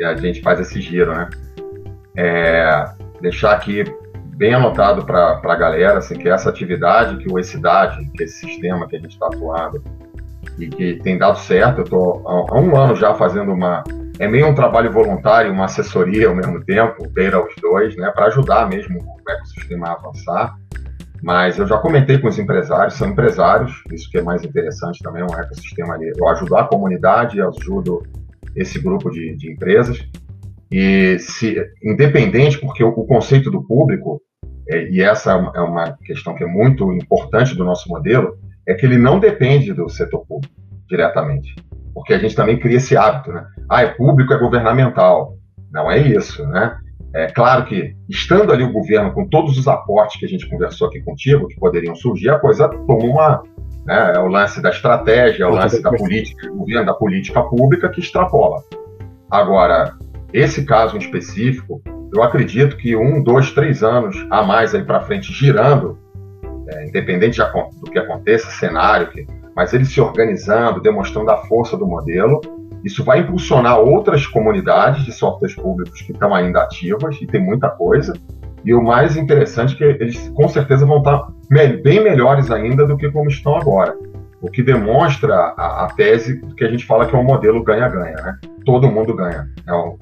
A 0.05 0.17
gente 0.17 0.43
faz 0.43 0.59
esse 0.59 0.81
giro, 0.81 1.15
né? 1.15 1.29
É, 2.17 2.85
deixar 3.21 3.53
aqui 3.53 3.85
bem 4.37 4.55
anotado 4.55 5.05
para 5.05 5.41
a 5.43 5.57
galera 5.57 5.99
assim, 5.99 6.17
que 6.17 6.29
essa 6.29 6.51
atividade, 6.51 7.19
que 7.19 7.33
o 7.33 7.39
Ecidade, 7.39 8.05
que 8.15 8.25
esse 8.25 8.41
sistema 8.41 8.87
que 8.89 8.97
a 8.97 8.99
gente 8.99 9.13
está 9.13 9.27
atuando 9.27 9.83
e 10.59 10.69
que 10.69 10.95
tem 10.97 11.17
dado 11.17 11.39
certo, 11.39 11.79
eu 11.79 11.85
estou 11.85 12.23
há 12.27 12.59
um 12.59 12.77
ano 12.77 12.95
já 12.95 13.15
fazendo 13.15 13.53
uma. 13.53 13.83
É 14.19 14.29
meio 14.29 14.47
um 14.47 14.55
trabalho 14.55 14.93
voluntário, 14.93 15.53
uma 15.53 15.65
assessoria 15.65 16.29
ao 16.29 16.37
mesmo 16.37 16.65
tempo, 16.65 17.09
beira 17.11 17.45
os 17.45 17.53
dois, 17.61 17.97
né, 17.97 18.13
para 18.15 18.27
ajudar 18.27 18.69
mesmo 18.69 18.99
o 18.99 19.31
ecossistema 19.31 19.89
a 19.89 19.93
avançar. 19.93 20.55
Mas 21.25 21.59
eu 21.59 21.67
já 21.67 21.79
comentei 21.79 22.19
com 22.19 22.29
os 22.29 22.39
empresários, 22.39 22.97
são 22.97 23.09
empresários, 23.09 23.83
isso 23.91 24.11
que 24.11 24.19
é 24.19 24.23
mais 24.23 24.45
interessante 24.45 25.03
também, 25.03 25.23
é 25.23 25.25
um 25.25 25.41
ecossistema 25.41 25.95
ali. 25.95 26.13
Eu 26.15 26.29
ajudo 26.29 26.55
a 26.55 26.69
comunidade, 26.69 27.39
eu 27.39 27.49
ajudo 27.49 28.03
esse 28.55 28.79
grupo 28.79 29.11
de, 29.11 29.35
de 29.35 29.51
empresas. 29.51 30.07
E 30.71 31.19
se, 31.19 31.57
independente, 31.83 32.59
porque 32.59 32.85
o, 32.85 32.91
o 32.91 33.07
conceito 33.07 33.51
do 33.51 33.67
público, 33.67 34.21
é, 34.69 34.91
e 34.91 35.01
essa 35.01 35.33
é 35.55 35.61
uma 35.61 35.97
questão 36.05 36.35
que 36.35 36.45
é 36.45 36.47
muito 36.47 36.93
importante 36.93 37.57
do 37.57 37.65
nosso 37.65 37.89
modelo, 37.89 38.37
é 38.69 38.75
que 38.75 38.85
ele 38.85 38.99
não 38.99 39.19
depende 39.19 39.73
do 39.73 39.89
setor 39.89 40.27
público 40.27 40.55
diretamente. 40.87 41.55
Porque 41.95 42.13
a 42.13 42.19
gente 42.19 42.37
também 42.37 42.59
cria 42.59 42.77
esse 42.77 42.99
hábito, 42.99 43.33
né? 43.33 43.47
Ah, 43.71 43.81
é 43.81 43.87
público, 43.87 44.35
é 44.35 44.39
governamental. 44.39 45.39
Não 45.73 45.91
é 45.91 45.99
isso, 45.99 46.47
né? 46.49 46.77
É 47.15 47.29
claro 47.29 47.65
que, 47.65 47.95
estando 48.09 48.53
ali 48.53 48.65
o 48.65 48.73
governo 48.73 49.13
com 49.13 49.29
todos 49.29 49.57
os 49.57 49.69
aportes 49.69 50.19
que 50.19 50.27
a 50.27 50.29
gente 50.29 50.49
conversou 50.49 50.89
aqui 50.89 51.01
contigo, 51.01 51.47
que 51.47 51.55
poderiam 51.61 51.95
surgir, 51.95 52.29
a 52.29 52.41
coisa 52.41 52.69
toma 52.69 53.05
uma. 53.05 53.43
Né, 53.87 54.15
é 54.17 54.19
o 54.19 54.27
lance 54.27 54.61
da 54.61 54.71
estratégia, 54.71 55.45
é 55.45 55.47
o 55.47 55.51
lance 55.51 55.81
da 55.81 55.91
política, 55.91 56.49
do 56.49 56.57
governo, 56.57 56.87
da 56.87 56.95
política 56.95 57.43
pública 57.43 57.89
que 57.91 58.01
extrapola. 58.01 58.63
Agora, 59.31 59.95
esse 60.33 60.65
caso 60.65 60.97
em 60.97 61.01
específico, 61.01 61.81
eu 62.13 62.23
acredito 62.23 62.77
que 62.77 62.97
um, 62.97 63.23
dois, 63.23 63.53
três 63.53 63.83
anos 63.85 64.17
a 64.31 64.43
mais 64.43 64.75
aí 64.75 64.83
para 64.83 65.01
frente 65.03 65.33
girando, 65.33 65.99
é, 66.69 66.89
independente 66.89 67.41
do 67.41 67.91
que 67.91 67.99
aconteça, 67.99 68.51
cenário, 68.51 69.09
que, 69.09 69.27
mas 69.55 69.73
ele 69.73 69.85
se 69.85 70.01
organizando, 70.01 70.81
demonstrando 70.81 71.31
a 71.31 71.37
força 71.45 71.77
do 71.77 71.87
modelo, 71.87 72.41
isso 72.85 73.03
vai 73.03 73.21
impulsionar 73.21 73.79
outras 73.79 74.27
comunidades 74.27 75.05
de 75.05 75.13
softwares 75.13 75.57
públicos 75.57 76.03
que 76.03 76.13
estão 76.13 76.35
ainda 76.35 76.63
ativas, 76.63 77.17
e 77.21 77.27
tem 77.27 77.41
muita 77.41 77.71
coisa. 77.71 78.13
E 78.65 78.75
o 78.75 78.83
mais 78.83 79.17
interessante 79.17 79.75
é 79.75 79.77
que 79.95 80.03
eles 80.03 80.29
com 80.31 80.49
certeza 80.49 80.87
vão 80.87 80.99
estar 80.99 81.27
bem 81.83 82.03
melhores 82.03 82.51
ainda 82.51 82.87
do 82.87 82.97
que 82.97 83.11
como 83.11 83.29
estão 83.29 83.57
agora. 83.57 83.97
O 84.41 84.51
que 84.51 84.63
demonstra 84.63 85.35
a, 85.35 85.85
a 85.85 85.95
tese 85.95 86.41
que 86.57 86.65
a 86.65 86.71
gente 86.71 86.85
fala 86.85 87.07
que 87.07 87.15
é 87.15 87.19
um 87.19 87.25
modelo 87.25 87.63
ganha-ganha, 87.63 88.17
né? 88.17 88.39
Todo 88.65 88.91
mundo 88.91 89.15
ganha. 89.15 89.49
É, 89.67 89.73
um, 89.73 89.99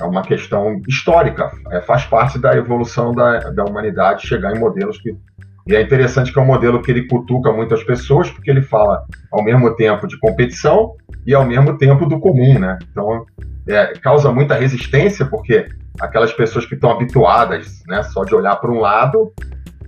é 0.00 0.04
uma 0.04 0.22
questão 0.22 0.80
histórica, 0.86 1.50
é, 1.70 1.80
faz 1.80 2.04
parte 2.04 2.38
da 2.38 2.54
evolução 2.54 3.12
da, 3.12 3.50
da 3.50 3.64
humanidade 3.64 4.26
chegar 4.26 4.54
em 4.54 4.58
modelos 4.58 4.98
que 4.98 5.16
e 5.66 5.74
é 5.74 5.82
interessante 5.82 6.32
que 6.32 6.38
é 6.38 6.42
um 6.42 6.46
modelo 6.46 6.80
que 6.80 6.90
ele 6.90 7.08
cutuca 7.08 7.52
muitas 7.52 7.82
pessoas, 7.82 8.30
porque 8.30 8.50
ele 8.50 8.62
fala 8.62 9.04
ao 9.32 9.42
mesmo 9.42 9.74
tempo 9.74 10.06
de 10.06 10.18
competição 10.18 10.94
e 11.26 11.34
ao 11.34 11.44
mesmo 11.44 11.76
tempo 11.76 12.06
do 12.06 12.20
comum, 12.20 12.58
né? 12.58 12.78
Então, 12.90 13.26
é, 13.68 13.86
causa 13.98 14.30
muita 14.30 14.54
resistência, 14.54 15.26
porque 15.26 15.66
aquelas 16.00 16.32
pessoas 16.32 16.64
que 16.64 16.74
estão 16.74 16.92
habituadas, 16.92 17.82
né, 17.88 18.02
só 18.04 18.22
de 18.22 18.32
olhar 18.34 18.56
para 18.56 18.70
um 18.70 18.78
lado, 18.78 19.32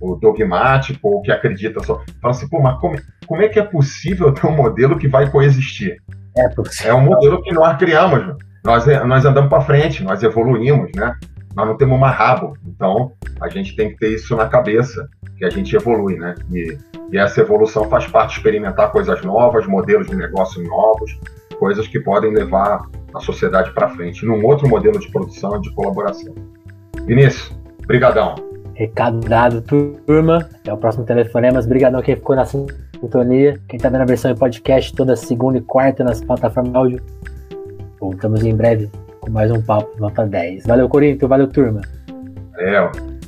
o 0.01 0.15
dogmático, 0.15 1.07
ou 1.07 1.21
que 1.21 1.31
acredita 1.31 1.81
só, 1.83 2.01
falam 2.21 2.37
assim, 2.37 2.49
pô, 2.49 2.61
mas 2.61 2.77
como, 2.79 2.97
como 3.25 3.41
é 3.41 3.47
que 3.47 3.59
é 3.59 3.63
possível 3.63 4.33
ter 4.33 4.47
um 4.47 4.55
modelo 4.55 4.97
que 4.97 5.07
vai 5.07 5.29
coexistir? 5.29 5.97
É, 6.37 6.89
é 6.89 6.93
um 6.93 7.01
modelo 7.01 7.41
que 7.41 7.53
nós 7.53 7.77
criamos, 7.77 8.35
nós, 8.65 8.85
nós 9.05 9.25
andamos 9.25 9.49
para 9.49 9.61
frente, 9.61 10.03
nós 10.03 10.21
evoluímos, 10.23 10.89
né? 10.95 11.15
Nós 11.55 11.67
não 11.67 11.75
temos 11.75 11.99
mais 11.99 12.15
rabo, 12.15 12.57
então 12.65 13.11
a 13.41 13.49
gente 13.49 13.75
tem 13.75 13.89
que 13.89 13.97
ter 13.97 14.13
isso 14.13 14.35
na 14.35 14.47
cabeça 14.47 15.09
que 15.37 15.45
a 15.45 15.49
gente 15.49 15.75
evolui, 15.75 16.17
né? 16.17 16.35
E, 16.51 16.77
e 17.11 17.17
essa 17.17 17.41
evolução 17.41 17.89
faz 17.89 18.05
parte 18.07 18.31
de 18.31 18.37
experimentar 18.37 18.91
coisas 18.91 19.21
novas, 19.23 19.65
modelos 19.65 20.07
de 20.07 20.15
negócio 20.15 20.61
novos, 20.63 21.17
coisas 21.57 21.87
que 21.87 21.99
podem 21.99 22.33
levar 22.33 22.81
a 23.13 23.19
sociedade 23.19 23.71
para 23.71 23.89
frente, 23.89 24.25
num 24.25 24.45
outro 24.45 24.67
modelo 24.67 24.99
de 24.99 25.09
produção 25.11 25.57
e 25.57 25.61
de 25.61 25.73
colaboração. 25.73 26.35
Vinícius, 27.05 27.57
brigadão. 27.87 28.35
Recado 28.75 29.19
dado, 29.19 29.61
turma. 29.61 30.47
Até 30.61 30.73
o 30.73 30.77
próximo 30.77 31.05
telefonema. 31.05 31.61
Brigadão 31.61 32.01
quem 32.01 32.15
ficou 32.15 32.35
na 32.35 32.45
sintonia. 32.45 33.59
Quem 33.67 33.77
está 33.77 33.89
vendo 33.89 34.01
a 34.01 34.05
versão 34.05 34.31
em 34.31 34.35
podcast 34.35 34.93
toda 34.93 35.15
segunda 35.15 35.57
e 35.57 35.61
quarta 35.61 36.03
nas 36.03 36.23
plataformas 36.23 36.75
áudio. 36.75 37.01
Voltamos 37.99 38.45
em 38.45 38.55
breve 38.55 38.89
mais 39.29 39.51
um 39.51 39.61
papo 39.61 39.89
nota 39.99 40.25
10. 40.25 40.65
Valeu, 40.65 40.89
Corinto. 40.89 41.27
Valeu, 41.27 41.47
turma. 41.47 41.81
Valeu. 42.53 43.18